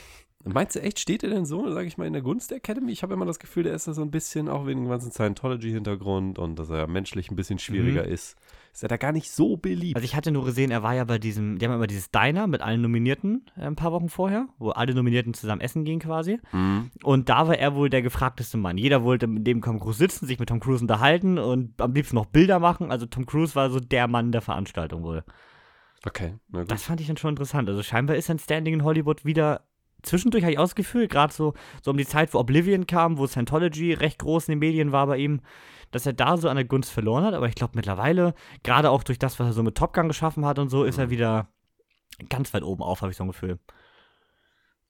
Meinst 0.46 0.76
du 0.76 0.82
echt, 0.82 1.00
steht 1.00 1.24
er 1.24 1.30
denn 1.30 1.46
so, 1.46 1.72
sage 1.72 1.88
ich 1.88 1.98
mal, 1.98 2.06
in 2.06 2.14
der 2.14 2.22
Gunst 2.22 2.52
der 2.52 2.58
Academy? 2.58 2.92
Ich 2.92 3.02
habe 3.02 3.14
immer 3.14 3.26
das 3.26 3.40
Gefühl, 3.40 3.64
der 3.64 3.74
ist 3.74 3.88
da 3.88 3.94
so 3.94 4.02
ein 4.02 4.12
bisschen, 4.12 4.50
auch 4.50 4.68
wegen 4.68 4.84
dem 4.84 4.90
ganzen 4.90 5.12
Scientology-Hintergrund 5.12 6.38
und 6.38 6.60
dass 6.60 6.70
er 6.70 6.88
menschlich 6.88 7.32
ein 7.32 7.38
bisschen 7.38 7.60
schwieriger 7.60 8.04
ist, 8.04 8.38
ist 8.74 8.84
er 8.84 8.90
da 8.90 8.98
gar 8.98 9.14
nicht 9.14 9.32
so 9.32 9.56
beliebt. 9.56 9.96
Also 9.96 10.04
ich 10.04 10.16
hatte 10.16 10.32
nur 10.32 10.44
gesehen, 10.44 10.72
er 10.72 10.84
war 10.84 10.96
ja 10.96 11.06
bei 11.06 11.18
diesem, 11.18 11.60
die 11.60 11.66
haben 11.66 11.74
immer 11.74 11.88
dieses 11.88 12.12
Diner 12.12 12.48
mit 12.48 12.62
allen 12.62 12.82
Nominierten 12.82 13.46
äh, 13.56 13.62
ein 13.62 13.76
paar 13.76 13.94
Wochen 13.94 14.10
vorher, 14.10 14.48
wo 14.58 14.72
alle 14.72 14.94
Nominierten 14.94 15.34
zusammen 15.34 15.62
essen 15.62 15.86
gehen 15.86 16.00
quasi. 16.00 16.40
Mhm. 16.52 16.92
Und 17.04 17.30
da 17.30 17.48
war 17.48 17.58
er 17.58 17.76
wohl 17.76 17.90
der 17.90 18.02
gefragteste 18.02 18.58
Mann. 18.58 18.78
Jeder 18.78 19.04
wollte 19.04 19.28
mit 19.28 19.48
dem 19.48 19.62
Tom 19.62 19.80
Cruise 19.80 20.00
sitzen, 20.00 20.26
sich 20.26 20.40
mit 20.40 20.50
Tom 20.50 20.60
Cruise 20.60 20.84
unterhalten 20.84 21.38
und 21.38 21.80
am 21.80 21.94
liebsten 21.94 22.16
noch 22.16 22.26
Bilder 22.26 22.60
machen. 22.60 22.92
Also 22.92 23.06
Tom 23.06 23.26
Cruise 23.26 23.56
war 23.56 23.70
so 23.70 23.80
der 23.80 24.08
Mann 24.08 24.32
der 24.34 24.42
Veranstaltung 24.42 25.04
wohl. 25.04 25.24
Okay, 26.06 26.36
na 26.50 26.62
gut. 26.62 26.72
Das 26.72 26.84
fand 26.84 27.00
ich 27.00 27.08
dann 27.08 27.18
schon 27.18 27.30
interessant. 27.30 27.70
Also 27.70 27.82
scheinbar 27.82 28.18
ist 28.18 28.26
sein 28.26 28.40
Standing 28.40 28.74
in 28.74 28.84
Hollywood 28.84 29.24
wieder 29.24 29.62
zwischendurch 30.04 30.44
habe 30.44 30.54
ich 30.54 30.60
ausgefühlt, 30.60 31.12
gerade 31.12 31.34
so, 31.34 31.54
so 31.82 31.92
um 31.92 31.98
die 31.98 32.06
Zeit, 32.06 32.34
wo 32.34 32.40
Oblivion 32.40 32.88
kam, 32.88 33.18
wo 33.18 33.28
Scientology 33.28 33.94
recht 33.94 34.20
groß 34.20 34.48
in 34.48 34.54
den 34.54 34.60
Medien 34.60 34.92
war 34.92 35.08
bei 35.08 35.18
ihm, 35.18 35.42
dass 35.92 36.06
er 36.06 36.14
da 36.14 36.38
so 36.38 36.50
an 36.50 36.56
der 36.56 36.66
Gunst 36.66 36.92
verloren 36.92 37.24
hat. 37.24 37.34
Aber 37.34 37.48
ich 37.48 37.56
glaube 37.56 37.74
mittlerweile, 37.76 38.34
gerade 38.64 38.90
auch 38.90 39.04
durch 39.04 39.20
das, 39.20 39.40
was 39.40 39.48
er 39.48 39.54
so 39.54 39.64
mit 39.64 39.76
Top 39.76 39.94
Gun 39.94 40.08
geschaffen 40.08 40.46
hat 40.46 40.60
und 40.60 40.70
so, 40.70 40.84
ist 40.84 40.98
er 40.98 41.10
wieder 41.10 41.48
ganz 42.30 42.54
weit 42.54 42.64
oben 42.64 42.84
auf, 42.84 43.02
habe 43.02 43.12
ich 43.12 43.18
so 43.18 43.24
ein 43.24 43.30
Gefühl. 43.30 43.60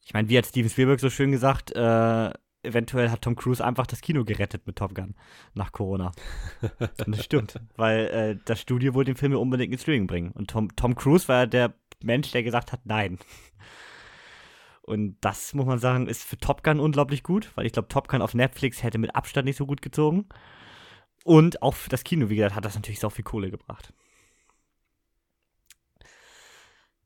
Ich 0.05 0.14
meine, 0.14 0.28
wie 0.28 0.38
hat 0.38 0.45
Steven 0.45 0.70
Spielberg 0.70 0.99
so 0.99 1.09
schön 1.09 1.32
gesagt, 1.32 1.74
äh, 1.76 2.32
eventuell 2.64 3.09
hat 3.09 3.22
Tom 3.22 3.36
Cruise 3.36 3.64
einfach 3.64 3.86
das 3.86 4.01
Kino 4.01 4.24
gerettet 4.24 4.66
mit 4.66 4.78
Top 4.78 4.95
Gun 4.95 5.16
nach 5.53 5.72
Corona. 5.72 6.11
Und 7.05 7.18
das 7.18 7.24
stimmt, 7.24 7.59
weil 7.76 8.07
äh, 8.07 8.38
das 8.45 8.61
Studio 8.61 8.93
wollte 8.93 9.11
den 9.11 9.18
Film 9.18 9.34
ja 9.34 9.38
unbedingt 9.38 9.72
ins 9.72 9.82
Streaming 9.82 10.07
bringen. 10.07 10.32
Und 10.32 10.49
Tom, 10.49 10.76
Tom 10.76 10.95
Cruise 10.95 11.28
war 11.28 11.41
ja 11.41 11.45
der 11.45 11.74
Mensch, 12.03 12.32
der 12.32 12.43
gesagt 12.43 12.72
hat, 12.72 12.82
nein. 12.86 13.18
Und 14.84 15.18
das, 15.22 15.54
muss 15.54 15.66
man 15.66 15.80
sagen, 15.80 16.08
ist 16.08 16.24
für 16.24 16.38
Top 16.38 16.62
Gun 16.64 16.80
unglaublich 16.80 17.24
gut, 17.24 17.52
weil 17.56 17.66
ich 17.66 17.72
glaube, 17.72 17.88
Top 17.88 18.10
Gun 18.10 18.22
auf 18.22 18.34
Netflix 18.34 18.84
hätte 18.84 18.98
mit 18.98 19.16
Abstand 19.16 19.46
nicht 19.46 19.58
so 19.58 19.66
gut 19.66 19.82
gezogen. 19.82 20.28
Und 21.24 21.62
auch 21.62 21.74
für 21.74 21.90
das 21.90 22.04
Kino, 22.04 22.30
wie 22.30 22.36
gesagt, 22.36 22.56
hat 22.56 22.66
das 22.66 22.76
natürlich 22.76 23.00
so 23.00 23.10
viel 23.10 23.24
Kohle 23.24 23.50
gebracht. 23.50 23.94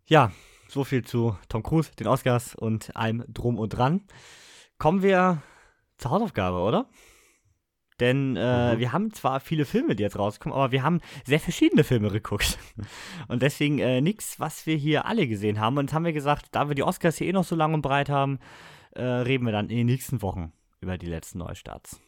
Ja, 0.08 0.32
so 0.68 0.84
viel 0.84 1.04
zu 1.04 1.38
Tom 1.50 1.62
Cruise, 1.62 1.92
den 2.00 2.08
Oscars 2.08 2.56
und 2.56 2.96
allem 2.96 3.24
drum 3.28 3.60
und 3.60 3.70
dran. 3.70 4.08
Kommen 4.80 5.04
wir 5.04 5.44
zur 5.98 6.12
Hausaufgabe, 6.12 6.58
oder? 6.58 6.90
Denn 8.00 8.36
äh, 8.36 8.76
Mhm. 8.76 8.80
wir 8.80 8.92
haben 8.94 9.14
zwar 9.14 9.40
viele 9.40 9.66
Filme, 9.66 9.96
die 9.96 10.04
jetzt 10.04 10.20
rauskommen, 10.20 10.56
aber 10.56 10.72
wir 10.72 10.84
haben 10.84 11.02
sehr 11.26 11.40
verschiedene 11.40 11.84
Filme 11.84 12.10
geguckt. 12.10 12.60
Und 13.28 13.42
deswegen 13.42 13.80
äh, 13.80 14.02
nichts, 14.02 14.40
was 14.40 14.66
wir 14.66 14.76
hier 14.76 15.06
alle 15.06 15.28
gesehen 15.28 15.60
haben. 15.60 15.78
Und 15.78 15.94
haben 15.94 16.06
wir 16.06 16.14
gesagt, 16.14 16.48
da 16.52 16.68
wir 16.68 16.76
die 16.76 16.84
Oscars 16.84 17.18
hier 17.18 17.28
eh 17.28 17.34
noch 17.34 17.44
so 17.44 17.56
lang 17.56 17.74
und 17.74 17.82
breit 17.82 18.10
haben, 18.10 18.40
äh, 18.92 19.02
reden 19.04 19.46
wir 19.46 19.52
dann 19.52 19.70
in 19.70 19.78
den 19.78 19.88
nächsten 19.88 20.22
Wochen 20.22 20.54
über 20.80 20.98
die 20.98 21.08
letzten 21.08 21.40
Neustarts. 21.40 22.00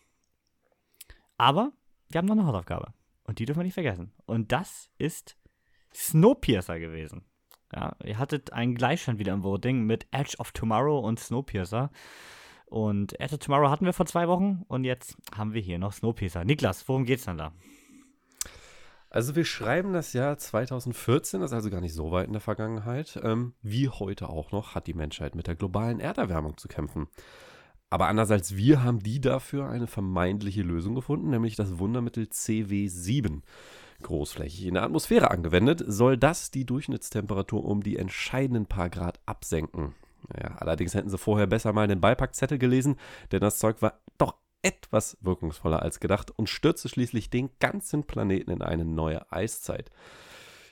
Aber 1.37 1.71
wir 2.09 2.19
haben 2.19 2.25
noch 2.27 2.35
eine 2.35 2.45
Hausaufgabe. 2.45 2.93
Und 3.23 3.39
die 3.39 3.45
dürfen 3.45 3.59
wir 3.59 3.63
nicht 3.65 3.73
vergessen. 3.73 4.11
Und 4.25 4.51
das 4.51 4.89
ist 4.97 5.37
Snowpiercer 5.93 6.79
gewesen. 6.79 7.25
Ja, 7.73 7.95
ihr 8.03 8.17
hattet 8.17 8.51
einen 8.53 8.75
Gleichstand 8.75 9.19
wieder 9.19 9.33
im 9.33 9.43
Voting 9.43 9.83
mit 9.83 10.07
Edge 10.11 10.35
of 10.39 10.51
Tomorrow 10.51 10.99
und 10.99 11.19
Snowpiercer. 11.19 11.91
Und 12.69 13.19
of 13.19 13.37
Tomorrow 13.39 13.69
hatten 13.69 13.85
wir 13.85 13.93
vor 13.93 14.05
zwei 14.05 14.27
Wochen 14.27 14.63
und 14.67 14.83
jetzt 14.83 15.17
haben 15.35 15.53
wir 15.53 15.61
hier 15.61 15.79
noch 15.79 15.93
Snowpiercer. 15.93 16.45
Niklas, 16.45 16.87
worum 16.87 17.05
geht's 17.05 17.25
dann 17.25 17.37
da? 17.37 17.51
Also 19.09 19.35
wir 19.35 19.43
schreiben 19.43 19.91
das 19.91 20.13
Jahr 20.13 20.37
2014, 20.37 21.41
das 21.41 21.49
ist 21.49 21.55
also 21.55 21.71
gar 21.71 21.81
nicht 21.81 21.95
so 21.95 22.11
weit 22.11 22.27
in 22.27 22.33
der 22.33 22.41
Vergangenheit. 22.41 23.19
Ähm, 23.23 23.53
wie 23.63 23.89
heute 23.89 24.29
auch 24.29 24.51
noch 24.51 24.75
hat 24.75 24.85
die 24.85 24.93
Menschheit 24.93 25.33
mit 25.33 25.47
der 25.47 25.55
globalen 25.55 25.99
Erderwärmung 25.99 26.57
zu 26.57 26.67
kämpfen. 26.67 27.07
Aber 27.89 28.07
anders 28.07 28.29
als 28.29 28.55
wir 28.55 28.83
haben 28.83 28.99
die 28.99 29.19
dafür 29.19 29.67
eine 29.67 29.87
vermeintliche 29.87 30.61
Lösung 30.61 30.93
gefunden, 30.93 31.31
nämlich 31.31 31.55
das 31.55 31.79
Wundermittel 31.79 32.25
CW7. 32.25 33.41
Großflächig 34.03 34.67
in 34.67 34.75
der 34.75 34.83
Atmosphäre 34.83 35.31
angewendet, 35.31 35.83
soll 35.87 36.15
das 36.15 36.51
die 36.51 36.65
Durchschnittstemperatur 36.65 37.65
um 37.65 37.81
die 37.81 37.97
entscheidenden 37.97 38.67
paar 38.67 38.91
Grad 38.91 39.19
absenken. 39.25 39.95
Naja, 40.27 40.55
allerdings 40.57 40.93
hätten 40.93 41.09
sie 41.09 41.17
vorher 41.17 41.47
besser 41.47 41.73
mal 41.73 41.87
den 41.87 42.01
Beipackzettel 42.01 42.57
gelesen, 42.57 42.97
denn 43.31 43.39
das 43.41 43.59
Zeug 43.59 43.81
war 43.81 43.99
doch 44.17 44.35
etwas 44.61 45.17
wirkungsvoller 45.21 45.81
als 45.81 45.99
gedacht 45.99 46.31
und 46.35 46.49
stürzte 46.49 46.89
schließlich 46.89 47.29
den 47.29 47.49
ganzen 47.59 48.03
Planeten 48.03 48.51
in 48.51 48.61
eine 48.61 48.85
neue 48.85 49.31
Eiszeit. 49.31 49.89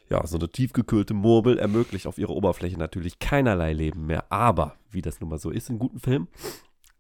Ja, 0.10 0.26
so 0.26 0.38
eine 0.38 0.50
tiefgekühlte 0.50 1.14
Murmel 1.14 1.58
ermöglicht 1.58 2.08
auf 2.08 2.18
ihrer 2.18 2.32
Oberfläche 2.32 2.78
natürlich 2.78 3.20
keinerlei 3.20 3.74
Leben 3.74 4.06
mehr, 4.06 4.32
aber 4.32 4.76
wie 4.90 5.02
das 5.02 5.20
nun 5.20 5.30
mal 5.30 5.40
so 5.40 5.50
ist 5.50 5.70
in 5.70 5.80
guten 5.80 6.00
Filmen, 6.00 6.28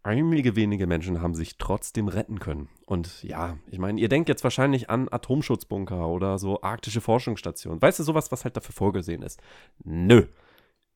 einige 0.04 0.56
wenige 0.56 0.88
Menschen 0.88 1.22
haben 1.22 1.36
sich 1.36 1.58
trotzdem 1.58 2.08
retten 2.08 2.40
können. 2.40 2.70
Und 2.86 3.24
ja, 3.24 3.58
ich 3.70 3.80
meine, 3.80 4.00
ihr 4.00 4.10
denkt 4.10 4.30
jetzt 4.30 4.44
wahrscheinlich 4.44 4.90
an 4.90 5.10
Atomschutzbunker 5.10 6.08
oder 6.08 6.38
so 6.38 6.62
arktische 6.62 7.02
Forschungsstationen. 7.02 7.82
Weißt 7.82 8.00
du, 8.00 8.04
sowas, 8.04 8.32
was 8.32 8.46
halt 8.46 8.56
dafür 8.56 8.74
vorgesehen 8.74 9.22
ist? 9.22 9.42
Nö. 9.84 10.28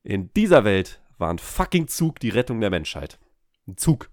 In 0.02 0.32
dieser 0.34 0.64
Welt 0.64 1.01
war 1.22 1.30
ein 1.30 1.38
fucking 1.38 1.88
Zug 1.88 2.20
die 2.20 2.28
Rettung 2.28 2.60
der 2.60 2.68
Menschheit. 2.68 3.18
Ein 3.66 3.78
Zug. 3.78 4.10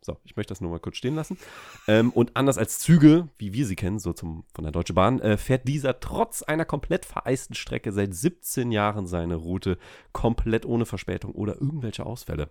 So, 0.00 0.16
ich 0.24 0.36
möchte 0.36 0.52
das 0.52 0.60
nur 0.60 0.70
mal 0.70 0.80
kurz 0.80 0.96
stehen 0.96 1.14
lassen. 1.14 1.38
Ähm, 1.86 2.10
und 2.10 2.36
anders 2.36 2.56
als 2.56 2.78
Züge, 2.78 3.28
wie 3.36 3.52
wir 3.52 3.66
sie 3.66 3.76
kennen, 3.76 3.98
so 3.98 4.12
zum, 4.12 4.44
von 4.54 4.64
der 4.64 4.72
Deutschen 4.72 4.94
Bahn, 4.94 5.20
äh, 5.20 5.36
fährt 5.36 5.68
dieser 5.68 6.00
trotz 6.00 6.42
einer 6.42 6.64
komplett 6.64 7.04
vereisten 7.04 7.54
Strecke 7.54 7.92
seit 7.92 8.14
17 8.14 8.72
Jahren 8.72 9.06
seine 9.06 9.34
Route 9.34 9.76
komplett 10.12 10.64
ohne 10.64 10.86
Verspätung 10.86 11.32
oder 11.32 11.60
irgendwelche 11.60 12.06
Ausfälle. 12.06 12.48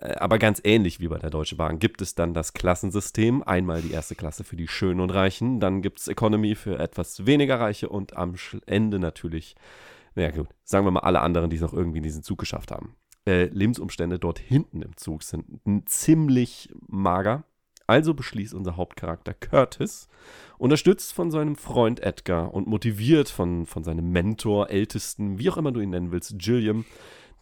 Äh, 0.00 0.14
aber 0.14 0.38
ganz 0.38 0.60
ähnlich 0.64 0.98
wie 0.98 1.08
bei 1.08 1.18
der 1.18 1.30
Deutschen 1.30 1.58
Bahn 1.58 1.78
gibt 1.78 2.02
es 2.02 2.14
dann 2.14 2.34
das 2.34 2.52
Klassensystem. 2.52 3.42
Einmal 3.42 3.82
die 3.82 3.92
erste 3.92 4.16
Klasse 4.16 4.42
für 4.42 4.56
die 4.56 4.68
Schönen 4.68 5.00
und 5.00 5.10
Reichen, 5.10 5.60
dann 5.60 5.82
gibt 5.82 6.00
es 6.00 6.08
Economy 6.08 6.54
für 6.54 6.78
etwas 6.78 7.26
weniger 7.26 7.60
Reiche 7.60 7.88
und 7.88 8.16
am 8.16 8.34
Ende 8.66 8.98
natürlich, 8.98 9.54
naja 10.16 10.30
gut, 10.30 10.48
sagen 10.64 10.86
wir 10.86 10.90
mal 10.90 11.00
alle 11.00 11.20
anderen, 11.20 11.50
die 11.50 11.56
es 11.56 11.62
noch 11.62 11.74
irgendwie 11.74 11.98
in 11.98 12.04
diesen 12.04 12.22
Zug 12.22 12.38
geschafft 12.38 12.72
haben. 12.72 12.96
Äh, 13.26 13.46
Lebensumstände 13.46 14.18
dort 14.18 14.38
hinten 14.38 14.82
im 14.82 14.96
Zug 14.96 15.22
sind 15.22 15.44
ziemlich 15.86 16.70
mager. 16.88 17.44
Also 17.88 18.14
beschließt 18.14 18.52
unser 18.52 18.76
Hauptcharakter 18.76 19.32
Curtis, 19.32 20.08
unterstützt 20.58 21.12
von 21.12 21.30
seinem 21.30 21.54
Freund 21.54 22.00
Edgar 22.00 22.52
und 22.52 22.66
motiviert 22.66 23.28
von, 23.28 23.64
von 23.64 23.84
seinem 23.84 24.10
Mentor, 24.10 24.70
Ältesten, 24.70 25.38
wie 25.38 25.48
auch 25.50 25.56
immer 25.56 25.70
du 25.70 25.78
ihn 25.78 25.90
nennen 25.90 26.10
willst, 26.10 26.36
Gilliam, 26.36 26.84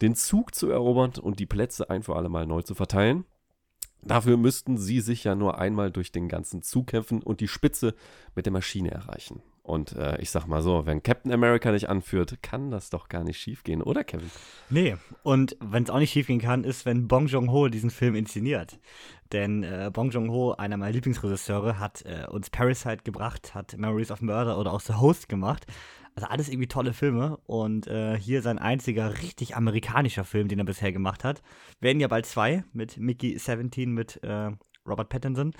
den 0.03 0.13
Zug 0.13 0.53
zu 0.53 0.69
erobern 0.69 1.13
und 1.19 1.39
die 1.39 1.47
Plätze 1.47 1.89
ein 1.89 2.03
für 2.03 2.15
alle 2.15 2.29
Mal 2.29 2.45
neu 2.45 2.61
zu 2.61 2.75
verteilen. 2.75 3.25
Dafür 4.03 4.37
müssten 4.37 4.77
sie 4.77 4.99
sich 4.99 5.23
ja 5.23 5.33
nur 5.33 5.57
einmal 5.57 5.89
durch 5.89 6.11
den 6.11 6.27
ganzen 6.27 6.61
Zug 6.61 6.87
kämpfen 6.87 7.23
und 7.23 7.39
die 7.39 7.47
Spitze 7.47 7.95
mit 8.35 8.45
der 8.45 8.53
Maschine 8.53 8.91
erreichen. 8.91 9.41
Und 9.65 9.93
äh, 9.93 10.21
ich 10.21 10.29
sag 10.29 10.45
mal 10.45 10.61
so, 10.61 10.85
wenn 10.85 11.01
Captain 11.01 11.31
America 11.31 11.71
nicht 11.71 11.89
anführt, 11.89 12.37
kann 12.43 12.69
das 12.69 12.91
doch 12.91 13.09
gar 13.09 13.23
nicht 13.23 13.39
schiefgehen, 13.39 13.81
oder 13.81 14.03
Kevin? 14.03 14.29
Nee, 14.69 14.95
und 15.23 15.57
wenn 15.59 15.81
es 15.81 15.89
auch 15.89 15.97
nicht 15.97 16.11
schiefgehen 16.11 16.39
kann, 16.39 16.63
ist, 16.63 16.85
wenn 16.85 17.07
Bong 17.07 17.25
Joon-ho 17.25 17.67
diesen 17.69 17.89
Film 17.89 18.13
inszeniert. 18.13 18.79
Denn 19.31 19.63
äh, 19.63 19.89
Bong 19.91 20.11
Joon-ho, 20.11 20.51
einer 20.51 20.77
meiner 20.77 20.91
Lieblingsregisseure, 20.91 21.79
hat 21.79 22.03
äh, 22.05 22.27
uns 22.29 22.51
Parasite 22.51 22.99
gebracht, 23.03 23.55
hat 23.55 23.75
Memories 23.75 24.11
of 24.11 24.21
Murder 24.21 24.59
oder 24.59 24.71
auch 24.71 24.81
The 24.81 24.93
Host 24.93 25.29
gemacht. 25.29 25.65
Also 26.13 26.27
alles 26.27 26.47
irgendwie 26.47 26.67
tolle 26.67 26.93
Filme. 26.93 27.39
Und 27.47 27.87
äh, 27.87 28.19
hier 28.19 28.43
sein 28.43 28.59
einziger 28.59 29.19
richtig 29.23 29.55
amerikanischer 29.55 30.25
Film, 30.25 30.47
den 30.47 30.59
er 30.59 30.65
bisher 30.65 30.91
gemacht 30.91 31.23
hat. 31.23 31.41
Werden 31.79 31.99
ja 31.99 32.07
bald 32.07 32.27
zwei 32.27 32.63
mit 32.71 32.97
Mickey 32.97 33.35
17 33.35 33.91
mit 33.91 34.23
äh, 34.23 34.51
Robert 34.87 35.09
Pattinson. 35.09 35.53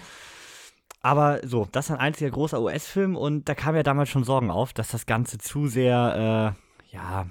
Aber 1.06 1.40
so, 1.44 1.68
das 1.72 1.86
ist 1.86 1.92
ein 1.92 2.00
einziger 2.00 2.32
großer 2.32 2.60
US-Film 2.60 3.16
und 3.16 3.48
da 3.48 3.54
kam 3.54 3.76
ja 3.76 3.84
damals 3.84 4.10
schon 4.10 4.24
Sorgen 4.24 4.50
auf, 4.50 4.74
dass 4.74 4.88
das 4.88 5.06
Ganze 5.06 5.38
zu 5.38 5.68
sehr, 5.68 6.56
äh, 6.92 6.96
ja, 6.96 7.28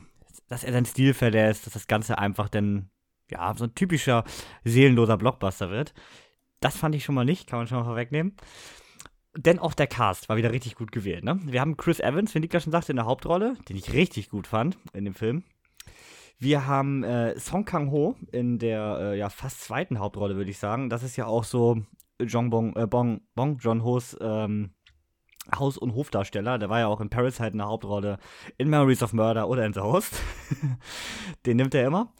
dass 0.46 0.62
er 0.62 0.72
seinen 0.72 0.86
Stil 0.86 1.12
verlässt, 1.12 1.66
dass 1.66 1.72
das 1.72 1.88
Ganze 1.88 2.16
einfach 2.16 2.48
dann, 2.48 2.88
ja, 3.32 3.52
so 3.56 3.64
ein 3.64 3.74
typischer 3.74 4.22
seelenloser 4.62 5.16
Blockbuster 5.16 5.70
wird. 5.70 5.92
Das 6.60 6.76
fand 6.76 6.94
ich 6.94 7.02
schon 7.02 7.16
mal 7.16 7.24
nicht, 7.24 7.48
kann 7.48 7.58
man 7.58 7.66
schon 7.66 7.78
mal 7.78 7.84
vorwegnehmen. 7.84 8.36
Denn 9.36 9.58
auch 9.58 9.74
der 9.74 9.88
Cast 9.88 10.28
war 10.28 10.36
wieder 10.36 10.52
richtig 10.52 10.76
gut 10.76 10.92
gewählt, 10.92 11.24
ne? 11.24 11.40
Wir 11.42 11.60
haben 11.60 11.76
Chris 11.76 11.98
Evans, 11.98 12.32
wie 12.32 12.38
Niklas 12.38 12.62
schon 12.62 12.70
sagte, 12.70 12.92
in 12.92 12.96
der 12.96 13.06
Hauptrolle, 13.06 13.54
den 13.68 13.76
ich 13.76 13.92
richtig 13.92 14.30
gut 14.30 14.46
fand 14.46 14.78
in 14.92 15.04
dem 15.04 15.14
Film. 15.14 15.42
Wir 16.38 16.68
haben 16.68 17.02
äh, 17.02 17.36
Song 17.40 17.64
Kang-ho 17.64 18.14
in 18.30 18.60
der 18.60 18.98
äh, 19.00 19.18
ja, 19.18 19.30
fast 19.30 19.62
zweiten 19.62 19.98
Hauptrolle, 19.98 20.36
würde 20.36 20.52
ich 20.52 20.58
sagen. 20.58 20.90
Das 20.90 21.02
ist 21.02 21.16
ja 21.16 21.26
auch 21.26 21.42
so 21.42 21.82
Jong 22.26 22.50
Bong, 22.50 22.76
äh, 22.76 22.86
Bong, 22.86 23.20
Bong 23.34 23.58
Joon-ho's 23.58 24.16
ähm, 24.20 24.74
Haus- 25.54 25.78
und 25.78 25.94
Hofdarsteller. 25.94 26.58
Der 26.58 26.70
war 26.70 26.80
ja 26.80 26.86
auch 26.86 27.00
in 27.00 27.10
Parasite 27.10 27.50
in 27.50 27.58
der 27.58 27.68
Hauptrolle 27.68 28.18
in 28.56 28.68
Memories 28.68 29.02
of 29.02 29.12
Murder 29.12 29.48
oder 29.48 29.64
in 29.66 29.72
The 29.72 29.80
Host. 29.80 30.20
Den 31.46 31.58
nimmt 31.58 31.74
er 31.74 31.86
immer. 31.86 32.14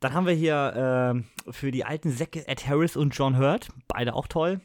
Dann 0.00 0.14
haben 0.14 0.26
wir 0.26 0.32
hier 0.32 1.22
äh, 1.46 1.52
für 1.52 1.70
die 1.70 1.84
alten 1.84 2.10
Säcke 2.10 2.48
Ed 2.48 2.66
Harris 2.66 2.96
und 2.96 3.10
John 3.10 3.38
Hurt. 3.38 3.68
Beide 3.86 4.14
auch 4.14 4.26
toll. 4.26 4.60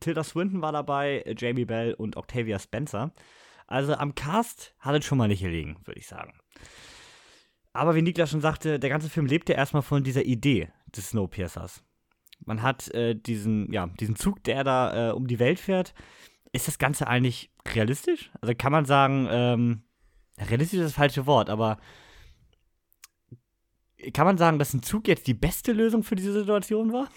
Tilda 0.00 0.24
Swinton 0.24 0.62
war 0.62 0.72
dabei, 0.72 1.24
Jamie 1.36 1.64
Bell 1.64 1.94
und 1.94 2.16
Octavia 2.16 2.58
Spencer. 2.58 3.12
Also 3.66 3.94
am 3.94 4.14
Cast 4.14 4.74
hat 4.78 4.96
es 4.96 5.04
schon 5.04 5.18
mal 5.18 5.28
nicht 5.28 5.42
gelegen, 5.42 5.76
würde 5.84 6.00
ich 6.00 6.06
sagen. 6.06 6.32
Aber 7.74 7.94
wie 7.94 8.02
Niklas 8.02 8.30
schon 8.30 8.40
sagte, 8.40 8.78
der 8.78 8.90
ganze 8.90 9.10
Film 9.10 9.26
lebt 9.26 9.48
ja 9.48 9.54
erstmal 9.54 9.82
von 9.82 10.02
dieser 10.02 10.24
Idee 10.24 10.68
des 10.86 11.10
Snowpiercers. 11.10 11.84
Man 12.44 12.62
hat 12.62 12.88
äh, 12.94 13.14
diesen, 13.14 13.72
ja, 13.72 13.86
diesen 14.00 14.16
Zug, 14.16 14.42
der 14.44 14.64
da 14.64 15.10
äh, 15.10 15.12
um 15.12 15.26
die 15.26 15.38
Welt 15.38 15.58
fährt. 15.58 15.94
Ist 16.52 16.68
das 16.68 16.78
Ganze 16.78 17.06
eigentlich 17.06 17.50
realistisch? 17.66 18.30
Also 18.40 18.54
kann 18.56 18.72
man 18.72 18.84
sagen, 18.84 19.28
ähm, 19.30 19.82
realistisch 20.38 20.78
ist 20.78 20.86
das 20.86 20.94
falsche 20.94 21.26
Wort, 21.26 21.50
aber 21.50 21.78
kann 24.12 24.26
man 24.26 24.38
sagen, 24.38 24.58
dass 24.58 24.72
ein 24.72 24.82
Zug 24.82 25.08
jetzt 25.08 25.26
die 25.26 25.34
beste 25.34 25.72
Lösung 25.72 26.02
für 26.02 26.16
diese 26.16 26.32
Situation 26.32 26.92
war? 26.92 27.08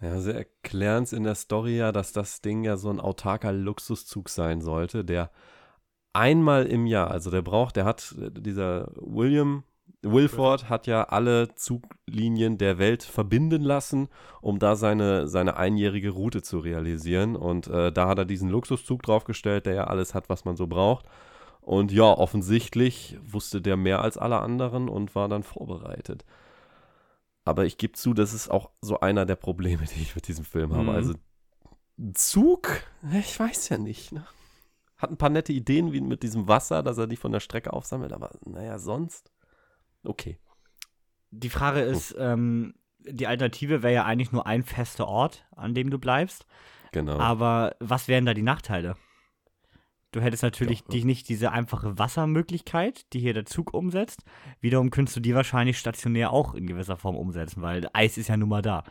Ja, 0.00 0.20
sie 0.20 0.34
erklären 0.34 1.04
es 1.04 1.12
in 1.12 1.22
der 1.22 1.34
Story 1.34 1.76
ja, 1.76 1.92
dass 1.92 2.12
das 2.12 2.42
Ding 2.42 2.64
ja 2.64 2.76
so 2.76 2.90
ein 2.90 3.00
autarker 3.00 3.52
Luxuszug 3.52 4.28
sein 4.28 4.60
sollte, 4.60 5.04
der 5.04 5.30
einmal 6.12 6.66
im 6.66 6.86
Jahr, 6.86 7.10
also 7.10 7.30
der 7.30 7.42
braucht, 7.42 7.76
der 7.76 7.84
hat, 7.84 8.14
dieser 8.18 8.92
William, 8.96 9.64
Wilford 10.04 10.68
hat 10.68 10.86
ja 10.86 11.04
alle 11.04 11.54
Zuglinien 11.54 12.58
der 12.58 12.78
Welt 12.78 13.02
verbinden 13.02 13.62
lassen, 13.62 14.08
um 14.40 14.58
da 14.58 14.76
seine, 14.76 15.28
seine 15.28 15.56
einjährige 15.56 16.10
Route 16.10 16.42
zu 16.42 16.58
realisieren. 16.58 17.36
Und 17.36 17.66
äh, 17.66 17.92
da 17.92 18.08
hat 18.08 18.18
er 18.18 18.24
diesen 18.24 18.50
Luxuszug 18.50 19.02
draufgestellt, 19.02 19.66
der 19.66 19.74
ja 19.74 19.84
alles 19.84 20.14
hat, 20.14 20.28
was 20.28 20.44
man 20.44 20.56
so 20.56 20.66
braucht. 20.66 21.06
Und 21.60 21.92
ja, 21.92 22.04
offensichtlich 22.04 23.18
wusste 23.22 23.62
der 23.62 23.76
mehr 23.76 24.02
als 24.02 24.18
alle 24.18 24.40
anderen 24.40 24.88
und 24.88 25.14
war 25.14 25.28
dann 25.28 25.42
vorbereitet. 25.42 26.24
Aber 27.44 27.64
ich 27.64 27.78
gebe 27.78 27.94
zu, 27.94 28.14
das 28.14 28.34
ist 28.34 28.50
auch 28.50 28.70
so 28.80 29.00
einer 29.00 29.26
der 29.26 29.36
Probleme, 29.36 29.84
die 29.94 30.02
ich 30.02 30.14
mit 30.14 30.28
diesem 30.28 30.44
Film 30.44 30.72
habe. 30.72 30.84
Mhm. 30.84 30.88
Also 30.90 31.14
Zug, 32.14 32.82
ich 33.12 33.38
weiß 33.38 33.68
ja 33.68 33.78
nicht. 33.78 34.12
Ne? 34.12 34.26
Hat 34.96 35.10
ein 35.10 35.16
paar 35.16 35.30
nette 35.30 35.52
Ideen, 35.52 35.92
wie 35.92 36.00
mit 36.00 36.22
diesem 36.22 36.48
Wasser, 36.48 36.82
dass 36.82 36.98
er 36.98 37.06
die 37.06 37.16
von 37.16 37.32
der 37.32 37.40
Strecke 37.40 37.72
aufsammelt, 37.72 38.12
aber 38.12 38.30
naja, 38.44 38.78
sonst. 38.78 39.30
Okay. 40.04 40.38
Die 41.30 41.50
Frage 41.50 41.80
ist, 41.80 42.14
ähm, 42.18 42.74
die 43.00 43.26
Alternative 43.26 43.82
wäre 43.82 43.94
ja 43.94 44.04
eigentlich 44.04 44.32
nur 44.32 44.46
ein 44.46 44.62
fester 44.62 45.08
Ort, 45.08 45.44
an 45.56 45.74
dem 45.74 45.90
du 45.90 45.98
bleibst. 45.98 46.46
Genau. 46.92 47.18
Aber 47.18 47.74
was 47.80 48.06
wären 48.08 48.24
da 48.24 48.34
die 48.34 48.42
Nachteile? 48.42 48.96
Du 50.12 50.20
hättest 50.20 50.44
natürlich 50.44 50.80
Ja, 50.80 50.86
die, 50.92 51.04
nicht 51.04 51.28
diese 51.28 51.50
einfache 51.50 51.98
Wassermöglichkeit, 51.98 53.12
die 53.12 53.18
hier 53.18 53.34
der 53.34 53.46
Zug 53.46 53.74
umsetzt. 53.74 54.22
Wiederum 54.60 54.90
könntest 54.90 55.16
du 55.16 55.20
die 55.20 55.34
wahrscheinlich 55.34 55.76
stationär 55.76 56.30
auch 56.30 56.54
in 56.54 56.68
gewisser 56.68 56.96
Form 56.96 57.16
umsetzen, 57.16 57.62
weil 57.62 57.88
Eis 57.92 58.16
ist 58.16 58.28
ja 58.28 58.36
nun 58.36 58.48
mal 58.48 58.62
da. 58.62 58.84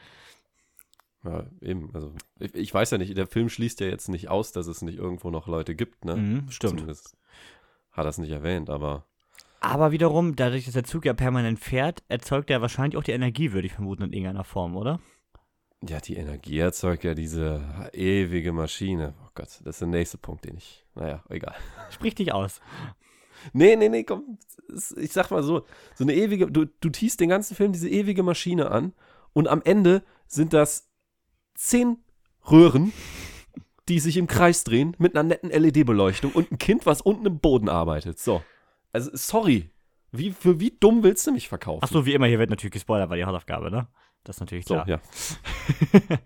ja, 1.24 1.45
eben. 1.61 1.91
Also, 1.93 2.14
ich, 2.39 2.53
ich 2.55 2.74
weiß 2.74 2.91
ja 2.91 2.97
nicht, 2.97 3.16
der 3.16 3.28
Film 3.28 3.47
schließt 3.47 3.80
ja 3.80 3.88
jetzt 3.88 4.09
nicht 4.09 4.28
aus, 4.30 4.51
dass 4.51 4.68
es 4.68 4.82
nicht 4.82 4.97
irgendwo 4.97 5.30
noch 5.30 5.47
Leute 5.47 5.76
gibt, 5.76 6.03
ne? 6.03 6.18
Mhm, 6.18 6.51
stimmt. 6.51 6.80
Zumindest 6.80 7.16
hat 7.91 8.05
er 8.05 8.09
es 8.09 8.18
nicht 8.18 8.32
erwähnt, 8.32 8.70
aber 8.70 9.05
Aber 9.64 9.91
wiederum, 9.91 10.36
dadurch, 10.36 10.66
dass 10.66 10.74
der 10.74 10.84
Zug 10.84 11.05
ja 11.05 11.14
permanent 11.14 11.57
fährt, 11.57 12.03
erzeugt 12.09 12.49
er 12.49 12.61
wahrscheinlich 12.61 12.97
auch 12.97 13.03
die 13.03 13.11
Energie, 13.11 13.53
würde 13.53 13.66
ich 13.66 13.74
vermuten, 13.74 14.03
in 14.03 14.14
irgendeiner 14.14 14.43
Form, 14.43 14.76
oder? 14.76 14.99
ja, 15.89 15.99
die 15.99 16.16
Energie 16.16 16.59
erzeugt 16.59 17.03
ja 17.03 17.14
diese 17.14 17.61
ewige 17.93 18.53
Maschine. 18.53 19.16
Oh 19.24 19.30
Gott, 19.36 19.59
das 19.64 19.76
ist 19.76 19.82
der 19.82 19.88
nächste 19.88 20.18
Punkt, 20.18 20.45
den 20.45 20.57
ich. 20.57 20.86
Naja, 20.95 21.24
egal. 21.30 21.55
Sprich 21.89 22.16
dich 22.16 22.34
aus. 22.34 22.61
Nee, 23.51 23.76
nee, 23.76 23.89
nee, 23.89 24.03
komm. 24.03 24.38
Ich 24.95 25.11
sag 25.11 25.30
mal 25.32 25.43
so, 25.43 25.66
so 25.95 26.03
eine 26.03 26.16
ewige, 26.16 26.49
du, 26.49 26.66
du 26.66 26.89
tiest 26.89 27.20
den 27.20 27.30
ganzen 27.30 27.55
Film 27.55 27.74
diese 27.74 27.89
ewige 27.89 28.24
Maschine 28.24 28.72
an 28.72 28.93
und 29.34 29.47
am 29.47 29.61
Ende 29.64 30.03
sind 30.28 30.53
das 30.53 30.89
zehn 31.55 31.97
Röhren, 32.49 32.93
die 33.89 33.99
sich 33.99 34.16
im 34.16 34.28
Kreis 34.28 34.64
drehen 34.64 34.95
mit 34.97 35.16
einer 35.16 35.28
netten 35.28 35.49
LED-Beleuchtung 35.49 36.32
und 36.32 36.51
ein 36.51 36.57
Kind, 36.57 36.86
was 36.86 37.01
unten 37.01 37.26
im 37.26 37.39
Boden 37.39 37.68
arbeitet. 37.68 38.20
So. 38.20 38.41
Also, 38.94 39.12
sorry. 39.14 39.70
Wie, 40.12 40.32
für 40.32 40.60
wie 40.60 40.78
dumm 40.80 41.04
willst 41.04 41.26
du 41.26 41.32
mich 41.32 41.50
verkaufen? 41.50 41.84
Achso, 41.84 42.06
wie 42.06 42.14
immer, 42.14 42.28
hier 42.28 42.38
wird 42.38 42.52
natürlich 42.52 42.74
gespoilert, 42.74 43.10
weil 43.10 43.18
die 43.18 43.26
Hausaufgabe, 43.26 43.72
ne? 43.72 43.88
Das 44.24 44.38
ist 44.38 44.39
natürlich 44.41 44.66
so, 44.66 44.76
klar. 44.76 44.88
ja. 44.88 45.00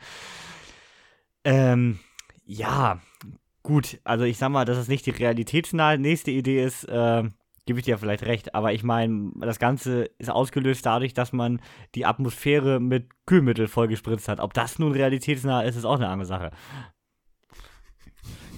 ähm, 1.46 2.00
ja, 2.46 3.02
gut. 3.64 4.00
Also 4.04 4.26
ich 4.26 4.38
sag 4.38 4.50
mal, 4.50 4.66
dass 4.66 4.78
es 4.78 4.90
nicht 4.90 5.06
die 5.06 5.12
realitätsnahe 5.12 5.98
nächste 5.98 6.32
Idee 6.32 6.64
ist, 6.64 6.84
äh, 6.84 7.24
gebe 7.66 7.80
ich 7.80 7.86
dir 7.86 7.98
vielleicht 7.98 8.24
recht. 8.24 8.56
Aber 8.56 8.74
ich 8.74 8.84
meine, 8.84 9.32
das 9.40 9.58
Ganze 9.58 10.10
ist 10.18 10.30
ausgelöst 10.30 10.86
dadurch, 10.86 11.14
dass 11.14 11.32
man 11.32 11.62
die 11.96 12.06
Atmosphäre 12.06 12.80
mit 12.80 13.10
Kühlmittel 13.26 13.68
vollgespritzt 13.68 14.28
hat. 14.28 14.40
Ob 14.42 14.54
das 14.54 14.80
nun 14.80 14.92
realitätsnah 14.92 15.62
ist, 15.62 15.76
ist 15.76 15.86
auch 15.86 15.96
eine 15.96 16.10
andere 16.10 16.28
Sache. 16.28 16.52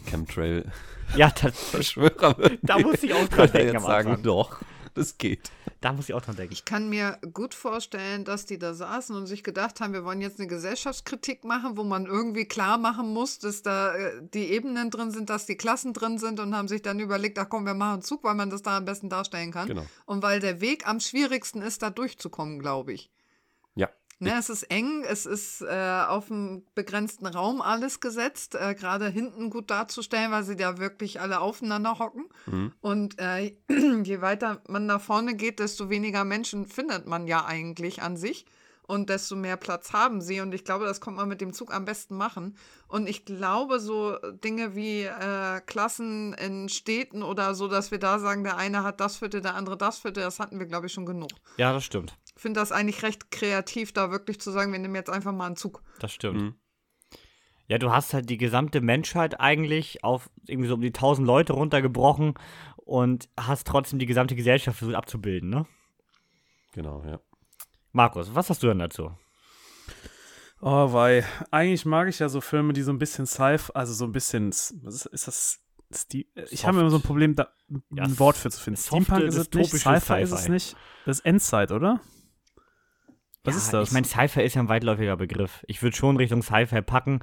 Chemtrail. 0.05 0.71
Ja, 1.15 1.31
das, 1.41 1.59
Verschwörer. 1.59 2.35
Da 2.61 2.79
muss 2.79 3.03
ich 3.03 3.13
auch 3.13 3.27
dran 3.27 3.51
denken 3.51 3.73
jetzt 3.73 3.85
sagen, 3.85 4.19
doch, 4.23 4.59
das 4.93 5.17
geht. 5.17 5.51
da 5.81 5.93
muss 5.93 6.09
ich 6.09 6.15
auch 6.15 6.21
dran 6.21 6.35
denken. 6.35 6.53
Ich 6.53 6.65
kann 6.65 6.89
mir 6.89 7.17
gut 7.33 7.53
vorstellen, 7.53 8.25
dass 8.25 8.45
die 8.45 8.59
da 8.59 8.73
saßen 8.73 9.15
und 9.15 9.27
sich 9.27 9.43
gedacht 9.43 9.79
haben, 9.79 9.93
wir 9.93 10.03
wollen 10.03 10.21
jetzt 10.21 10.39
eine 10.39 10.47
Gesellschaftskritik 10.47 11.43
machen, 11.45 11.77
wo 11.77 11.83
man 11.83 12.05
irgendwie 12.05 12.45
klar 12.45 12.77
machen 12.77 13.13
muss, 13.13 13.39
dass 13.39 13.61
da 13.61 13.95
äh, 13.95 14.21
die 14.21 14.51
Ebenen 14.51 14.89
drin 14.91 15.11
sind, 15.11 15.29
dass 15.29 15.45
die 15.45 15.55
Klassen 15.57 15.93
drin 15.93 16.17
sind 16.17 16.39
und 16.39 16.55
haben 16.55 16.67
sich 16.67 16.81
dann 16.81 16.99
überlegt, 16.99 17.39
ach 17.39 17.49
komm, 17.49 17.65
wir 17.65 17.73
machen 17.73 17.93
einen 17.93 18.01
Zug, 18.01 18.23
weil 18.23 18.35
man 18.35 18.49
das 18.49 18.61
da 18.61 18.77
am 18.77 18.85
besten 18.85 19.09
darstellen 19.09 19.51
kann. 19.51 19.67
Genau. 19.67 19.85
Und 20.05 20.21
weil 20.21 20.39
der 20.39 20.61
Weg 20.61 20.87
am 20.87 20.99
schwierigsten 20.99 21.61
ist, 21.61 21.81
da 21.81 21.89
durchzukommen, 21.89 22.59
glaube 22.59 22.93
ich. 22.93 23.09
Ne, 24.21 24.37
es 24.37 24.49
ist 24.49 24.63
eng, 24.63 25.05
es 25.07 25.25
ist 25.25 25.61
äh, 25.61 26.03
auf 26.07 26.29
einem 26.29 26.63
begrenzten 26.75 27.25
Raum 27.25 27.61
alles 27.61 28.01
gesetzt, 28.01 28.53
äh, 28.55 28.75
gerade 28.75 29.07
hinten 29.07 29.49
gut 29.49 29.71
darzustellen, 29.71 30.31
weil 30.31 30.43
sie 30.43 30.57
da 30.57 30.77
wirklich 30.77 31.21
alle 31.21 31.39
aufeinander 31.39 31.99
hocken. 31.99 32.25
Mhm. 32.45 32.73
Und 32.81 33.17
äh, 33.17 33.55
je 34.03 34.19
weiter 34.19 34.61
man 34.67 34.85
nach 34.85 34.99
vorne 34.99 35.35
geht, 35.35 35.59
desto 35.59 35.89
weniger 35.89 36.25
Menschen 36.25 36.65
findet 36.65 37.07
man 37.07 37.27
ja 37.27 37.45
eigentlich 37.45 38.01
an 38.01 38.17
sich. 38.17 38.45
Und 38.81 39.11
desto 39.11 39.35
mehr 39.35 39.55
Platz 39.55 39.93
haben 39.93 40.19
sie. 40.19 40.41
Und 40.41 40.51
ich 40.51 40.65
glaube, 40.65 40.85
das 40.85 40.99
kommt 40.99 41.17
man 41.17 41.29
mit 41.29 41.41
dem 41.41 41.53
Zug 41.53 41.71
am 41.71 41.85
besten 41.85 42.17
machen. 42.17 42.57
Und 42.87 43.07
ich 43.07 43.23
glaube, 43.23 43.79
so 43.79 44.17
Dinge 44.43 44.75
wie 44.75 45.03
äh, 45.03 45.61
Klassen 45.67 46.33
in 46.33 46.69
Städten 46.69 47.21
oder 47.21 47.53
so, 47.53 47.67
dass 47.67 47.91
wir 47.91 47.99
da 47.99 48.17
sagen, 48.17 48.43
der 48.43 48.57
eine 48.57 48.83
hat 48.83 48.99
das 48.99 49.17
Viertel, 49.17 49.41
der 49.41 49.53
andere 49.53 49.77
das 49.77 49.99
Viertel, 49.99 50.23
das 50.23 50.39
hatten 50.39 50.57
wir, 50.57 50.65
glaube 50.65 50.87
ich, 50.87 50.93
schon 50.93 51.05
genug. 51.05 51.29
Ja, 51.57 51.71
das 51.71 51.83
stimmt. 51.83 52.17
Ich 52.39 52.41
finde 52.41 52.61
das 52.61 52.71
eigentlich 52.71 53.03
recht 53.03 53.31
kreativ, 53.31 53.91
da 53.91 54.11
wirklich 54.11 54.39
zu 54.39 54.51
sagen, 54.51 54.71
wir 54.71 54.79
nehmen 54.79 54.95
jetzt 54.95 55.09
einfach 55.09 55.33
mal 55.33 55.45
einen 55.45 55.57
Zug. 55.57 55.83
Das 55.99 56.13
stimmt. 56.13 56.41
Mhm. 56.41 56.55
Ja, 57.67 57.77
du 57.79 57.91
hast 57.91 58.13
halt 58.13 58.29
die 58.29 58.37
gesamte 58.37 58.79
Menschheit 58.79 59.41
eigentlich 59.41 60.05
auf 60.05 60.29
irgendwie 60.47 60.69
so 60.69 60.75
um 60.75 60.81
die 60.81 60.87
1000 60.87 61.27
Leute 61.27 61.51
runtergebrochen 61.51 62.35
und 62.77 63.27
hast 63.37 63.67
trotzdem 63.67 63.99
die 63.99 64.05
gesamte 64.05 64.37
Gesellschaft 64.37 64.77
versucht 64.77 64.95
abzubilden, 64.95 65.49
ne? 65.49 65.65
Genau, 66.71 67.03
ja. 67.05 67.19
Markus, 67.91 68.33
was 68.33 68.49
hast 68.49 68.63
du 68.63 68.67
denn 68.67 68.79
dazu? 68.79 69.11
Oh, 70.61 70.93
weil 70.93 71.25
eigentlich 71.51 71.83
mag 71.83 72.07
ich 72.07 72.19
ja 72.19 72.29
so 72.29 72.39
Filme, 72.39 72.71
die 72.71 72.83
so 72.83 72.93
ein 72.93 72.99
bisschen 72.99 73.25
Sci-Fi, 73.25 73.73
also 73.73 73.93
so 73.93 74.05
ein 74.05 74.13
bisschen, 74.13 74.51
was 74.51 74.95
ist, 74.95 75.05
ist 75.07 75.27
das? 75.27 75.59
Ste 75.91 76.25
ich 76.51 76.65
habe 76.65 76.79
immer 76.79 76.89
so 76.89 76.99
ein 76.99 77.01
Problem, 77.01 77.35
da 77.35 77.49
Ja, 77.91 78.03
ein 78.03 78.17
Wort 78.17 78.37
für 78.37 78.49
zu 78.49 78.61
finden. 78.61 78.79
Steampunk 78.79 79.23
ist 79.23 79.35
es 79.35 79.51
nicht, 79.51 79.71
Sci-Fi 79.71 80.21
ist 80.21 80.31
es 80.31 80.47
nicht. 80.47 80.77
Das 81.05 81.17
ist 81.17 81.25
Endzeit, 81.25 81.73
oder? 81.73 81.99
Was 83.43 83.55
ja, 83.55 83.59
ist 83.59 83.73
das? 83.73 83.87
Ich 83.87 83.93
meine, 83.93 84.05
Sci-Fi 84.05 84.41
ist 84.43 84.55
ja 84.55 84.61
ein 84.61 84.67
weitläufiger 84.67 85.15
Begriff. 85.15 85.63
Ich 85.67 85.81
würde 85.81 85.95
schon 85.95 86.17
Richtung 86.17 86.43
Sci-Fi 86.43 86.81
packen, 86.81 87.19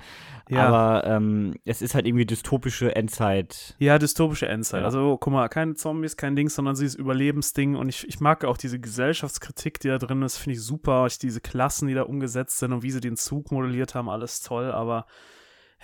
Ja. 0.49 0.67
aber 0.67 1.07
ähm, 1.07 1.55
es 1.67 1.83
ist 1.83 1.95
halt 1.95 2.07
irgendwie 2.07 2.25
dystopische 2.25 2.97
Endzeit. 2.97 3.77
Ja, 3.79 3.99
dystopische 3.99 4.49
Endzeit. 4.49 4.81
Ja. 4.81 4.87
Also, 4.87 5.19
guck 5.19 5.33
mal, 5.33 5.49
keine 5.49 5.75
Zombies, 5.75 6.17
kein 6.17 6.35
Ding, 6.35 6.49
sondern 6.49 6.75
dieses 6.75 6.95
Überlebensding. 6.95 7.77
Und 7.77 7.91
ich, 7.91 8.09
ich 8.09 8.19
mag 8.21 8.45
auch 8.47 8.57
diese 8.57 8.81
Gesellschaftskritik, 8.81 9.79
die 9.81 9.89
da 9.89 9.99
drin 9.99 10.23
ist, 10.23 10.39
finde 10.39 10.57
ich 10.57 10.63
super. 10.63 11.07
Ich, 11.07 11.19
diese 11.19 11.43
Klassen, 11.43 11.87
die 11.89 11.95
da 11.95 12.03
umgesetzt 12.03 12.59
sind 12.59 12.73
und 12.73 12.83
wie 12.83 12.91
sie 12.91 13.01
den 13.01 13.17
Zug 13.17 13.53
modelliert 13.53 13.95
haben, 13.95 14.09
alles 14.09 14.41
toll. 14.41 14.73
Aber 14.73 15.05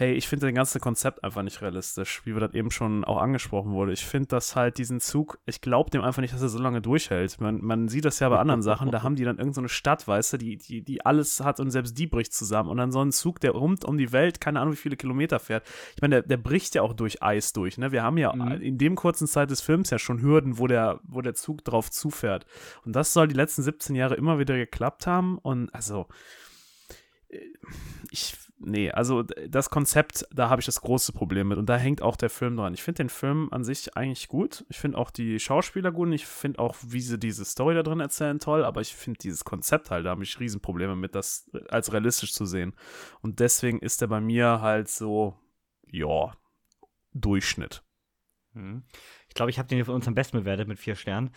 hey, 0.03 0.15
ich 0.15 0.27
finde 0.29 0.47
das 0.47 0.55
ganze 0.55 0.81
Konzept 0.81 1.23
einfach 1.23 1.43
nicht 1.43 1.63
realistisch, 1.63 2.23
wie 2.25 2.35
wir 2.35 2.41
das 2.41 2.55
eben 2.55 2.71
schon 2.71 3.05
auch 3.05 3.19
angesprochen 3.19 3.73
wurde. 3.73 3.93
Ich 3.93 4.05
finde, 4.05 4.29
dass 4.29 4.57
halt 4.57 4.79
diesen 4.79 5.01
Zug, 5.01 5.39
ich 5.47 5.61
glaube 5.61 5.91
dem 5.91 6.03
einfach 6.03 6.21
nicht, 6.21 6.35
dass 6.35 6.43
er 6.43 6.49
so 6.49 6.59
lange 6.59 6.83
durchhält. 6.83 7.41
Man, 7.41 7.63
man 7.63 7.89
sieht 7.89 8.05
das 8.05 8.19
ja 8.19 8.29
bei 8.29 8.39
anderen 8.39 8.63
Sachen, 8.63 8.91
da 8.91 9.03
haben 9.03 9.15
die 9.15 9.25
dann 9.25 9.37
irgendeine 9.37 9.55
so 9.55 9.61
eine 9.61 9.69
Stadt, 9.69 10.09
weißt 10.09 10.35
du, 10.35 10.39
die, 10.39 10.57
die, 10.57 10.83
die 10.83 11.07
alles 11.07 11.41
hat 11.41 11.61
und 11.61 11.71
selbst 11.71 11.97
die 11.97 12.07
bricht 12.09 12.35
zusammen. 12.35 12.69
Und 12.69 12.79
dann 12.79 12.91
so 12.91 13.01
ein 13.01 13.13
Zug, 13.13 13.39
der 13.41 13.53
rund 13.53 13.85
um 13.85 13.97
die 13.97 14.13
Welt, 14.13 14.41
keine 14.41 14.61
Ahnung, 14.61 14.73
wie 14.73 14.79
viele 14.79 14.97
Kilometer 14.97 15.39
fährt. 15.39 15.65
Ich 15.95 16.03
meine, 16.03 16.17
der, 16.17 16.23
der 16.23 16.37
bricht 16.37 16.75
ja 16.75 16.83
auch 16.83 16.95
durch 16.95 17.23
Eis 17.23 17.53
durch, 17.53 17.79
ne? 17.79 17.93
Wir 17.93 18.03
haben 18.03 18.19
ja 18.19 18.33
Mhm. 18.35 18.61
in 18.61 18.79
dem 18.79 18.97
kurzen 18.97 19.27
Zeit 19.27 19.51
des 19.51 19.61
Films 19.61 19.91
ja 19.91 19.99
schon 19.99 20.21
Hürden, 20.21 20.59
wo 20.59 20.67
der, 20.67 21.01
wo 21.05 21.21
der 21.21 21.35
Zug 21.35 21.65
drauf 21.65 21.91
zufährt. 21.91 22.47
Und 22.85 22.97
das 22.97 23.13
soll 23.13 23.29
die 23.29 23.35
letzten 23.35 23.63
17 23.63 23.95
Jahre 23.95 24.15
immer 24.17 24.39
wieder 24.39 24.57
geklappt 24.57 25.07
haben. 25.07 25.39
Und 25.39 25.73
also, 25.75 26.07
äh, 27.29 27.39
ich, 28.11 28.37
nee, 28.65 28.91
also 28.91 29.23
das 29.23 29.71
Konzept, 29.71 30.27
da 30.33 30.49
habe 30.49 30.61
ich 30.61 30.67
das 30.67 30.81
große 30.81 31.13
Problem 31.13 31.49
mit 31.49 31.59
und 31.59 31.67
da 31.69 31.77
hängt 31.77 32.03
auch 32.03 32.17
der 32.17 32.31
Film 32.31 32.57
dran. 32.57 32.75
Ich 32.75 32.83
finde 32.83 33.05
den 33.05 33.09
Film 33.09 33.49
an 33.51 33.65
sich 33.65 33.97
eigentlich 33.97 34.29
gut. 34.29 34.65
Ich 34.69 34.79
finde 34.79 34.99
auch 34.99 35.11
die 35.11 35.39
Schauspieler 35.39 35.93
gut 35.93 36.09
und 36.09 36.13
ich 36.13 36.27
finde 36.27 36.59
auch, 36.59 36.77
wie 36.87 37.01
sie 37.01 37.19
diese 37.19 37.45
Story 37.45 37.75
da 37.75 37.83
drin 37.83 38.01
erzählen, 38.01 38.39
toll, 38.39 38.65
aber 38.65 38.81
ich 38.81 38.95
finde 38.95 39.19
dieses 39.19 39.45
Konzept 39.45 39.91
halt, 39.91 40.07
da 40.07 40.11
habe 40.11 40.23
ich 40.23 40.41
Riesenprobleme 40.41 40.97
mit, 40.97 41.15
das 41.15 41.51
als 41.69 41.93
realistisch 41.93 42.33
zu 42.33 42.47
sehen. 42.47 42.75
Und 43.21 43.41
deswegen 43.41 43.79
ist 43.79 44.01
der 44.01 44.07
bei 44.07 44.21
mir 44.21 44.61
halt 44.61 44.89
so, 44.89 45.39
ja, 45.87 46.33
Durchschnitt. 47.15 47.83
Mhm. 48.55 48.85
Ich 49.29 49.35
glaube, 49.35 49.51
ich 49.51 49.59
habe 49.59 49.69
den 49.69 49.85
von 49.85 49.95
uns 49.95 50.09
am 50.09 50.15
besten 50.15 50.39
bewertet 50.39 50.69
mit 50.69 50.79
vier 50.79 50.95
Sternen. 50.95 51.31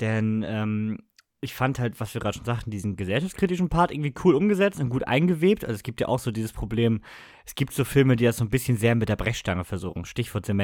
Denn 0.00 0.44
ähm, 0.46 0.98
ich 1.44 1.54
fand 1.54 1.78
halt, 1.78 2.00
was 2.00 2.14
wir 2.14 2.20
gerade 2.20 2.36
schon 2.36 2.44
sagten, 2.44 2.70
diesen 2.70 2.96
gesellschaftskritischen 2.96 3.68
Part 3.68 3.92
irgendwie 3.92 4.14
cool 4.24 4.34
umgesetzt 4.34 4.80
und 4.80 4.88
gut 4.88 5.06
eingewebt. 5.06 5.64
Also 5.64 5.76
es 5.76 5.82
gibt 5.82 6.00
ja 6.00 6.08
auch 6.08 6.18
so 6.18 6.30
dieses 6.30 6.52
Problem, 6.52 7.00
es 7.44 7.54
gibt 7.54 7.72
so 7.72 7.84
Filme, 7.84 8.16
die 8.16 8.24
das 8.24 8.38
so 8.38 8.44
ein 8.44 8.50
bisschen 8.50 8.76
sehr 8.76 8.94
mit 8.94 9.08
der 9.08 9.16
Brechstange 9.16 9.64
versuchen. 9.64 10.04
Stichwort 10.04 10.46
The. 10.46 10.54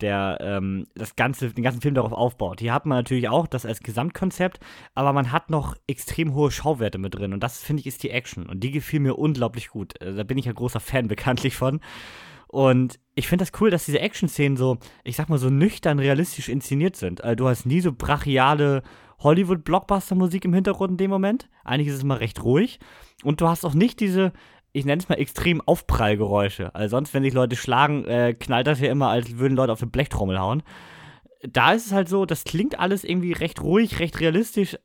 Der 0.00 0.38
ähm, 0.40 0.86
das 0.94 1.16
ganze, 1.16 1.52
den 1.52 1.64
ganzen 1.64 1.80
Film 1.80 1.94
darauf 1.94 2.12
aufbaut. 2.12 2.60
Hier 2.60 2.72
hat 2.72 2.86
man 2.86 2.98
natürlich 2.98 3.28
auch 3.28 3.48
das 3.48 3.66
als 3.66 3.80
Gesamtkonzept, 3.80 4.60
aber 4.94 5.12
man 5.12 5.32
hat 5.32 5.50
noch 5.50 5.74
extrem 5.88 6.34
hohe 6.34 6.52
Schauwerte 6.52 6.98
mit 6.98 7.16
drin. 7.16 7.32
Und 7.32 7.42
das, 7.42 7.60
finde 7.60 7.80
ich, 7.80 7.86
ist 7.86 8.04
die 8.04 8.10
Action. 8.10 8.46
Und 8.46 8.60
die 8.60 8.70
gefiel 8.70 9.00
mir 9.00 9.18
unglaublich 9.18 9.68
gut. 9.68 10.00
Also, 10.00 10.16
da 10.16 10.22
bin 10.22 10.38
ich 10.38 10.48
ein 10.48 10.54
großer 10.54 10.80
Fan 10.80 11.08
bekanntlich 11.08 11.56
von. 11.56 11.80
Und 12.46 12.98
ich 13.14 13.28
finde 13.28 13.44
das 13.44 13.60
cool, 13.60 13.70
dass 13.70 13.84
diese 13.84 13.98
Action-Szenen 14.00 14.56
so, 14.56 14.78
ich 15.04 15.16
sag 15.16 15.28
mal, 15.28 15.38
so 15.38 15.50
nüchtern 15.50 15.98
realistisch 15.98 16.48
inszeniert 16.48 16.94
sind. 16.94 17.24
Also, 17.24 17.34
du 17.34 17.48
hast 17.48 17.66
nie 17.66 17.80
so 17.80 17.92
brachiale 17.92 18.82
Hollywood-Blockbuster-Musik 19.20 20.44
im 20.44 20.54
Hintergrund 20.54 20.92
in 20.92 20.96
dem 20.96 21.10
Moment. 21.10 21.48
Eigentlich 21.64 21.88
ist 21.88 21.94
es 21.94 22.02
immer 22.02 22.20
recht 22.20 22.42
ruhig. 22.42 22.78
Und 23.24 23.40
du 23.40 23.48
hast 23.48 23.64
auch 23.64 23.74
nicht 23.74 24.00
diese, 24.00 24.32
ich 24.72 24.84
nenne 24.84 25.02
es 25.02 25.08
mal 25.08 25.16
extrem 25.16 25.60
Aufprallgeräusche. 25.60 26.74
Also 26.74 26.96
sonst, 26.96 27.14
wenn 27.14 27.22
sich 27.22 27.34
Leute 27.34 27.56
schlagen, 27.56 28.04
äh, 28.04 28.34
knallt 28.34 28.66
das 28.66 28.80
ja 28.80 28.90
immer, 28.90 29.08
als 29.08 29.38
würden 29.38 29.56
Leute 29.56 29.72
auf 29.72 29.82
eine 29.82 29.90
Blechtrommel 29.90 30.38
hauen. 30.38 30.62
Da 31.42 31.72
ist 31.72 31.86
es 31.86 31.92
halt 31.92 32.08
so, 32.08 32.26
das 32.26 32.44
klingt 32.44 32.78
alles 32.78 33.04
irgendwie 33.04 33.32
recht 33.32 33.62
ruhig, 33.62 34.00
recht 34.00 34.20
realistisch 34.20 34.76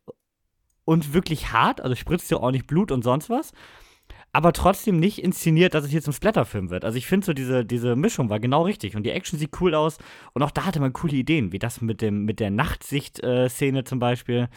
und 0.86 1.14
wirklich 1.14 1.52
hart. 1.52 1.82
Also 1.82 1.96
spritzt 1.96 2.30
ja 2.32 2.38
auch 2.38 2.52
nicht 2.52 2.68
Blut 2.68 2.92
und 2.92 3.04
sonst 3.04 3.30
was 3.30 3.54
aber 4.34 4.52
trotzdem 4.52 5.00
nicht 5.00 5.24
inszeniert, 5.24 5.76
dass 5.76 5.86
es 5.86 5.92
hier 5.92 6.02
zum 6.02 6.12
Splatterfilm 6.12 6.72
wird. 6.72 6.84
Also 6.84 6.98
ich 6.98 7.06
finde 7.06 7.26
so, 7.26 7.34
diese, 7.34 7.64
diese 7.64 7.96
Mischung 7.96 8.30
war 8.30 8.40
genau 8.40 8.64
richtig 8.64 8.96
und 8.96 9.04
die 9.04 9.12
Action 9.12 9.38
sieht 9.38 9.62
cool 9.62 9.76
aus 9.76 10.00
und 10.34 10.42
auch 10.42 10.52
da 10.52 10.66
hatte 10.66 10.80
man 10.80 10.92
coole 10.92 11.14
Ideen, 11.14 11.52
wie 11.52 11.60
das 11.60 11.82
mit, 11.82 12.02
dem, 12.02 12.26
mit 12.26 12.40
der 12.40 12.50
Nachtsicht-Szene 12.50 13.84
zum 13.84 14.00
Beispiel. 14.00 14.50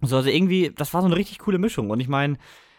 So, 0.00 0.16
also 0.16 0.30
irgendwie, 0.30 0.72
das 0.74 0.94
war 0.94 1.02
so 1.02 1.06
eine 1.06 1.16
richtig 1.16 1.40
coole 1.40 1.58
Mischung 1.58 1.90
und 1.90 2.00
ich 2.00 2.08
meine, 2.08 2.38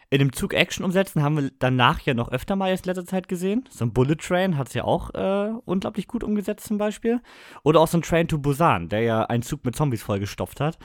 in 0.09 0.19
dem 0.19 0.33
Zug 0.33 0.53
Action 0.53 0.83
umsetzen 0.83 1.23
haben 1.23 1.37
wir 1.37 1.51
danach 1.59 2.01
ja 2.01 2.13
noch 2.13 2.29
öfter 2.29 2.57
mal 2.57 2.69
jetzt 2.69 2.85
letzter 2.85 3.05
Zeit 3.05 3.29
gesehen. 3.29 3.63
So 3.69 3.85
ein 3.85 3.93
Bullet 3.93 4.15
Train 4.15 4.57
hat 4.57 4.67
es 4.67 4.73
ja 4.73 4.83
auch 4.83 5.13
äh, 5.13 5.53
unglaublich 5.63 6.07
gut 6.07 6.23
umgesetzt 6.23 6.67
zum 6.67 6.77
Beispiel. 6.77 7.21
Oder 7.63 7.79
auch 7.79 7.87
so 7.87 7.97
ein 7.97 8.01
Train 8.01 8.27
to 8.27 8.37
Busan, 8.37 8.89
der 8.89 9.01
ja 9.01 9.23
einen 9.23 9.41
Zug 9.41 9.63
mit 9.63 9.73
Zombies 9.75 10.03
vollgestopft 10.03 10.59
hat. 10.59 10.79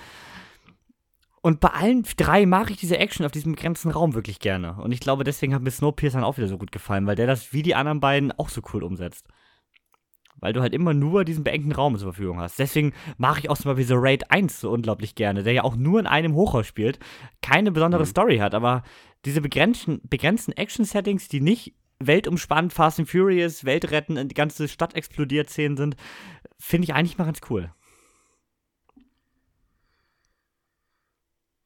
Und 1.47 1.61
bei 1.61 1.69
allen 1.69 2.03
drei 2.17 2.45
mag 2.45 2.73
ich 2.73 2.77
diese 2.79 2.99
Action 2.99 3.25
auf 3.25 3.31
diesem 3.31 3.53
begrenzten 3.53 3.93
Raum 3.93 4.15
wirklich 4.15 4.41
gerne. 4.41 4.75
Und 4.83 4.91
ich 4.91 4.99
glaube, 4.99 5.23
deswegen 5.23 5.55
hat 5.55 5.63
mir 5.63 5.71
Snowpiercer 5.71 6.27
auch 6.27 6.39
wieder 6.39 6.49
so 6.49 6.59
gut 6.59 6.73
gefallen, 6.73 7.07
weil 7.07 7.15
der 7.15 7.29
das 7.29 7.53
wie 7.53 7.63
die 7.63 7.77
anderen 7.77 8.01
beiden 8.01 8.33
auch 8.33 8.49
so 8.49 8.63
cool 8.73 8.83
umsetzt. 8.83 9.29
Weil 10.41 10.53
du 10.53 10.61
halt 10.61 10.75
immer 10.75 10.93
nur 10.93 11.25
diesen 11.25 11.45
beengten 11.45 11.71
Raum 11.71 11.97
zur 11.97 12.13
Verfügung 12.13 12.41
hast. 12.41 12.59
Deswegen 12.59 12.95
mag 13.17 13.39
ich 13.39 13.49
auch 13.49 13.57
zum 13.57 13.71
Beispiel 13.71 13.87
so 13.87 13.95
Raid 13.97 14.29
1 14.33 14.59
so 14.59 14.73
unglaublich 14.73 15.15
gerne, 15.15 15.45
der 15.45 15.53
ja 15.53 15.63
auch 15.63 15.77
nur 15.77 16.01
in 16.01 16.09
einem 16.09 16.35
Hochhaus 16.35 16.67
spielt, 16.67 16.99
keine 17.43 17.71
besondere 17.71 18.03
mhm. 18.03 18.07
Story 18.07 18.39
hat, 18.39 18.53
aber 18.53 18.83
diese 19.25 19.41
begrenzten, 19.41 20.01
begrenzten 20.03 20.51
Action-Settings, 20.51 21.29
die 21.29 21.41
nicht 21.41 21.77
weltumspannend 22.01 22.73
Fast 22.73 22.99
and 22.99 23.09
Furious, 23.09 23.65
Weltretten, 23.65 24.27
die 24.27 24.35
ganze 24.35 24.67
Stadt 24.67 24.97
explodiert 24.97 25.49
Szenen 25.49 25.77
sind, 25.77 25.95
finde 26.59 26.87
ich 26.87 26.95
eigentlich 26.95 27.19
mal 27.19 27.25
ganz 27.27 27.39
cool. 27.51 27.71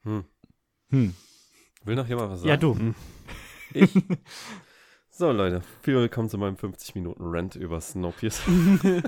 Hm. 0.05 0.25
Hm. 0.89 1.15
Will 1.85 1.97
noch 1.97 2.09
jemand 2.09 2.31
was 2.31 2.41
sagen? 2.41 2.49
Ja, 2.49 2.57
du. 2.57 2.75
Hm. 2.77 2.95
Ich? 3.73 3.93
So, 5.11 5.31
Leute, 5.31 5.63
viel 5.83 5.95
willkommen 5.95 6.29
zu 6.29 6.39
meinem 6.39 6.57
50-Minuten-Rant 6.57 7.55
über 7.55 7.81
Snowpiercer. 7.81 8.43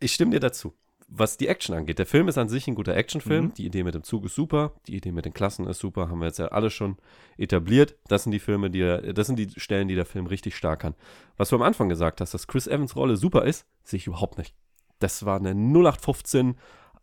ich 0.00 0.12
stimme 0.12 0.32
dir 0.32 0.40
dazu. 0.40 0.74
Was 1.08 1.38
die 1.38 1.48
Action 1.48 1.74
angeht, 1.74 1.98
der 1.98 2.04
Film 2.04 2.28
ist 2.28 2.36
an 2.36 2.50
sich 2.50 2.68
ein 2.68 2.74
guter 2.74 2.94
Actionfilm. 2.94 3.46
Mhm. 3.46 3.54
Die 3.54 3.64
Idee 3.64 3.82
mit 3.82 3.94
dem 3.94 4.02
Zug 4.02 4.26
ist 4.26 4.34
super. 4.34 4.74
Die 4.88 4.96
Idee 4.96 5.12
mit 5.12 5.24
den 5.24 5.32
Klassen 5.32 5.66
ist 5.66 5.78
super. 5.78 6.10
Haben 6.10 6.18
wir 6.18 6.26
jetzt 6.26 6.38
ja 6.38 6.48
alle 6.48 6.68
schon 6.68 6.98
etabliert. 7.38 7.96
Das 8.08 8.24
sind 8.24 8.32
die 8.32 8.40
Filme, 8.40 8.68
die, 8.68 9.14
das 9.14 9.26
sind 9.26 9.38
die 9.38 9.48
Stellen, 9.58 9.88
die 9.88 9.94
der 9.94 10.06
Film 10.06 10.26
richtig 10.26 10.54
stark 10.54 10.80
kann. 10.80 10.94
Was 11.38 11.48
du 11.48 11.56
am 11.56 11.62
Anfang 11.62 11.88
gesagt 11.88 12.20
hast, 12.20 12.34
dass 12.34 12.46
Chris 12.46 12.66
Evans 12.66 12.94
Rolle 12.94 13.16
super 13.16 13.46
ist, 13.46 13.64
sehe 13.84 13.96
ich 13.96 14.06
überhaupt 14.06 14.36
nicht. 14.36 14.54
Das 14.98 15.24
war 15.24 15.38
eine 15.38 15.54
0815 15.54 16.56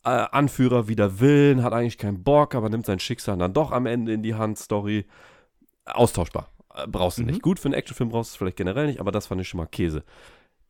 äh, 0.03 0.09
Anführer 0.09 0.87
wider 0.87 1.19
Willen, 1.19 1.63
hat 1.63 1.73
eigentlich 1.73 1.97
keinen 1.97 2.23
Bock, 2.23 2.55
aber 2.55 2.69
nimmt 2.69 2.85
sein 2.85 2.99
Schicksal 2.99 3.37
dann 3.37 3.53
doch 3.53 3.71
am 3.71 3.85
Ende 3.85 4.13
in 4.13 4.23
die 4.23 4.35
Hand. 4.35 4.57
Story 4.57 5.05
austauschbar. 5.85 6.51
Äh, 6.73 6.87
brauchst 6.87 7.17
du 7.17 7.23
mhm. 7.23 7.29
nicht. 7.29 7.41
Gut, 7.41 7.59
für 7.59 7.67
einen 7.67 7.73
Actionfilm 7.73 8.09
brauchst 8.09 8.31
du 8.31 8.33
es 8.33 8.37
vielleicht 8.37 8.57
generell 8.57 8.87
nicht, 8.87 8.99
aber 8.99 9.11
das 9.11 9.27
fand 9.27 9.41
ich 9.41 9.47
schon 9.47 9.59
mal 9.59 9.65
Käse. 9.65 10.03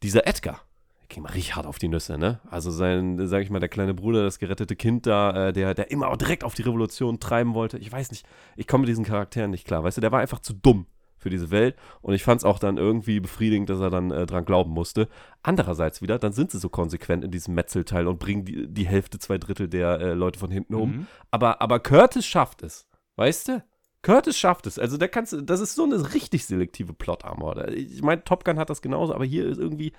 Dieser 0.04 0.28
Edgar, 0.28 0.62
ging 1.10 1.24
mal 1.24 1.32
richtig 1.32 1.56
hart 1.56 1.66
auf 1.66 1.80
die 1.80 1.88
Nüsse, 1.88 2.18
ne? 2.18 2.40
Also 2.50 2.72
sein, 2.72 3.28
sag 3.28 3.42
ich 3.42 3.50
mal, 3.50 3.60
der 3.60 3.70
kleine 3.70 3.94
Bruder, 3.94 4.24
das 4.24 4.40
gerettete 4.40 4.76
Kind 4.76 5.06
da, 5.06 5.48
äh, 5.48 5.54
der, 5.54 5.74
der 5.74 5.92
immer 5.92 6.10
auch 6.10 6.18
direkt 6.18 6.44
auf 6.44 6.54
die 6.54 6.64
Revolution 6.64 7.20
treiben 7.20 7.54
wollte. 7.54 7.78
Ich 7.78 7.92
weiß 7.92 8.12
nicht, 8.12 8.26
ich 8.56 8.68
komme 8.68 8.82
mit 8.82 8.90
diesen 8.90 9.06
Charakteren 9.06 9.52
nicht 9.52 9.66
klar. 9.66 9.84
Weißt 9.84 9.98
du, 9.98 10.02
der 10.02 10.12
war 10.12 10.20
einfach 10.20 10.40
zu 10.40 10.54
dumm 10.54 10.86
für 11.28 11.30
diese 11.30 11.52
Welt. 11.52 11.76
Und 12.02 12.14
ich 12.14 12.24
fand 12.24 12.40
es 12.40 12.46
auch 12.46 12.58
dann 12.58 12.78
irgendwie 12.78 13.20
befriedigend, 13.20 13.70
dass 13.70 13.82
er 13.82 13.90
dann 13.90 14.12
äh, 14.12 14.26
dran 14.26 14.46
glauben 14.46 14.72
musste. 14.72 15.10
Andererseits 15.44 16.02
wieder, 16.02 16.18
dann 16.18 16.32
sind 16.32 16.52
sie 16.52 16.58
so 16.58 16.70
konsequent 16.70 17.26
in 17.26 17.32
diesem 17.32 17.54
Metzelteil 17.54 18.08
und 18.08 18.18
bringen 18.18 18.46
die, 18.46 18.68
die 18.68 18.88
Hälfte, 18.88 19.20
zwei 19.20 19.38
Drittel 19.38 19.68
der 19.68 20.00
äh, 20.00 20.14
Leute 20.14 20.40
von 20.40 20.52
hinten 20.52 20.76
um. 20.76 20.90
Mhm. 20.90 21.08
Aber, 21.32 21.62
aber 21.62 21.80
Curtis 21.80 22.26
schafft 22.26 22.64
es. 22.64 22.88
Weißt 23.18 23.50
du? 23.50 23.64
Curtis 24.04 24.38
schafft 24.38 24.68
es. 24.68 24.80
Also 24.80 24.96
da 24.96 25.10
kannst 25.10 25.34
du, 25.34 25.42
das 25.42 25.60
ist 25.60 25.76
so 25.76 25.84
eine 25.84 26.14
richtig 26.14 26.46
selektive 26.46 26.94
Plot-Armor. 26.94 27.68
Ich 27.70 28.02
meine, 28.02 28.24
Top 28.24 28.46
Gun 28.46 28.58
hat 28.58 28.70
das 28.70 28.82
genauso, 28.82 29.14
aber 29.14 29.26
hier 29.26 29.46
ist 29.46 29.60
irgendwie 29.60 29.92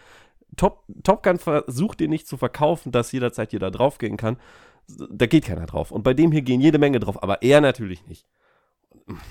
Top, 0.57 0.85
Top 1.05 1.23
Gun 1.23 1.39
versucht 1.39 2.01
dir 2.01 2.09
nicht 2.09 2.27
zu 2.27 2.39
verkaufen, 2.39 2.91
dass 2.91 3.13
jederzeit 3.13 3.53
jeder 3.53 3.71
draufgehen 3.71 4.17
kann. 4.17 4.39
Da 5.11 5.27
geht 5.27 5.45
keiner 5.45 5.67
drauf. 5.67 5.91
Und 5.91 6.05
bei 6.05 6.15
dem 6.15 6.33
hier 6.33 6.41
gehen 6.41 6.63
jede 6.63 6.79
Menge 6.79 7.01
drauf, 7.01 7.23
aber 7.23 7.43
er 7.43 7.61
natürlich 7.61 8.07
nicht. 8.07 8.27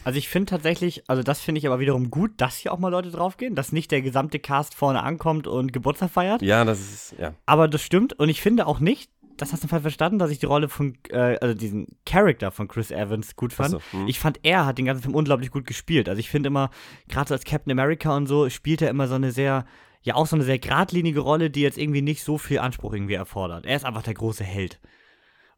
Also 0.04 0.18
ich 0.18 0.30
finde 0.30 0.50
tatsächlich, 0.50 1.04
also 1.08 1.24
das 1.24 1.40
finde 1.42 1.60
ich 1.60 1.68
aber 1.68 1.80
wiederum 1.80 2.10
gut, 2.10 2.32
dass 2.38 2.58
hier 2.58 2.74
auch 2.74 2.80
mal 2.80 2.90
Leute 2.90 3.12
draufgehen, 3.12 3.56
dass 3.56 3.72
nicht 3.72 3.92
der 3.92 4.02
gesamte 4.02 4.40
Cast 4.40 4.76
vorne 4.76 5.04
ankommt 5.04 5.48
und 5.48 5.74
Geburtstag 5.74 6.12
feiert. 6.12 6.42
Ja, 6.42 6.66
das 6.66 6.80
ist, 6.80 7.16
ja. 7.20 7.34
Aber 7.46 7.68
das 7.68 7.82
stimmt 7.82 8.14
und 8.14 8.30
ich 8.30 8.42
finde 8.42 8.68
auch 8.68 8.80
nicht, 8.80 9.12
das 9.38 9.54
hast 9.54 9.64
du 9.64 9.68
falsch 9.68 9.84
verstanden, 9.84 10.20
dass 10.20 10.32
ich 10.32 10.40
die 10.40 10.46
Rolle 10.46 10.68
von, 10.68 10.98
äh, 11.10 11.38
also 11.40 11.54
diesen 11.54 11.88
Charakter 12.06 12.52
von 12.52 12.68
Chris 12.68 12.92
Evans 12.92 13.36
gut 13.36 13.54
fand. 13.54 13.72
So, 13.72 13.82
hm. 13.92 14.08
Ich 14.08 14.20
fand, 14.20 14.40
er 14.44 14.66
hat 14.66 14.78
den 14.78 14.86
ganzen 14.86 15.04
Film 15.04 15.16
unglaublich 15.16 15.52
gut 15.52 15.66
gespielt. 15.66 16.10
Also 16.10 16.20
ich 16.20 16.30
finde 16.30 16.48
immer, 16.48 16.72
gerade 17.08 17.28
so 17.30 17.36
als 17.36 17.46
Captain 17.46 17.72
America 17.72 18.16
und 18.16 18.28
so, 18.28 18.50
spielt 18.50 18.82
er 18.82 18.90
immer 18.90 19.08
so 19.08 19.16
eine 19.16 19.32
sehr, 19.32 19.66
ja 20.02 20.16
auch 20.16 20.26
so 20.26 20.36
eine 20.36 20.44
sehr 20.44 20.60
geradlinige 20.60 21.20
Rolle, 21.20 21.50
die 21.50 21.62
jetzt 21.62 21.78
irgendwie 21.78 22.02
nicht 22.02 22.24
so 22.24 22.38
viel 22.38 22.60
Anspruch 22.60 22.94
irgendwie 22.94 23.14
erfordert. 23.14 23.66
Er 23.66 23.76
ist 23.76 23.86
einfach 23.86 24.04
der 24.04 24.16
große 24.16 24.44
Held. 24.44 24.80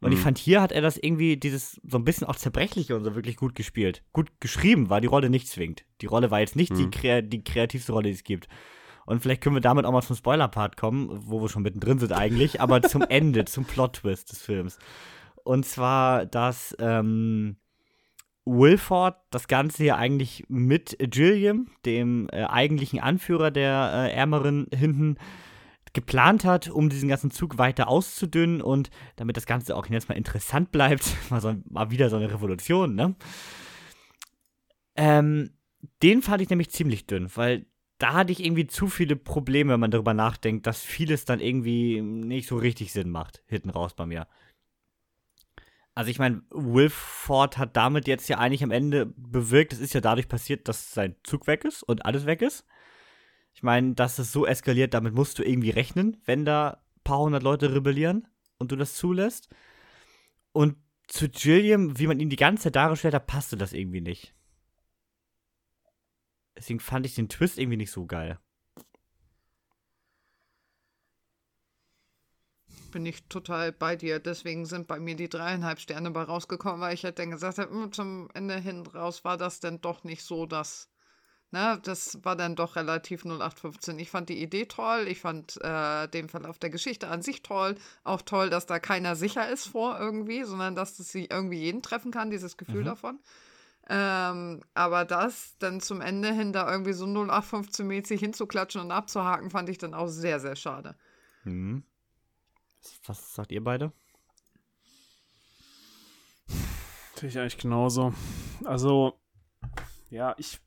Und 0.02 0.12
mhm. 0.12 0.18
ich 0.18 0.22
fand, 0.22 0.38
hier 0.38 0.62
hat 0.62 0.72
er 0.72 0.82
das 0.82 0.98
irgendwie, 0.98 1.38
dieses 1.38 1.80
so 1.84 1.98
ein 1.98 2.06
bisschen 2.06 2.28
auch 2.28 2.36
zerbrechliche 2.36 2.96
und 2.96 3.04
so 3.04 3.16
wirklich 3.16 3.36
gut 3.36 3.56
gespielt. 3.56 4.04
Gut 4.14 4.30
geschrieben 4.40 4.90
war 4.90 5.02
die 5.02 5.08
Rolle 5.08 5.30
nicht 5.30 5.48
zwingend. 5.48 5.84
Die 6.02 6.06
Rolle 6.06 6.32
war 6.32 6.40
jetzt 6.40 6.56
nicht 6.56 6.72
mhm. 6.72 6.92
die, 6.92 7.30
die 7.30 7.44
kreativste 7.44 7.92
Rolle, 7.92 8.10
die 8.10 8.16
es 8.16 8.24
gibt. 8.24 8.48
Und 9.06 9.22
vielleicht 9.22 9.42
können 9.42 9.56
wir 9.56 9.62
damit 9.62 9.86
auch 9.86 9.92
mal 9.92 10.02
zum 10.02 10.16
Spoiler-Part 10.16 10.78
kommen, 10.78 11.10
wo 11.12 11.42
wir 11.42 11.50
schon 11.50 11.64
mittendrin 11.64 12.00
sind 12.00 12.14
eigentlich, 12.14 12.62
aber 12.62 12.82
zum 12.84 13.02
Ende, 13.10 13.46
zum 13.46 13.66
Plot-Twist 13.66 14.32
des 14.32 14.42
Films. 14.42 14.78
Und 15.44 15.66
zwar, 15.66 16.26
dass 16.26 16.76
ähm, 16.80 17.58
Wilford 18.46 19.18
das 19.32 19.48
Ganze 19.48 19.84
hier 19.84 19.98
eigentlich 19.98 20.46
mit 20.48 20.96
Gilliam, 21.00 21.68
dem 21.86 22.28
äh, 22.32 22.44
eigentlichen 22.44 23.00
Anführer 23.00 23.52
der 23.52 23.92
äh, 23.94 24.14
Ärmeren 24.14 24.68
hinten, 24.74 25.18
geplant 25.94 26.46
hat, 26.46 26.70
um 26.70 26.90
diesen 26.90 27.10
ganzen 27.10 27.32
Zug 27.32 27.58
weiter 27.58 27.88
auszudünnen 27.88 28.62
und 28.62 28.90
damit 29.16 29.38
das 29.38 29.46
Ganze 29.46 29.76
auch 29.76 29.88
jetzt 29.88 30.10
mal 30.10 30.16
interessant 30.16 30.72
bleibt, 30.72 31.16
mal, 31.30 31.42
so, 31.42 31.56
mal 31.70 31.92
wieder 31.92 32.10
so 32.10 32.18
eine 32.18 32.32
Revolution, 32.32 32.96
ne? 32.96 33.16
Ähm, 34.96 35.52
den 36.04 36.22
fand 36.22 36.42
ich 36.42 36.50
nämlich 36.50 36.72
ziemlich 36.72 37.08
dünn, 37.08 37.30
weil 37.36 37.66
da 38.00 38.14
hatte 38.14 38.32
ich 38.32 38.44
irgendwie 38.44 38.68
zu 38.68 38.88
viele 38.88 39.16
Probleme, 39.16 39.74
wenn 39.74 39.80
man 39.80 39.92
darüber 39.92 40.14
nachdenkt, 40.14 40.66
dass 40.68 40.82
vieles 40.82 41.26
dann 41.26 41.40
irgendwie 41.40 42.02
nicht 42.02 42.48
so 42.48 42.58
richtig 42.58 42.92
Sinn 42.92 43.10
macht, 43.10 43.44
hinten 43.48 43.70
raus 43.70 43.94
bei 43.94 44.06
mir. 44.06 44.28
Also 45.96 46.12
ich 46.12 46.20
meine, 46.20 46.44
Wilford 46.50 47.58
hat 47.58 47.76
damit 47.76 48.08
jetzt 48.08 48.30
ja 48.30 48.38
eigentlich 48.38 48.64
am 48.64 48.72
Ende 48.72 49.08
bewirkt, 49.18 49.74
es 49.74 49.80
ist 49.80 49.94
ja 49.94 50.00
dadurch 50.00 50.30
passiert, 50.30 50.70
dass 50.70 50.94
sein 50.94 51.16
Zug 51.24 51.46
weg 51.46 51.66
ist 51.66 51.84
und 51.84 52.06
alles 52.06 52.26
weg 52.26 52.42
ist. 52.42 52.66
Ich 53.60 53.64
meine, 53.64 53.94
dass 53.94 54.20
es 54.20 54.32
so 54.32 54.46
eskaliert, 54.46 54.94
damit 54.94 55.14
musst 55.14 55.38
du 55.38 55.44
irgendwie 55.44 55.72
rechnen, 55.72 56.16
wenn 56.24 56.46
da 56.46 56.82
ein 56.96 57.02
paar 57.04 57.20
hundert 57.20 57.44
Leute 57.44 57.74
rebellieren 57.76 58.26
und 58.58 58.72
du 58.72 58.78
das 58.78 58.94
zulässt. 58.94 59.50
Und 60.54 60.78
zu 61.10 61.28
Gilliam, 61.28 62.00
wie 62.00 62.08
man 62.08 62.22
ihn 62.22 62.30
die 62.30 62.38
ganze 62.38 62.64
Zeit 62.64 62.78
dargestellt 62.78 63.16
hat, 63.16 63.28
passte 63.28 63.58
das 63.58 63.74
irgendwie 63.74 64.00
nicht. 64.00 64.34
Deswegen 66.56 66.80
fand 66.80 67.06
ich 67.06 67.16
den 67.16 67.28
Twist 67.28 67.58
irgendwie 67.58 67.76
nicht 67.76 67.92
so 67.92 68.06
geil. 68.06 68.40
Bin 72.94 73.06
ich 73.06 73.26
total 73.26 73.74
bei 73.74 73.98
dir. 73.98 74.20
Deswegen 74.22 74.66
sind 74.66 74.88
bei 74.88 75.02
mir 75.02 75.18
die 75.18 75.28
dreieinhalb 75.28 75.82
Sterne 75.82 76.12
bei 76.12 76.24
rausgekommen, 76.24 76.80
weil 76.80 76.94
ich 76.94 77.04
halt 77.04 77.20
dann 77.20 77.32
gesagt 77.32 77.58
habe, 77.58 77.72
hm, 77.72 77.92
zum 77.92 78.30
Ende 78.34 78.58
hin 78.58 78.88
raus 78.88 79.26
war 79.26 79.36
das 79.36 79.60
dann 79.60 79.82
doch 79.82 80.06
nicht 80.06 80.24
so, 80.24 80.46
dass. 80.46 80.90
Ne, 81.52 81.80
das 81.84 82.24
war 82.24 82.36
dann 82.36 82.56
doch 82.56 82.76
relativ 82.76 83.26
0815. 83.26 83.98
Ich 83.98 84.12
fand 84.12 84.30
die 84.30 84.40
Idee 84.42 84.66
toll, 84.66 85.08
ich 85.08 85.20
fand 85.20 85.60
äh, 85.64 86.08
den 86.08 86.30
Verlauf 86.30 86.60
der 86.60 86.70
Geschichte 86.70 87.08
an 87.08 87.24
sich 87.24 87.42
toll. 87.42 87.74
Auch 88.04 88.22
toll, 88.22 88.52
dass 88.52 88.68
da 88.68 88.78
keiner 88.80 89.16
sicher 89.16 89.50
ist 89.50 89.66
vor 89.66 90.00
irgendwie, 90.00 90.44
sondern 90.44 90.76
dass 90.76 90.98
das 90.98 91.10
sie 91.10 91.26
irgendwie 91.26 91.58
jeden 91.58 91.82
treffen 91.82 92.12
kann, 92.12 92.30
dieses 92.30 92.56
Gefühl 92.56 92.82
Mhm. 92.82 92.86
davon. 92.86 93.20
Ähm, 93.90 94.62
aber 94.76 95.04
das 95.06 95.56
dann 95.58 95.82
zum 95.82 96.02
Ende 96.02 96.32
hin 96.32 96.54
da 96.54 96.72
irgendwie 96.72 96.94
so 96.94 97.06
0815-mäßig 97.06 98.20
hinzuklatschen 98.20 98.82
und 98.82 98.92
abzuhaken, 98.92 99.50
fand 99.50 99.70
ich 99.70 99.80
dann 99.80 99.96
auch 99.96 100.08
sehr, 100.08 100.40
sehr 100.40 100.56
schade. 100.56 100.96
Mhm. 101.46 101.84
Was 103.08 103.34
sagt 103.34 103.52
ihr 103.52 103.64
beide? 103.64 103.92
Sehe 107.16 107.30
ich 107.30 107.40
eigentlich 107.40 107.58
genauso. 107.58 108.14
Also, 108.64 109.20
ja, 110.12 110.36
ich 110.38 110.60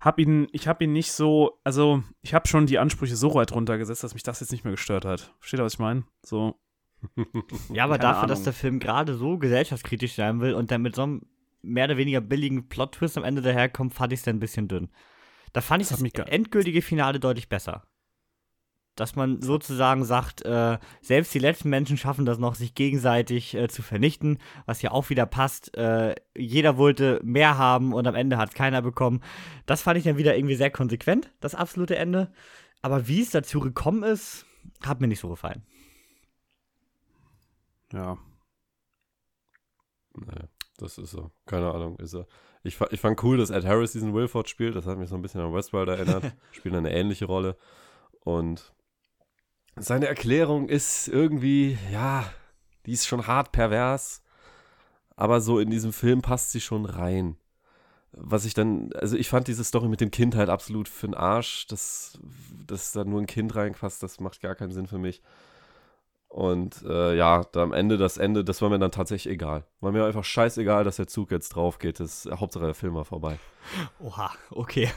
habe 0.00 0.22
ihn, 0.22 0.48
ich 0.52 0.68
habe 0.68 0.84
ihn 0.84 0.92
nicht 0.92 1.12
so, 1.12 1.58
also 1.64 2.02
ich 2.22 2.34
habe 2.34 2.46
schon 2.48 2.66
die 2.66 2.78
Ansprüche 2.78 3.16
so 3.16 3.34
weit 3.34 3.52
runtergesetzt, 3.52 4.04
dass 4.04 4.14
mich 4.14 4.22
das 4.22 4.40
jetzt 4.40 4.52
nicht 4.52 4.64
mehr 4.64 4.72
gestört 4.72 5.04
hat. 5.04 5.34
Versteht 5.40 5.60
ihr, 5.60 5.64
was 5.64 5.74
ich 5.74 5.78
meine? 5.78 6.04
So, 6.24 6.58
Ja, 7.72 7.84
aber 7.84 7.98
Keine 7.98 8.12
dafür, 8.12 8.28
dass 8.28 8.38
Ahnung. 8.38 8.44
der 8.44 8.52
Film 8.52 8.78
gerade 8.80 9.14
so 9.14 9.38
gesellschaftskritisch 9.38 10.14
sein 10.14 10.40
will 10.40 10.54
und 10.54 10.70
dann 10.70 10.82
mit 10.82 10.94
so 10.96 11.02
einem 11.02 11.22
mehr 11.62 11.86
oder 11.86 11.96
weniger 11.96 12.20
billigen 12.20 12.68
Plot-Twist 12.68 13.18
am 13.18 13.24
Ende 13.24 13.42
daherkommt, 13.42 13.94
fand 13.94 14.12
ich 14.12 14.20
es 14.20 14.24
dann 14.24 14.36
ein 14.36 14.40
bisschen 14.40 14.68
dünn. 14.68 14.88
Da 15.52 15.60
fand 15.60 15.82
ich 15.82 15.88
Das 15.88 15.98
das, 15.98 16.28
endgültige 16.28 16.82
Finale 16.82 17.18
deutlich 17.20 17.48
besser. 17.48 17.84
Dass 18.96 19.14
man 19.14 19.42
sozusagen 19.42 20.04
sagt, 20.04 20.42
äh, 20.44 20.78
selbst 21.00 21.32
die 21.34 21.38
letzten 21.38 21.68
Menschen 21.68 21.96
schaffen 21.96 22.24
das 22.24 22.38
noch, 22.38 22.54
sich 22.54 22.74
gegenseitig 22.74 23.54
äh, 23.54 23.68
zu 23.68 23.82
vernichten, 23.82 24.38
was 24.64 24.82
ja 24.82 24.90
auch 24.90 25.10
wieder 25.10 25.26
passt. 25.26 25.76
Äh, 25.76 26.16
jeder 26.36 26.76
wollte 26.76 27.20
mehr 27.22 27.58
haben 27.58 27.92
und 27.92 28.06
am 28.06 28.14
Ende 28.14 28.38
hat 28.38 28.48
es 28.48 28.54
keiner 28.54 28.82
bekommen. 28.82 29.22
Das 29.66 29.82
fand 29.82 29.98
ich 29.98 30.04
dann 30.04 30.16
wieder 30.16 30.36
irgendwie 30.36 30.56
sehr 30.56 30.70
konsequent, 30.70 31.30
das 31.40 31.54
absolute 31.54 31.96
Ende. 31.96 32.32
Aber 32.82 33.06
wie 33.06 33.20
es 33.20 33.30
dazu 33.30 33.60
gekommen 33.60 34.02
ist, 34.02 34.46
hat 34.82 35.00
mir 35.00 35.08
nicht 35.08 35.20
so 35.20 35.28
gefallen. 35.28 35.62
ja. 37.92 38.18
Nee, 40.18 40.48
das 40.78 40.98
ist 40.98 41.10
so. 41.10 41.30
Keine 41.46 41.72
Ahnung, 41.72 41.98
ist 41.98 42.14
er. 42.14 42.26
Ich, 42.62 42.80
ich 42.90 43.00
fand 43.00 43.22
cool, 43.22 43.36
dass 43.36 43.50
Ed 43.50 43.64
Harris 43.64 43.92
diesen 43.92 44.14
Wilford 44.14 44.48
spielt. 44.48 44.74
Das 44.74 44.86
hat 44.86 44.98
mich 44.98 45.08
so 45.08 45.14
ein 45.14 45.22
bisschen 45.22 45.40
an 45.40 45.52
Westworld 45.52 45.88
erinnert. 45.88 46.34
Spielt 46.52 46.74
eine 46.74 46.92
ähnliche 46.92 47.26
Rolle. 47.26 47.56
Und 48.20 48.74
seine 49.76 50.06
Erklärung 50.06 50.68
ist 50.68 51.08
irgendwie, 51.08 51.78
ja, 51.92 52.30
die 52.86 52.92
ist 52.92 53.06
schon 53.06 53.26
hart 53.26 53.52
pervers. 53.52 54.22
Aber 55.16 55.40
so 55.40 55.58
in 55.58 55.70
diesem 55.70 55.92
Film 55.92 56.22
passt 56.22 56.52
sie 56.52 56.60
schon 56.60 56.84
rein. 56.84 57.36
Was 58.12 58.44
ich 58.44 58.54
dann, 58.54 58.92
also 58.94 59.16
ich 59.16 59.28
fand 59.28 59.48
diese 59.48 59.64
Story 59.64 59.88
mit 59.88 60.00
dem 60.00 60.10
Kind 60.10 60.34
halt 60.34 60.48
absolut 60.48 60.88
für 60.88 61.06
den 61.06 61.14
Arsch. 61.14 61.66
Dass, 61.66 62.18
dass 62.66 62.92
da 62.92 63.04
nur 63.04 63.20
ein 63.20 63.26
Kind 63.26 63.54
reinpasst, 63.54 64.02
das 64.02 64.20
macht 64.20 64.40
gar 64.40 64.54
keinen 64.54 64.72
Sinn 64.72 64.86
für 64.86 64.98
mich. 64.98 65.22
Und 66.36 66.82
äh, 66.86 67.16
ja, 67.16 67.44
da 67.52 67.62
am 67.62 67.72
Ende, 67.72 67.96
das 67.96 68.18
Ende, 68.18 68.44
das 68.44 68.60
war 68.60 68.68
mir 68.68 68.78
dann 68.78 68.90
tatsächlich 68.90 69.32
egal. 69.32 69.64
War 69.80 69.90
mir 69.90 70.04
einfach 70.04 70.22
scheißegal, 70.22 70.84
dass 70.84 70.96
der 70.96 71.06
Zug 71.06 71.30
jetzt 71.30 71.48
drauf 71.54 71.78
geht. 71.78 71.98
Das, 71.98 72.28
Hauptsache 72.30 72.66
der 72.66 72.74
Film 72.74 72.94
war 72.94 73.06
vorbei. 73.06 73.38
Oha, 74.00 74.30
okay. 74.50 74.90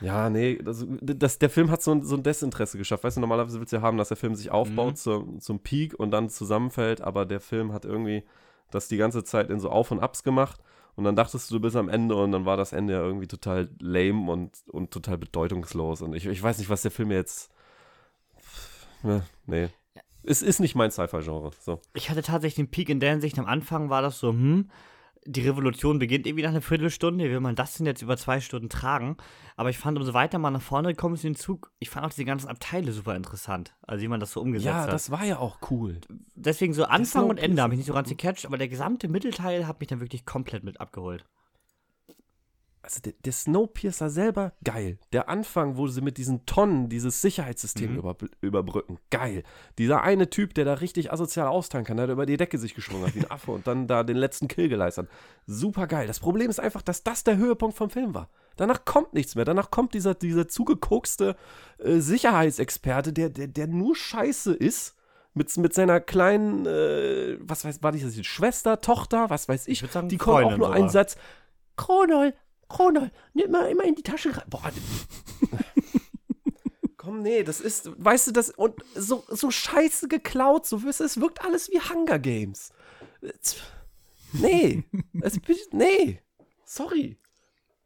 Ja, 0.00 0.28
nee, 0.28 0.58
das, 0.60 0.84
das, 0.88 1.38
der 1.38 1.50
Film 1.50 1.70
hat 1.70 1.82
so 1.84 1.92
ein, 1.92 2.02
so 2.02 2.16
ein 2.16 2.24
Desinteresse 2.24 2.78
geschafft. 2.78 3.04
Weißt 3.04 3.16
du, 3.16 3.20
normalerweise 3.20 3.60
willst 3.60 3.72
du 3.72 3.76
ja 3.76 3.82
haben, 3.82 3.96
dass 3.96 4.08
der 4.08 4.16
Film 4.16 4.34
sich 4.34 4.50
aufbaut 4.50 4.94
Mhm. 4.94 4.96
zum, 4.96 5.40
zum 5.40 5.60
Peak 5.60 5.94
und 5.94 6.10
dann 6.10 6.30
zusammenfällt, 6.30 7.00
aber 7.00 7.26
der 7.26 7.38
Film 7.40 7.72
hat 7.72 7.84
irgendwie 7.84 8.24
das 8.72 8.88
die 8.88 8.96
ganze 8.96 9.22
Zeit 9.22 9.50
in 9.50 9.60
so 9.60 9.70
Auf- 9.70 9.92
und 9.92 10.00
Abs 10.00 10.24
gemacht 10.24 10.60
und 10.96 11.04
dann 11.04 11.14
dachtest 11.14 11.48
du, 11.48 11.54
du 11.54 11.60
bist 11.60 11.76
am 11.76 11.88
Ende 11.88 12.16
und 12.16 12.32
dann 12.32 12.44
war 12.44 12.56
das 12.56 12.72
Ende 12.72 12.94
ja 12.94 13.02
irgendwie 13.02 13.28
total 13.28 13.68
lame 13.78 14.28
und, 14.32 14.50
und 14.66 14.90
total 14.90 15.16
bedeutungslos 15.16 16.02
und 16.02 16.12
ich, 16.16 16.26
ich 16.26 16.42
weiß 16.42 16.58
nicht, 16.58 16.70
was 16.70 16.82
der 16.82 16.90
Film 16.90 17.12
jetzt. 17.12 17.52
Ne, 19.04 19.22
Nee. 19.46 19.68
Es 20.26 20.42
ist 20.42 20.60
nicht 20.60 20.74
mein 20.74 20.90
Sci-Fi-Genre. 20.90 21.50
So. 21.60 21.80
Ich 21.94 22.10
hatte 22.10 22.22
tatsächlich 22.22 22.56
den 22.56 22.70
Peak 22.70 22.88
in 22.88 23.00
der 23.00 23.10
Hinsicht. 23.12 23.38
Am 23.38 23.46
Anfang 23.46 23.90
war 23.90 24.02
das 24.02 24.18
so, 24.18 24.30
hm, 24.30 24.70
die 25.24 25.40
Revolution 25.42 25.98
beginnt 25.98 26.26
irgendwie 26.26 26.42
nach 26.44 26.50
einer 26.50 26.62
Viertelstunde. 26.62 27.24
Wie 27.24 27.30
will 27.30 27.40
man 27.40 27.54
das 27.56 27.74
denn 27.74 27.86
jetzt 27.86 28.02
über 28.02 28.16
zwei 28.16 28.40
Stunden 28.40 28.68
tragen? 28.68 29.16
Aber 29.56 29.70
ich 29.70 29.78
fand, 29.78 29.98
umso 29.98 30.14
weiter 30.14 30.38
man 30.38 30.52
nach 30.52 30.62
vorne 30.62 30.88
gekommen 30.88 31.14
ist 31.14 31.24
in 31.24 31.32
den 31.32 31.36
Zug, 31.38 31.72
ich 31.78 31.90
fand 31.90 32.06
auch 32.06 32.10
diese 32.10 32.24
ganzen 32.24 32.48
Abteile 32.48 32.92
super 32.92 33.16
interessant. 33.16 33.74
Also 33.82 34.02
wie 34.02 34.08
man 34.08 34.20
das 34.20 34.32
so 34.32 34.40
umgesetzt 34.40 34.66
Ja, 34.66 34.82
hat. 34.82 34.92
das 34.92 35.10
war 35.10 35.24
ja 35.24 35.38
auch 35.38 35.58
cool. 35.70 36.00
Deswegen 36.34 36.74
so 36.74 36.84
Anfang 36.84 37.28
und. 37.28 37.38
Ende 37.38 37.62
habe 37.62 37.74
ich 37.74 37.78
nicht 37.78 37.86
so 37.86 37.92
ganz 37.94 38.08
gecatcht, 38.08 38.46
aber 38.46 38.58
der 38.58 38.68
gesamte 38.68 39.08
Mittelteil 39.08 39.66
hat 39.66 39.80
mich 39.80 39.88
dann 39.88 40.00
wirklich 40.00 40.26
komplett 40.26 40.62
mit 40.64 40.80
abgeholt. 40.80 41.24
Also 42.86 43.00
der, 43.00 43.14
der 43.24 43.32
Snowpiercer 43.32 44.10
selber, 44.10 44.52
geil. 44.62 44.98
Der 45.12 45.28
Anfang, 45.28 45.76
wo 45.76 45.88
sie 45.88 46.00
mit 46.02 46.18
diesen 46.18 46.46
Tonnen 46.46 46.88
dieses 46.88 47.20
Sicherheitssystem 47.20 47.90
Mhm. 47.90 47.98
über, 47.98 48.16
überbrücken, 48.40 48.98
geil. 49.10 49.42
Dieser 49.76 50.04
eine 50.04 50.30
Typ, 50.30 50.54
der 50.54 50.64
da 50.64 50.74
richtig 50.74 51.12
asozial 51.12 51.48
austeilen 51.48 51.84
kann, 51.84 51.96
der 51.96 52.06
da 52.06 52.12
über 52.12 52.26
die 52.26 52.36
Decke 52.36 52.58
sich 52.58 52.76
geschwungen 52.76 53.04
hat 53.04 53.16
wie 53.16 53.20
ein 53.24 53.30
Affe 53.32 53.50
und 53.50 53.66
dann 53.66 53.88
da 53.88 54.04
den 54.04 54.16
letzten 54.16 54.46
Kill 54.46 54.68
geleistet 54.68 55.06
hat. 55.08 55.12
Super 55.46 55.88
geil. 55.88 56.06
Das 56.06 56.20
Problem 56.20 56.48
ist 56.48 56.60
einfach, 56.60 56.80
dass 56.80 57.02
das 57.02 57.24
der 57.24 57.36
Höhepunkt 57.36 57.76
vom 57.76 57.90
Film 57.90 58.14
war. 58.14 58.30
Danach 58.54 58.84
kommt 58.84 59.14
nichts 59.14 59.34
mehr. 59.34 59.44
Danach 59.44 59.72
kommt 59.72 59.92
dieser, 59.92 60.14
dieser 60.14 60.46
zugekokste 60.46 61.34
äh, 61.78 61.98
Sicherheitsexperte, 61.98 63.12
der, 63.12 63.30
der, 63.30 63.48
der 63.48 63.66
nur 63.66 63.96
scheiße 63.96 64.54
ist. 64.54 64.94
Mit, 65.34 65.54
mit 65.58 65.74
seiner 65.74 66.00
kleinen, 66.00 66.64
äh, 66.66 67.36
was 67.40 67.64
weiß, 67.64 67.82
war 67.82 67.92
das, 67.92 68.00
jetzt, 68.02 68.24
Schwester, 68.24 68.80
Tochter, 68.80 69.28
was 69.28 69.48
weiß 69.48 69.66
ich, 69.68 69.82
würd 69.82 69.92
sagen, 69.92 70.08
die 70.08 70.16
kommt 70.18 70.44
auch 70.44 70.56
nur 70.56 70.72
einen. 70.72 70.88
Satz. 70.88 71.16
Kronol, 71.76 72.32
Kronol, 72.68 73.10
nimm 73.34 73.50
mal 73.50 73.68
immer 73.70 73.84
in 73.84 73.94
die 73.94 74.02
Tasche 74.02 74.36
rein. 74.36 74.44
Boah. 74.48 74.70
Komm, 76.96 77.22
nee, 77.22 77.42
das 77.44 77.60
ist, 77.60 77.90
weißt 78.02 78.28
du, 78.28 78.32
das, 78.32 78.50
und 78.50 78.74
so, 78.94 79.22
so 79.28 79.50
scheiße 79.50 80.08
geklaut, 80.08 80.66
so 80.66 80.82
wirst 80.82 81.00
es 81.00 81.20
wirkt 81.20 81.44
alles 81.44 81.70
wie 81.70 81.78
Hunger 81.80 82.18
Games. 82.18 82.72
Nee, 84.32 84.84
es, 85.20 85.38
nee, 85.70 86.20
sorry. 86.64 87.18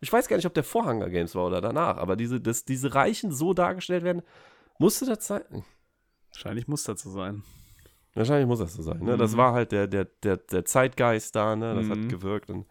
Ich 0.00 0.10
weiß 0.10 0.28
gar 0.28 0.36
nicht, 0.36 0.46
ob 0.46 0.54
der 0.54 0.64
vor 0.64 0.86
Hunger 0.86 1.10
Games 1.10 1.34
war 1.34 1.46
oder 1.46 1.60
danach, 1.60 1.98
aber 1.98 2.16
diese, 2.16 2.40
dass 2.40 2.64
diese 2.64 2.94
Reichen 2.94 3.32
so 3.32 3.52
dargestellt 3.52 4.04
werden, 4.04 4.22
musste 4.78 5.04
das 5.04 5.26
sein. 5.26 5.64
Wahrscheinlich 6.32 6.68
muss 6.68 6.84
das 6.84 7.02
so 7.02 7.10
sein. 7.10 7.42
Wahrscheinlich 8.14 8.46
muss 8.46 8.60
das 8.60 8.72
so 8.72 8.82
sein. 8.82 9.00
Ne? 9.04 9.18
Das 9.18 9.32
Mhm. 9.32 9.36
war 9.36 9.52
halt 9.52 9.72
der, 9.72 9.86
der, 9.86 10.06
der, 10.06 10.38
der 10.38 10.64
Zeitgeist 10.64 11.36
da, 11.36 11.54
ne? 11.54 11.74
Das 11.74 11.86
Mhm. 11.86 11.90
hat 11.90 12.08
gewirkt. 12.08 12.48
Und 12.50 12.66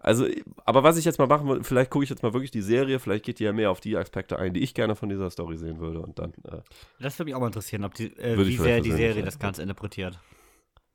also, 0.00 0.26
aber 0.64 0.82
was 0.82 0.96
ich 0.96 1.04
jetzt 1.04 1.18
mal 1.18 1.26
machen 1.26 1.48
will, 1.48 1.62
vielleicht 1.64 1.90
gucke 1.90 2.02
ich 2.04 2.10
jetzt 2.10 2.22
mal 2.22 2.32
wirklich 2.32 2.50
die 2.50 2.62
Serie, 2.62 2.98
vielleicht 2.98 3.24
geht 3.24 3.38
die 3.38 3.44
ja 3.44 3.52
mehr 3.52 3.70
auf 3.70 3.80
die 3.80 3.96
Aspekte 3.96 4.38
ein, 4.38 4.52
die 4.54 4.60
ich 4.60 4.74
gerne 4.74 4.96
von 4.96 5.08
dieser 5.08 5.30
Story 5.30 5.56
sehen 5.56 5.78
würde. 5.78 6.00
Und 6.00 6.18
dann, 6.18 6.32
äh, 6.44 6.62
Das 7.00 7.18
würde 7.18 7.26
mich 7.26 7.34
auch 7.34 7.40
mal 7.40 7.46
interessieren, 7.46 7.84
ob 7.84 7.94
die, 7.94 8.16
äh, 8.18 8.36
Würde 8.36 8.50
wie 8.50 8.56
sehr 8.56 8.80
die 8.80 8.92
Serie 8.92 9.22
das 9.22 9.38
Ganze 9.38 9.62
interpretiert. 9.62 10.18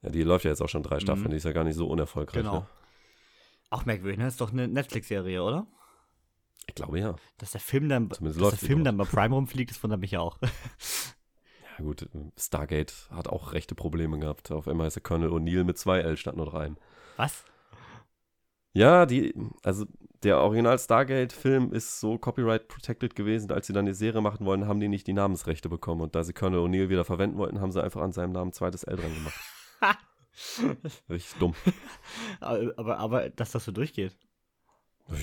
ja, 0.02 0.10
die 0.10 0.24
läuft 0.24 0.46
ja 0.46 0.52
jetzt 0.52 0.62
auch 0.62 0.70
schon 0.70 0.84
drei 0.84 1.00
Staffeln, 1.00 1.26
Mhm. 1.28 1.30
die 1.32 1.38
ist 1.38 1.46
ja 1.46 1.52
gar 1.54 1.64
nicht 1.64 1.76
so 1.76 1.88
unerfolgreich. 1.88 2.42
Genau. 2.44 2.60
Ne? 2.62 2.68
Auch 3.70 3.86
merkwürdig, 3.86 4.18
ne? 4.20 4.28
Ist 4.28 4.40
doch 4.42 4.52
eine 4.52 4.68
Netflix-Serie, 4.68 5.42
oder? 5.44 5.66
Ich 6.68 6.76
glaube 6.76 7.00
ja. 7.00 7.16
Dass 7.38 7.52
der 7.52 7.62
Film 7.62 7.90
dann, 7.90 8.10
Zumindest 8.12 8.42
dass 8.42 8.60
der 8.60 8.68
Film 8.68 8.84
dann 8.84 8.98
bei 8.98 9.04
Prime 9.06 9.34
rumfliegt, 9.36 9.72
das 9.72 9.82
wundert 9.84 10.00
mich 10.00 10.12
ja 10.12 10.20
auch. 10.20 10.38
Ja, 11.78 11.84
gut, 11.84 12.08
Stargate 12.38 12.94
hat 13.12 13.28
auch 13.28 13.52
rechte 13.52 13.76
Probleme 13.76 14.18
gehabt. 14.18 14.50
Auf 14.50 14.66
einmal 14.70 14.88
ist 14.88 14.94
der 14.94 15.04
Colonel 15.04 15.30
O'Neill 15.32 15.66
mit 15.66 15.78
zwei 15.78 16.00
L 16.00 16.16
statt 16.16 16.38
nur 16.38 16.46
dreien. 16.46 16.78
Was? 17.18 17.44
Ja, 18.76 19.06
die, 19.06 19.34
also 19.64 19.86
der 20.24 20.40
Original 20.40 20.78
Stargate-Film 20.78 21.72
ist 21.72 22.00
so 22.00 22.18
copyright 22.18 22.68
protected 22.68 23.16
gewesen, 23.16 23.52
als 23.52 23.68
sie 23.68 23.74
dann 23.74 23.86
die 23.86 23.94
Serie 23.94 24.22
machen 24.22 24.46
wollten, 24.46 24.68
haben 24.68 24.80
die 24.80 24.88
nicht 24.90 25.08
die 25.08 25.14
Namensrechte 25.14 25.70
bekommen. 25.70 26.02
Und 26.02 26.14
da 26.16 26.24
sie 26.24 26.34
Colonel 26.34 26.60
O'Neill 26.60 26.90
wieder 26.90 27.06
verwenden 27.06 27.38
wollten, 27.38 27.62
haben 27.62 27.72
sie 27.72 27.82
einfach 27.82 28.02
an 28.02 28.12
seinem 28.12 28.34
Namen 28.34 28.52
zweites 28.52 28.84
L 28.84 28.98
dran 28.98 29.14
gemacht. 29.14 29.40
Richtig 31.10 31.40
dumm. 31.40 31.54
aber, 32.42 32.98
aber, 32.98 33.30
dass 33.30 33.52
das 33.52 33.64
so 33.66 33.72
durchgeht. 33.72 34.16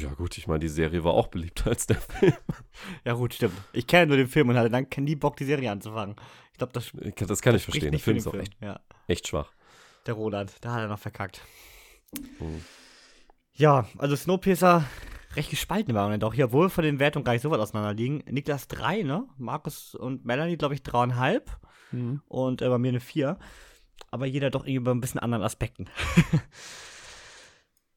Ja, 0.00 0.10
gut, 0.14 0.38
ich 0.38 0.46
meine, 0.46 0.60
die 0.60 0.68
Serie 0.68 1.02
war 1.04 1.12
auch 1.12 1.26
beliebter 1.26 1.70
als 1.70 1.86
der 1.86 1.96
Film. 2.00 2.32
Ja, 3.04 3.14
gut, 3.14 3.34
stimmt. 3.34 3.54
Ich 3.72 3.86
kenne 3.86 4.06
nur 4.06 4.16
den 4.16 4.28
Film 4.28 4.48
und 4.48 4.56
hatte 4.56 4.70
dann 4.70 4.86
nie 4.98 5.16
Bock, 5.16 5.36
die 5.36 5.44
Serie 5.44 5.70
anzufangen. 5.70 6.16
Ich 6.52 6.58
glaube, 6.58 6.72
das 6.72 6.90
Das 7.28 7.42
kann 7.42 7.54
ich 7.56 7.64
verstehen. 7.64 7.90
Der 7.90 8.00
Film 8.00 8.16
ist 8.16 8.26
auch 8.28 8.30
Film. 8.30 8.42
echt, 8.44 8.56
Ja, 8.62 8.80
echt 9.08 9.28
schwach. 9.28 9.52
der 10.06 10.14
Roland, 10.14 10.52
da 10.60 10.72
hat 10.74 10.80
er 10.82 10.88
noch 10.88 10.98
verkackt. 10.98 11.40
Mhm. 12.38 12.64
Ja, 13.54 13.86
also 13.98 14.16
Snowpiercer, 14.16 14.84
recht 15.36 15.50
gespalten 15.50 15.94
waren 15.94 16.10
dann 16.10 16.20
doch. 16.20 16.34
Hier, 16.34 16.46
obwohl 16.46 16.70
von 16.70 16.84
den 16.84 16.98
Wertungen 16.98 17.24
gar 17.24 17.32
nicht 17.32 17.42
so 17.42 17.50
weit 17.50 17.60
auseinander 17.60 17.94
liegen. 17.94 18.22
Niklas 18.30 18.68
3, 18.68 19.02
ne? 19.02 19.26
Markus 19.36 19.94
und 19.94 20.24
Melanie, 20.24 20.56
glaube 20.56 20.74
ich, 20.74 20.80
3,5. 20.80 21.42
Mhm. 21.92 22.22
Und 22.28 22.62
äh, 22.62 22.68
bei 22.68 22.78
mir 22.78 22.88
eine 22.88 23.00
4. 23.00 23.38
Aber 24.10 24.26
jeder 24.26 24.50
doch 24.50 24.64
irgendwie 24.64 24.84
bei 24.84 24.90
ein 24.90 25.00
bisschen 25.00 25.20
anderen 25.20 25.44
Aspekten. 25.44 25.88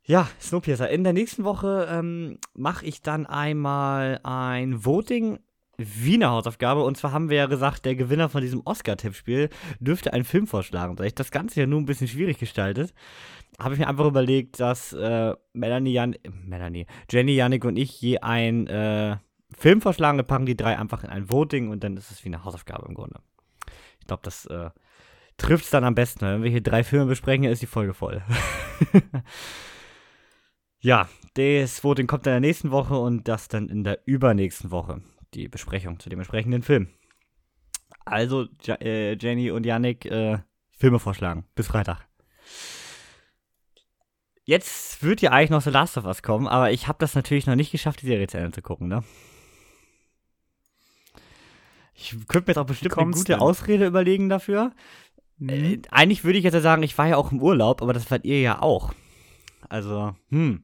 Ja, 0.07 0.29
Snowpiercer. 0.39 0.87
In 0.91 1.03
der 1.03 1.13
nächsten 1.13 1.43
Woche 1.45 1.87
ähm, 1.89 2.37
mache 2.53 2.85
ich 2.85 3.01
dann 3.01 3.25
einmal 3.25 4.19
ein 4.23 4.85
Voting 4.85 5.39
Wiener 5.77 6.31
Hausaufgabe. 6.31 6.83
Und 6.83 6.97
zwar 6.97 7.11
haben 7.11 7.29
wir 7.29 7.37
ja 7.37 7.45
gesagt, 7.47 7.85
der 7.85 7.95
Gewinner 7.95 8.29
von 8.29 8.41
diesem 8.41 8.61
Oscar-Tippspiel 8.65 9.49
dürfte 9.79 10.13
einen 10.13 10.23
Film 10.23 10.47
vorschlagen. 10.47 10.95
Da 10.95 11.03
ich 11.03 11.15
das 11.15 11.31
Ganze 11.31 11.59
ja 11.59 11.67
nur 11.67 11.79
ein 11.79 11.85
bisschen 11.85 12.07
schwierig 12.07 12.37
gestaltet, 12.37 12.93
habe 13.59 13.73
ich 13.73 13.79
mir 13.79 13.87
einfach 13.87 14.05
überlegt, 14.05 14.59
dass 14.59 14.93
äh, 14.93 15.33
Melanie, 15.53 15.93
Jan 15.93 16.15
Melanie, 16.45 16.85
Jenny, 17.09 17.35
Yannick 17.35 17.65
und 17.65 17.77
ich 17.77 18.01
je 18.01 18.19
einen 18.19 18.67
äh, 18.67 19.17
Film 19.57 19.81
vorschlagen. 19.81 20.17
Wir 20.17 20.23
packen 20.23 20.45
die 20.45 20.57
drei 20.57 20.77
einfach 20.77 21.03
in 21.03 21.09
ein 21.09 21.29
Voting 21.29 21.69
und 21.69 21.83
dann 21.83 21.97
ist 21.97 22.11
es 22.11 22.23
wie 22.23 22.29
eine 22.29 22.43
Hausaufgabe 22.43 22.85
im 22.87 22.93
Grunde. 22.93 23.19
Ich 23.99 24.07
glaube, 24.07 24.23
das 24.23 24.45
äh, 24.47 24.69
trifft 25.37 25.65
es 25.65 25.71
dann 25.71 25.83
am 25.83 25.95
besten. 25.95 26.21
Wenn 26.21 26.43
wir 26.43 26.51
hier 26.51 26.61
drei 26.61 26.83
Filme 26.83 27.05
besprechen, 27.05 27.45
ist 27.45 27.61
die 27.61 27.67
Folge 27.67 27.93
voll. 27.93 28.21
ja, 30.79 31.07
das 31.35 31.83
Voting 31.83 32.07
kommt 32.07 32.27
in 32.27 32.31
der 32.31 32.39
nächsten 32.39 32.71
Woche 32.71 32.95
und 32.95 33.27
das 33.27 33.47
dann 33.47 33.69
in 33.69 33.83
der 33.83 33.99
übernächsten 34.05 34.71
Woche. 34.71 35.01
Die 35.35 35.49
Besprechung 35.49 35.99
zu 35.99 36.09
dem 36.09 36.19
entsprechenden 36.19 36.63
Film. 36.63 36.87
Also, 38.05 38.47
ja, 38.63 38.75
äh, 38.75 39.17
Jenny 39.17 39.51
und 39.51 39.65
Yannick, 39.65 40.05
äh, 40.05 40.39
Filme 40.71 40.99
vorschlagen. 40.99 41.45
Bis 41.55 41.67
Freitag. 41.67 42.07
Jetzt 44.45 45.03
wird 45.03 45.21
ja 45.21 45.31
eigentlich 45.31 45.49
noch 45.49 45.61
The 45.61 45.71
Last 45.71 45.97
of 45.97 46.05
Us 46.05 46.21
kommen, 46.21 46.47
aber 46.47 46.71
ich 46.71 46.87
habe 46.87 46.99
das 46.99 47.15
natürlich 47.15 47.47
noch 47.47 47.55
nicht 47.55 47.71
geschafft, 47.71 48.01
die 48.01 48.05
Serie 48.05 48.27
zu 48.27 48.37
Ende 48.37 48.51
zu 48.51 48.61
gucken, 48.61 48.87
ne? 48.87 49.03
Ich 51.95 52.11
könnte 52.27 52.47
mir 52.47 52.51
jetzt 52.51 52.57
auch 52.57 52.65
bestimmt 52.65 52.97
eine 52.97 53.11
gute 53.11 53.33
denn? 53.33 53.39
Ausrede 53.39 53.87
überlegen 53.87 54.29
dafür. 54.29 54.71
Äh, 55.41 55.79
eigentlich 55.89 56.23
würde 56.23 56.37
ich 56.37 56.43
jetzt 56.43 56.53
ja 56.53 56.61
sagen, 56.61 56.83
ich 56.83 56.97
war 56.97 57.07
ja 57.07 57.17
auch 57.17 57.31
im 57.31 57.41
Urlaub, 57.41 57.81
aber 57.81 57.93
das 57.93 58.09
wart 58.11 58.23
ihr 58.25 58.39
ja 58.39 58.61
auch. 58.61 58.93
Also, 59.67 60.15
hm. 60.29 60.63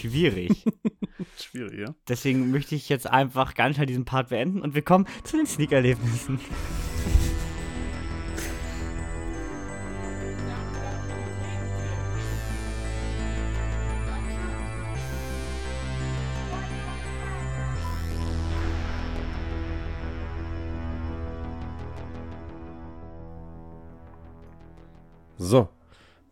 Schwierig. 0.00 0.64
Schwierig, 1.38 1.78
ja. 1.78 1.94
Deswegen 2.08 2.50
möchte 2.50 2.74
ich 2.74 2.88
jetzt 2.88 3.06
einfach 3.06 3.54
ganz 3.54 3.76
schnell 3.76 3.86
diesen 3.86 4.04
Part 4.04 4.30
beenden 4.30 4.60
und 4.60 4.74
wir 4.74 4.82
kommen 4.82 5.06
zu 5.22 5.36
den 5.36 5.46
Sneak-Erlebnissen. 5.46 6.40
So, 25.38 25.68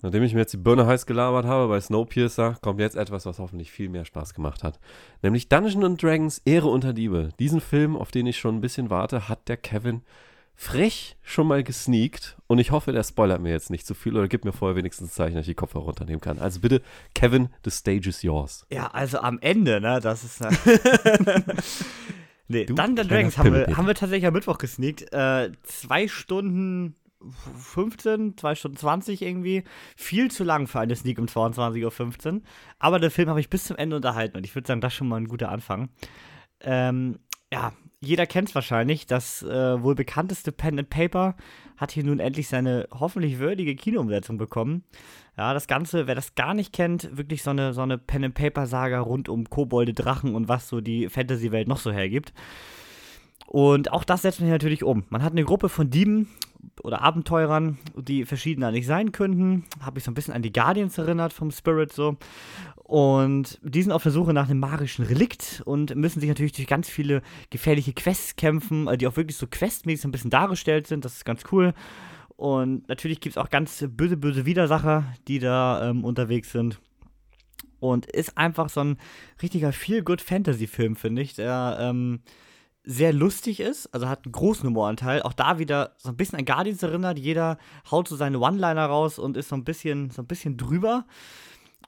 nachdem 0.02 0.22
ich 0.22 0.34
mir 0.34 0.40
jetzt 0.40 0.52
die 0.52 0.58
Birne 0.58 0.86
heiß 0.86 1.06
gelabert 1.06 1.46
habe 1.46 1.68
bei 1.68 1.80
Snowpiercer, 1.80 2.56
kommt 2.60 2.80
jetzt 2.80 2.96
etwas, 2.96 3.26
was 3.26 3.38
hoffentlich 3.38 3.70
viel 3.70 3.88
mehr 3.88 4.04
Spaß 4.04 4.34
gemacht 4.34 4.64
hat. 4.64 4.80
Nämlich 5.22 5.48
Dungeons 5.48 6.00
Dragons 6.00 6.42
Ehre 6.44 6.68
unter 6.68 6.92
Diebe. 6.92 7.30
Diesen 7.38 7.60
Film, 7.60 7.96
auf 7.96 8.10
den 8.10 8.26
ich 8.26 8.38
schon 8.38 8.56
ein 8.56 8.60
bisschen 8.60 8.90
warte, 8.90 9.28
hat 9.28 9.48
der 9.48 9.56
Kevin 9.56 10.02
frech 10.60 11.16
schon 11.22 11.46
mal 11.46 11.62
gesneakt 11.62 12.36
und 12.46 12.58
ich 12.58 12.70
hoffe, 12.70 12.92
der 12.92 13.02
spoilert 13.02 13.40
mir 13.40 13.50
jetzt 13.50 13.70
nicht 13.70 13.86
zu 13.86 13.94
viel 13.94 14.14
oder 14.14 14.28
gibt 14.28 14.44
mir 14.44 14.52
vorher 14.52 14.76
wenigstens 14.76 15.08
ein 15.08 15.10
Zeichen, 15.10 15.36
dass 15.36 15.44
ich 15.44 15.52
die 15.52 15.54
Kopfhörer 15.54 15.84
runternehmen 15.84 16.20
kann. 16.20 16.38
Also 16.38 16.60
bitte, 16.60 16.82
Kevin, 17.14 17.48
the 17.64 17.70
stage 17.70 18.06
is 18.06 18.20
yours. 18.20 18.66
Ja, 18.70 18.88
also 18.88 19.20
am 19.20 19.38
Ende, 19.40 19.80
ne, 19.80 20.00
das 20.02 20.22
ist. 20.22 20.42
Äh 20.42 20.50
nee, 22.48 22.66
Du 22.66 22.74
Dungeons 22.74 23.08
Dragons 23.08 23.38
haben 23.38 23.54
wir, 23.54 23.74
haben 23.74 23.86
wir 23.86 23.94
tatsächlich 23.94 24.26
am 24.26 24.34
Mittwoch 24.34 24.58
gesneakt. 24.58 25.10
Äh, 25.14 25.50
zwei 25.62 26.08
Stunden 26.08 26.94
15, 27.56 28.36
zwei 28.36 28.54
Stunden 28.54 28.76
20 28.76 29.22
irgendwie. 29.22 29.64
Viel 29.96 30.30
zu 30.30 30.44
lang 30.44 30.66
für 30.66 30.80
eine 30.80 30.96
Sneak 30.96 31.18
um 31.18 31.26
22.15 31.26 32.34
Uhr. 32.34 32.40
Aber 32.78 32.98
den 32.98 33.10
Film 33.10 33.28
habe 33.28 33.40
ich 33.40 33.50
bis 33.50 33.64
zum 33.64 33.76
Ende 33.76 33.96
unterhalten 33.96 34.36
und 34.36 34.44
ich 34.44 34.54
würde 34.54 34.66
sagen, 34.66 34.80
das 34.80 34.92
ist 34.92 34.96
schon 34.96 35.08
mal 35.08 35.16
ein 35.16 35.28
guter 35.28 35.50
Anfang. 35.50 35.90
Ähm, 36.60 37.18
ja, 37.52 37.72
jeder 38.00 38.26
kennt 38.26 38.48
es 38.48 38.54
wahrscheinlich. 38.54 39.06
Das 39.06 39.42
äh, 39.42 39.82
wohl 39.82 39.94
bekannteste 39.94 40.52
Pen 40.52 40.78
and 40.78 40.90
Paper 40.90 41.36
hat 41.76 41.92
hier 41.92 42.04
nun 42.04 42.20
endlich 42.20 42.48
seine 42.48 42.88
hoffentlich 42.90 43.38
würdige 43.38 43.74
Kinoumsetzung 43.74 44.38
bekommen. 44.38 44.84
Ja, 45.36 45.52
das 45.52 45.66
Ganze, 45.66 46.06
wer 46.06 46.14
das 46.14 46.34
gar 46.34 46.54
nicht 46.54 46.72
kennt, 46.72 47.16
wirklich 47.16 47.42
so 47.42 47.50
eine, 47.50 47.74
so 47.74 47.82
eine 47.82 47.98
Pen 47.98 48.24
and 48.24 48.34
Paper 48.34 48.66
Saga 48.66 49.00
rund 49.00 49.28
um 49.28 49.48
Kobolde, 49.48 49.92
Drachen 49.92 50.34
und 50.34 50.48
was 50.48 50.68
so 50.68 50.80
die 50.80 51.08
Fantasy-Welt 51.08 51.68
noch 51.68 51.78
so 51.78 51.92
hergibt. 51.92 52.32
Und 53.46 53.92
auch 53.92 54.04
das 54.04 54.22
setzt 54.22 54.40
man 54.40 54.46
hier 54.46 54.54
natürlich 54.54 54.84
um. 54.84 55.04
Man 55.08 55.22
hat 55.22 55.32
eine 55.32 55.44
Gruppe 55.44 55.68
von 55.68 55.90
Dieben 55.90 56.28
oder 56.82 57.02
Abenteurern, 57.02 57.78
die 57.96 58.24
verschiedener 58.24 58.70
nicht 58.70 58.86
sein 58.86 59.12
könnten. 59.12 59.64
Habe 59.80 59.98
ich 59.98 60.04
so 60.04 60.10
ein 60.10 60.14
bisschen 60.14 60.34
an 60.34 60.42
die 60.42 60.52
Guardians 60.52 60.98
erinnert 60.98 61.32
vom 61.32 61.50
Spirit 61.50 61.92
so. 61.92 62.16
Und 62.84 63.60
die 63.62 63.82
sind 63.82 63.92
auf 63.92 64.02
der 64.02 64.12
Suche 64.12 64.32
nach 64.32 64.48
einem 64.48 64.58
magischen 64.58 65.04
Relikt 65.04 65.62
und 65.64 65.94
müssen 65.94 66.20
sich 66.20 66.28
natürlich 66.28 66.52
durch 66.52 66.66
ganz 66.66 66.88
viele 66.88 67.22
gefährliche 67.50 67.92
Quests 67.92 68.34
kämpfen, 68.34 68.88
äh, 68.88 68.98
die 68.98 69.06
auch 69.06 69.16
wirklich 69.16 69.36
so 69.36 69.46
questmäßig 69.46 70.02
so 70.02 70.08
ein 70.08 70.12
bisschen 70.12 70.30
dargestellt 70.30 70.86
sind. 70.86 71.04
Das 71.04 71.14
ist 71.14 71.24
ganz 71.24 71.44
cool. 71.52 71.72
Und 72.36 72.88
natürlich 72.88 73.20
gibt 73.20 73.36
es 73.36 73.38
auch 73.38 73.50
ganz 73.50 73.84
böse, 73.90 74.16
böse 74.16 74.46
Widersacher, 74.46 75.04
die 75.28 75.38
da 75.38 75.90
ähm, 75.90 76.04
unterwegs 76.04 76.50
sind. 76.50 76.80
Und 77.80 78.06
ist 78.06 78.36
einfach 78.36 78.68
so 78.68 78.80
ein 78.80 78.98
richtiger 79.42 79.72
Feel-Good-Fantasy-Film, 79.72 80.96
finde 80.96 81.22
ich, 81.22 81.34
der 81.34 81.78
ähm, 81.80 82.20
sehr 82.82 83.12
lustig 83.12 83.60
ist, 83.60 83.92
also 83.94 84.08
hat 84.08 84.24
einen 84.24 84.32
großen 84.32 84.68
Humoranteil. 84.68 85.22
Auch 85.22 85.34
da 85.34 85.58
wieder 85.58 85.94
so 85.98 86.08
ein 86.08 86.16
bisschen 86.16 86.38
an 86.38 86.44
Guardians 86.44 86.82
erinnert. 86.82 87.18
Jeder 87.18 87.58
haut 87.90 88.08
so 88.08 88.16
seine 88.16 88.38
One-Liner 88.38 88.86
raus 88.86 89.18
und 89.18 89.36
ist 89.36 89.50
so 89.50 89.56
ein 89.56 89.64
bisschen, 89.64 90.10
so 90.10 90.22
ein 90.22 90.26
bisschen 90.26 90.56
drüber. 90.56 91.06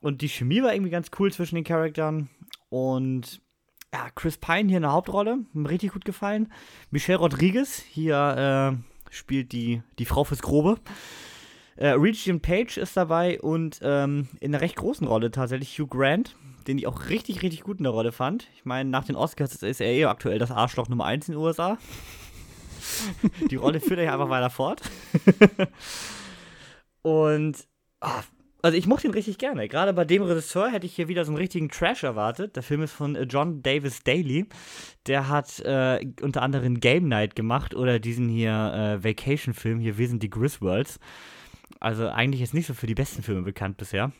Und 0.01 0.21
die 0.21 0.29
Chemie 0.29 0.63
war 0.63 0.75
irgendwie 0.75 0.91
ganz 0.91 1.11
cool 1.19 1.33
zwischen 1.33 1.55
den 1.55 1.65
Charakteren. 1.65 2.29
Und 2.69 3.41
ja, 3.93 4.09
Chris 4.15 4.37
Pine 4.39 4.69
hier 4.69 4.79
in 4.79 4.83
der 4.83 4.93
Hauptrolle, 4.93 5.39
mir 5.53 5.71
richtig 5.71 5.93
gut 5.93 6.05
gefallen. 6.05 6.53
Michelle 6.91 7.19
Rodriguez 7.19 7.81
hier 7.81 8.77
äh, 8.77 9.15
spielt 9.15 9.53
die, 9.53 9.83
die 9.99 10.07
Frau 10.07 10.25
fürs 10.25 10.43
Grobe. 10.43 10.79
Äh, 11.77 11.89
Regent 11.89 12.43
Page 12.43 12.77
ist 12.77 12.97
dabei 12.97 13.41
und 13.41 13.81
ähm, 13.83 14.29
in 14.41 14.55
einer 14.55 14.63
recht 14.63 14.77
großen 14.77 15.07
Rolle 15.07 15.31
tatsächlich 15.31 15.79
Hugh 15.79 15.89
Grant, 15.89 16.37
den 16.65 16.79
ich 16.79 16.87
auch 16.87 17.09
richtig, 17.09 17.43
richtig 17.43 17.63
gut 17.63 17.79
in 17.79 17.85
der 17.85 17.93
Rolle 17.93 18.13
fand. 18.13 18.49
Ich 18.55 18.65
meine, 18.65 18.89
nach 18.91 19.05
den 19.05 19.17
Oscars 19.17 19.63
ist 19.63 19.81
er 19.81 19.87
eh 19.89 20.05
aktuell 20.05 20.39
das 20.39 20.51
Arschloch 20.51 20.89
Nummer 20.89 21.05
1 21.05 21.29
in 21.29 21.35
den 21.35 21.41
USA. 21.43 21.79
Die 23.51 23.57
Rolle 23.57 23.81
führt 23.81 23.99
er 23.99 24.07
ja 24.07 24.13
einfach 24.13 24.31
weiter 24.31 24.51
fort. 24.51 24.83
Und 27.03 27.57
ah, 28.01 28.23
also 28.63 28.79
ich 28.79 28.87
mochte 28.87 29.09
ihn 29.09 29.13
richtig 29.13 29.39
gerne. 29.39 29.69
Gerade 29.69 29.93
bei 29.93 30.05
dem 30.05 30.23
Regisseur 30.23 30.71
hätte 30.71 30.87
ich 30.87 30.95
hier 30.95 31.09
wieder 31.09 31.25
so 31.25 31.33
einen 31.33 31.39
richtigen 31.39 31.69
Trash 31.69 32.05
erwartet. 32.05 32.55
Der 32.55 32.63
Film 32.63 32.83
ist 32.83 32.93
von 32.93 33.17
äh, 33.17 33.25
John 33.25 33.63
Davis 33.63 34.05
Daly. 34.05 34.47
Der 35.07 35.29
hat 35.29 35.59
äh, 35.61 36.07
unter 36.23 36.43
anderem 36.43 36.79
Game 36.79 37.09
Night 37.09 37.35
gemacht 37.35 37.75
oder 37.75 37.99
diesen 37.99 38.29
hier 38.29 38.53
äh, 38.53 39.05
Vacation-Film. 39.05 39.81
Hier, 39.81 39.99
wir 39.99 40.07
sind 40.07 40.23
die 40.23 40.31
Griswolds. 40.31 41.01
Also 41.81 42.09
eigentlich 42.09 42.43
ist 42.43 42.55
nicht 42.55 42.67
so 42.67 42.75
für 42.75 42.87
die 42.87 42.95
besten 42.95 43.25
Filme 43.25 43.43
bekannt 43.43 43.79
bisher. 43.79 44.13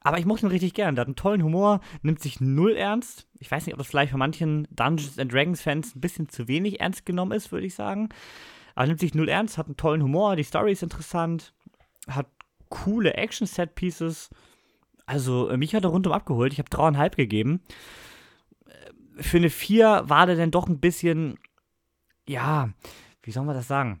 Aber 0.00 0.18
ich 0.18 0.26
mochte 0.26 0.46
ihn 0.46 0.50
richtig 0.50 0.74
gern. 0.74 0.94
Der 0.94 1.02
hat 1.02 1.08
einen 1.08 1.16
tollen 1.16 1.42
Humor, 1.42 1.80
nimmt 2.02 2.20
sich 2.20 2.40
null 2.40 2.72
ernst. 2.72 3.28
Ich 3.38 3.50
weiß 3.50 3.66
nicht, 3.66 3.74
ob 3.74 3.78
das 3.78 3.86
vielleicht 3.86 4.10
von 4.10 4.18
manchen 4.18 4.66
Dungeons 4.70 5.18
and 5.18 5.32
Dragons 5.32 5.62
Fans 5.62 5.94
ein 5.94 6.00
bisschen 6.00 6.28
zu 6.28 6.48
wenig 6.48 6.80
ernst 6.80 7.06
genommen 7.06 7.32
ist, 7.32 7.52
würde 7.52 7.66
ich 7.66 7.74
sagen. 7.74 8.08
Aber 8.74 8.86
nimmt 8.86 9.00
sich 9.00 9.14
null 9.14 9.28
ernst, 9.28 9.58
hat 9.58 9.66
einen 9.66 9.76
tollen 9.76 10.02
Humor, 10.02 10.34
die 10.34 10.42
Story 10.42 10.72
ist 10.72 10.82
interessant, 10.82 11.52
hat 12.08 12.26
coole 12.68 13.14
Action-Set-Pieces. 13.14 14.30
Also, 15.06 15.50
äh, 15.50 15.56
mich 15.56 15.74
hat 15.74 15.84
er 15.84 15.90
rundum 15.90 16.12
abgeholt. 16.12 16.52
Ich 16.52 16.58
habe 16.58 16.70
dreieinhalb 16.70 17.16
gegeben. 17.16 17.60
Äh, 18.66 19.22
Für 19.22 19.36
eine 19.36 19.50
vier 19.50 20.04
war 20.06 20.26
der 20.26 20.36
dann 20.36 20.50
doch 20.50 20.68
ein 20.68 20.80
bisschen, 20.80 21.38
ja, 22.26 22.70
wie 23.22 23.30
soll 23.30 23.44
man 23.44 23.54
das 23.54 23.68
sagen? 23.68 24.00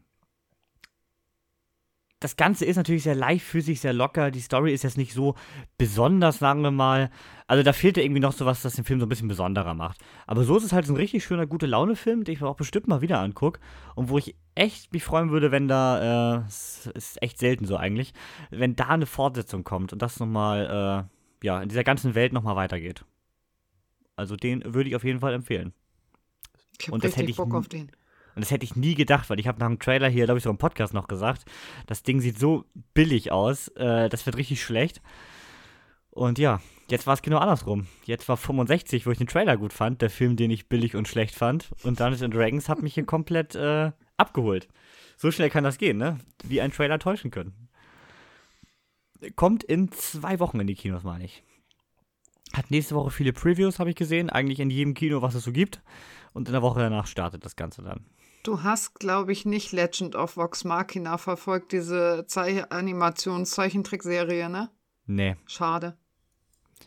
Das 2.22 2.36
Ganze 2.36 2.64
ist 2.64 2.76
natürlich 2.76 3.02
sehr 3.02 3.16
leichtfüßig, 3.16 3.80
sehr 3.80 3.92
locker. 3.92 4.30
Die 4.30 4.40
Story 4.40 4.72
ist 4.72 4.84
jetzt 4.84 4.96
nicht 4.96 5.12
so 5.12 5.34
besonders, 5.76 6.38
sagen 6.38 6.62
wir 6.62 6.70
mal. 6.70 7.10
Also 7.48 7.64
da 7.64 7.72
fehlt 7.72 7.98
irgendwie 7.98 8.20
noch 8.20 8.32
sowas, 8.32 8.62
das 8.62 8.74
den 8.74 8.84
Film 8.84 9.00
so 9.00 9.06
ein 9.06 9.08
bisschen 9.08 9.28
besonderer 9.28 9.74
macht. 9.74 10.00
Aber 10.26 10.44
so 10.44 10.56
ist 10.56 10.62
es 10.62 10.72
halt 10.72 10.86
so 10.86 10.92
ein 10.92 10.96
richtig 10.96 11.24
schöner, 11.24 11.46
gute 11.46 11.66
Laune-Film, 11.66 12.22
den 12.22 12.34
ich 12.34 12.40
mir 12.40 12.48
auch 12.48 12.56
bestimmt 12.56 12.86
mal 12.86 13.00
wieder 13.00 13.18
angucke. 13.18 13.60
Und 13.96 14.08
wo 14.08 14.18
ich 14.18 14.36
echt 14.54 14.92
mich 14.92 15.02
freuen 15.02 15.30
würde, 15.30 15.50
wenn 15.50 15.66
da, 15.66 16.38
äh, 16.38 16.44
es 16.46 16.86
ist 16.94 17.20
echt 17.22 17.38
selten 17.38 17.64
so 17.64 17.76
eigentlich, 17.76 18.12
wenn 18.50 18.76
da 18.76 18.88
eine 18.88 19.06
Fortsetzung 19.06 19.64
kommt 19.64 19.92
und 19.92 20.00
das 20.00 20.20
nochmal, 20.20 21.08
äh, 21.42 21.46
ja, 21.46 21.60
in 21.60 21.68
dieser 21.68 21.84
ganzen 21.84 22.14
Welt 22.14 22.32
nochmal 22.32 22.54
weitergeht. 22.54 23.04
Also 24.14 24.36
den 24.36 24.62
würde 24.74 24.88
ich 24.88 24.96
auf 24.96 25.04
jeden 25.04 25.18
Fall 25.18 25.34
empfehlen. 25.34 25.72
Ich 26.78 26.86
hab 26.86 26.94
Und 26.94 27.02
das 27.04 27.16
richtig 27.16 27.22
hätte 27.22 27.30
ich 27.32 27.36
Bock 27.36 27.54
auf 27.54 27.68
den. 27.68 27.90
Und 28.34 28.42
das 28.42 28.50
hätte 28.50 28.64
ich 28.64 28.76
nie 28.76 28.94
gedacht, 28.94 29.28
weil 29.30 29.40
ich 29.40 29.46
habe 29.46 29.60
nach 29.60 29.68
dem 29.68 29.78
Trailer 29.78 30.08
hier, 30.08 30.24
glaube 30.24 30.38
ich, 30.38 30.44
so 30.44 30.50
im 30.50 30.58
Podcast 30.58 30.94
noch 30.94 31.08
gesagt, 31.08 31.44
das 31.86 32.02
Ding 32.02 32.20
sieht 32.20 32.38
so 32.38 32.64
billig 32.94 33.30
aus, 33.30 33.68
äh, 33.68 34.08
das 34.08 34.24
wird 34.26 34.36
richtig 34.36 34.62
schlecht. 34.62 35.02
Und 36.10 36.38
ja, 36.38 36.60
jetzt 36.88 37.06
war 37.06 37.14
es 37.14 37.22
genau 37.22 37.38
andersrum. 37.38 37.86
Jetzt 38.04 38.28
war 38.28 38.36
65, 38.36 39.06
wo 39.06 39.10
ich 39.10 39.18
den 39.18 39.26
Trailer 39.26 39.56
gut 39.56 39.72
fand, 39.72 40.02
der 40.02 40.10
Film, 40.10 40.36
den 40.36 40.50
ich 40.50 40.68
billig 40.68 40.94
und 40.94 41.08
schlecht 41.08 41.34
fand. 41.34 41.70
Und 41.82 42.00
Dungeons 42.00 42.34
Dragons 42.34 42.68
hat 42.68 42.82
mich 42.82 42.94
hier 42.94 43.06
komplett 43.06 43.54
äh, 43.54 43.92
abgeholt. 44.18 44.68
So 45.16 45.30
schnell 45.30 45.50
kann 45.50 45.64
das 45.64 45.78
gehen, 45.78 45.96
ne? 45.96 46.18
Wie 46.44 46.60
ein 46.60 46.72
Trailer 46.72 46.98
täuschen 46.98 47.30
können. 47.30 47.68
kommt 49.36 49.64
in 49.64 49.90
zwei 49.92 50.38
Wochen 50.38 50.60
in 50.60 50.66
die 50.66 50.74
Kinos, 50.74 51.02
meine 51.02 51.24
ich. 51.24 51.42
Hat 52.52 52.70
nächste 52.70 52.94
Woche 52.94 53.10
viele 53.10 53.32
Previews, 53.32 53.78
habe 53.78 53.88
ich 53.88 53.96
gesehen. 53.96 54.28
Eigentlich 54.28 54.60
in 54.60 54.68
jedem 54.68 54.92
Kino, 54.92 55.22
was 55.22 55.34
es 55.34 55.44
so 55.44 55.52
gibt. 55.52 55.80
Und 56.34 56.48
in 56.48 56.52
der 56.52 56.62
Woche 56.62 56.80
danach 56.80 57.06
startet 57.06 57.44
das 57.44 57.56
Ganze 57.56 57.82
dann. 57.82 58.04
Du 58.42 58.62
hast, 58.62 58.98
glaube 58.98 59.32
ich, 59.32 59.44
nicht 59.44 59.72
Legend 59.72 60.16
of 60.16 60.36
Vox 60.36 60.64
Machina 60.64 61.16
verfolgt, 61.16 61.72
diese 61.72 62.24
Zei 62.26 62.64
Animations-Zeichentrickserie, 62.70 64.48
ne? 64.48 64.70
Nee. 65.06 65.36
Schade. 65.46 65.96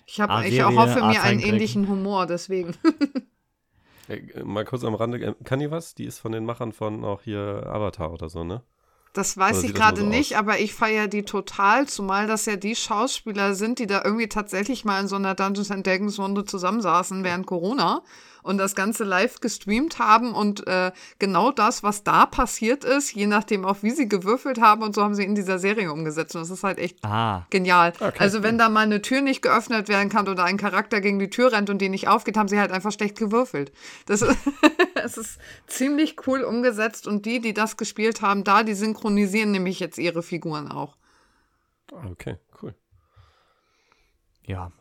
Ich, 0.06 0.20
hab, 0.20 0.30
Ah, 0.30 0.43
ich 0.43 0.62
hoffe 0.62 1.01
mir 1.03 1.22
einen 1.24 1.39
ähnlichen 1.39 1.88
Humor, 1.88 2.26
deswegen. 2.26 2.76
Äh, 4.08 4.43
Mal 4.43 4.66
kurz 4.66 4.84
am 4.84 4.93
Rande, 4.93 5.18
äh, 5.20 5.34
kann 5.45 5.60
die 5.60 5.72
was? 5.72 5.95
Die 5.95 6.06
ist 6.06 6.20
von 6.20 6.32
den 6.32 6.45
Machern 6.45 6.74
von 6.74 7.03
auch 7.03 7.24
hier 7.24 7.66
Avatar 7.66 8.14
oder 8.14 8.30
so, 8.30 8.43
ne? 8.43 8.62
Das 9.14 9.36
weiß 9.36 9.60
Oder 9.60 9.68
ich 9.68 9.74
gerade 9.74 10.01
so 10.01 10.06
nicht, 10.06 10.34
aus? 10.34 10.39
aber 10.39 10.60
ich 10.60 10.74
feiere 10.76 11.08
die 11.08 11.24
total, 11.24 11.88
zumal 11.88 12.28
das 12.28 12.45
ja 12.45 12.56
die 12.58 12.76
Schauspieler 12.76 13.56
sind, 13.56 13.80
die 13.80 13.88
da 13.88 14.03
irgendwie 14.03 14.28
tatsächlich 14.28 14.86
mal 14.86 14.99
in 15.01 15.08
so 15.08 15.16
einer 15.16 15.34
Dungeons 15.36 15.72
and 15.72 15.88
Dragons 15.88 16.20
Runde 16.20 16.43
zusammensaßen 16.45 17.24
während 17.24 17.47
Corona 17.47 18.03
und 18.45 18.59
das 18.59 18.75
Ganze 18.75 19.03
live 19.03 19.39
gestreamt 19.41 19.97
haben 19.97 20.33
und 20.33 20.67
äh, 20.67 20.91
genau 21.19 21.51
das, 21.51 21.81
was 21.81 22.03
da 22.03 22.25
passiert 22.27 22.83
ist, 22.83 23.11
je 23.13 23.25
nachdem 23.25 23.65
auch 23.65 23.77
wie 23.81 23.89
sie 23.89 24.07
gewürfelt 24.07 24.61
haben 24.61 24.83
und 24.83 24.93
so 24.93 25.03
haben 25.03 25.15
sie 25.15 25.23
in 25.23 25.33
dieser 25.33 25.57
Serie 25.57 25.91
umgesetzt 25.91 26.35
und 26.35 26.41
das 26.41 26.51
ist 26.51 26.63
halt 26.63 26.77
echt 26.77 27.03
Ah. 27.03 27.47
genial. 27.49 27.91
Okay. 27.99 28.17
Also 28.19 28.43
wenn 28.43 28.57
da 28.59 28.69
mal 28.69 28.81
eine 28.81 29.01
Tür 29.01 29.21
nicht 29.21 29.41
geöffnet 29.41 29.87
werden 29.89 30.09
kann 30.09 30.27
oder 30.27 30.43
ein 30.43 30.57
Charakter 30.57 31.01
gegen 31.01 31.17
die 31.17 31.29
Tür 31.31 31.51
rennt 31.51 31.69
und 31.71 31.79
die 31.79 31.89
nicht 31.89 32.07
aufgeht, 32.07 32.37
haben 32.37 32.47
sie 32.47 32.59
halt 32.59 32.71
einfach 32.71 32.91
schlecht 32.91 33.17
gewürfelt. 33.17 33.71
Das 34.05 34.21
ist, 34.21 34.37
es 35.03 35.17
ist 35.17 35.39
ziemlich 35.65 36.15
cool 36.27 36.41
umgesetzt 36.43 37.07
und 37.07 37.25
die, 37.25 37.39
die 37.39 37.53
das 37.55 37.77
gespielt 37.77 38.21
haben, 38.21 38.43
da, 38.43 38.61
die 38.63 38.75
synchronisieren 38.75 39.51
nämlich 39.51 39.79
jetzt 39.79 39.97
ihre 39.97 40.21
Figuren 40.21 40.71
auch. 40.71 40.95
Okay, 42.11 42.37
cool. 42.61 42.75
Ja. 44.45 44.71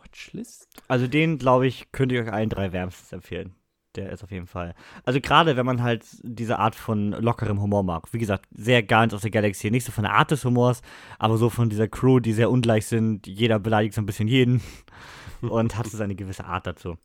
Also 0.89 1.07
den, 1.07 1.39
glaube 1.39 1.67
ich, 1.67 1.91
könnte 1.93 2.15
ich 2.15 2.23
euch 2.23 2.33
allen 2.33 2.49
drei 2.49 2.73
wärmstens 2.73 3.13
empfehlen. 3.13 3.55
Der 3.97 4.11
ist 4.11 4.25
auf 4.25 4.33
jeden 4.33 4.47
Fall. 4.47 4.75
Also 5.05 5.21
gerade 5.21 5.57
wenn 5.57 5.67
man 5.67 5.83
halt 5.83 6.05
diese 6.23 6.59
Art 6.59 6.75
von 6.75 7.13
lockerem 7.13 7.61
Humor 7.61 7.85
mag. 7.85 8.13
Wie 8.13 8.19
gesagt, 8.19 8.47
sehr 8.53 8.83
Guardians 8.83 9.15
of 9.15 9.23
the 9.23 9.31
Galaxy. 9.31 9.71
Nicht 9.71 9.85
so 9.85 9.93
von 9.93 10.03
der 10.03 10.15
Art 10.15 10.31
des 10.31 10.45
Humors, 10.45 10.83
aber 11.19 11.37
so 11.37 11.49
von 11.49 11.71
dieser 11.71 11.87
Crew, 11.87 12.19
die 12.19 12.33
sehr 12.33 12.51
ungleich 12.51 12.87
sind. 12.87 13.27
Jeder 13.27 13.61
beleidigt 13.61 13.95
so 13.95 14.03
ein 14.03 14.07
bisschen 14.07 14.27
jeden 14.27 14.63
und 15.43 15.79
hat 15.79 15.87
so 15.87 15.97
seine 15.97 16.17
gewisse 16.17 16.45
Art 16.45 16.67
dazu. 16.67 16.97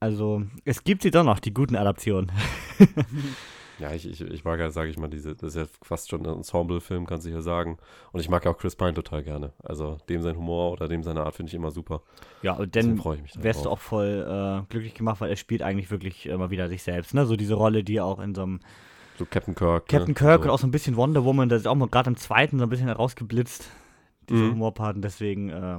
Also, 0.00 0.44
es 0.64 0.84
gibt 0.84 1.02
sie 1.02 1.10
doch 1.10 1.24
noch, 1.24 1.40
die 1.40 1.52
guten 1.52 1.76
Adaptionen. 1.76 2.30
Ja, 3.78 3.92
ich, 3.92 4.08
ich, 4.08 4.20
ich 4.20 4.44
mag 4.44 4.58
ja, 4.58 4.70
sage 4.70 4.90
ich 4.90 4.98
mal, 4.98 5.08
diese, 5.08 5.36
das 5.36 5.54
ist 5.54 5.56
ja 5.56 5.66
fast 5.82 6.10
schon 6.10 6.26
ein 6.26 6.32
Ensemble-Film, 6.38 7.06
kannst 7.06 7.26
du 7.26 7.30
ja 7.30 7.40
sagen. 7.40 7.78
Und 8.12 8.20
ich 8.20 8.28
mag 8.28 8.44
ja 8.44 8.50
auch 8.50 8.58
Chris 8.58 8.74
Pine 8.74 8.94
total 8.94 9.22
gerne. 9.22 9.52
Also 9.62 9.98
dem 10.08 10.20
sein 10.22 10.36
Humor 10.36 10.72
oder 10.72 10.88
dem 10.88 11.02
seine 11.04 11.22
Art 11.22 11.36
finde 11.36 11.50
ich 11.50 11.54
immer 11.54 11.70
super. 11.70 12.02
Ja, 12.42 12.54
und 12.54 12.74
dann 12.74 12.98
wärst 13.36 13.64
du 13.64 13.70
auch 13.70 13.78
voll 13.78 14.26
äh, 14.28 14.66
glücklich 14.68 14.94
gemacht, 14.94 15.20
weil 15.20 15.30
er 15.30 15.36
spielt 15.36 15.62
eigentlich 15.62 15.90
wirklich 15.92 16.26
immer 16.26 16.50
wieder 16.50 16.68
sich 16.68 16.82
selbst. 16.82 17.14
Ne? 17.14 17.24
So 17.24 17.36
diese 17.36 17.54
Rolle, 17.54 17.84
die 17.84 17.96
er 17.96 18.04
auch 18.04 18.18
in 18.18 18.34
so 18.34 18.42
einem 18.42 18.60
So 19.16 19.26
Captain 19.26 19.54
Kirk. 19.54 19.86
Captain 19.88 20.08
ne? 20.08 20.14
Kirk 20.14 20.42
so. 20.42 20.48
und 20.48 20.54
auch 20.54 20.58
so 20.58 20.66
ein 20.66 20.72
bisschen 20.72 20.96
Wonder 20.96 21.24
Woman, 21.24 21.48
das 21.48 21.60
ist 21.60 21.66
auch 21.66 21.74
mal 21.76 21.88
gerade 21.88 22.10
im 22.10 22.16
zweiten 22.16 22.58
so 22.58 22.64
ein 22.64 22.70
bisschen 22.70 22.88
herausgeblitzt, 22.88 23.70
diese 24.28 24.42
Mhm. 24.42 24.52
Humorparten, 24.52 25.02
deswegen, 25.02 25.50
äh, 25.50 25.78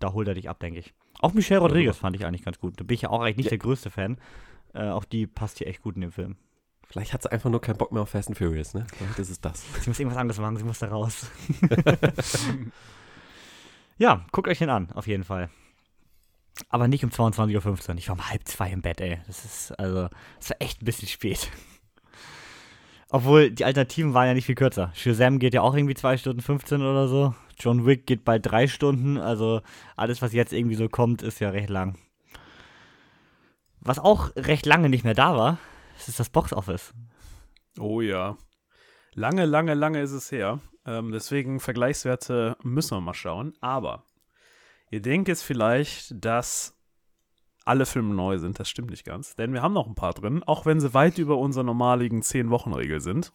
da 0.00 0.12
holt 0.12 0.26
er 0.26 0.34
dich 0.34 0.48
ab, 0.48 0.58
denke 0.58 0.80
ich. 0.80 0.92
Auch 1.20 1.32
Michelle 1.32 1.60
Rodriguez 1.60 1.96
fand 1.96 2.16
ich 2.16 2.26
eigentlich 2.26 2.44
ganz 2.44 2.58
gut. 2.58 2.74
Da 2.80 2.84
bin 2.84 2.96
ich 2.96 3.02
ja 3.02 3.10
auch 3.10 3.20
eigentlich 3.20 3.36
nicht 3.36 3.46
Ja. 3.46 3.50
der 3.50 3.58
größte 3.58 3.90
Fan. 3.90 4.18
Äh, 4.74 4.88
auch 4.88 5.04
die 5.04 5.28
passt 5.28 5.58
hier 5.58 5.68
echt 5.68 5.80
gut 5.82 5.94
in 5.94 6.00
den 6.00 6.10
Film. 6.10 6.36
Vielleicht 6.88 7.12
hat 7.12 7.22
sie 7.22 7.32
einfach 7.32 7.50
nur 7.50 7.60
keinen 7.60 7.78
Bock 7.78 7.92
mehr 7.92 8.02
auf 8.02 8.10
Fast 8.10 8.28
and 8.28 8.38
Furious, 8.38 8.74
ne? 8.74 8.86
Vielleicht 8.96 9.18
ist 9.18 9.30
es 9.30 9.40
das. 9.40 9.64
Sie 9.80 9.90
muss 9.90 9.98
irgendwas 9.98 10.18
anderes 10.18 10.40
machen, 10.40 10.56
sie 10.56 10.64
muss 10.64 10.78
da 10.78 10.88
raus. 10.88 11.26
ja, 13.98 14.24
guckt 14.32 14.48
euch 14.48 14.58
den 14.58 14.70
an, 14.70 14.90
auf 14.92 15.06
jeden 15.06 15.24
Fall. 15.24 15.50
Aber 16.68 16.86
nicht 16.86 17.04
um 17.04 17.10
22.15 17.10 17.90
Uhr. 17.90 17.98
Ich 17.98 18.08
war 18.08 18.14
um 18.14 18.28
halb 18.28 18.46
zwei 18.46 18.70
im 18.70 18.82
Bett, 18.82 19.00
ey. 19.00 19.18
Das 19.26 19.44
ist, 19.44 19.78
also, 19.78 20.08
das 20.38 20.50
war 20.50 20.56
echt 20.60 20.82
ein 20.82 20.84
bisschen 20.84 21.08
spät. 21.08 21.50
Obwohl, 23.08 23.50
die 23.50 23.64
Alternativen 23.64 24.14
waren 24.14 24.26
ja 24.26 24.34
nicht 24.34 24.46
viel 24.46 24.54
kürzer. 24.54 24.92
Shazam 24.94 25.38
geht 25.38 25.54
ja 25.54 25.62
auch 25.62 25.74
irgendwie 25.74 25.94
2 25.94 26.16
Stunden 26.16 26.42
15 26.42 26.82
oder 26.82 27.08
so. 27.08 27.34
John 27.58 27.86
Wick 27.86 28.06
geht 28.06 28.24
bald 28.24 28.46
3 28.46 28.68
Stunden. 28.68 29.18
Also, 29.18 29.62
alles, 29.96 30.22
was 30.22 30.32
jetzt 30.32 30.52
irgendwie 30.52 30.76
so 30.76 30.88
kommt, 30.88 31.22
ist 31.22 31.40
ja 31.40 31.50
recht 31.50 31.70
lang. 31.70 31.96
Was 33.80 33.98
auch 33.98 34.30
recht 34.36 34.66
lange 34.66 34.88
nicht 34.88 35.04
mehr 35.04 35.14
da 35.14 35.36
war, 35.36 35.58
das 35.96 36.08
ist 36.08 36.20
das 36.20 36.30
Boxoffice. 36.30 36.92
Oh 37.78 38.00
ja. 38.00 38.36
Lange, 39.14 39.46
lange, 39.46 39.74
lange 39.74 40.00
ist 40.00 40.12
es 40.12 40.30
her. 40.32 40.60
Ähm, 40.86 41.12
deswegen 41.12 41.60
Vergleichswerte 41.60 42.56
müssen 42.62 42.96
wir 42.96 43.00
mal 43.00 43.14
schauen. 43.14 43.54
Aber 43.60 44.04
ihr 44.90 45.00
denkt 45.00 45.28
jetzt 45.28 45.42
vielleicht, 45.42 46.14
dass 46.24 46.76
alle 47.64 47.86
Filme 47.86 48.14
neu 48.14 48.38
sind. 48.38 48.58
Das 48.58 48.68
stimmt 48.68 48.90
nicht 48.90 49.04
ganz. 49.04 49.36
Denn 49.36 49.52
wir 49.52 49.62
haben 49.62 49.74
noch 49.74 49.86
ein 49.86 49.94
paar 49.94 50.12
drin, 50.12 50.42
auch 50.42 50.66
wenn 50.66 50.80
sie 50.80 50.94
weit 50.94 51.18
über 51.18 51.38
unserer 51.38 51.64
normaligen 51.64 52.22
10-Wochen-Regel 52.22 53.00
sind. 53.00 53.32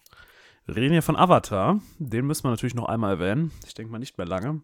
Wir 0.66 0.76
reden 0.76 0.91
hier 0.91 1.01
von 1.01 1.16
Avatar. 1.16 1.80
Den 1.97 2.28
müssen 2.28 2.43
wir 2.43 2.51
natürlich 2.51 2.76
noch 2.76 2.86
einmal 2.86 3.14
erwähnen. 3.14 3.51
Ich 3.66 3.74
denke 3.74 3.91
mal 3.91 3.99
nicht 3.99 4.18
mehr 4.18 4.28
lange. 4.28 4.62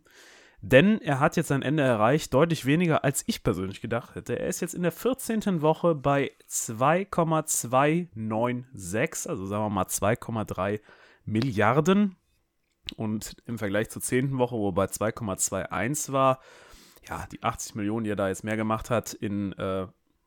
Denn 0.68 0.99
er 0.99 1.20
hat 1.20 1.38
jetzt 1.38 1.49
sein 1.49 1.61
Ende 1.61 1.84
erreicht, 1.84 2.34
deutlich 2.34 2.66
weniger 2.66 3.03
als 3.03 3.24
ich 3.28 3.43
persönlich 3.43 3.82
gedacht 3.82 4.16
hätte. 4.16 4.39
Er 4.39 4.47
ist 4.47 4.61
jetzt 4.61 4.74
in 4.74 4.82
der 4.82 4.91
14. 4.91 5.61
Woche 5.61 5.93
bei 5.93 6.32
2,296, 6.47 9.30
also 9.30 9.45
sagen 9.45 9.63
wir 9.63 9.70
mal 9.70 9.86
2,3 9.86 10.82
Milliarden. 11.24 12.16
Und 12.95 13.38
im 13.45 13.59
Vergleich 13.59 13.91
zur 13.91 14.01
10. 14.01 14.39
Woche, 14.39 14.55
wo 14.55 14.70
er 14.70 14.74
bei 14.74 14.86
2,21 14.86 16.11
war, 16.11 16.39
ja, 17.07 17.28
die 17.32 17.43
80 17.43 17.76
Millionen, 17.76 18.05
die 18.05 18.09
er 18.09 18.16
da 18.16 18.30
jetzt 18.30 18.43
mehr 18.43 18.57
gemacht 18.57 18.89
hat 18.89 19.13
in 19.13 19.53
äh, 19.53 19.86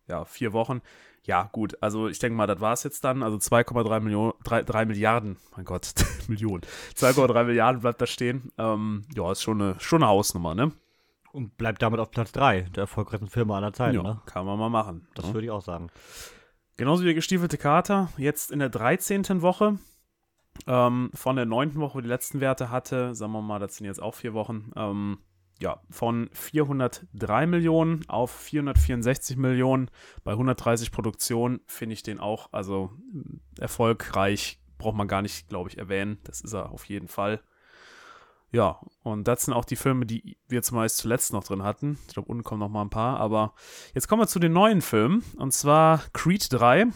ja, 0.08 0.24
vier 0.24 0.52
Wochen. 0.52 0.80
Ja, 1.24 1.48
gut, 1.52 1.76
also 1.82 2.08
ich 2.08 2.18
denke 2.18 2.36
mal, 2.36 2.46
das 2.46 2.60
war 2.60 2.72
es 2.72 2.82
jetzt 2.84 3.04
dann. 3.04 3.22
Also 3.22 3.36
2,3 3.36 4.00
Millionen, 4.00 4.32
3, 4.44 4.62
3 4.62 4.86
Milliarden, 4.86 5.36
mein 5.54 5.64
Gott, 5.64 5.92
Millionen. 6.28 6.62
2,3 6.96 7.44
Milliarden 7.44 7.82
bleibt 7.82 8.00
da 8.00 8.06
stehen. 8.06 8.50
Ähm, 8.56 9.04
ja, 9.14 9.30
ist 9.30 9.42
schon 9.42 9.60
eine, 9.60 9.78
schon 9.80 10.02
eine 10.02 10.10
Hausnummer, 10.10 10.54
ne? 10.54 10.72
Und 11.32 11.58
bleibt 11.58 11.82
damit 11.82 12.00
auf 12.00 12.10
Platz 12.10 12.32
3 12.32 12.62
der 12.62 12.82
erfolgreichsten 12.82 13.28
Filme 13.28 13.54
aller 13.54 13.72
Zeiten. 13.74 13.96
ja, 13.96 14.02
Ne? 14.02 14.20
kann 14.24 14.46
man 14.46 14.58
mal 14.58 14.70
machen. 14.70 15.06
Das 15.14 15.26
ne? 15.26 15.34
würde 15.34 15.44
ich 15.46 15.50
auch 15.50 15.60
sagen. 15.62 15.88
Genauso 16.78 17.02
wie 17.02 17.06
der 17.06 17.14
gestiefelte 17.14 17.58
Kater, 17.58 18.08
jetzt 18.16 18.50
in 18.50 18.60
der 18.60 18.70
13. 18.70 19.42
Woche. 19.42 19.78
Ähm, 20.66 21.10
von 21.14 21.36
der 21.36 21.44
9. 21.44 21.76
Woche, 21.76 21.96
wo 21.96 22.00
die 22.00 22.08
letzten 22.08 22.40
Werte 22.40 22.70
hatte, 22.70 23.14
sagen 23.14 23.32
wir 23.32 23.42
mal, 23.42 23.58
das 23.58 23.76
sind 23.76 23.86
jetzt 23.86 24.02
auch 24.02 24.14
vier 24.14 24.32
Wochen. 24.32 24.72
Ähm, 24.76 25.18
ja, 25.60 25.80
von 25.90 26.30
403 26.32 27.46
Millionen 27.46 28.08
auf 28.08 28.30
464 28.30 29.36
Millionen 29.36 29.90
bei 30.24 30.32
130 30.32 30.92
Produktionen 30.92 31.60
finde 31.66 31.94
ich 31.94 32.02
den 32.02 32.20
auch, 32.20 32.48
also 32.52 32.92
mm, 33.12 33.40
erfolgreich, 33.58 34.60
braucht 34.78 34.96
man 34.96 35.08
gar 35.08 35.22
nicht, 35.22 35.48
glaube 35.48 35.68
ich, 35.68 35.78
erwähnen. 35.78 36.18
Das 36.24 36.40
ist 36.40 36.52
er 36.52 36.70
auf 36.70 36.84
jeden 36.84 37.08
Fall. 37.08 37.40
Ja, 38.50 38.80
und 39.02 39.28
das 39.28 39.44
sind 39.44 39.52
auch 39.52 39.64
die 39.64 39.76
Filme, 39.76 40.06
die 40.06 40.38
wir 40.48 40.62
zumeist 40.62 40.96
zuletzt 40.96 41.32
noch 41.32 41.44
drin 41.44 41.62
hatten. 41.62 41.98
Ich 42.06 42.14
glaube, 42.14 42.30
unten 42.30 42.44
kommen 42.44 42.60
noch 42.60 42.70
mal 42.70 42.82
ein 42.82 42.90
paar, 42.90 43.20
aber 43.20 43.52
jetzt 43.94 44.08
kommen 44.08 44.22
wir 44.22 44.26
zu 44.26 44.38
den 44.38 44.52
neuen 44.52 44.80
Filmen, 44.80 45.22
und 45.36 45.52
zwar 45.52 46.02
Creed 46.14 46.50
3. 46.50 46.86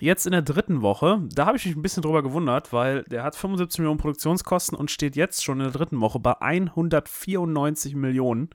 Jetzt 0.00 0.26
in 0.26 0.32
der 0.32 0.42
dritten 0.42 0.82
Woche, 0.82 1.20
da 1.32 1.46
habe 1.46 1.56
ich 1.56 1.64
mich 1.66 1.76
ein 1.76 1.82
bisschen 1.82 2.02
drüber 2.02 2.22
gewundert, 2.22 2.72
weil 2.72 3.04
der 3.04 3.22
hat 3.22 3.36
75 3.36 3.78
Millionen 3.78 3.98
Produktionskosten 3.98 4.76
und 4.76 4.90
steht 4.90 5.14
jetzt 5.16 5.44
schon 5.44 5.58
in 5.60 5.64
der 5.64 5.72
dritten 5.72 6.00
Woche 6.00 6.18
bei 6.18 6.40
194 6.40 7.94
Millionen. 7.94 8.50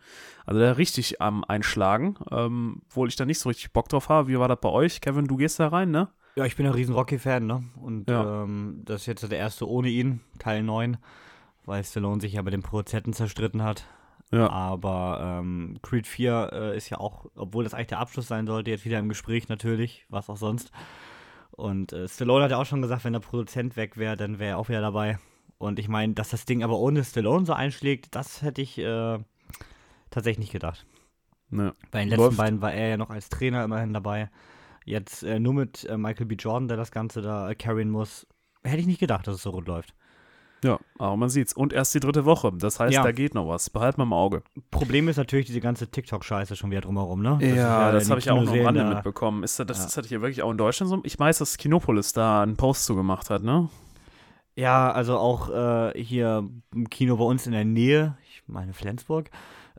Also 0.45 0.59
der 0.59 0.77
richtig 0.77 1.21
am 1.21 1.43
Einschlagen, 1.43 2.17
ähm, 2.31 2.81
obwohl 2.89 3.07
ich 3.07 3.15
da 3.15 3.25
nicht 3.25 3.39
so 3.39 3.49
richtig 3.49 3.71
Bock 3.73 3.89
drauf 3.89 4.09
habe. 4.09 4.27
Wie 4.27 4.37
war 4.39 4.47
das 4.47 4.59
bei 4.61 4.69
euch? 4.69 5.01
Kevin, 5.01 5.27
du 5.27 5.37
gehst 5.37 5.59
da 5.59 5.69
rein, 5.69 5.91
ne? 5.91 6.09
Ja, 6.35 6.45
ich 6.45 6.55
bin 6.55 6.65
ein 6.65 6.73
riesen 6.73 6.93
Rocky-Fan, 6.95 7.45
ne? 7.45 7.63
Und 7.81 8.09
Ja. 8.09 8.43
ähm, 8.43 8.81
das 8.85 9.01
ist 9.01 9.07
jetzt 9.07 9.31
der 9.31 9.37
erste 9.39 9.67
ohne 9.67 9.89
ihn, 9.89 10.21
Teil 10.39 10.63
9, 10.63 10.97
weil 11.65 11.83
Stallone 11.83 12.21
sich 12.21 12.33
ja 12.33 12.43
mit 12.43 12.53
dem 12.53 12.63
Produzenten 12.63 13.13
zerstritten 13.13 13.63
hat. 13.63 13.85
Ja. 14.31 14.49
Aber 14.49 15.39
ähm, 15.39 15.77
Creed 15.81 16.05
4 16.05 16.49
äh, 16.53 16.77
ist 16.77 16.89
ja 16.89 16.99
auch, 16.99 17.25
obwohl 17.35 17.63
das 17.63 17.73
eigentlich 17.73 17.87
der 17.87 17.99
Abschluss 17.99 18.27
sein 18.27 18.45
sollte, 18.45 18.69
jetzt 18.71 18.85
wieder 18.85 18.99
im 18.99 19.09
Gespräch 19.09 19.49
natürlich, 19.49 20.05
was 20.09 20.29
auch 20.29 20.37
sonst. 20.37 20.71
Und 21.59 21.93
äh, 21.93 22.07
Stallone 22.07 22.45
hat 22.45 22.51
ja 22.51 22.57
auch 22.57 22.65
schon 22.65 22.81
gesagt, 22.81 23.03
wenn 23.03 23.13
der 23.13 23.19
Produzent 23.19 23.75
weg 23.75 23.97
wäre, 23.97 24.15
dann 24.15 24.39
wäre 24.39 24.51
er 24.51 24.57
auch 24.57 24.69
wieder 24.69 24.81
dabei. 24.81 25.19
Und 25.57 25.77
ich 25.77 25.89
meine, 25.89 26.13
dass 26.13 26.29
das 26.29 26.45
Ding 26.45 26.63
aber 26.63 26.79
ohne 26.79 27.03
Stallone 27.03 27.45
so 27.45 27.53
einschlägt, 27.53 28.15
das 28.15 28.41
hätte 28.41 28.61
ich 28.61 28.77
äh, 28.77 29.19
tatsächlich 30.09 30.39
nicht 30.39 30.51
gedacht. 30.53 30.85
Ne. 31.49 31.73
Bei 31.91 31.99
den 31.99 32.09
letzten 32.09 32.23
Läuft. 32.23 32.37
beiden 32.37 32.61
war 32.61 32.73
er 32.73 32.89
ja 32.89 32.97
noch 32.97 33.09
als 33.09 33.29
Trainer 33.29 33.63
immerhin 33.63 33.93
dabei. 33.93 34.29
Jetzt 34.85 35.23
äh, 35.23 35.39
nur 35.39 35.53
mit 35.53 35.83
äh, 35.83 35.97
Michael 35.97 36.27
B. 36.27 36.35
Jordan, 36.35 36.69
der 36.69 36.77
das 36.77 36.91
Ganze 36.91 37.21
da 37.21 37.49
äh, 37.49 37.55
carryen 37.55 37.89
muss. 37.89 38.25
Hätte 38.63 38.79
ich 38.79 38.87
nicht 38.87 38.99
gedacht, 38.99 39.27
dass 39.27 39.35
es 39.35 39.43
so 39.43 39.49
rund 39.49 39.67
läuft. 39.67 39.93
Ja, 40.63 40.77
aber 40.97 41.15
man 41.15 41.29
sieht's. 41.29 41.53
Und 41.53 41.71
erst 41.71 41.93
die 41.95 41.99
dritte 42.01 42.25
Woche. 42.25 42.51
Das 42.53 42.79
heißt, 42.79 42.93
Ja. 42.93 43.03
da 43.03 43.11
geht 43.13 43.33
noch 43.33 43.47
was. 43.47 43.69
Behalt 43.69 43.97
mal 43.97 44.03
im 44.03 44.11
Auge. 44.13 44.43
Problem 44.71 45.07
ist 45.07 45.15
natürlich 45.17 45.45
diese 45.45 45.61
ganze 45.61 45.87
TikTok-Scheiße 45.87 46.55
schon 46.55 46.69
wieder 46.71 46.81
drumherum, 46.81 47.21
ne? 47.21 47.37
ist 47.39 47.55
ja, 47.55 47.91
das 47.91 48.05
in 48.05 48.09
habe 48.09 48.19
ich 48.19 48.29
auch 48.29 48.41
noch 48.41 48.51
am 48.53 48.59
Rande 48.65 48.83
mitbekommen. 48.83 49.43
Ist 49.43 49.57
das, 49.59 49.67
das 49.67 49.77
Ja. 49.79 49.85
ist 49.85 49.97
das 49.97 50.07
hier 50.07 50.21
wirklich 50.21 50.41
auch 50.43 50.51
in 50.51 50.57
Deutschland 50.57 50.89
so? 50.89 50.99
Ich 51.03 51.17
weiß, 51.17 51.37
dass 51.37 51.57
Kinopolis 51.57 52.11
da 52.13 52.43
einen 52.43 52.57
Post 52.57 52.85
zu 52.85 52.95
gemacht 52.95 53.29
hat, 53.29 53.43
ne? 53.43 53.69
Ja, 54.55 54.91
also 54.91 55.17
auch 55.17 55.49
äh, 55.49 55.93
hier 56.03 56.49
im 56.73 56.89
Kino 56.89 57.15
bei 57.15 57.23
uns 57.23 57.45
in 57.45 57.53
der 57.53 57.63
Nähe, 57.63 58.17
ich 58.29 58.43
meine 58.47 58.73
Flensburg, 58.73 59.29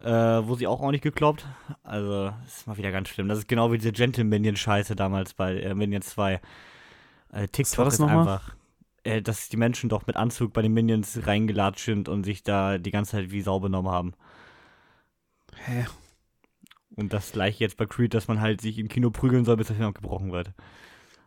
äh, 0.01 0.09
wo 0.11 0.55
sie 0.55 0.67
auch 0.67 0.81
ordentlich 0.81 1.03
gekloppt. 1.03 1.45
Also, 1.83 2.33
das 2.45 2.57
ist 2.61 2.67
mal 2.67 2.79
wieder 2.79 2.91
ganz 2.91 3.11
schlimm. 3.11 3.29
Das 3.29 3.37
ist 3.39 3.49
genau 3.49 3.71
wie 3.73 3.77
diese 3.77 3.93
Gentle-Minion-Scheiße 3.93 4.97
damals 4.97 5.35
bei 5.35 5.61
äh, 5.61 5.75
Minion 5.75 6.01
2. 6.01 6.41
Äh, 7.33 7.49
TikTok 7.49 7.77
war 7.79 7.85
das 7.85 7.95
ist 7.95 8.01
noch 8.01 8.09
mal? 8.09 8.41
Äh, 9.05 9.23
dass 9.23 9.49
die 9.49 9.57
Menschen 9.57 9.89
doch 9.89 10.07
mit 10.07 10.17
Anzug 10.17 10.53
bei 10.53 10.63
den 10.63 10.73
Minions 10.73 11.27
reingelatscht 11.27 11.85
sind 11.85 12.09
und 12.09 12.25
sich 12.25 12.43
da 12.43 12.79
die 12.79 12.91
ganze 12.91 13.13
Zeit 13.13 13.31
wie 13.31 13.43
Sau 13.43 13.61
benommen 13.61 13.91
haben. 13.91 14.15
Hä? 15.65 15.87
Und 16.97 17.13
das 17.13 17.33
gleiche 17.33 17.65
jetzt 17.65 17.77
bei 17.77 17.87
Creed, 17.87 18.15
dass 18.15 18.29
man 18.29 18.41
halt 18.41 18.61
sich 18.61 18.79
im 18.79 18.89
Kino 18.89 19.11
prügeln 19.11 19.45
soll, 19.45 19.57
bis 19.57 19.69
der 19.69 19.77
Film 19.77 19.89
abgebrochen 19.89 20.33
wird. 20.33 20.51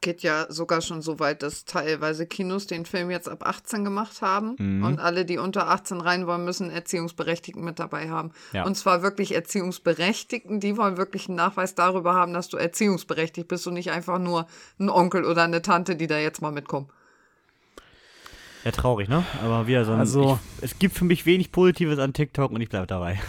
Geht 0.02 0.22
ja 0.22 0.48
sogar 0.52 0.82
schon 0.82 1.02
so 1.02 1.20
weit, 1.20 1.44
dass 1.44 1.64
teilweise 1.64 2.28
Kinos 2.28 2.68
den 2.68 2.86
Film 2.86 3.10
jetzt 3.10 3.30
ab 3.30 3.48
18 3.48 3.86
gemacht 3.86 4.22
haben 4.22 4.56
Mhm. 4.60 4.84
und 4.84 5.00
alle, 5.00 5.24
die 5.24 5.38
unter 5.38 5.70
18 5.70 6.02
rein 6.02 6.28
wollen, 6.28 6.44
müssen 6.44 6.70
Erziehungsberechtigten 6.70 7.64
mit 7.64 7.80
dabei 7.80 8.10
haben. 8.10 8.32
Ja. 8.52 8.66
Und 8.66 8.76
zwar 8.76 9.02
wirklich 9.02 9.34
Erziehungsberechtigten, 9.34 10.60
die 10.60 10.76
wollen 10.76 10.98
wirklich 10.98 11.30
einen 11.30 11.38
Nachweis 11.38 11.74
darüber 11.76 12.14
haben, 12.16 12.34
dass 12.34 12.50
du 12.50 12.58
erziehungsberechtigt 12.58 13.48
bist 13.48 13.66
und 13.66 13.76
nicht 13.76 13.92
einfach 13.92 14.20
nur 14.20 14.48
ein 14.78 14.90
Onkel 14.90 15.24
oder 15.24 15.44
eine 15.44 15.62
Tante, 15.62 15.96
die 15.96 16.08
da 16.08 16.18
jetzt 16.18 16.42
mal 16.42 16.52
mitkommen. 16.52 16.90
Ja, 18.64 18.72
traurig, 18.72 19.10
ne? 19.10 19.24
Aber 19.44 19.68
wieder 19.68 19.84
so 19.86 19.92
ein. 19.92 20.00
Also- 20.00 20.40
ich, 20.58 20.64
es 20.64 20.80
gibt 20.80 20.96
für 20.96 21.06
mich 21.06 21.26
wenig 21.26 21.52
Positives 21.52 22.00
an 22.00 22.14
TikTok 22.14 22.52
und 22.52 22.62
ich 22.62 22.70
bleibe 22.70 22.88
dabei. 22.88 23.20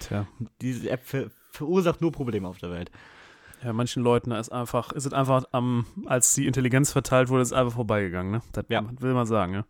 Tja. 0.00 0.26
Diese 0.60 0.90
App 0.90 1.04
ver 1.06 1.30
verursacht 1.52 2.00
nur 2.00 2.10
Probleme 2.10 2.48
auf 2.48 2.58
der 2.58 2.70
Welt. 2.72 2.90
Ja, 3.62 3.72
manchen 3.72 4.02
Leuten 4.02 4.32
ist 4.32 4.50
einfach, 4.50 4.90
ist 4.92 5.06
es 5.06 5.12
einfach 5.12 5.44
am, 5.52 5.86
als 6.06 6.34
die 6.34 6.46
Intelligenz 6.48 6.90
verteilt 6.90 7.28
wurde, 7.28 7.42
ist 7.42 7.48
es 7.48 7.52
einfach 7.52 7.74
vorbeigegangen, 7.74 8.32
ne? 8.32 8.42
Das 8.52 8.64
Ja. 8.68 8.82
will 8.98 9.14
man 9.14 9.24
sagen, 9.26 9.54
ja. 9.54 9.64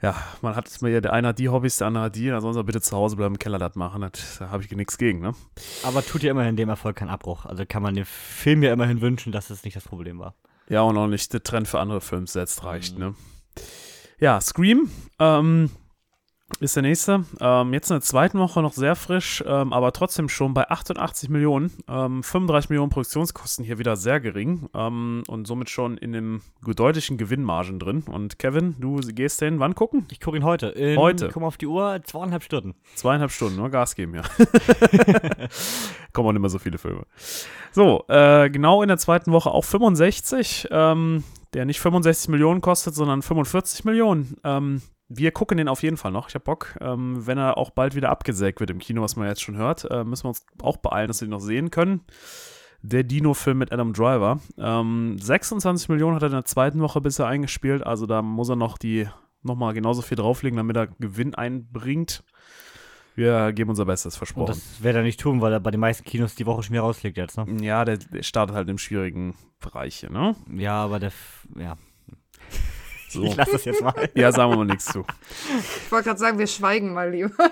Ja, 0.00 0.14
man 0.42 0.56
hat 0.56 0.68
es 0.68 0.80
mir 0.80 0.90
ja, 0.90 1.00
der 1.00 1.12
eine 1.12 1.28
hat 1.28 1.38
die 1.38 1.48
Hobbys, 1.48 1.76
der 1.78 1.88
andere 1.88 2.04
hat 2.04 2.16
die, 2.16 2.28
dann 2.28 2.40
soll 2.40 2.56
er 2.56 2.64
bitte 2.64 2.80
zu 2.80 2.96
Hause 2.96 3.16
bleiben, 3.16 3.34
im 3.34 3.38
Keller 3.38 3.58
das 3.58 3.74
machen, 3.74 4.00
das, 4.00 4.38
da 4.38 4.48
habe 4.50 4.62
ich 4.62 4.70
nichts 4.70 4.96
gegen, 4.96 5.20
ne? 5.20 5.34
Aber 5.82 6.04
tut 6.06 6.22
ja 6.22 6.30
immerhin 6.30 6.56
dem 6.56 6.68
Erfolg 6.68 6.96
keinen 6.96 7.10
Abbruch. 7.10 7.44
Also 7.46 7.64
kann 7.66 7.82
man 7.82 7.94
dem 7.94 8.06
Film 8.06 8.62
ja 8.62 8.72
immerhin 8.72 9.00
wünschen, 9.00 9.32
dass 9.32 9.50
es 9.50 9.64
nicht 9.64 9.76
das 9.76 9.84
Problem 9.84 10.18
war. 10.18 10.34
Ja, 10.68 10.82
und 10.82 10.96
auch 10.98 11.06
nicht 11.06 11.32
der 11.32 11.42
Trend 11.42 11.66
für 11.66 11.80
andere 11.80 12.00
Filme 12.00 12.26
setzt, 12.26 12.64
reicht, 12.64 12.98
ne? 12.98 13.14
Ja, 14.20 14.40
Scream, 14.40 14.90
ähm, 15.18 15.70
ist 16.60 16.76
der 16.76 16.82
nächste. 16.82 17.24
Ähm, 17.40 17.72
jetzt 17.72 17.90
in 17.90 17.94
der 17.94 18.00
zweiten 18.00 18.38
Woche 18.38 18.62
noch 18.62 18.72
sehr 18.72 18.96
frisch, 18.96 19.44
ähm, 19.46 19.72
aber 19.72 19.92
trotzdem 19.92 20.28
schon 20.28 20.54
bei 20.54 20.68
88 20.68 21.28
Millionen. 21.28 21.70
Ähm, 21.88 22.22
35 22.22 22.70
Millionen 22.70 22.90
Produktionskosten 22.90 23.64
hier 23.64 23.78
wieder 23.78 23.96
sehr 23.96 24.18
gering 24.18 24.68
ähm, 24.74 25.22
und 25.28 25.46
somit 25.46 25.70
schon 25.70 25.98
in 25.98 26.12
dem 26.12 26.40
deutlichen 26.64 27.16
Gewinnmargen 27.16 27.78
drin. 27.78 28.02
Und 28.10 28.38
Kevin, 28.38 28.76
du 28.80 28.96
gehst 28.96 29.40
den 29.40 29.60
wann 29.60 29.74
gucken? 29.74 30.06
Ich 30.10 30.20
gucke 30.20 30.36
ihn 30.36 30.44
heute. 30.44 30.68
In, 30.68 30.98
Heute. 30.98 31.28
Komm 31.28 31.44
auf 31.44 31.58
die 31.58 31.66
Uhr, 31.66 32.00
zweieinhalb 32.04 32.42
Stunden. 32.42 32.74
Zweieinhalb 32.94 33.30
Stunden, 33.30 33.56
nur 33.56 33.70
Gas 33.70 33.94
geben, 33.94 34.14
ja. 34.14 34.22
Kommen 36.12 36.28
auch 36.28 36.32
nicht 36.32 36.40
mehr 36.40 36.50
so 36.50 36.58
viele 36.58 36.78
Filme. 36.78 37.06
So, 37.72 38.04
äh, 38.08 38.50
genau 38.50 38.82
in 38.82 38.88
der 38.88 38.98
zweiten 38.98 39.32
Woche 39.32 39.50
auch 39.50 39.64
65, 39.64 40.68
ähm, 40.70 41.24
der 41.54 41.66
nicht 41.66 41.80
65 41.80 42.30
Millionen 42.30 42.60
kostet, 42.60 42.94
sondern 42.94 43.22
45 43.22 43.84
Millionen. 43.84 44.36
Ähm, 44.44 44.82
wir 45.08 45.32
gucken 45.32 45.56
den 45.58 45.68
auf 45.68 45.82
jeden 45.82 45.96
Fall 45.96 46.12
noch. 46.12 46.28
Ich 46.28 46.34
hab 46.34 46.44
Bock. 46.44 46.76
Ähm, 46.80 47.26
wenn 47.26 47.38
er 47.38 47.56
auch 47.56 47.70
bald 47.70 47.94
wieder 47.94 48.10
abgesägt 48.10 48.60
wird 48.60 48.70
im 48.70 48.78
Kino, 48.78 49.02
was 49.02 49.16
man 49.16 49.26
jetzt 49.28 49.42
schon 49.42 49.56
hört, 49.56 49.90
äh, 49.90 50.04
müssen 50.04 50.24
wir 50.24 50.28
uns 50.28 50.44
auch 50.62 50.76
beeilen, 50.76 51.08
dass 51.08 51.20
wir 51.20 51.28
ihn 51.28 51.30
noch 51.30 51.40
sehen 51.40 51.70
können. 51.70 52.02
Der 52.82 53.02
Dino-Film 53.02 53.58
mit 53.58 53.72
Adam 53.72 53.92
Driver. 53.92 54.38
Ähm, 54.56 55.18
26 55.18 55.88
Millionen 55.88 56.14
hat 56.14 56.22
er 56.22 56.26
in 56.28 56.32
der 56.32 56.44
zweiten 56.44 56.80
Woche 56.80 57.00
bisher 57.00 57.26
eingespielt, 57.26 57.84
also 57.84 58.06
da 58.06 58.22
muss 58.22 58.48
er 58.50 58.56
noch 58.56 58.78
die 58.78 59.08
nochmal 59.42 59.72
genauso 59.74 60.02
viel 60.02 60.16
drauflegen, 60.16 60.56
damit 60.56 60.76
er 60.76 60.86
Gewinn 60.86 61.34
einbringt. 61.34 62.22
Wir 63.16 63.52
geben 63.52 63.70
unser 63.70 63.84
Bestes, 63.84 64.14
Und 64.14 64.18
versprochen. 64.18 64.46
das 64.46 64.82
wird 64.82 64.94
er 64.94 65.02
nicht 65.02 65.18
tun, 65.18 65.40
weil 65.40 65.52
er 65.52 65.58
bei 65.58 65.72
den 65.72 65.80
meisten 65.80 66.04
Kinos 66.04 66.36
die 66.36 66.46
Woche 66.46 66.62
schon 66.62 66.74
wieder 66.74 66.82
rausliegt 66.82 67.16
jetzt, 67.16 67.36
ne? 67.36 67.46
ja, 67.64 67.84
der, 67.84 67.96
der 67.96 68.22
startet 68.22 68.54
halt 68.54 68.68
im 68.68 68.78
schwierigen 68.78 69.34
Bereich 69.58 69.96
hier, 69.96 70.10
ne? 70.10 70.36
Ja, 70.54 70.84
aber 70.84 71.00
der. 71.00 71.10
Ja. 71.56 71.76
So. 73.08 73.24
Ich 73.24 73.36
lasse 73.36 73.52
das 73.52 73.64
jetzt 73.64 73.82
mal. 73.82 73.94
Ja, 74.14 74.32
sagen 74.32 74.52
wir 74.52 74.56
mal 74.58 74.64
nichts 74.64 74.86
zu. 74.86 75.04
Ich 75.84 75.90
wollte 75.90 76.08
gerade 76.08 76.20
sagen, 76.20 76.38
wir 76.38 76.46
schweigen 76.46 76.92
mal 76.92 77.10
lieber. 77.10 77.32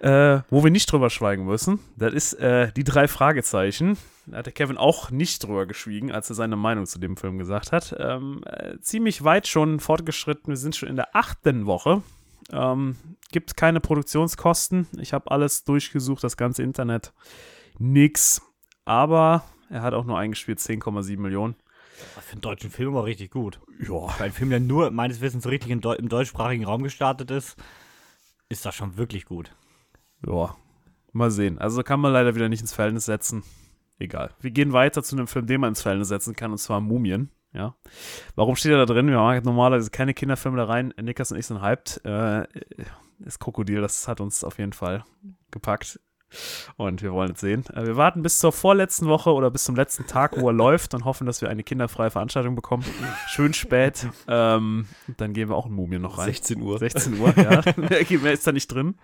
Äh, 0.00 0.42
wo 0.50 0.62
wir 0.62 0.70
nicht 0.70 0.92
drüber 0.92 1.08
schweigen 1.08 1.46
müssen, 1.46 1.78
das 1.96 2.12
ist 2.12 2.34
äh, 2.34 2.70
die 2.72 2.84
drei 2.84 3.08
Fragezeichen. 3.08 3.96
Da 4.26 4.38
hat 4.38 4.46
der 4.46 4.52
Kevin 4.52 4.76
auch 4.76 5.10
nicht 5.10 5.42
drüber 5.42 5.64
geschwiegen, 5.64 6.12
als 6.12 6.28
er 6.28 6.34
seine 6.34 6.56
Meinung 6.56 6.84
zu 6.84 6.98
dem 6.98 7.16
Film 7.16 7.38
gesagt 7.38 7.72
hat. 7.72 7.96
Ähm, 7.98 8.42
äh, 8.44 8.78
ziemlich 8.80 9.24
weit 9.24 9.48
schon 9.48 9.80
fortgeschritten. 9.80 10.48
Wir 10.48 10.58
sind 10.58 10.76
schon 10.76 10.90
in 10.90 10.96
der 10.96 11.16
achten 11.16 11.64
Woche. 11.64 12.02
Ähm, 12.52 12.96
gibt 13.32 13.56
keine 13.56 13.80
Produktionskosten. 13.80 14.88
Ich 14.98 15.14
habe 15.14 15.30
alles 15.30 15.64
durchgesucht, 15.64 16.22
das 16.22 16.36
ganze 16.36 16.62
Internet. 16.62 17.14
Nix. 17.78 18.42
Aber 18.84 19.44
er 19.70 19.80
hat 19.80 19.94
auch 19.94 20.04
nur 20.04 20.18
eingespielt 20.18 20.58
10,7 20.58 21.18
Millionen. 21.18 21.56
Für 22.04 22.32
einen 22.32 22.40
deutschen 22.40 22.70
Film 22.70 22.94
war 22.94 23.04
richtig 23.04 23.30
gut. 23.30 23.60
Ja, 23.80 24.08
Für 24.08 24.24
einen 24.24 24.32
Film, 24.32 24.50
der 24.50 24.60
nur 24.60 24.90
meines 24.90 25.20
Wissens 25.20 25.46
richtig 25.46 25.80
Deu 25.80 25.94
im 25.94 26.08
deutschsprachigen 26.08 26.64
Raum 26.64 26.82
gestartet 26.82 27.30
ist, 27.30 27.56
ist 28.48 28.64
das 28.64 28.74
schon 28.74 28.96
wirklich 28.96 29.24
gut. 29.24 29.54
Ja, 30.26 30.54
mal 31.12 31.30
sehen. 31.30 31.58
Also 31.58 31.82
kann 31.82 32.00
man 32.00 32.12
leider 32.12 32.34
wieder 32.34 32.48
nicht 32.48 32.60
ins 32.60 32.72
Verhältnis 32.72 33.04
setzen. 33.04 33.42
Egal. 33.98 34.34
Wir 34.40 34.50
gehen 34.50 34.72
weiter 34.72 35.02
zu 35.02 35.16
einem 35.16 35.26
Film, 35.26 35.46
den 35.46 35.60
man 35.60 35.70
ins 35.70 35.82
Verhältnis 35.82 36.08
setzen 36.08 36.34
kann, 36.34 36.50
und 36.50 36.58
zwar 36.58 36.80
Mumien. 36.80 37.30
Ja. 37.52 37.76
Warum 38.34 38.56
steht 38.56 38.72
er 38.72 38.78
da 38.78 38.86
drin? 38.86 39.06
Wir 39.06 39.16
machen 39.16 39.42
normalerweise 39.44 39.90
keine 39.90 40.12
Kinderfilme 40.12 40.56
da 40.56 40.64
rein. 40.64 40.92
Nickers 41.00 41.30
und 41.30 41.38
ich 41.38 41.46
sind 41.46 41.62
hyped. 41.62 42.04
Äh, 42.04 42.46
das 43.20 43.38
Krokodil, 43.38 43.80
das 43.80 44.08
hat 44.08 44.20
uns 44.20 44.42
auf 44.42 44.58
jeden 44.58 44.72
Fall 44.72 45.04
gepackt. 45.52 46.00
Und 46.76 47.02
wir 47.02 47.12
wollen 47.12 47.32
es 47.32 47.40
sehen. 47.40 47.64
Äh, 47.74 47.86
wir 47.86 47.96
warten 47.96 48.22
bis 48.22 48.38
zur 48.38 48.52
vorletzten 48.52 49.06
Woche 49.06 49.32
oder 49.32 49.50
bis 49.50 49.64
zum 49.64 49.76
letzten 49.76 50.06
Tag, 50.06 50.40
wo 50.40 50.48
er 50.48 50.52
läuft 50.54 50.94
und 50.94 51.04
hoffen, 51.04 51.26
dass 51.26 51.40
wir 51.40 51.48
eine 51.48 51.62
kinderfreie 51.62 52.10
Veranstaltung 52.10 52.54
bekommen. 52.54 52.84
Schön 53.28 53.54
spät. 53.54 54.08
Ähm, 54.28 54.86
dann 55.16 55.32
gehen 55.32 55.48
wir 55.48 55.56
auch 55.56 55.66
in 55.66 55.72
Mumien 55.72 56.02
noch 56.02 56.18
rein. 56.18 56.26
16 56.26 56.60
Uhr. 56.60 56.78
16 56.78 57.18
Uhr, 57.20 57.34
ja. 57.36 57.62
Mehr 58.24 58.32
ist 58.32 58.46
da 58.46 58.52
nicht 58.52 58.68
drin. 58.68 58.94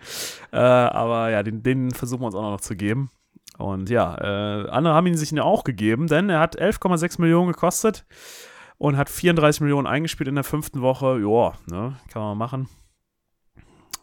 Äh, 0.52 0.56
aber 0.56 1.30
ja, 1.30 1.42
den, 1.42 1.62
den 1.62 1.90
versuchen 1.90 2.22
wir 2.22 2.26
uns 2.26 2.34
auch 2.34 2.42
noch 2.42 2.60
zu 2.60 2.76
geben. 2.76 3.10
Und 3.58 3.90
ja, 3.90 4.16
äh, 4.16 4.70
andere 4.70 4.94
haben 4.94 5.06
ihn 5.06 5.16
sich 5.16 5.30
ja 5.32 5.42
auch 5.42 5.64
gegeben, 5.64 6.06
denn 6.06 6.30
er 6.30 6.40
hat 6.40 6.58
11,6 6.58 7.20
Millionen 7.20 7.52
gekostet 7.52 8.06
und 8.78 8.96
hat 8.96 9.10
34 9.10 9.60
Millionen 9.60 9.86
eingespielt 9.86 10.28
in 10.28 10.34
der 10.34 10.44
fünften 10.44 10.80
Woche. 10.80 11.20
Ja, 11.20 11.52
ne, 11.66 11.96
kann 12.10 12.22
man 12.22 12.38
machen. 12.38 12.68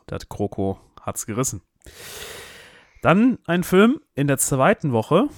Das 0.05 0.29
Kroko 0.29 0.79
hat's 1.01 1.25
gerissen. 1.25 1.61
Dann 3.01 3.39
ein 3.45 3.63
Film 3.63 3.99
in 4.15 4.27
der 4.27 4.37
zweiten 4.37 4.91
Woche. 4.91 5.29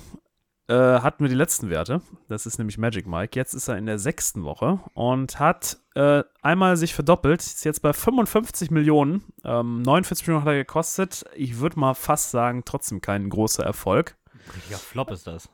Äh, 0.68 0.73
hatten 1.02 1.23
wir 1.23 1.30
die 1.30 1.36
letzten 1.36 1.69
Werte. 1.72 2.02
Das 2.27 2.45
ist 2.45 2.60
nämlich 2.60 2.77
Magic 2.77 3.07
Mike. 3.07 3.38
Jetzt 3.38 3.53
ist 3.53 3.68
er 3.68 3.77
in 3.77 3.88
der 3.88 3.98
sechsten 3.98 4.44
Woche 4.44 4.80
und 4.94 5.40
hat 5.40 5.77
äh, 5.95 6.23
einmal 6.44 6.77
sich 6.77 6.94
verdoppelt. 6.94 7.41
Ist 7.41 7.65
jetzt 7.65 7.81
bei 7.81 7.91
55 7.91 8.69
Millionen. 8.69 9.23
Ähm, 9.44 9.81
49 9.81 10.27
Millionen 10.27 10.45
hat 10.45 10.52
er 10.52 10.57
gekostet. 10.57 11.26
Ich 11.36 11.57
würde 11.60 11.80
mal 11.80 11.95
fast 11.95 12.30
sagen, 12.30 12.64
trotzdem 12.65 13.02
kein 13.02 13.30
großer 13.30 13.64
Erfolg. 13.64 14.15
Richtiger 14.56 14.77
Flop 14.77 15.10
ist 15.11 15.26
das. 15.26 15.49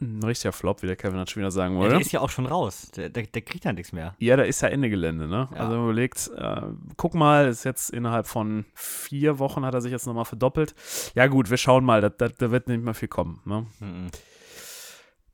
Ein 0.00 0.22
richtiger 0.24 0.52
Flop, 0.52 0.82
wie 0.82 0.86
der 0.86 0.96
Kevin 0.96 1.18
hat 1.18 1.30
schon 1.30 1.40
wieder 1.42 1.50
sagen 1.50 1.74
Ja, 1.74 1.80
wollte. 1.80 1.92
der 1.94 2.00
ist 2.00 2.12
ja 2.12 2.20
auch 2.20 2.30
schon 2.30 2.46
raus. 2.46 2.90
Der, 2.96 3.10
der, 3.10 3.24
der 3.24 3.42
kriegt 3.42 3.64
ja 3.64 3.72
nichts 3.72 3.92
mehr. 3.92 4.14
Ja, 4.18 4.36
da 4.36 4.44
ist 4.44 4.60
ja 4.62 4.68
Ende 4.68 4.88
Gelände, 4.88 5.26
ne? 5.28 5.48
Ja. 5.52 5.56
Also 5.58 5.82
überlegt, 5.82 6.30
äh, 6.36 6.62
guck 6.96 7.14
mal, 7.14 7.48
ist 7.48 7.64
jetzt 7.64 7.90
innerhalb 7.90 8.26
von 8.26 8.64
vier 8.74 9.38
Wochen 9.38 9.64
hat 9.64 9.74
er 9.74 9.80
sich 9.82 9.92
jetzt 9.92 10.06
nochmal 10.06 10.24
verdoppelt. 10.24 10.74
Ja 11.14 11.26
gut, 11.26 11.50
wir 11.50 11.56
schauen 11.58 11.84
mal, 11.84 12.00
da, 12.00 12.08
da, 12.08 12.28
da 12.28 12.50
wird 12.50 12.68
nicht 12.68 12.82
mehr 12.82 12.94
viel 12.94 13.08
kommen, 13.08 13.40
ne? 13.44 13.66
Mhm. 13.80 14.06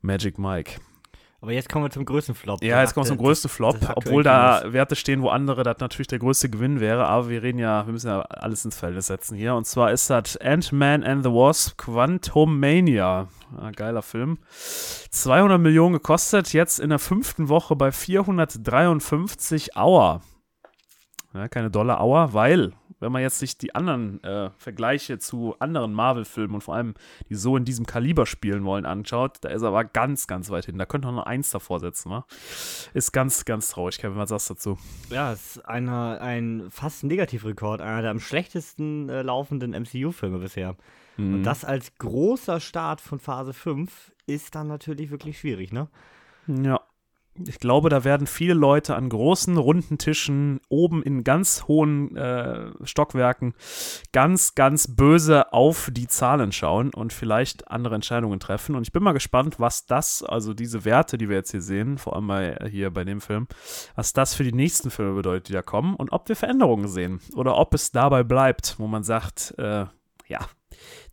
Magic 0.03 0.39
Mike. 0.39 0.81
Aber 1.41 1.53
jetzt 1.53 1.69
kommen 1.69 1.85
wir 1.85 1.91
zum 1.91 2.05
größten 2.05 2.35
Flop. 2.35 2.63
Ja, 2.63 2.81
jetzt 2.81 2.95
kommen 2.95 3.05
wir 3.05 3.09
zum 3.09 3.19
größten 3.19 3.51
Flop, 3.51 3.77
obwohl 3.95 4.23
da 4.23 4.73
Werte 4.73 4.97
stehen, 4.97 5.23
wo 5.23 5.29
andere 5.29 5.63
das 5.63 5.79
natürlich 5.79 6.07
der 6.07 6.19
größte 6.19 6.49
Gewinn 6.49 6.81
wäre, 6.81 7.07
aber 7.07 7.29
wir 7.29 7.43
reden 7.43 7.59
ja, 7.59 7.87
wir 7.87 7.93
müssen 7.93 8.09
ja 8.09 8.23
alles 8.23 8.65
ins 8.65 8.79
Verhältnis 8.79 9.07
setzen 9.07 9.37
hier. 9.37 9.55
Und 9.55 9.67
zwar 9.67 9.93
ist 9.93 10.09
das 10.09 10.37
Ant-Man 10.39 11.05
and 11.05 11.25
the 11.25 11.31
Wasp 11.31 11.77
Quantum 11.77 12.59
Mania. 12.59 13.29
Ah, 13.57 13.71
geiler 13.71 14.03
Film. 14.03 14.39
200 15.11 15.61
Millionen 15.61 15.95
gekostet, 15.95 16.53
jetzt 16.53 16.81
in 16.81 16.89
der 16.89 16.99
fünften 16.99 17.49
Woche 17.49 17.77
bei 17.77 17.93
453 17.93 19.77
Auer. 19.77 20.23
Ja, 21.35 21.49
keine 21.49 21.71
Dollar 21.71 22.01
Auer, 22.01 22.33
weil, 22.33 22.73
wenn 23.01 23.13
man 23.13 23.23
jetzt 23.23 23.39
sich 23.39 23.59
die 23.59 23.75
anderen 23.75 24.23
äh, 24.25 24.51
Vergleiche 24.57 25.19
zu 25.19 25.55
anderen 25.59 25.93
Marvel-Filmen 25.93 26.55
und 26.55 26.61
vor 26.63 26.75
allem 26.75 26.95
die 27.29 27.35
so 27.35 27.57
in 27.57 27.65
diesem 27.65 27.87
Kaliber 27.87 28.27
spielen 28.27 28.65
wollen 28.65 28.87
anschaut, 28.87 29.39
da 29.43 29.51
ist 29.51 29.63
er 29.63 29.69
aber 29.69 29.85
ganz, 29.85 30.27
ganz 30.27 30.51
weit 30.51 30.67
hin. 30.67 30.79
Da 30.79 30.87
könnte 30.87 31.07
man 31.07 31.17
noch 31.17 31.27
eins 31.27 31.51
davor 31.51 31.81
setzen, 31.81 32.11
wa? 32.11 32.27
Ist 32.95 33.13
ganz, 33.13 33.45
ganz 33.45 33.69
traurig. 33.69 33.99
Kevin, 33.99 34.17
was 34.17 34.31
sagst 34.31 34.51
du 34.51 34.55
dazu? 34.55 34.79
Ja, 35.11 35.33
es 35.33 35.57
ist 35.57 35.67
einer, 35.67 36.21
ein 36.21 36.69
fast 36.71 37.05
Negativrekord, 37.05 37.81
einer 37.81 38.03
der 38.03 38.11
am 38.11 38.21
schlechtesten 38.21 39.09
äh, 39.09 39.23
laufenden 39.23 39.73
MCU-Filme 39.73 40.39
bisher. 40.39 40.77
Mhm. 41.17 41.35
Und 41.35 41.43
das 41.45 41.65
als 41.65 41.97
großer 41.99 42.61
Start 42.61 43.01
von 43.01 43.19
Phase 43.19 43.53
5 43.53 44.13
ist 44.27 44.55
dann 44.55 44.69
natürlich 44.69 45.11
wirklich 45.11 45.39
schwierig, 45.39 45.73
ne? 45.73 45.89
Ja. 46.47 46.81
Ich 47.47 47.59
glaube, 47.59 47.89
da 47.89 48.05
werden 48.05 48.27
viele 48.27 48.55
Leute 48.55 48.97
an 48.97 49.09
großen, 49.09 49.57
runden 49.57 49.99
Tischen 49.99 50.61
oben 50.69 51.03
in 51.03 51.25
ganz 51.25 51.65
hohen 51.69 52.17
äh, 52.17 52.71
Stockwerken 52.85 53.55
ganz, 54.13 54.55
ganz 54.55 54.95
böse 54.95 55.53
auf 55.53 55.91
die 55.93 56.07
Zahlen 56.07 56.53
schauen 56.53 56.93
und 56.95 57.13
vielleicht 57.13 57.69
andere 57.69 57.95
Entscheidungen 57.95 58.41
treffen. 58.41 58.75
Und 58.75 58.87
ich 58.87 58.93
bin 58.93 59.03
mal 59.03 59.13
gespannt, 59.13 59.59
was 59.59 59.87
das, 59.87 60.23
also 60.23 60.55
diese 60.55 60.85
Werte, 60.85 61.19
die 61.19 61.29
wir 61.29 61.37
jetzt 61.37 61.51
hier 61.51 61.63
sehen, 61.63 61.99
vor 61.99 62.15
allem 62.17 62.27
bei, 62.27 62.59
hier 62.71 62.91
bei 62.91 63.05
dem 63.05 63.21
Film, 63.21 63.47
was 63.95 64.13
das 64.13 64.35
für 64.35 64.45
die 64.45 64.53
nächsten 64.53 64.91
Filme 64.91 65.15
bedeutet, 65.15 65.49
die 65.49 65.53
da 65.53 65.63
kommen 65.63 65.95
und 65.95 66.13
ob 66.13 66.29
wir 66.29 66.37
Veränderungen 66.37 66.89
sehen 66.89 67.21
oder 67.35 67.57
ob 67.57 67.75
es 67.75 67.93
dabei 67.93 68.23
bleibt, 68.23 68.77
wo 68.79 68.87
man 68.87 69.03
sagt, 69.03 69.55
äh, 69.59 69.87
ja, 70.29 70.41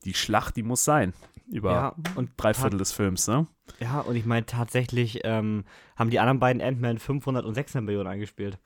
die 0.06 0.14
Schlacht, 0.14 0.56
die 0.56 0.64
muss 0.64 0.84
sein 0.84 1.14
über 1.48 1.72
Ja, 1.72 1.96
und 2.16 2.32
drei 2.38 2.54
Viertel 2.54 2.78
des 2.78 2.92
Films, 2.92 3.28
ne? 3.28 3.48
Ja, 3.80 4.02
und 4.02 4.16
ich 4.16 4.26
meine, 4.26 4.46
tatsächlich 4.46 5.22
ähm, 5.24 5.64
haben 5.96 6.10
die 6.10 6.20
anderen 6.20 6.40
beiden 6.40 6.62
Ant-Man 6.62 6.98
500 6.98 7.46
und 7.46 7.54
600 7.56 7.86
Millionen 7.86 8.08
eingespielt. 8.08 8.58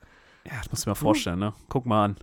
Ja, 0.44 0.52
das 0.58 0.70
muss 0.70 0.80
ich 0.80 0.86
mir 0.86 0.94
vorstellen, 0.94 1.38
ne? 1.38 1.52
Guck 1.68 1.86
mal 1.86 2.04
an. 2.04 2.16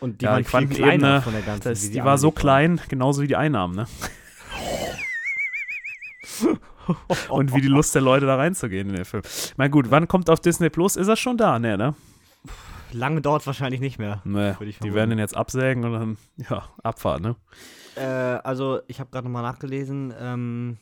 Und 0.00 0.20
die 0.20 0.24
Ja, 0.24 0.32
waren 0.32 0.42
die 0.42 0.48
viel 0.48 0.68
kleiner 0.68 1.22
von 1.22 1.32
der 1.32 1.42
ganzen. 1.42 1.68
Das, 1.68 1.80
sie 1.82 1.90
die 1.92 2.04
war 2.04 2.18
so 2.18 2.30
klein, 2.30 2.80
genauso 2.88 3.22
wie 3.22 3.26
die 3.26 3.36
Einnahmen, 3.36 3.74
ne? 3.76 3.86
Und 7.28 7.54
wie 7.54 7.60
die 7.60 7.68
Lust 7.68 7.94
der 7.94 8.02
Leute 8.02 8.26
da 8.26 8.36
reinzugehen 8.36 8.88
in 8.88 8.96
den 8.96 9.04
Film. 9.04 9.22
Na 9.56 9.68
gut, 9.68 9.90
wann 9.90 10.08
kommt 10.08 10.28
auf 10.28 10.40
Disney 10.40 10.70
Plus? 10.70 10.96
Ist 10.96 11.08
er 11.08 11.16
schon 11.16 11.36
da? 11.36 11.58
Ne, 11.58 11.76
ne? 11.76 11.94
Lange 12.92 13.20
dauert 13.20 13.46
wahrscheinlich 13.46 13.80
nicht 13.80 13.98
mehr. 13.98 14.20
Nee, 14.24 14.54
die 14.82 14.94
werden 14.94 15.10
den 15.10 15.18
jetzt 15.20 15.36
absägen 15.36 15.84
und 15.84 15.92
dann, 15.92 16.18
ja, 16.48 16.64
Abfahrt, 16.82 17.20
ne? 17.20 17.36
Äh, 17.94 18.02
also, 18.02 18.80
ich 18.88 18.98
habe 18.98 19.10
gerade 19.10 19.26
nochmal 19.28 19.42
nachgelesen, 19.42 20.12
ähm, 20.18 20.78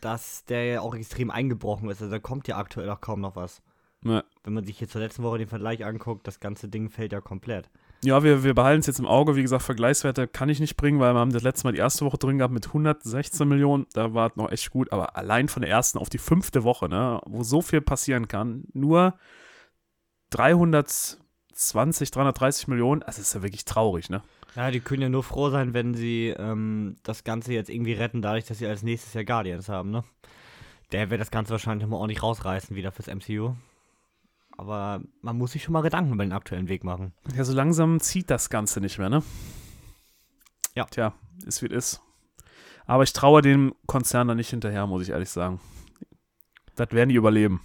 dass 0.00 0.44
der 0.44 0.64
ja 0.64 0.80
auch 0.80 0.94
extrem 0.94 1.30
eingebrochen 1.30 1.88
ist. 1.88 2.00
Also, 2.00 2.10
da 2.10 2.18
kommt 2.18 2.48
ja 2.48 2.56
aktuell 2.56 2.90
auch 2.90 3.00
kaum 3.00 3.20
noch 3.20 3.36
was. 3.36 3.62
Ne. 4.02 4.24
Wenn 4.44 4.54
man 4.54 4.64
sich 4.64 4.78
hier 4.78 4.88
zur 4.88 5.00
letzten 5.00 5.22
Woche 5.22 5.38
den 5.38 5.48
Vergleich 5.48 5.84
anguckt, 5.84 6.26
das 6.26 6.40
ganze 6.40 6.68
Ding 6.68 6.88
fällt 6.88 7.12
ja 7.12 7.20
komplett. 7.20 7.68
Ja, 8.04 8.22
wir, 8.22 8.44
wir 8.44 8.54
behalten 8.54 8.78
es 8.80 8.86
jetzt 8.86 9.00
im 9.00 9.06
Auge. 9.06 9.34
Wie 9.34 9.42
gesagt, 9.42 9.64
Vergleichswerte 9.64 10.28
kann 10.28 10.48
ich 10.48 10.60
nicht 10.60 10.76
bringen, 10.76 11.00
weil 11.00 11.14
wir 11.14 11.18
haben 11.18 11.32
das 11.32 11.42
letzte 11.42 11.66
Mal 11.66 11.72
die 11.72 11.80
erste 11.80 12.04
Woche 12.04 12.16
drin 12.16 12.38
gehabt 12.38 12.54
mit 12.54 12.68
116 12.68 13.48
Millionen. 13.48 13.86
Da 13.92 14.14
war 14.14 14.30
es 14.30 14.36
noch 14.36 14.52
echt 14.52 14.70
gut. 14.70 14.92
Aber 14.92 15.16
allein 15.16 15.48
von 15.48 15.62
der 15.62 15.70
ersten 15.70 15.98
auf 15.98 16.08
die 16.08 16.18
fünfte 16.18 16.62
Woche, 16.62 16.88
ne, 16.88 17.20
wo 17.26 17.42
so 17.42 17.60
viel 17.60 17.80
passieren 17.80 18.28
kann, 18.28 18.64
nur 18.72 19.18
320, 20.30 22.12
330 22.12 22.68
Millionen, 22.68 23.00
das 23.00 23.18
ist 23.18 23.34
ja 23.34 23.42
wirklich 23.42 23.64
traurig, 23.64 24.10
ne? 24.10 24.22
Ja, 24.58 24.72
die 24.72 24.80
können 24.80 25.02
ja 25.02 25.08
nur 25.08 25.22
froh 25.22 25.50
sein, 25.50 25.72
wenn 25.72 25.94
sie 25.94 26.34
ähm, 26.36 26.96
das 27.04 27.22
Ganze 27.22 27.52
jetzt 27.52 27.70
irgendwie 27.70 27.92
retten, 27.92 28.22
dadurch, 28.22 28.44
dass 28.44 28.58
sie 28.58 28.66
als 28.66 28.82
nächstes 28.82 29.14
Jahr 29.14 29.22
Guardians 29.22 29.68
haben, 29.68 29.92
ne? 29.92 30.02
Der 30.90 31.10
wird 31.10 31.20
das 31.20 31.30
Ganze 31.30 31.52
wahrscheinlich 31.52 31.84
nochmal 31.84 32.00
ordentlich 32.00 32.24
rausreißen, 32.24 32.74
wieder 32.74 32.90
fürs 32.90 33.06
MCU. 33.06 33.54
Aber 34.56 35.00
man 35.22 35.38
muss 35.38 35.52
sich 35.52 35.62
schon 35.62 35.74
mal 35.74 35.82
Gedanken 35.82 36.12
über 36.12 36.24
den 36.24 36.32
aktuellen 36.32 36.68
Weg 36.68 36.82
machen. 36.82 37.12
Ja, 37.36 37.44
so 37.44 37.52
langsam 37.52 38.00
zieht 38.00 38.30
das 38.30 38.50
Ganze 38.50 38.80
nicht 38.80 38.98
mehr, 38.98 39.08
ne? 39.08 39.22
Ja. 40.74 40.86
Tja, 40.86 41.14
ist 41.46 41.62
wie 41.62 41.66
es 41.66 41.72
ist. 41.72 42.02
Aber 42.84 43.04
ich 43.04 43.12
traue 43.12 43.42
dem 43.42 43.76
Konzern 43.86 44.26
da 44.26 44.34
nicht 44.34 44.50
hinterher, 44.50 44.88
muss 44.88 45.02
ich 45.02 45.10
ehrlich 45.10 45.30
sagen. 45.30 45.60
Das 46.74 46.90
werden 46.90 47.10
die 47.10 47.14
überleben. 47.14 47.60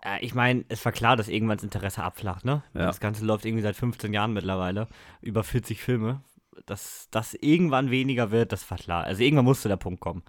Äh, 0.00 0.24
ich 0.24 0.36
meine, 0.36 0.64
es 0.68 0.84
war 0.84 0.92
klar, 0.92 1.16
dass 1.16 1.26
irgendwann 1.26 1.56
das 1.56 1.64
Interesse 1.64 2.04
abflacht, 2.04 2.44
ne? 2.44 2.62
Ja. 2.72 2.86
Das 2.86 3.00
Ganze 3.00 3.24
läuft 3.24 3.44
irgendwie 3.44 3.64
seit 3.64 3.74
15 3.74 4.12
Jahren 4.12 4.32
mittlerweile. 4.32 4.86
Über 5.20 5.42
40 5.42 5.82
Filme. 5.82 6.22
Dass 6.64 7.08
das 7.10 7.34
irgendwann 7.34 7.90
weniger 7.90 8.30
wird, 8.30 8.52
das 8.52 8.68
war 8.70 8.78
klar. 8.78 9.04
Also 9.04 9.22
irgendwann 9.22 9.44
musste 9.44 9.68
der 9.68 9.76
Punkt 9.76 10.00
kommen. 10.00 10.22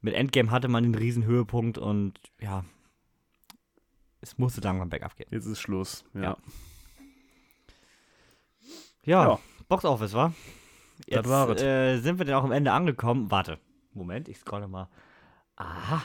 Mit 0.00 0.14
Endgame 0.14 0.50
hatte 0.50 0.68
man 0.68 0.82
den 0.82 0.94
riesen 0.94 1.24
Höhepunkt 1.24 1.78
und 1.78 2.18
ja, 2.40 2.64
es 4.20 4.38
musste 4.38 4.60
langsam 4.62 4.88
bergab 4.88 5.16
gehen. 5.16 5.28
Jetzt 5.30 5.46
ist 5.46 5.60
Schluss. 5.60 6.04
Ja. 6.14 6.22
Ja. 6.22 6.36
Ja, 9.04 9.28
Ja. 9.28 9.38
Box 9.68 9.84
Office, 9.84 10.12
war. 10.14 10.32
Jetzt 11.06 11.26
äh, 11.62 11.98
sind 11.98 12.18
wir 12.18 12.24
denn 12.24 12.34
auch 12.34 12.44
am 12.44 12.52
Ende 12.52 12.72
angekommen. 12.72 13.30
Warte, 13.30 13.58
Moment, 13.92 14.28
ich 14.28 14.38
scrolle 14.38 14.68
mal. 14.68 14.88
Aha, 15.56 16.02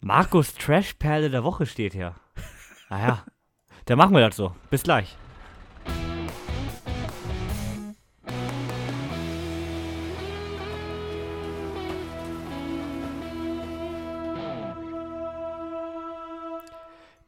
Markus 0.00 0.54
Trash-Perle 0.54 1.30
der 1.30 1.44
Woche 1.44 1.66
steht 1.66 1.92
hier. 1.92 2.14
Naja, 2.90 3.24
dann 3.86 3.98
machen 3.98 4.14
wir 4.14 4.20
das 4.20 4.36
so. 4.36 4.54
Bis 4.70 4.82
gleich. 4.82 5.16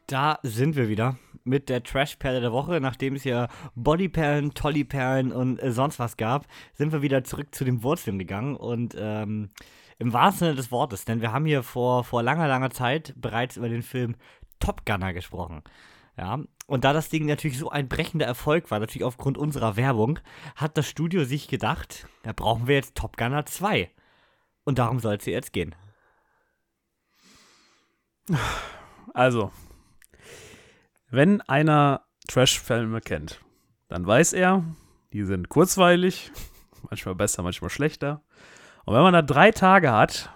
Da 0.07 0.39
sind 0.43 0.77
wir 0.77 0.89
wieder 0.89 1.17
mit 1.45 1.69
der 1.69 1.83
Trash-Perle 1.83 2.41
der 2.41 2.53
Woche. 2.53 2.81
Nachdem 2.81 3.15
es 3.15 3.25
ja 3.25 3.49
Bodyperlen, 3.75 4.55
Tollyperlen 4.55 5.33
und 5.33 5.63
äh, 5.63 5.73
sonst 5.73 5.99
was 5.99 6.17
gab, 6.17 6.47
sind 6.75 6.93
wir 6.93 7.03
wieder 7.03 7.25
zurück 7.25 7.55
zu 7.55 7.65
den 7.65 7.83
Wurzeln 7.83 8.19
gegangen 8.19 8.57
und 8.57 8.95
ähm, 8.99 9.51
im 9.99 10.13
wahrsten 10.13 10.47
Sinne 10.47 10.57
des 10.57 10.71
Wortes, 10.71 11.05
denn 11.05 11.21
wir 11.21 11.33
haben 11.33 11.47
hier 11.47 11.63
vor, 11.63 12.05
vor 12.05 12.23
langer, 12.23 12.49
langer 12.49 12.71
Zeit 12.71 13.15
bereits 13.17 13.57
über 13.57 13.69
den 13.69 13.83
Film 13.83 14.17
Top 14.59 14.85
Gunner 14.85 15.13
gesprochen. 15.13 15.63
Ja, 16.17 16.41
und 16.67 16.85
da 16.85 16.93
das 16.93 17.09
Ding 17.09 17.27
natürlich 17.27 17.59
so 17.59 17.71
ein 17.71 17.89
brechender 17.89 18.27
Erfolg 18.27 18.71
war, 18.71 18.79
natürlich 18.79 19.05
aufgrund 19.05 19.37
unserer 19.37 19.77
Werbung, 19.77 20.21
hat 20.57 20.77
das 20.79 20.89
Studio 20.89 21.25
sich 21.25 21.49
gedacht, 21.49 22.07
da 22.23 22.33
brauchen 22.33 22.67
wir 22.67 22.77
jetzt 22.77 22.95
Top 22.95 23.17
Gunner 23.17 23.47
2. 23.47 23.91
Und 24.65 24.79
darum 24.79 25.01
soll 25.01 25.17
es 25.17 25.27
jetzt 25.27 25.53
gehen. 25.53 25.75
Also, 29.13 29.53
wenn 31.11 31.41
einer 31.43 32.07
Trash-Filme 32.29 33.01
kennt, 33.01 33.41
dann 33.89 34.07
weiß 34.07 34.33
er, 34.33 34.65
die 35.13 35.25
sind 35.25 35.49
kurzweilig, 35.49 36.33
manchmal 36.91 37.15
besser, 37.15 37.43
manchmal 37.43 37.71
schlechter. 37.71 38.23
Und 38.85 38.95
wenn 38.95 39.03
man 39.03 39.13
da 39.13 39.23
drei 39.23 39.51
Tage 39.51 39.93
hat, 39.93 40.31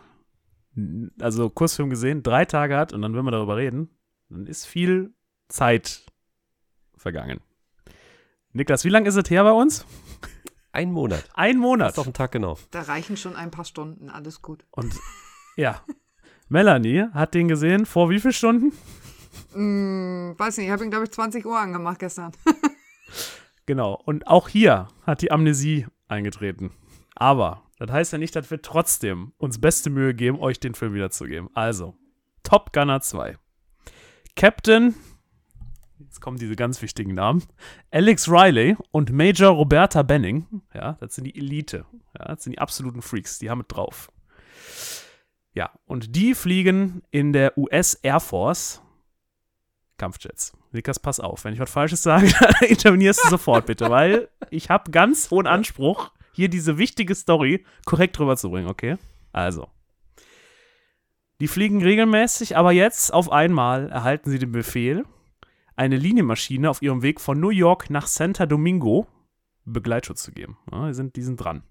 also 1.20 1.50
Kurzfilm 1.50 1.90
gesehen, 1.90 2.22
drei 2.22 2.44
Tage 2.44 2.76
hat 2.76 2.92
und 2.92 3.02
dann 3.02 3.14
will 3.14 3.22
man 3.22 3.32
darüber 3.32 3.56
reden, 3.56 3.90
dann 4.28 4.46
ist 4.46 4.66
viel 4.66 5.12
Zeit 5.48 6.04
vergangen. 6.96 7.40
Niklas, 8.52 8.84
wie 8.84 8.90
lange 8.90 9.08
ist 9.08 9.16
es 9.16 9.30
her 9.30 9.44
bei 9.44 9.52
uns? 9.52 9.86
Ein 10.72 10.92
Monat. 10.92 11.24
Ein 11.34 11.58
Monat. 11.58 11.92
Ist 11.92 11.98
auf 11.98 12.06
den 12.06 12.14
Tag 12.14 12.32
genau. 12.32 12.58
Da 12.70 12.82
reichen 12.82 13.16
schon 13.16 13.34
ein 13.36 13.50
paar 13.50 13.64
Stunden, 13.64 14.10
alles 14.10 14.42
gut. 14.42 14.64
Und 14.70 14.94
ja, 15.56 15.82
Melanie 16.48 17.06
hat 17.12 17.34
den 17.34 17.48
gesehen 17.48 17.86
vor 17.86 18.10
wie 18.10 18.20
vielen 18.20 18.34
Stunden? 18.34 18.72
Hm, 19.52 20.34
weiß 20.36 20.58
nicht, 20.58 20.66
ich 20.66 20.72
habe 20.72 20.84
ihn, 20.84 20.90
glaube 20.90 21.04
ich, 21.04 21.10
20 21.10 21.44
Uhr 21.46 21.58
angemacht 21.58 21.98
gestern. 21.98 22.32
Genau. 23.68 24.00
Und 24.06 24.26
auch 24.28 24.48
hier 24.48 24.88
hat 25.02 25.20
die 25.20 25.30
Amnesie 25.30 25.86
eingetreten. 26.08 26.70
Aber 27.14 27.64
das 27.78 27.90
heißt 27.90 28.12
ja 28.12 28.18
nicht, 28.18 28.34
dass 28.34 28.50
wir 28.50 28.62
trotzdem 28.62 29.32
uns 29.36 29.60
beste 29.60 29.90
Mühe 29.90 30.14
geben, 30.14 30.40
euch 30.40 30.58
den 30.58 30.74
Film 30.74 30.94
wiederzugeben. 30.94 31.50
Also, 31.52 31.94
Top 32.42 32.72
Gunner 32.72 33.02
2. 33.02 33.36
Captain, 34.36 34.94
jetzt 35.98 36.22
kommen 36.22 36.38
diese 36.38 36.56
ganz 36.56 36.80
wichtigen 36.80 37.12
Namen, 37.12 37.42
Alex 37.90 38.30
Riley 38.30 38.74
und 38.90 39.12
Major 39.12 39.50
Roberta 39.50 40.02
Benning. 40.02 40.46
Ja, 40.72 40.94
das 41.00 41.16
sind 41.16 41.24
die 41.24 41.36
Elite. 41.36 41.84
Ja, 42.18 42.28
das 42.28 42.44
sind 42.44 42.52
die 42.52 42.58
absoluten 42.60 43.02
Freaks. 43.02 43.38
Die 43.38 43.50
haben 43.50 43.60
es 43.60 43.66
drauf. 43.68 44.10
Ja, 45.52 45.72
und 45.84 46.16
die 46.16 46.34
fliegen 46.34 47.02
in 47.10 47.34
der 47.34 47.58
US 47.58 47.92
Air 47.92 48.20
Force 48.20 48.80
Kampfjets. 49.98 50.56
Niklas, 50.72 50.98
pass 50.98 51.20
auf, 51.20 51.44
wenn 51.44 51.52
ich 51.52 51.60
was 51.60 51.70
Falsches 51.70 52.02
sage, 52.02 52.32
intervenierst 52.68 53.24
du 53.24 53.28
sofort 53.28 53.66
bitte, 53.66 53.90
weil 53.90 54.28
ich 54.50 54.70
habe 54.70 54.90
ganz 54.90 55.30
hohen 55.30 55.46
Anspruch, 55.46 56.12
hier 56.32 56.48
diese 56.48 56.78
wichtige 56.78 57.14
Story 57.14 57.64
korrekt 57.84 58.18
rüberzubringen, 58.18 58.70
okay? 58.70 58.96
Also. 59.32 59.68
Die 61.40 61.48
fliegen 61.48 61.82
regelmäßig, 61.82 62.56
aber 62.56 62.72
jetzt 62.72 63.12
auf 63.12 63.30
einmal 63.30 63.90
erhalten 63.90 64.30
sie 64.30 64.38
den 64.38 64.52
Befehl, 64.52 65.04
eine 65.76 65.96
Linienmaschine 65.96 66.68
auf 66.68 66.82
ihrem 66.82 67.02
Weg 67.02 67.20
von 67.20 67.38
New 67.38 67.50
York 67.50 67.90
nach 67.90 68.06
Santa 68.06 68.46
Domingo 68.46 69.06
Begleitschutz 69.64 70.22
zu 70.22 70.32
geben. 70.32 70.56
Ja, 70.72 70.88
die, 70.88 70.94
sind, 70.94 71.16
die 71.16 71.22
sind 71.22 71.36
dran. 71.36 71.62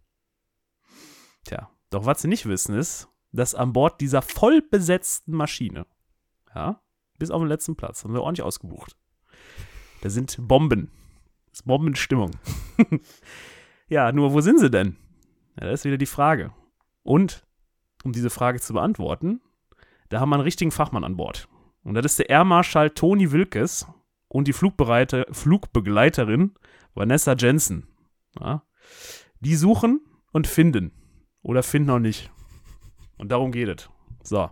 Tja, 1.44 1.70
doch 1.90 2.06
was 2.06 2.22
sie 2.22 2.28
nicht 2.28 2.46
wissen 2.46 2.76
ist, 2.76 3.10
dass 3.32 3.56
an 3.56 3.74
Bord 3.74 4.00
dieser 4.00 4.22
vollbesetzten 4.22 5.34
Maschine, 5.34 5.86
ja, 6.54 6.82
bis 7.18 7.32
auf 7.32 7.42
den 7.42 7.48
letzten 7.48 7.76
Platz, 7.76 8.04
haben 8.04 8.14
wir 8.14 8.22
ordentlich 8.22 8.46
ausgebucht. 8.46 8.96
Da 10.02 10.10
sind 10.10 10.38
Bomben. 10.40 10.92
Das 11.50 11.60
ist 11.60 11.66
Bombenstimmung. 11.66 12.32
ja, 13.88 14.12
nur 14.12 14.34
wo 14.34 14.42
sind 14.42 14.60
sie 14.60 14.70
denn? 14.70 14.98
Ja, 15.60 15.68
das 15.68 15.82
ist 15.82 15.86
wieder 15.86 15.98
die 15.98 16.06
Frage. 16.06 16.54
Und, 17.04 17.46
um 18.04 18.12
diese 18.12 18.30
Frage 18.30 18.60
zu 18.60 18.74
beantworten, 18.74 19.42
da 20.10 20.20
haben 20.20 20.30
wir 20.30 20.36
einen 20.36 20.44
richtigen 20.44 20.70
Fachmann 20.72 21.04
an 21.04 21.18
Bord. 21.18 21.50
Und 21.84 21.96
das 21.96 22.06
ist 22.06 22.20
der 22.20 22.30
Air 22.30 22.44
Marshal 22.44 22.92
Tony 22.92 23.32
Wilkes 23.32 23.88
und 24.28 24.48
die 24.48 24.54
Flugbegleiterin 24.54 26.54
Vanessa 26.94 27.34
Jensen. 27.34 27.88
Ja, 28.40 28.62
die 29.40 29.56
suchen 29.56 30.02
und 30.32 30.46
finden. 30.48 30.92
Oder 31.42 31.64
finden 31.64 31.90
auch 31.92 32.00
nicht. 32.00 32.30
Und 33.18 33.32
darum 33.32 33.52
geht 33.52 33.70
es. 33.70 33.90
So. 34.22 34.50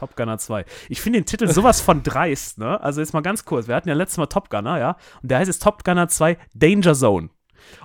Top 0.00 0.16
Gunner 0.16 0.38
2. 0.38 0.64
Ich 0.88 1.00
finde 1.02 1.18
den 1.20 1.26
Titel 1.26 1.46
sowas 1.46 1.82
von 1.82 2.02
dreist, 2.02 2.56
ne? 2.58 2.80
Also 2.80 3.00
jetzt 3.02 3.12
mal 3.12 3.20
ganz 3.20 3.44
kurz. 3.44 3.68
Wir 3.68 3.74
hatten 3.74 3.88
ja 3.90 3.94
letztes 3.94 4.16
Mal 4.16 4.26
Top 4.26 4.48
Gunner, 4.48 4.78
ja? 4.78 4.96
Und 5.22 5.30
der 5.30 5.38
heißt 5.38 5.48
jetzt 5.48 5.62
Top 5.62 5.84
Gunner 5.84 6.08
2 6.08 6.38
Danger 6.54 6.94
Zone. 6.94 7.28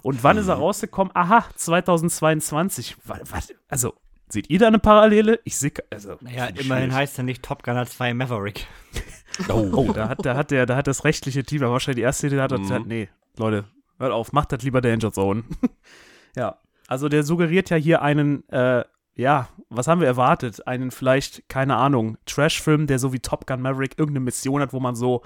Und 0.02 0.24
wann 0.24 0.38
ist 0.38 0.48
er 0.48 0.56
rausgekommen? 0.56 1.12
Aha, 1.14 1.44
2022. 1.56 2.96
Was, 3.06 3.54
also, 3.68 3.94
seht 4.30 4.50
ihr 4.50 4.60
da 4.60 4.68
eine 4.68 4.80
Parallele? 4.80 5.40
Ich 5.44 5.58
sehe, 5.58 5.74
also. 5.92 6.16
Naja, 6.22 6.46
immerhin 6.46 6.64
schwierig. 6.64 6.94
heißt 6.94 7.18
er 7.18 7.24
nicht 7.26 7.44
Top 7.44 7.64
Gunner 7.64 7.86
2 7.86 8.14
Maverick. 8.14 8.66
Oh, 9.50 9.92
da 9.92 10.08
hat, 10.08 10.26
da 10.26 10.38
hat 10.38 10.50
der, 10.52 10.66
da 10.66 10.78
hat 10.78 10.88
das 10.88 11.04
rechtliche 11.04 11.44
Team, 11.44 11.62
aber 11.62 11.74
wahrscheinlich 11.74 11.98
die 11.98 12.04
erste 12.04 12.28
Idee 12.28 12.40
hat, 12.40 12.54
Mhm. 12.54 12.70
hat, 12.70 12.86
nee, 12.86 13.10
Leute, 13.36 13.66
hört 14.00 14.14
auf, 14.14 14.32
macht 14.32 14.54
das 14.54 14.64
lieber 14.64 14.80
Danger 14.80 15.12
Zone. 15.12 15.44
ja, 16.38 16.58
also 16.88 17.10
der 17.10 17.24
suggeriert 17.24 17.70
ja 17.70 17.76
hier 17.76 18.02
einen, 18.02 18.48
äh, 18.48 18.86
ja, 19.18 19.48
was 19.70 19.88
haben 19.88 20.02
wir 20.02 20.08
erwartet? 20.08 20.68
Einen 20.68 20.92
vielleicht, 20.92 21.48
keine 21.48 21.78
Ahnung, 21.78 22.18
Trash-Film, 22.26 22.86
der 22.86 23.00
so 23.00 23.14
wie 23.14 23.20
Top 23.20 23.48
Gun 23.48 23.62
Maverick 23.62 23.98
irgendeine 23.98 24.26
Mission 24.26 24.62
hat, 24.62 24.74
wo 24.74 24.82
man 24.82 24.96
so 24.96 25.24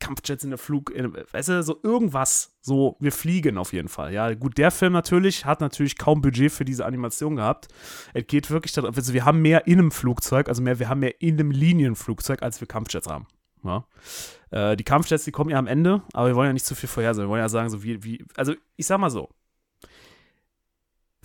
Kampfjets 0.00 0.42
in 0.42 0.50
der 0.50 0.58
Flug, 0.58 0.90
in, 0.90 1.12
weißt 1.14 1.50
du, 1.50 1.62
so 1.62 1.78
irgendwas, 1.82 2.56
so, 2.62 2.96
wir 2.98 3.12
fliegen 3.12 3.58
auf 3.58 3.74
jeden 3.74 3.88
Fall. 3.88 4.12
Ja, 4.14 4.32
gut, 4.32 4.56
der 4.56 4.70
Film 4.70 4.94
natürlich 4.94 5.44
hat 5.44 5.60
natürlich 5.60 5.98
kaum 5.98 6.22
Budget 6.22 6.50
für 6.50 6.64
diese 6.64 6.86
Animation 6.86 7.36
gehabt. 7.36 7.68
Es 8.14 8.26
geht 8.26 8.50
wirklich 8.50 8.72
darum, 8.72 8.94
also 8.94 9.12
wir 9.12 9.26
haben 9.26 9.42
mehr 9.42 9.66
in 9.66 9.80
einem 9.80 9.90
Flugzeug, 9.90 10.48
also 10.48 10.62
mehr, 10.62 10.78
wir 10.78 10.88
haben 10.88 11.00
mehr 11.00 11.20
in 11.20 11.38
einem 11.38 11.50
Linienflugzeug, 11.50 12.42
als 12.42 12.60
wir 12.60 12.68
Kampfjets 12.68 13.06
haben. 13.06 13.26
Ja. 13.64 13.84
Äh, 14.50 14.76
die 14.76 14.84
Kampfjets, 14.84 15.24
die 15.24 15.32
kommen 15.32 15.50
ja 15.50 15.58
am 15.58 15.66
Ende, 15.66 16.00
aber 16.14 16.28
wir 16.28 16.36
wollen 16.36 16.48
ja 16.48 16.52
nicht 16.54 16.66
zu 16.66 16.74
viel 16.74 16.88
vorhersagen. 16.88 17.28
Wir 17.28 17.30
wollen 17.30 17.42
ja 17.42 17.48
sagen, 17.50 17.68
so 17.68 17.82
wie, 17.82 18.02
wie, 18.02 18.24
also 18.36 18.54
ich 18.76 18.86
sag 18.86 18.98
mal 18.98 19.10
so. 19.10 19.28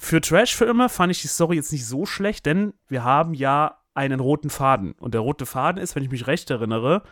Für 0.03 0.19
Trash-Filme 0.19 0.89
fand 0.89 1.11
ich 1.11 1.21
die 1.21 1.27
Story 1.27 1.57
jetzt 1.57 1.71
nicht 1.71 1.85
so 1.85 2.07
schlecht, 2.07 2.47
denn 2.47 2.73
wir 2.87 3.03
haben 3.03 3.35
ja 3.35 3.77
einen 3.93 4.19
roten 4.19 4.49
Faden. 4.49 4.93
Und 4.93 5.13
der 5.13 5.21
rote 5.21 5.45
Faden 5.45 5.79
ist, 5.79 5.95
wenn 5.95 6.01
ich 6.01 6.09
mich 6.09 6.25
recht 6.25 6.49
erinnere, 6.49 7.03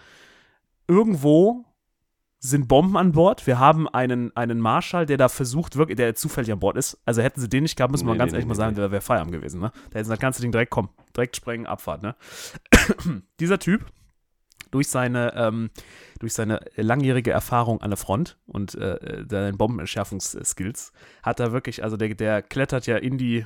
irgendwo 0.87 1.65
sind 2.39 2.67
Bomben 2.67 2.97
an 2.97 3.11
Bord. 3.11 3.45
Wir 3.45 3.59
haben 3.59 3.87
einen, 3.87 4.35
einen 4.35 4.59
Marschall, 4.59 5.05
der 5.05 5.17
da 5.17 5.29
versucht, 5.29 5.75
wirklich, 5.75 5.97
der 5.97 6.15
zufällig 6.15 6.51
an 6.51 6.59
Bord 6.59 6.77
ist. 6.77 6.99
Also 7.05 7.21
hätten 7.21 7.39
sie 7.39 7.47
den 7.47 7.61
nicht 7.61 7.75
gehabt, 7.75 7.91
müssen 7.91 8.07
wir 8.07 8.13
Nee, 8.13 8.17
ganz 8.17 8.31
nee, 8.31 8.37
ehrlich 8.37 8.45
nee, 8.45 8.49
mal 8.49 8.55
sagen, 8.55 8.75
der 8.75 8.89
wäre 8.89 9.01
Feierabend 9.01 9.33
gewesen. 9.33 9.61
Ne? 9.61 9.71
Da 9.91 9.99
hätten 9.99 10.05
sie 10.05 10.13
das 10.13 10.19
ganze 10.19 10.41
Ding 10.41 10.51
direkt, 10.51 10.71
komm, 10.71 10.89
direkt 11.15 11.35
sprengen, 11.35 11.67
Abfahrt. 11.67 12.01
Ne? 12.01 12.15
Dieser 13.39 13.59
Typ, 13.59 13.85
durch 14.71 14.87
seine, 14.87 15.33
ähm, 15.35 15.69
durch 16.19 16.33
seine 16.33 16.59
langjährige 16.75 17.31
Erfahrung 17.31 17.81
an 17.81 17.89
der 17.89 17.97
Front 17.97 18.37
und 18.45 18.75
äh, 18.75 19.25
seine 19.29 19.55
Bombenentschärfungsskills, 19.55 20.91
hat 21.23 21.39
er 21.39 21.51
wirklich, 21.51 21.83
also 21.83 21.97
der, 21.97 22.13
der 22.15 22.41
klettert 22.41 22.87
ja 22.87 22.97
in 22.97 23.17
die, 23.17 23.45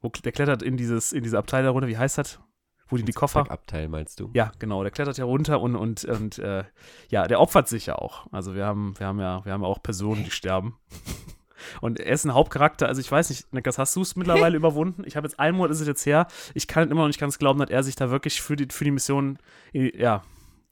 wo, 0.00 0.08
der 0.08 0.32
klettert 0.32 0.62
in 0.62 0.76
dieses, 0.76 1.12
in 1.12 1.22
diese 1.22 1.38
Abteil 1.38 1.64
da 1.64 1.70
runter, 1.70 1.88
wie 1.88 1.98
heißt 1.98 2.18
das? 2.18 2.40
Wo 2.88 2.96
die 2.96 3.04
die 3.04 3.12
Koffer. 3.12 3.50
Abteil 3.50 3.88
meinst 3.88 4.18
du? 4.18 4.30
Ja, 4.32 4.50
genau, 4.58 4.82
der 4.82 4.90
klettert 4.90 5.18
ja 5.18 5.26
runter 5.26 5.60
und, 5.60 5.76
und, 5.76 6.04
und 6.06 6.38
äh, 6.38 6.64
ja, 7.10 7.26
der 7.26 7.38
opfert 7.38 7.68
sich 7.68 7.86
ja 7.86 7.96
auch. 7.96 8.26
Also 8.32 8.54
wir 8.54 8.64
haben, 8.64 8.98
wir 8.98 9.06
haben 9.06 9.20
ja, 9.20 9.44
wir 9.44 9.52
haben 9.52 9.62
ja 9.62 9.68
auch 9.68 9.82
Personen, 9.82 10.24
die 10.24 10.30
sterben. 10.30 10.76
Und 11.80 12.00
er 12.00 12.12
ist 12.12 12.24
ein 12.24 12.34
Hauptcharakter, 12.34 12.86
also 12.86 13.00
ich 13.00 13.10
weiß 13.10 13.30
nicht, 13.30 13.52
Niklas, 13.52 13.78
hast 13.78 13.94
du 13.96 14.02
es 14.02 14.16
mittlerweile 14.16 14.56
überwunden? 14.56 15.02
Ich 15.04 15.16
habe 15.16 15.26
jetzt 15.26 15.38
einen 15.38 15.56
Monat 15.56 15.72
ist 15.72 15.80
es 15.80 15.86
jetzt 15.86 16.06
her. 16.06 16.26
Ich 16.54 16.68
kann 16.68 16.90
immer 16.90 17.02
noch 17.02 17.08
nicht 17.08 17.20
ganz 17.20 17.38
glauben, 17.38 17.58
dass 17.58 17.70
er 17.70 17.82
sich 17.82 17.96
da 17.96 18.10
wirklich 18.10 18.40
für 18.40 18.56
die, 18.56 18.68
für 18.70 18.84
die 18.84 18.90
Mission, 18.90 19.38
äh, 19.72 19.96
ja, 20.00 20.22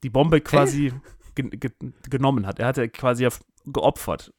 die 0.07 0.11
Bombe 0.11 0.39
quasi 0.41 0.93
ge 1.35 1.49
ge 1.49 1.71
genommen 2.09 2.47
hat. 2.47 2.59
Er 2.59 2.67
hat 2.67 2.77
ja 2.77 2.87
quasi 2.87 3.23
ja 3.23 3.29
geopfert. 3.65 4.33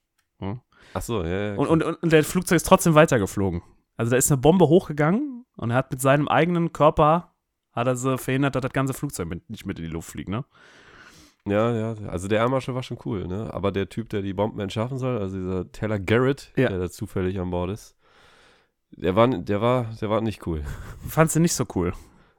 Ach 0.95 1.03
so, 1.03 1.23
ja, 1.23 1.53
ja. 1.53 1.55
Und, 1.57 1.69
und, 1.69 1.83
und 1.83 2.13
der 2.13 2.25
Flugzeug 2.25 2.57
ist 2.57 2.67
trotzdem 2.67 2.95
weitergeflogen. 2.95 3.61
Also 3.99 4.11
da 4.11 4.17
ist 4.17 4.31
eine 4.33 4.41
Bombe 4.41 4.69
hochgegangen 4.69 5.45
und 5.57 5.71
er 5.71 5.77
hat 5.77 5.91
mit 5.91 6.01
seinem 6.01 6.29
eigenen 6.29 6.73
Körper 6.73 7.35
hat 7.73 7.87
er 7.87 7.97
so 7.97 8.17
verhindert, 8.17 8.55
dass 8.55 8.63
das 8.63 8.73
ganze 8.73 8.95
Flugzeug 8.95 9.29
mit, 9.29 9.51
nicht 9.51 9.67
mit 9.67 9.79
in 9.79 9.85
die 9.85 9.91
Luft 9.91 10.11
fliegt, 10.11 10.31
ne? 10.31 10.45
Ja, 11.47 11.75
ja, 11.75 11.95
also 12.09 12.27
der 12.29 12.41
Ärmersche 12.41 12.75
war 12.75 12.83
schon 12.83 12.99
cool, 13.05 13.27
ne? 13.27 13.53
Aber 13.53 13.71
der 13.73 13.89
Typ, 13.89 14.09
der 14.09 14.23
die 14.23 14.33
Bomben 14.35 14.61
entschärfen 14.61 14.99
soll, 14.99 15.19
also 15.19 15.37
dieser 15.37 15.71
Taylor 15.73 15.99
Garrett, 15.99 16.53
Ja. 16.57 16.69
der 16.69 16.79
da 16.79 16.91
zufällig 16.91 17.39
an 17.39 17.51
Bord 17.51 17.71
ist, 17.71 17.97
der 18.91 19.15
war, 19.15 19.29
der 19.29 19.61
war, 19.61 19.85
der 20.01 20.09
war 20.11 20.21
nicht 20.23 20.47
cool. 20.47 20.65
Fandst 21.07 21.37
du 21.37 21.41
nicht 21.41 21.55
so 21.55 21.65
cool. 21.75 21.93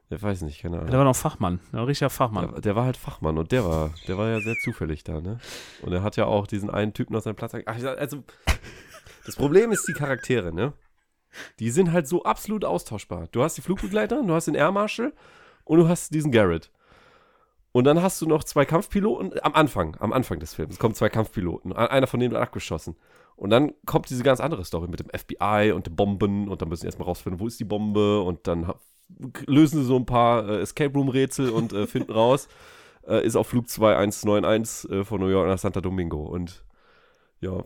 Der 0.09 0.21
weiß 0.21 0.41
nicht, 0.41 0.61
keine 0.61 0.77
Ahnung. 0.77 0.89
Der 0.89 0.97
war 0.97 1.05
noch 1.05 1.15
Fachmann, 1.15 1.59
ein 1.71 1.79
richtiger 1.79 2.09
Fachmann. 2.09 2.51
Der, 2.53 2.61
der 2.61 2.75
war 2.75 2.85
halt 2.85 2.97
Fachmann 2.97 3.37
und 3.37 3.51
der 3.51 3.63
war, 3.63 3.91
der 4.07 4.17
war 4.17 4.29
ja 4.29 4.39
sehr 4.39 4.55
zufällig 4.63 5.03
da, 5.03 5.21
ne? 5.21 5.39
Und 5.83 5.93
er 5.93 6.01
hat 6.01 6.15
ja 6.15 6.25
auch 6.25 6.47
diesen 6.47 6.71
einen 6.71 6.93
Typen 6.93 7.15
auf 7.15 7.23
seinem 7.23 7.35
Platz. 7.35 7.53
Ach, 7.53 7.77
ich 7.77 7.85
also, 7.85 8.23
das 9.25 9.35
Problem 9.35 9.71
ist 9.71 9.87
die 9.87 9.93
Charaktere, 9.93 10.51
ne? 10.51 10.73
Die 11.59 11.69
sind 11.69 11.91
halt 11.91 12.07
so 12.07 12.23
absolut 12.23 12.65
austauschbar. 12.65 13.27
Du 13.31 13.43
hast 13.43 13.55
die 13.57 13.61
Flugbegleiter, 13.61 14.23
du 14.23 14.33
hast 14.33 14.45
den 14.45 14.55
Air 14.55 14.71
Marshal 14.71 15.13
und 15.63 15.77
du 15.77 15.87
hast 15.87 16.11
diesen 16.11 16.31
Garrett. 16.31 16.71
Und 17.71 17.83
dann 17.83 18.01
hast 18.01 18.19
du 18.19 18.25
noch 18.25 18.43
zwei 18.43 18.65
Kampfpiloten 18.65 19.33
am 19.43 19.53
Anfang, 19.53 19.95
am 19.99 20.11
Anfang 20.11 20.39
des 20.39 20.55
Films 20.55 20.79
kommen 20.79 20.95
zwei 20.95 21.09
Kampfpiloten. 21.09 21.71
Einer 21.71 22.07
von 22.07 22.19
denen 22.19 22.31
wird 22.31 22.41
abgeschossen. 22.41 22.95
Und 23.35 23.51
dann 23.51 23.73
kommt 23.85 24.09
diese 24.09 24.23
ganz 24.23 24.39
andere 24.39 24.65
Story 24.65 24.87
mit 24.87 24.99
dem 24.99 25.07
FBI 25.07 25.71
und 25.73 25.85
den 25.85 25.95
Bomben 25.95 26.49
und 26.49 26.61
dann 26.61 26.67
müssen 26.67 26.81
sie 26.81 26.87
erstmal 26.87 27.07
rausfinden, 27.07 27.39
wo 27.39 27.45
ist 27.45 27.59
die 27.59 27.65
Bombe 27.65 28.21
und 28.21 28.47
dann 28.47 28.73
lösen 29.45 29.79
sie 29.81 29.85
so 29.85 29.95
ein 29.95 30.05
paar 30.05 30.47
äh, 30.47 30.61
Escape 30.61 30.93
Room 30.93 31.09
Rätsel 31.09 31.49
und 31.49 31.73
äh, 31.73 31.87
finden 31.87 32.11
raus, 32.11 32.47
äh, 33.07 33.25
ist 33.25 33.35
auf 33.35 33.47
Flug 33.47 33.69
2191 33.69 34.91
äh, 34.91 35.03
von 35.03 35.19
New 35.19 35.27
York 35.27 35.47
nach 35.47 35.59
Santa 35.59 35.81
Domingo. 35.81 36.23
Und 36.23 36.63
ja, 37.41 37.63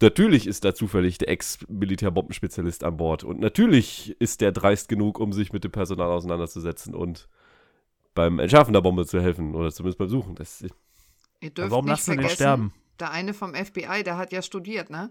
natürlich 0.00 0.46
ist 0.46 0.64
da 0.64 0.74
zufällig 0.74 1.18
der 1.18 1.28
Ex-Militärbombendspezialist 1.28 2.84
an 2.84 2.96
Bord. 2.96 3.24
Und 3.24 3.40
natürlich 3.40 4.16
ist 4.20 4.40
der 4.40 4.52
dreist 4.52 4.88
genug, 4.88 5.18
um 5.20 5.32
sich 5.32 5.52
mit 5.52 5.64
dem 5.64 5.72
Personal 5.72 6.10
auseinanderzusetzen 6.10 6.94
und 6.94 7.28
beim 8.14 8.38
Entschärfen 8.38 8.72
der 8.72 8.80
Bombe 8.82 9.06
zu 9.06 9.20
helfen 9.20 9.54
oder 9.54 9.72
zumindest 9.72 9.98
beim 9.98 10.08
Suchen. 10.08 10.34
Das, 10.34 10.62
Ihr 11.40 11.50
dürft 11.50 11.70
Warum 11.70 11.86
nicht 11.86 11.92
lassen 11.92 12.10
wir 12.10 12.16
den 12.16 12.20
vergessen, 12.20 12.36
sterben? 12.36 12.74
der 13.00 13.10
eine 13.10 13.34
vom 13.34 13.54
FBI, 13.54 14.02
der 14.04 14.16
hat 14.16 14.32
ja 14.32 14.42
studiert, 14.42 14.90
ne? 14.90 15.10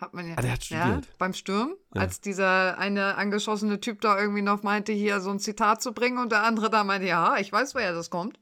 Hat 0.00 0.12
man 0.12 0.26
ja. 0.28 0.34
Ah, 0.36 0.42
der 0.42 0.52
hat 0.52 0.64
Ja, 0.70 0.82
studiert. 0.86 1.08
beim 1.18 1.32
Sturm, 1.34 1.74
Ja. 1.94 2.00
als 2.02 2.20
dieser 2.20 2.78
eine 2.78 3.14
angeschossene 3.16 3.80
Typ 3.80 4.00
da 4.00 4.18
irgendwie 4.18 4.42
noch 4.42 4.62
meinte, 4.62 4.92
hier 4.92 5.20
so 5.20 5.30
ein 5.30 5.38
Zitat 5.38 5.80
zu 5.82 5.92
bringen 5.92 6.18
und 6.18 6.32
der 6.32 6.42
andere 6.42 6.68
da 6.70 6.82
meinte, 6.84 7.06
ja, 7.06 7.36
ich 7.36 7.52
weiß, 7.52 7.74
woher 7.74 7.92
das 7.92 8.10
kommt. 8.10 8.38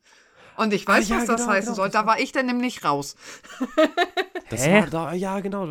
Und 0.57 0.73
ich 0.73 0.87
weiß, 0.87 1.11
Ah, 1.11 1.15
ja, 1.15 1.21
was 1.21 1.27
das 1.27 1.41
genau, 1.43 1.53
heißen 1.53 1.65
genau, 1.67 1.77
soll. 1.77 1.89
das 1.91 1.93
Da 2.03 2.07
war 2.07 2.19
ich 2.21 2.33
dann 2.33 2.47
nämlich 2.47 2.85
raus. 2.85 3.17
das 4.51 4.67
Hä? 4.67 4.81
war 4.81 4.87
da, 4.87 5.13
ja, 5.15 5.41
genau. 5.41 5.67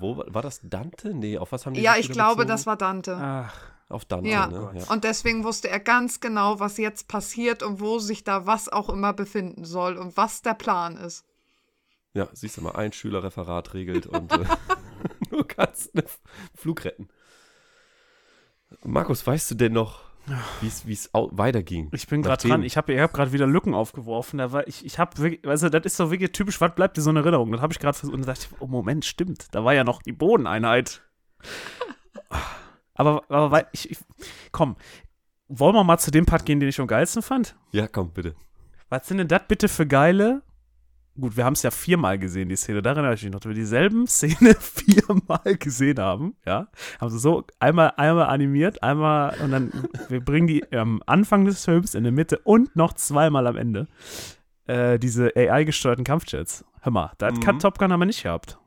Wo 0.00 0.16
war 0.26 0.42
das 0.42 0.60
Dante? 0.62 1.14
Nee, 1.14 1.38
auf 1.38 1.52
was 1.52 1.66
haben 1.66 1.74
die 1.74 1.80
Ja, 1.82 1.96
ich 1.96 2.10
glaube, 2.10 2.36
bezogen? 2.36 2.48
das 2.48 2.66
war 2.66 2.76
Dante. 2.76 3.16
Ach, 3.20 3.54
Auf 3.88 4.04
Dante, 4.04 4.28
Ja. 4.28 4.48
ne? 4.48 4.72
Ja. 4.74 4.84
Und 4.92 5.04
deswegen 5.04 5.44
wusste 5.44 5.68
er 5.68 5.78
ganz 5.78 6.18
genau, 6.18 6.58
was 6.58 6.76
jetzt 6.76 7.06
passiert 7.06 7.62
und 7.62 7.80
wo 7.80 8.00
sich 8.00 8.24
da 8.24 8.44
was 8.46 8.68
auch 8.68 8.88
immer 8.88 9.12
befinden 9.12 9.64
soll 9.64 9.96
und 9.96 10.16
was 10.16 10.42
der 10.42 10.54
Plan 10.54 10.96
ist. 10.96 11.24
ja, 12.12 12.26
siehst 12.32 12.56
du 12.56 12.62
mal, 12.62 12.72
ein 12.74 12.92
Schülerreferat 12.92 13.74
regelt 13.74 14.06
und 14.06 14.32
äh, 14.32 14.44
du 15.36 15.44
kannst 15.44 15.94
einen 15.94 16.06
Flug 16.54 16.84
retten. 16.84 17.08
Markus, 18.82 19.26
weißt 19.26 19.50
du 19.52 19.54
denn 19.54 19.72
noch, 19.72 20.06
wie 20.60 20.92
es 20.92 21.10
weiterging? 21.12 21.88
ich 21.92 22.08
bin 22.08 22.22
gerade 22.22 22.48
dran. 22.48 22.62
Ich 22.64 22.76
habe 22.76 22.92
ich 22.92 23.00
hab 23.00 23.12
gerade 23.12 23.32
wieder 23.32 23.46
Lücken 23.46 23.74
aufgeworfen. 23.74 24.38
Da 24.38 24.50
war 24.52 24.66
ich, 24.66 24.84
ich 24.84 24.98
habe 24.98 25.16
wirklich, 25.18 25.46
also 25.46 25.68
das 25.68 25.84
ist 25.84 25.96
so 25.96 26.10
wirklich 26.10 26.32
typisch, 26.32 26.60
was 26.60 26.74
bleibt 26.74 26.96
dir 26.96 27.02
so 27.02 27.10
in 27.10 27.16
Erinnerung? 27.16 27.52
Das 27.52 27.60
habe 27.60 27.72
ich 27.72 27.78
gerade 27.78 27.96
versucht 27.96 28.14
und 28.14 28.26
da 28.26 28.32
dachte 28.32 28.48
ich, 28.50 28.60
oh 28.60 28.66
Moment, 28.66 29.04
stimmt. 29.04 29.54
Da 29.54 29.64
war 29.64 29.74
ja 29.74 29.84
noch 29.84 30.02
die 30.02 30.12
Bodeneinheit. 30.12 31.02
aber, 32.94 33.22
aber 33.28 33.50
weil 33.52 33.68
ich, 33.72 33.90
ich, 33.90 33.98
komm, 34.50 34.76
wollen 35.48 35.76
wir 35.76 35.84
mal 35.84 35.98
zu 35.98 36.10
dem 36.10 36.26
Part 36.26 36.44
gehen, 36.44 36.58
den 36.58 36.68
ich 36.68 36.80
am 36.80 36.88
geilsten 36.88 37.22
fand? 37.22 37.56
Ja, 37.70 37.86
komm, 37.86 38.10
bitte. 38.10 38.34
Was 38.88 39.06
sind 39.06 39.18
denn 39.18 39.28
das 39.28 39.42
bitte 39.46 39.68
für 39.68 39.86
geile? 39.86 40.42
Gut, 41.18 41.36
wir 41.36 41.44
haben 41.44 41.54
es 41.54 41.62
ja 41.62 41.70
viermal 41.70 42.18
gesehen, 42.18 42.48
die 42.48 42.56
Szene. 42.56 42.82
Da 42.82 42.90
erinnere 42.90 43.14
ich 43.14 43.22
mich 43.22 43.32
noch, 43.32 43.40
dass 43.40 43.48
wir 43.48 43.54
dieselben 43.54 44.06
Szene 44.08 44.54
viermal 44.60 45.56
gesehen 45.58 45.98
haben. 45.98 46.36
Ja, 46.44 46.68
haben 47.00 47.10
sie 47.10 47.18
so 47.18 47.44
einmal, 47.58 47.92
einmal 47.96 48.26
animiert, 48.26 48.82
einmal 48.82 49.36
und 49.42 49.50
dann 49.50 49.72
wir 50.08 50.20
bringen 50.20 50.46
die 50.46 50.70
am 50.72 51.02
Anfang 51.06 51.44
des 51.44 51.64
Films, 51.64 51.94
in 51.94 52.02
der 52.04 52.12
Mitte 52.12 52.38
und 52.38 52.74
noch 52.76 52.92
zweimal 52.94 53.46
am 53.46 53.56
Ende 53.56 53.88
äh, 54.66 54.98
diese 54.98 55.32
AI-gesteuerten 55.36 56.04
Kampfjets. 56.04 56.64
Hör 56.80 56.92
mal, 56.92 57.12
das 57.18 57.34
Mhm. 57.34 57.46
hat 57.46 57.62
Top 57.62 57.78
Gun 57.78 57.92
aber 57.92 58.06
nicht 58.06 58.22
gehabt. 58.22 58.58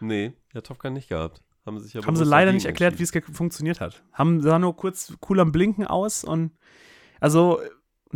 Nee, 0.00 0.32
ja, 0.52 0.60
Top 0.60 0.78
Gun 0.78 0.92
nicht 0.94 1.08
gehabt. 1.08 1.42
Haben 1.64 1.78
sie 1.78 1.84
sich 1.84 1.94
ja 1.94 2.06
haben 2.06 2.16
sie 2.16 2.24
leider 2.24 2.52
nicht 2.52 2.66
erklärt, 2.66 2.98
wie 2.98 3.02
es 3.02 3.12
funktioniert 3.32 3.80
hat. 3.80 4.04
Haben 4.12 4.40
sah 4.40 4.58
nur 4.58 4.76
kurz 4.76 5.16
cool 5.28 5.40
am 5.40 5.52
Blinken 5.52 5.86
aus 5.86 6.22
und 6.22 6.52
also, 7.20 7.60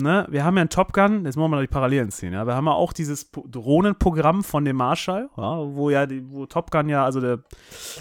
ne, 0.03 0.27
wir 0.31 0.45
haben 0.45 0.57
ja 0.57 0.63
in 0.63 0.69
Top 0.69 0.93
Gun, 0.93 1.25
jetzt 1.25 1.37
wollen 1.37 1.51
wir 1.51 1.57
mal 1.57 1.63
die 1.63 1.69
Parallelen 1.69 2.11
ziehen, 2.11 2.33
ja. 2.33 2.47
Wir 2.47 2.55
haben 2.55 2.67
ja 2.67 2.73
auch 2.73 2.93
dieses 2.93 3.31
Drohnenprogramm 3.31 4.43
von 4.43 4.65
dem 4.65 4.77
Marshall, 4.77 5.31
ja, 5.37 5.75
wo 5.75 5.91
ja 5.91 6.07
die, 6.07 6.29
wo 6.31 6.47
Top 6.47 6.71
Gun 6.71 6.89
ja, 6.89 7.05
also 7.05 7.21
der 7.21 7.43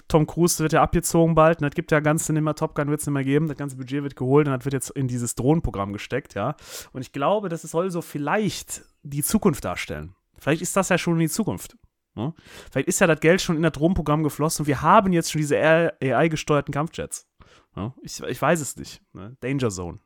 Tom 0.07 0.27
Cruise 0.27 0.61
wird 0.61 0.73
ja 0.73 0.81
abgezogen 0.81 1.35
bald, 1.35 1.59
und 1.59 1.65
das 1.65 1.75
gibt 1.75 1.91
ja 1.91 1.99
ganz 1.99 2.29
mehr 2.29 2.55
Top 2.55 2.75
Gun 2.75 2.89
wird 2.89 3.01
es 3.01 3.07
nicht 3.07 3.13
mehr 3.13 3.23
geben, 3.23 3.47
das 3.47 3.57
ganze 3.57 3.75
Budget 3.77 4.03
wird 4.03 4.15
geholt 4.15 4.47
und 4.47 4.53
das 4.53 4.65
wird 4.65 4.73
jetzt 4.73 4.89
in 4.91 5.07
dieses 5.07 5.35
Drohnenprogramm 5.35 5.93
gesteckt, 5.93 6.33
ja. 6.33 6.55
Und 6.93 7.01
ich 7.01 7.11
glaube, 7.11 7.49
das 7.49 7.61
soll 7.61 7.91
so 7.91 8.01
vielleicht 8.01 8.83
die 9.03 9.23
Zukunft 9.23 9.65
darstellen. 9.65 10.15
Vielleicht 10.37 10.61
ist 10.61 10.75
das 10.75 10.89
ja 10.89 10.97
schon 10.97 11.19
die 11.19 11.29
Zukunft. 11.29 11.77
Ne? 12.15 12.33
Vielleicht 12.71 12.87
ist 12.87 12.99
ja 12.99 13.07
das 13.07 13.19
Geld 13.19 13.41
schon 13.41 13.55
in 13.55 13.63
das 13.63 13.73
Drohnenprogramm 13.73 14.23
geflossen 14.23 14.63
und 14.63 14.67
wir 14.67 14.81
haben 14.81 15.13
jetzt 15.13 15.31
schon 15.31 15.39
diese 15.39 15.57
AI-gesteuerten 15.57 16.73
Kampfjets. 16.73 17.27
Ja? 17.75 17.93
Ich, 18.01 18.21
ich 18.21 18.41
weiß 18.41 18.59
es 18.61 18.75
nicht. 18.77 19.01
Ne? 19.13 19.37
Danger 19.41 19.69
Zone. 19.69 19.99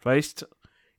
Vielleicht 0.00 0.48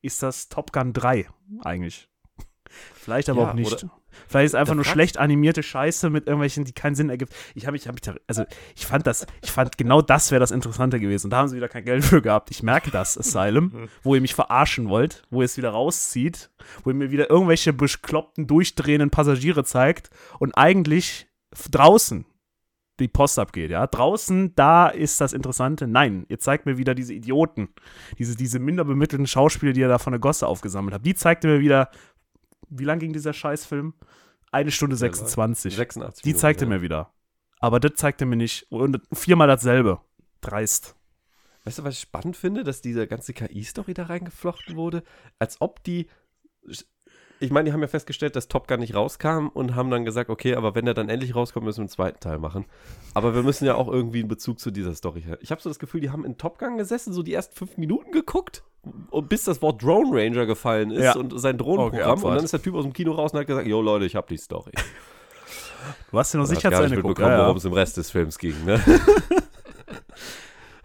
ist 0.01 0.21
das 0.23 0.49
Top 0.49 0.71
Gun 0.73 0.93
3 0.93 1.27
eigentlich. 1.63 2.07
Vielleicht 2.93 3.29
aber 3.29 3.41
Ja, 3.43 3.49
auch 3.49 3.53
nicht. 3.53 3.85
Vielleicht 4.27 4.47
ist 4.47 4.55
einfach 4.55 4.71
Da 4.71 4.75
nur 4.75 4.83
fragst- 4.83 4.93
schlecht 4.93 5.17
animierte 5.17 5.63
Scheiße 5.63 6.09
mit 6.09 6.27
irgendwelchen, 6.27 6.65
die 6.65 6.73
keinen 6.73 6.95
Sinn 6.95 7.09
ergibt. 7.09 7.33
Ich 7.55 7.65
habe 7.65 7.77
ich 7.77 7.87
hab, 7.87 7.95
mich- 7.95 8.15
also 8.27 8.43
ich 8.75 8.85
fand 8.85 9.07
das, 9.07 9.25
ich 9.41 9.51
fand 9.51 9.77
genau 9.77 10.01
das 10.01 10.31
wäre 10.31 10.39
das 10.41 10.51
Interessante 10.51 10.99
gewesen. 10.99 11.27
Und 11.27 11.29
da 11.31 11.37
haben 11.37 11.47
sie 11.47 11.55
wieder 11.55 11.69
kein 11.69 11.85
Geld 11.85 12.03
für 12.03 12.21
gehabt. 12.21 12.51
Ich 12.51 12.61
merke 12.61 12.91
das, 12.91 13.17
Asylum, 13.17 13.87
wo 14.03 14.13
ihr 14.15 14.21
mich 14.21 14.35
verarschen 14.35 14.89
wollt, 14.89 15.23
wo 15.29 15.41
ihr 15.41 15.45
es 15.45 15.55
wieder 15.57 15.69
rauszieht, 15.69 16.49
wo 16.83 16.89
ihr 16.89 16.95
mir 16.95 17.11
wieder 17.11 17.29
irgendwelche 17.29 17.71
bekloppten, 17.71 18.47
durchdrehenden 18.47 19.11
Passagiere 19.11 19.63
zeigt 19.63 20.09
und 20.39 20.57
eigentlich 20.57 21.27
draußen 21.71 22.25
die 23.01 23.07
Post 23.07 23.39
abgeht, 23.39 23.71
ja. 23.71 23.85
Draußen, 23.87 24.55
da 24.55 24.87
ist 24.87 25.19
das 25.19 25.33
Interessante. 25.33 25.87
Nein, 25.87 26.25
ihr 26.29 26.39
zeigt 26.39 26.65
mir 26.65 26.77
wieder 26.77 26.95
diese 26.95 27.13
Idioten, 27.13 27.69
diese, 28.17 28.35
diese 28.35 28.59
minder 28.59 28.85
bemittelten 28.85 29.27
Schauspieler, 29.27 29.73
die 29.73 29.81
ihr 29.81 29.87
da 29.87 29.97
von 29.97 30.11
der 30.11 30.19
Gosse 30.19 30.47
aufgesammelt 30.47 30.93
habt. 30.93 31.05
Die 31.05 31.15
zeigt 31.15 31.43
ihr 31.43 31.49
mir 31.51 31.59
wieder, 31.59 31.89
wie 32.69 32.85
lang 32.85 32.99
ging 32.99 33.13
dieser 33.13 33.33
Scheißfilm? 33.33 33.93
Eine 34.51 34.71
Stunde 34.71 34.95
Sehr 34.95 35.09
lang. 35.09 35.15
26. 35.15 35.75
86 35.75 36.23
Die 36.23 36.29
Minuten, 36.29 36.39
zeigt 36.39 36.61
er 36.61 36.67
ja. 36.67 36.73
mir 36.75 36.81
wieder. 36.81 37.13
Aber 37.59 37.79
das 37.79 37.93
zeigt 37.95 38.21
er 38.21 38.27
mir 38.27 38.35
nicht. 38.35 38.65
Und 38.69 39.01
viermal 39.13 39.47
dasselbe. 39.47 39.99
Dreist. 40.41 40.95
Weißt 41.63 41.79
du, 41.79 41.83
was 41.83 41.95
ich 41.95 42.01
spannend 42.01 42.35
finde, 42.35 42.63
dass 42.63 42.81
diese 42.81 43.07
ganze 43.07 43.33
KI-Story 43.33 43.93
da 43.93 44.03
reingeflochten 44.03 44.75
wurde? 44.75 45.03
Als 45.37 45.61
ob 45.61 45.83
die. 45.83 46.07
Ich 47.41 47.49
meine, 47.51 47.65
die 47.69 47.73
haben 47.73 47.81
ja 47.81 47.87
festgestellt, 47.87 48.35
dass 48.35 48.47
Top 48.47 48.67
Gun 48.67 48.79
nicht 48.81 48.93
rauskam 48.95 49.47
und 49.47 49.75
haben 49.75 49.89
dann 49.89 50.05
gesagt, 50.05 50.29
okay, 50.29 50.55
aber 50.55 50.75
wenn 50.75 50.85
der 50.85 50.93
dann 50.93 51.09
endlich 51.09 51.35
rauskommt, 51.35 51.65
müssen 51.65 51.79
wir 51.79 51.83
einen 51.83 51.89
zweiten 51.89 52.19
Teil 52.19 52.37
machen. 52.37 52.65
Aber 53.15 53.33
wir 53.33 53.41
müssen 53.41 53.65
ja 53.65 53.73
auch 53.75 53.87
irgendwie 53.87 54.19
einen 54.19 54.27
Bezug 54.27 54.59
zu 54.59 54.69
dieser 54.69 54.93
Story 54.93 55.23
haben. 55.23 55.37
Ich 55.41 55.49
habe 55.51 55.59
so 55.59 55.69
das 55.69 55.79
Gefühl, 55.79 56.01
die 56.01 56.11
haben 56.11 56.23
in 56.23 56.37
Top 56.37 56.59
Gun 56.59 56.77
gesessen, 56.77 57.13
so 57.13 57.23
die 57.23 57.33
ersten 57.33 57.55
fünf 57.55 57.77
Minuten 57.77 58.11
geguckt, 58.11 58.63
und 59.09 59.27
bis 59.27 59.43
das 59.45 59.61
Wort 59.61 59.81
Drone 59.83 60.09
Ranger 60.11 60.45
gefallen 60.45 60.91
ist 60.91 61.03
Ja. 61.03 61.15
und 61.15 61.37
sein 61.39 61.55
Okay, 61.55 61.63
Drohnenprogramm. 61.63 62.11
Abfahrt. 62.11 62.25
und 62.31 62.35
dann 62.35 62.45
ist 62.45 62.51
der 62.53 62.61
Typ 62.61 62.75
aus 62.75 62.83
dem 62.83 62.93
Kino 62.93 63.11
raus 63.13 63.33
und 63.33 63.39
hat 63.39 63.47
gesagt, 63.47 63.67
yo 63.67 63.81
Leute, 63.81 64.05
ich 64.05 64.15
habe 64.15 64.27
die 64.29 64.37
Story. 64.37 64.71
Du 66.11 66.19
hast 66.19 66.31
ja 66.33 66.39
noch 66.39 66.45
sicher 66.45 66.69
hat 66.69 66.75
zu 66.77 66.83
Ende 66.83 66.97
geguckt. 66.97 67.17
mitbekommen, 67.17 67.37
Ja, 67.37 67.43
worum 67.45 67.55
ja. 67.55 67.57
es 67.57 67.65
im 67.65 67.73
Rest 67.73 67.97
des 67.97 68.11
Films 68.11 68.37
ging. 68.37 68.53
Ne? 68.65 68.79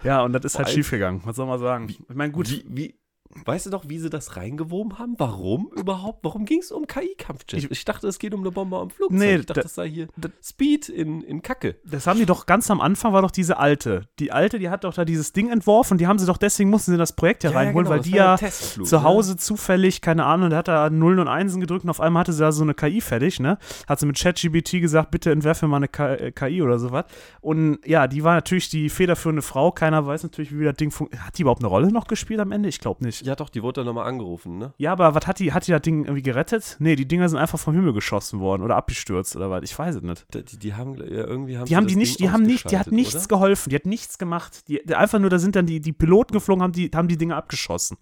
ja, 0.03 0.23
und 0.23 0.33
das 0.33 0.45
ist 0.45 0.59
halt 0.59 0.71
schiefgegangen. 0.71 1.21
Was 1.25 1.37
soll 1.37 1.47
man 1.47 1.59
sagen? 1.59 1.89
Ich 1.89 2.01
meine, 2.15 2.33
gut. 2.33 2.51
Wie, 2.51 2.65
wie, 2.69 2.95
weißt 3.45 3.67
du 3.67 3.71
doch, 3.71 3.89
wie 3.89 3.99
sie 3.99 4.11
das 4.11 4.37
reingewoben 4.37 4.99
haben? 4.99 5.15
Warum 5.19 5.71
überhaupt? 5.77 6.25
Warum 6.25 6.45
ging 6.45 6.61
es 6.61 6.73
um 6.73 6.87
KI-Kampfjets? 6.87 7.65
Ich- 7.65 7.71
Ich, 7.71 7.85
dachte, 7.85 8.07
es 8.09 8.19
geht 8.19 8.35
um 8.35 8.41
eine 8.41 8.51
Bombe 8.51 8.79
am 8.79 8.91
Flugzeug. 8.91 9.19
Nee, 9.19 9.35
ich 9.37 9.47
dachte, 9.47 9.61
da- 9.61 9.63
das 9.63 9.75
sei 9.75 9.89
hier 9.89 10.09
da- 10.17 10.29
Speed 10.43 10.89
in, 10.89 11.23
in 11.23 11.43
Kacke. 11.43 11.77
Das 11.85 12.07
haben 12.07 12.19
die 12.19 12.27
doch 12.27 12.47
ganz 12.47 12.71
am 12.71 12.81
Anfang 12.81 13.13
war 13.13 13.23
doch 13.23 13.31
diese 13.31 13.59
alte. 13.59 14.03
Die 14.19 14.33
alte, 14.33 14.59
die 14.59 14.69
hat 14.71 14.85
doch 14.85 14.95
da 14.95 15.05
dieses 15.05 15.33
Ding 15.33 15.49
entworfen 15.51 15.95
und 15.95 16.01
die 16.01 16.07
haben 16.07 16.19
sie 16.19 16.27
doch 16.27 16.37
deswegen 16.39 16.71
mussten 16.71 16.93
sie 16.93 16.99
das 16.99 17.15
Projekt 17.15 17.43
hier 17.43 17.55
reinholen, 17.55 17.85
genau, 17.87 17.97
weil 17.97 18.03
die 18.03 18.11
ja 18.11 18.37
Testflug, 18.37 18.87
zu 18.87 18.97
ne? 18.97 19.03
Hause 19.05 19.37
zufällig, 19.37 20.01
keine 20.01 20.25
Ahnung, 20.25 20.51
der 20.51 20.59
hat 20.61 20.69
da 20.69 20.91
Nullen 20.91 21.19
und 21.19 21.29
Einsen 21.29 21.61
gedrückt 21.61 21.85
und 21.85 21.91
auf 21.91 22.01
einmal 22.01 22.21
hatte 22.21 22.33
sie 22.33 22.41
da 22.41 22.53
so 22.53 22.63
eine 22.63 22.75
KI 22.75 23.01
fertig, 23.01 23.41
ne? 23.41 23.59
Hat 23.87 24.01
sie 24.01 24.07
mit 24.07 24.19
ChatGPT 24.19 24.81
gesagt, 24.81 25.11
bitte 25.11 25.31
entwerfe 25.31 25.67
mal 25.67 25.77
eine 25.79 25.89
K 25.89 26.15
äh, 26.15 26.33
KI 26.33 26.63
oder 26.63 26.79
sowas. 26.79 27.05
Und 27.41 27.79
ja, 27.87 28.07
die 28.09 28.25
war 28.25 28.35
natürlich 28.35 28.69
die 28.69 28.89
federführende 28.89 29.43
Frau. 29.43 29.71
Keiner 29.73 30.07
weiß 30.07 30.23
natürlich, 30.23 30.57
wie 30.59 30.65
das 30.65 30.77
Ding 30.77 30.91
funktioniert. 30.91 31.27
Hat 31.27 31.39
die 31.39 31.43
überhaupt 31.43 31.61
eine 31.63 31.69
Rolle 31.69 31.93
noch 31.93 32.07
gespielt 32.07 32.41
am 32.41 32.53
Ende? 32.53 32.69
Ich 32.69 32.81
glaube 32.81 33.05
nicht. 33.05 33.16
Ja, 33.25 33.37
doch, 33.37 33.49
die 33.49 33.63
wurde 33.63 33.81
dann 33.81 33.87
nochmal 33.87 34.07
angerufen, 34.07 34.59
ne? 34.59 34.75
Ja, 34.79 34.93
aber 34.93 35.15
was 35.15 35.27
hat 35.27 35.39
die, 35.39 35.53
hat 35.53 35.67
die 35.67 35.73
das 35.73 35.83
Ding 35.83 36.05
irgendwie 36.05 36.23
gerettet? 36.23 36.77
Nee, 36.79 36.97
die 36.97 37.07
Dinger 37.07 37.29
sind 37.29 37.39
einfach 37.39 37.59
vom 37.59 37.75
Himmel 37.75 37.93
geschossen 37.93 38.41
worden 38.41 38.63
oder 38.63 38.77
abgestürzt 38.77 39.37
oder 39.37 39.51
was. 39.51 39.63
Ich 39.65 39.79
weiß 39.79 39.97
es 39.97 40.03
nicht. 40.03 40.27
Die, 40.35 40.45
die, 40.45 40.59
die 40.59 40.75
haben 40.75 40.97
ja, 40.97 41.05
irgendwie 41.05 41.59
haben 41.59 41.67
Die 41.67 41.77
haben 41.77 41.87
die 41.87 41.97
nicht, 41.97 42.19
Ding 42.19 42.27
die 42.27 42.33
haben 42.33 42.43
nicht, 42.43 42.71
die 42.71 42.79
hat 42.79 42.93
nichts 42.93 43.17
oder? 43.17 43.29
geholfen, 43.29 43.71
die 43.71 43.77
hat 43.77 43.87
nichts 43.87 44.19
gemacht. 44.19 44.69
Die, 44.69 44.81
die 44.85 44.95
einfach 44.95 45.19
nur, 45.19 45.31
da 45.31 45.39
sind 45.39 45.57
dann 45.57 45.67
die, 45.67 45.81
die 45.81 45.93
Piloten 45.93 46.33
geflogen, 46.33 46.63
haben 46.63 46.73
die, 46.73 46.91
haben 46.95 47.09
die 47.09 47.17
Dinge 47.19 47.37
abgeschossen. 47.37 47.99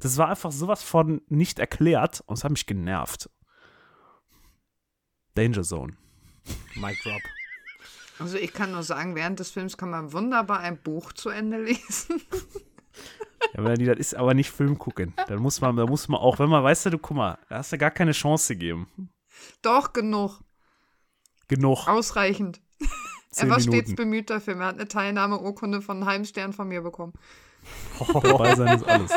Das 0.00 0.16
war 0.16 0.28
einfach 0.28 0.52
sowas 0.52 0.82
von 0.82 1.22
nicht 1.28 1.58
erklärt 1.58 2.22
und 2.26 2.38
es 2.38 2.44
hat 2.44 2.50
mich 2.50 2.66
genervt. 2.66 3.30
Danger 5.34 5.62
Zone. 5.62 5.94
Mic 6.74 6.96
drop. 7.02 7.22
Also 8.18 8.36
ich 8.36 8.52
kann 8.52 8.72
nur 8.72 8.82
sagen, 8.82 9.14
während 9.14 9.38
des 9.38 9.50
Films 9.50 9.76
kann 9.76 9.90
man 9.90 10.12
wunderbar 10.12 10.60
ein 10.60 10.78
Buch 10.82 11.12
zu 11.12 11.28
Ende 11.28 11.62
lesen. 11.62 12.20
Ja, 13.54 13.74
die, 13.74 13.84
das 13.84 13.98
ist 13.98 14.14
aber 14.14 14.34
nicht 14.34 14.50
Film 14.50 14.78
gucken. 14.78 15.14
Dann 15.26 15.38
muss 15.38 15.60
man, 15.60 15.76
da 15.76 15.86
muss 15.86 16.08
man 16.08 16.20
auch, 16.20 16.38
wenn 16.38 16.48
man, 16.48 16.62
weißt 16.62 16.86
du, 16.86 16.90
du, 16.90 16.98
guck 16.98 17.16
mal, 17.16 17.38
da 17.48 17.58
hast 17.58 17.72
du 17.72 17.78
gar 17.78 17.90
keine 17.90 18.12
Chance 18.12 18.54
gegeben. 18.54 19.10
Doch, 19.62 19.92
genug. 19.92 20.40
Genug. 21.48 21.86
Ausreichend. 21.88 22.60
Zehn 23.30 23.48
er 23.48 23.50
war 23.50 23.60
stets 23.60 23.72
Minuten. 23.72 23.94
bemüht 23.96 24.30
dafür. 24.30 24.56
Er 24.56 24.66
hat 24.66 24.74
eine 24.76 24.88
Teilnahmeurkunde 24.88 25.82
von 25.82 25.98
einem 25.98 26.06
halben 26.06 26.24
Stern 26.24 26.52
von 26.52 26.68
mir 26.68 26.82
bekommen. 26.82 27.12
Dabei 28.12 28.54
sein 28.54 28.78
ist 28.78 28.84
alles. 28.86 29.12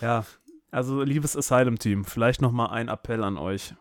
ja, 0.00 0.24
also 0.70 1.02
liebes 1.02 1.36
Asylum-Team, 1.36 2.04
vielleicht 2.04 2.40
noch 2.40 2.52
mal 2.52 2.66
ein 2.66 2.88
Appell 2.88 3.22
an 3.22 3.38
euch. 3.38 3.74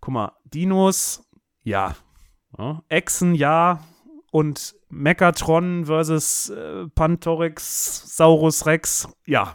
Guck 0.00 0.14
mal, 0.14 0.32
Dinos, 0.44 1.24
ja. 1.62 1.94
ja. 2.58 2.82
Echsen, 2.88 3.34
ja. 3.34 3.84
Und 4.32 4.74
Megatron 4.88 5.84
versus 5.84 6.48
äh, 6.48 6.88
Pantorix, 6.88 8.16
Saurus 8.16 8.64
Rex, 8.64 9.06
ja. 9.26 9.54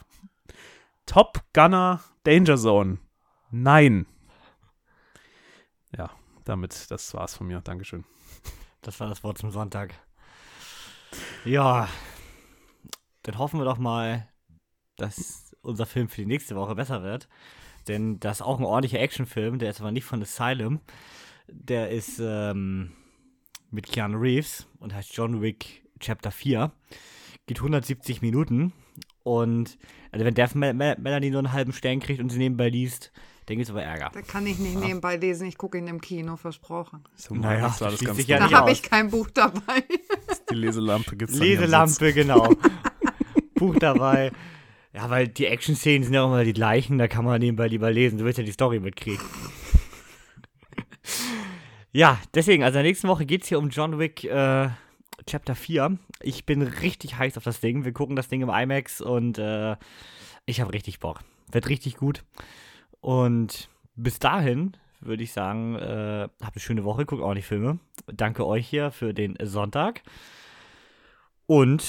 Top 1.08 1.42
Gunner, 1.52 2.04
Danger 2.22 2.58
Zone, 2.58 3.00
nein. 3.50 4.06
Ja, 5.98 6.12
damit, 6.46 6.92
das 6.92 7.12
war's 7.16 7.36
von 7.36 7.48
mir. 7.48 7.60
Dankeschön. 7.62 8.06
Das 8.82 9.00
war 9.00 9.10
das 9.10 9.24
Wort 9.24 9.40
zum 9.40 9.50
Sonntag. 9.50 9.96
Ja, 11.44 11.90
dann 13.24 13.40
hoffen 13.40 13.60
wir 13.60 13.66
doch 13.66 13.80
mal, 13.80 14.30
dass 14.96 15.56
unser 15.64 15.88
Film 15.88 16.08
für 16.08 16.22
die 16.22 16.28
nächste 16.28 16.56
Woche 16.56 16.76
besser 16.76 17.02
wird. 17.02 17.28
Denn 17.88 18.20
das 18.20 18.38
ist 18.38 18.46
auch 18.46 18.60
ein 18.60 18.66
ordentlicher 18.66 19.00
Actionfilm, 19.02 19.58
der 19.58 19.72
ist 19.72 19.82
aber 19.82 19.92
nicht 19.92 20.06
von 20.06 20.22
Asylum. 20.22 20.82
Der 21.48 21.90
ist 21.90 22.20
ähm, 22.20 22.92
mit 23.72 23.88
Keanu 23.88 24.18
Reeves 24.18 24.68
und 24.80 24.94
heißt 24.94 25.14
John 25.16 25.42
Wick 25.42 25.84
Chapter 26.00 26.32
4. 26.32 26.72
Geht 27.46 27.58
170 27.58 28.22
Minuten. 28.22 28.74
Und 29.24 29.78
also 30.12 30.26
wenn 30.26 30.36
der 30.36 30.50
Melanie 30.54 31.30
nur 31.30 31.40
einen 31.40 31.54
halben 31.54 31.74
Stern 31.74 32.00
kriegt 32.00 32.22
und 32.22 32.30
sie 32.30 32.38
nebenbei 32.38 32.70
liest, 32.70 33.12
dann 33.48 33.58
gibt 33.58 33.68
es 33.68 33.72
aber 33.72 33.84
Ärger. 33.84 34.12
Da 34.14 34.22
kann 34.22 34.46
ich 34.46 34.60
nicht 34.60 34.78
nebenbei 34.80 35.16
lesen. 35.16 35.48
Ich 35.48 35.58
gucke 35.58 35.78
ihn 35.78 35.88
im 35.88 36.02
Kino, 36.02 36.36
versprochen. 36.36 37.04
So, 37.16 37.34
Naja, 37.34 37.68
das 37.68 37.82
war 37.82 37.92
das 37.92 38.02
ganz 38.02 38.18
sich 38.18 38.28
ja 38.28 38.40
Da 38.40 38.52
habe 38.52 38.72
ich 38.72 38.84
kein 38.84 39.10
Buch 39.10 39.30
dabei. 39.34 39.84
Die 40.52 40.56
Leselampe 40.56 41.16
gibt's. 41.16 41.38
Leselampe, 41.38 42.14
genau. 42.14 42.54
Buch 43.56 43.76
dabei. 43.80 44.32
Ja, 44.94 45.10
weil 45.10 45.28
die 45.28 45.46
Action-Szenen 45.46 46.04
sind 46.04 46.14
ja 46.14 46.24
auch 46.24 46.28
immer 46.28 46.44
die 46.44 46.54
gleichen, 46.54 46.98
da 46.98 47.08
kann 47.08 47.24
man 47.24 47.40
nebenbei 47.40 47.68
lieber 47.68 47.92
lesen. 47.92 48.18
Du 48.18 48.26
willst 48.26 48.40
ja 48.40 48.44
die 48.44 48.52
Story 48.52 48.80
mitkriegen. 48.80 49.24
Ja, 51.98 52.20
deswegen, 52.36 52.64
also 52.64 52.78
in 52.78 52.84
der 52.84 52.92
nächsten 52.92 53.08
Woche 53.08 53.26
geht 53.26 53.42
es 53.42 53.50
hier 53.50 53.58
um 53.58 53.70
John 53.70 53.98
Wick 53.98 54.24
äh, 54.24 54.70
Chapter 55.26 55.56
4. 55.56 55.98
Ich 56.22 56.46
bin 56.46 56.62
richtig 56.62 57.18
heiß 57.18 57.38
auf 57.38 57.44
das 57.44 57.60
Ding. 57.60 57.86
Wir 57.86 57.92
gucken 57.92 58.16
das 58.16 58.28
Ding 58.28 58.42
im 58.42 58.50
IMAX 58.50 59.02
und 59.02 59.40
äh, 59.40 59.76
ich 60.46 60.62
habe 60.62 60.74
richtig 60.74 61.00
Bock. 61.00 61.22
Wird 61.52 61.70
richtig 61.70 61.98
gut. 61.98 62.24
Und 63.02 63.68
bis 63.96 64.20
dahin 64.20 64.78
würde 65.00 65.24
ich 65.24 65.34
sagen, 65.34 65.76
äh, 65.76 66.28
habt 66.40 66.56
eine 66.56 66.62
schöne 66.62 66.84
Woche, 66.84 67.08
guckt 67.08 67.24
ordentlich 67.24 67.48
Filme. 67.48 67.80
Danke 68.06 68.46
euch 68.46 68.68
hier 68.68 68.92
für 68.92 69.16
den 69.16 69.36
Sonntag. 69.42 70.04
Und 71.48 71.84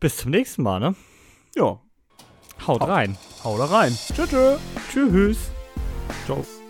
bis 0.00 0.16
zum 0.16 0.32
nächsten 0.32 0.64
Mal, 0.64 0.80
ne? 0.80 0.96
Ja, 1.54 1.80
Haut 2.66 2.82
rein. 2.82 3.16
hau 3.44 3.58
da 3.58 3.66
rein. 3.66 3.96
Tschüss. 4.12 4.28
tschüss. 4.28 4.58
Tschüss. 4.90 5.50
Ciao. 6.26 6.61